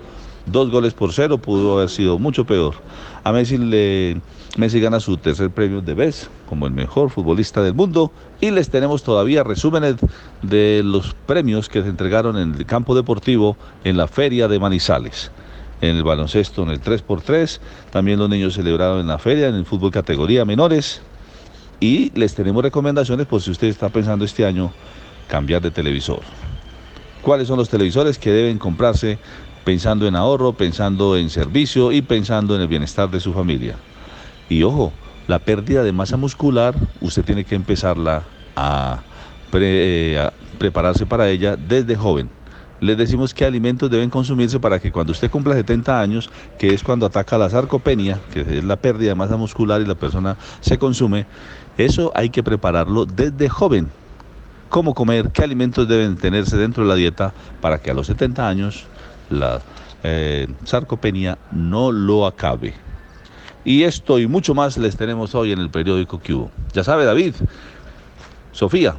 Dos 0.47 0.71
goles 0.71 0.95
por 0.95 1.13
cero 1.13 1.37
pudo 1.37 1.75
haber 1.75 1.91
sido 1.91 2.19
mucho 2.19 2.47
peor. 2.47 2.77
A 3.25 3.31
Messi, 3.31 3.59
le, 3.59 4.23
Messi 4.59 4.81
gana 4.81 5.01
su 5.01 5.17
tercer 5.17 5.51
premio 5.51 5.81
de 5.81 5.95
vez 5.95 6.29
como 6.47 6.67
el 6.67 6.75
mejor 6.75 7.09
futbolista 7.09 7.63
del 7.63 7.73
mundo 7.73 8.13
y 8.39 8.51
les 8.51 8.69
tenemos 8.69 9.03
todavía 9.03 9.43
resúmenes 9.43 9.97
de 10.43 10.83
los 10.85 11.15
premios 11.27 11.71
que 11.71 11.83
se 11.83 11.89
entregaron 11.89 12.37
en 12.37 12.55
el 12.55 12.67
campo 12.67 12.95
deportivo 12.95 13.57
en 13.85 13.97
la 13.97 14.09
feria 14.09 14.49
de 14.49 14.59
Manizales. 14.59 15.31
En 15.81 15.97
el 15.97 16.05
baloncesto, 16.05 16.63
en 16.65 16.69
el 16.69 16.83
3x3, 16.83 17.61
también 17.91 18.19
los 18.19 18.29
niños 18.29 18.53
celebraron 18.53 19.01
en 19.01 19.07
la 19.07 19.19
feria, 19.19 19.49
en 19.49 19.55
el 19.55 19.65
fútbol 19.65 19.91
categoría 19.91 20.45
menores. 20.45 21.01
Y 21.81 22.13
les 22.15 22.35
tenemos 22.35 22.63
recomendaciones 22.63 23.27
por 23.27 23.41
si 23.41 23.51
usted 23.51 23.69
está 23.69 23.89
pensando 23.89 24.25
este 24.25 24.45
año 24.45 24.71
cambiar 25.29 25.63
de 25.63 25.71
televisor. 25.71 26.21
¿Cuáles 27.23 27.49
son 27.49 27.57
los 27.57 27.71
televisores 27.71 28.19
que 28.19 28.31
deben 28.31 28.59
comprarse 28.59 29.19
pensando 29.65 30.07
en 30.07 30.15
ahorro, 30.15 30.53
pensando 30.53 31.17
en 31.17 31.31
servicio 31.31 31.91
y 31.91 32.03
pensando 32.03 32.55
en 32.55 32.61
el 32.61 32.69
bienestar 32.69 33.11
de 33.11 33.19
su 33.19 33.33
familia? 33.33 33.77
Y 34.53 34.65
ojo, 34.65 34.93
la 35.29 35.39
pérdida 35.39 35.83
de 35.83 35.93
masa 35.93 36.19
muscular, 36.19 36.75
usted 37.01 37.25
tiene 37.25 37.45
que 37.45 37.55
empezarla 37.55 38.23
a, 38.55 39.01
eh, 39.55 40.29
prepararse 40.59 41.07
para 41.07 41.31
ella 41.31 41.57
desde 41.57 41.97
joven. 41.97 42.29
Les 42.79 42.99
decimos 42.99 43.33
qué 43.33 43.47
alimentos 43.47 43.91
deben 43.91 44.11
consumirse 44.11 44.61
para 44.61 44.79
que 44.79 44.93
cuando 44.93 45.13
usted 45.13 45.31
cumpla 45.31 45.55
70 45.55 45.99
años, 45.99 46.29
que 46.59 46.75
es 46.75 46.83
cuando 46.83 47.07
ataca 47.07 47.39
la 47.39 47.49
sarcopenia, 47.49 48.21
que 48.31 48.41
es 48.59 48.65
la 48.65 48.77
pérdida 48.77 49.09
de 49.09 49.15
masa 49.15 49.39
muscular 49.39 49.81
y 49.81 49.87
la 49.87 49.95
persona 49.95 50.37
se 50.61 50.77
consume, 50.77 51.25
eso 51.79 52.13
hay 52.15 52.29
que 52.29 52.43
prepararlo 52.43 53.07
desde 53.07 53.49
joven. 53.49 53.89
Cómo 54.69 54.93
comer, 54.93 55.31
qué 55.33 55.45
alimentos 55.45 55.89
deben 55.89 56.17
tenerse 56.17 56.59
dentro 56.59 56.83
de 56.83 56.91
la 56.91 56.95
dieta 56.95 57.33
para 57.63 57.79
que 57.79 57.91
a 57.91 57.95
los 57.95 58.07
70 58.07 58.47
años 58.47 58.85
la 59.31 59.63
eh, 60.03 60.47
sarcopenia 60.65 61.39
no 61.53 61.91
lo 61.91 62.27
acabe. 62.27 62.82
Y 63.65 63.85
esto 63.85 64.19
y 64.19 64.27
mucho 64.27 64.55
más 64.55 64.77
les 64.77 64.97
tenemos 64.97 65.35
hoy 65.35 65.53
en 65.53 65.61
el 65.61 65.71
periódico 65.71 66.19
Cubo. 66.19 66.51
Ya 66.73 66.83
sabe 66.83 67.05
David, 67.05 67.35
Sofía, 68.51 68.97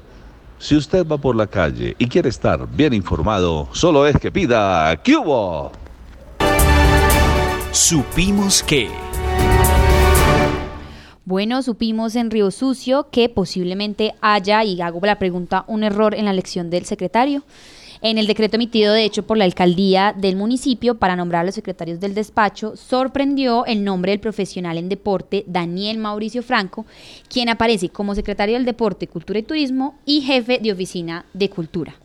si 0.58 0.76
usted 0.78 1.06
va 1.06 1.18
por 1.18 1.36
la 1.36 1.48
calle 1.48 1.96
y 2.00 2.08
quiere 2.08 2.30
estar 2.30 2.68
bien 2.68 2.94
informado, 2.94 3.68
solo 3.74 4.08
es 4.08 4.18
que 4.18 4.32
pida 4.32 4.98
Cubo. 5.04 5.72
Supimos 7.72 8.64
que... 8.64 8.90
Bueno, 11.26 11.62
supimos 11.64 12.16
en 12.16 12.32
Río 12.32 12.52
Sucio 12.52 13.08
que 13.10 13.30
posiblemente 13.30 14.14
haya, 14.22 14.64
y 14.64 14.82
hago 14.82 15.00
la 15.04 15.20
pregunta, 15.20 15.64
un 15.68 15.84
error 15.84 16.14
en 16.16 16.26
la 16.26 16.32
elección 16.32 16.70
del 16.70 16.86
secretario. 16.86 17.44
En 18.06 18.18
el 18.18 18.28
decreto 18.28 18.58
emitido, 18.58 18.92
de 18.92 19.06
hecho, 19.06 19.24
por 19.26 19.38
la 19.38 19.46
alcaldía 19.46 20.14
del 20.14 20.36
municipio 20.36 21.00
para 21.00 21.16
nombrar 21.16 21.40
a 21.40 21.46
los 21.46 21.56
secretarios 21.56 22.02
del 22.02 22.14
despacho, 22.14 22.76
sorprendió 22.76 23.66
el 23.66 23.86
nombre 23.86 24.12
del 24.12 24.20
profesional 24.20 24.78
en 24.78 24.90
deporte 24.90 25.46
Daniel 25.48 26.00
Mauricio 26.00 26.44
Franco, 26.44 26.86
quien 27.30 27.48
aparece 27.48 27.88
como 27.88 28.14
secretario 28.14 28.56
del 28.56 28.66
Deporte, 28.66 29.08
Cultura 29.08 29.40
y 29.40 29.44
Turismo 29.44 29.98
y 30.06 30.20
jefe 30.20 30.60
de 30.62 30.74
oficina 30.74 31.26
de 31.34 31.50
Cultura. 31.50 31.96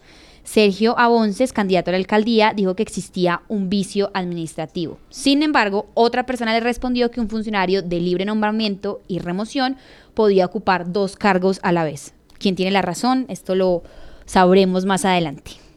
Sergio 0.44 0.96
Abonces, 0.96 1.52
candidato 1.52 1.90
a 1.90 1.94
la 1.94 1.98
alcaldía, 1.98 2.52
dijo 2.54 2.76
que 2.76 2.84
existía 2.84 3.42
un 3.48 3.68
vicio 3.68 4.12
administrativo. 4.14 4.98
Sin 5.10 5.42
embargo, 5.42 5.86
otra 5.94 6.26
persona 6.26 6.52
le 6.52 6.60
respondió 6.60 7.10
que 7.10 7.20
un 7.20 7.28
funcionario 7.28 7.82
de 7.82 7.98
libre 7.98 8.24
nombramiento 8.24 9.00
y 9.08 9.18
remoción 9.18 9.76
podía 10.14 10.46
ocupar 10.46 10.92
dos 10.92 11.16
cargos 11.16 11.58
a 11.64 11.72
la 11.72 11.82
vez. 11.82 12.14
¿Quién 12.38 12.54
tiene 12.54 12.70
la 12.70 12.82
razón? 12.82 13.26
Esto 13.28 13.56
lo 13.56 13.82
sabremos 14.26 14.84
más 14.84 15.04
adelante. 15.04 15.67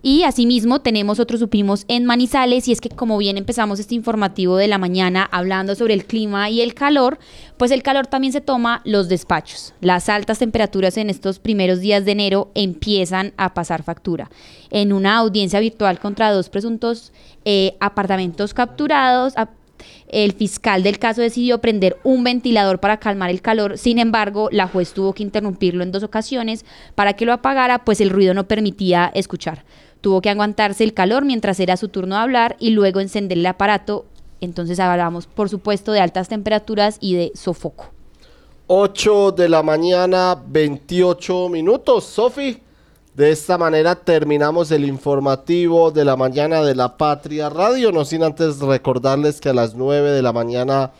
Y 0.00 0.22
asimismo 0.22 0.80
tenemos 0.80 1.18
otros 1.18 1.40
supimos 1.40 1.84
en 1.88 2.04
Manizales 2.04 2.68
y 2.68 2.72
es 2.72 2.80
que 2.80 2.88
como 2.88 3.18
bien 3.18 3.36
empezamos 3.36 3.80
este 3.80 3.96
informativo 3.96 4.56
de 4.56 4.68
la 4.68 4.78
mañana 4.78 5.28
hablando 5.32 5.74
sobre 5.74 5.94
el 5.94 6.04
clima 6.04 6.48
y 6.50 6.60
el 6.60 6.74
calor, 6.74 7.18
pues 7.56 7.72
el 7.72 7.82
calor 7.82 8.06
también 8.06 8.32
se 8.32 8.40
toma 8.40 8.80
los 8.84 9.08
despachos. 9.08 9.74
Las 9.80 10.08
altas 10.08 10.38
temperaturas 10.38 10.96
en 10.98 11.10
estos 11.10 11.40
primeros 11.40 11.80
días 11.80 12.04
de 12.04 12.12
enero 12.12 12.52
empiezan 12.54 13.32
a 13.36 13.54
pasar 13.54 13.82
factura. 13.82 14.30
En 14.70 14.92
una 14.92 15.16
audiencia 15.16 15.58
virtual 15.58 15.98
contra 15.98 16.30
dos 16.30 16.48
presuntos 16.48 17.12
eh, 17.44 17.74
apartamentos 17.80 18.54
capturados, 18.54 19.34
el 20.08 20.32
fiscal 20.32 20.82
del 20.82 20.98
caso 20.98 21.22
decidió 21.22 21.60
prender 21.60 21.98
un 22.04 22.22
ventilador 22.22 22.78
para 22.78 22.98
calmar 22.98 23.30
el 23.30 23.42
calor, 23.42 23.78
sin 23.78 23.98
embargo, 23.98 24.48
la 24.52 24.68
juez 24.68 24.92
tuvo 24.92 25.12
que 25.12 25.22
interrumpirlo 25.22 25.82
en 25.82 25.92
dos 25.92 26.02
ocasiones 26.02 26.64
para 26.94 27.14
que 27.14 27.26
lo 27.26 27.32
apagara, 27.32 27.84
pues 27.84 28.00
el 28.00 28.10
ruido 28.10 28.32
no 28.34 28.46
permitía 28.48 29.10
escuchar. 29.14 29.64
Tuvo 30.00 30.20
que 30.20 30.30
aguantarse 30.30 30.84
el 30.84 30.94
calor 30.94 31.24
mientras 31.24 31.58
era 31.60 31.76
su 31.76 31.88
turno 31.88 32.14
de 32.16 32.22
hablar 32.22 32.56
y 32.58 32.70
luego 32.70 33.00
encender 33.00 33.38
el 33.38 33.46
aparato. 33.46 34.06
Entonces 34.40 34.78
hablamos, 34.78 35.26
por 35.26 35.48
supuesto, 35.48 35.92
de 35.92 36.00
altas 36.00 36.28
temperaturas 36.28 36.98
y 37.00 37.14
de 37.14 37.32
sofoco. 37.34 37.92
8 38.68 39.32
de 39.32 39.48
la 39.48 39.62
mañana, 39.62 40.36
28 40.46 41.48
minutos. 41.48 42.04
Sofi, 42.04 42.60
de 43.14 43.30
esta 43.32 43.58
manera 43.58 43.96
terminamos 43.96 44.70
el 44.70 44.84
informativo 44.84 45.90
de 45.90 46.04
la 46.04 46.16
mañana 46.16 46.62
de 46.62 46.74
la 46.74 46.96
Patria 46.96 47.48
Radio. 47.48 47.90
No 47.90 48.04
sin 48.04 48.22
antes 48.22 48.60
recordarles 48.60 49.40
que 49.40 49.48
a 49.48 49.54
las 49.54 49.74
9 49.74 50.10
de 50.10 50.22
la 50.22 50.32
mañana 50.32 50.92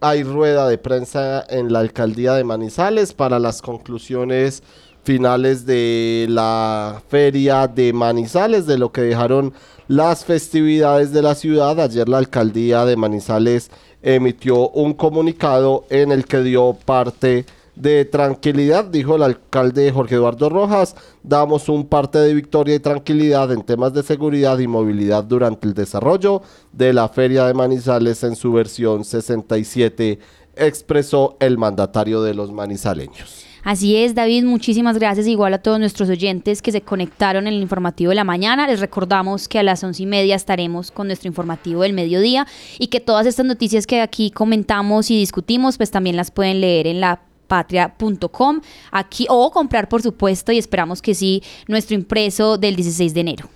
hay 0.00 0.22
rueda 0.22 0.68
de 0.68 0.76
prensa 0.76 1.44
en 1.48 1.72
la 1.72 1.80
alcaldía 1.80 2.34
de 2.34 2.44
Manizales 2.44 3.14
para 3.14 3.38
las 3.38 3.62
conclusiones 3.62 4.62
finales 5.04 5.66
de 5.66 6.26
la 6.28 7.02
feria 7.08 7.68
de 7.68 7.92
Manizales, 7.92 8.66
de 8.66 8.78
lo 8.78 8.90
que 8.90 9.02
dejaron 9.02 9.52
las 9.86 10.24
festividades 10.24 11.12
de 11.12 11.22
la 11.22 11.34
ciudad. 11.34 11.78
Ayer 11.78 12.08
la 12.08 12.18
alcaldía 12.18 12.84
de 12.84 12.96
Manizales 12.96 13.70
emitió 14.02 14.70
un 14.70 14.94
comunicado 14.94 15.84
en 15.90 16.10
el 16.10 16.24
que 16.24 16.42
dio 16.42 16.76
parte 16.84 17.44
de 17.76 18.04
tranquilidad, 18.04 18.84
dijo 18.84 19.16
el 19.16 19.24
alcalde 19.24 19.90
Jorge 19.90 20.14
Eduardo 20.14 20.48
Rojas, 20.48 20.94
damos 21.22 21.68
un 21.68 21.86
parte 21.86 22.18
de 22.18 22.32
victoria 22.32 22.76
y 22.76 22.78
tranquilidad 22.78 23.50
en 23.52 23.62
temas 23.62 23.92
de 23.92 24.02
seguridad 24.02 24.58
y 24.58 24.68
movilidad 24.68 25.24
durante 25.24 25.66
el 25.66 25.74
desarrollo 25.74 26.42
de 26.72 26.92
la 26.92 27.08
feria 27.08 27.46
de 27.46 27.54
Manizales 27.54 28.22
en 28.22 28.36
su 28.36 28.52
versión 28.52 29.04
67, 29.04 30.18
expresó 30.54 31.36
el 31.40 31.58
mandatario 31.58 32.22
de 32.22 32.34
los 32.34 32.52
manizaleños. 32.52 33.43
Así 33.64 33.96
es, 33.96 34.14
David, 34.14 34.44
muchísimas 34.44 34.98
gracias 34.98 35.26
igual 35.26 35.54
a 35.54 35.58
todos 35.58 35.80
nuestros 35.80 36.10
oyentes 36.10 36.60
que 36.60 36.70
se 36.70 36.82
conectaron 36.82 37.46
en 37.46 37.54
el 37.54 37.62
informativo 37.62 38.10
de 38.10 38.16
la 38.16 38.24
mañana. 38.24 38.66
Les 38.66 38.78
recordamos 38.78 39.48
que 39.48 39.58
a 39.58 39.62
las 39.62 39.82
once 39.82 40.02
y 40.02 40.06
media 40.06 40.36
estaremos 40.36 40.90
con 40.90 41.06
nuestro 41.06 41.28
informativo 41.28 41.80
del 41.80 41.94
mediodía 41.94 42.46
y 42.78 42.88
que 42.88 43.00
todas 43.00 43.26
estas 43.26 43.46
noticias 43.46 43.86
que 43.86 44.02
aquí 44.02 44.30
comentamos 44.30 45.10
y 45.10 45.16
discutimos, 45.16 45.78
pues 45.78 45.90
también 45.90 46.14
las 46.14 46.30
pueden 46.30 46.60
leer 46.60 46.86
en 46.86 47.00
la 47.00 47.22
patria.com 47.48 48.60
aquí 48.90 49.26
o 49.30 49.50
comprar 49.50 49.88
por 49.88 50.02
supuesto 50.02 50.52
y 50.52 50.58
esperamos 50.58 51.00
que 51.00 51.14
sí 51.14 51.42
nuestro 51.66 51.94
impreso 51.94 52.58
del 52.58 52.76
16 52.76 53.14
de 53.14 53.20
enero. 53.20 53.48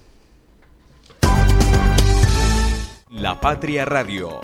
La 3.11 3.39
Patria 3.39 3.85
Radio 3.85 4.41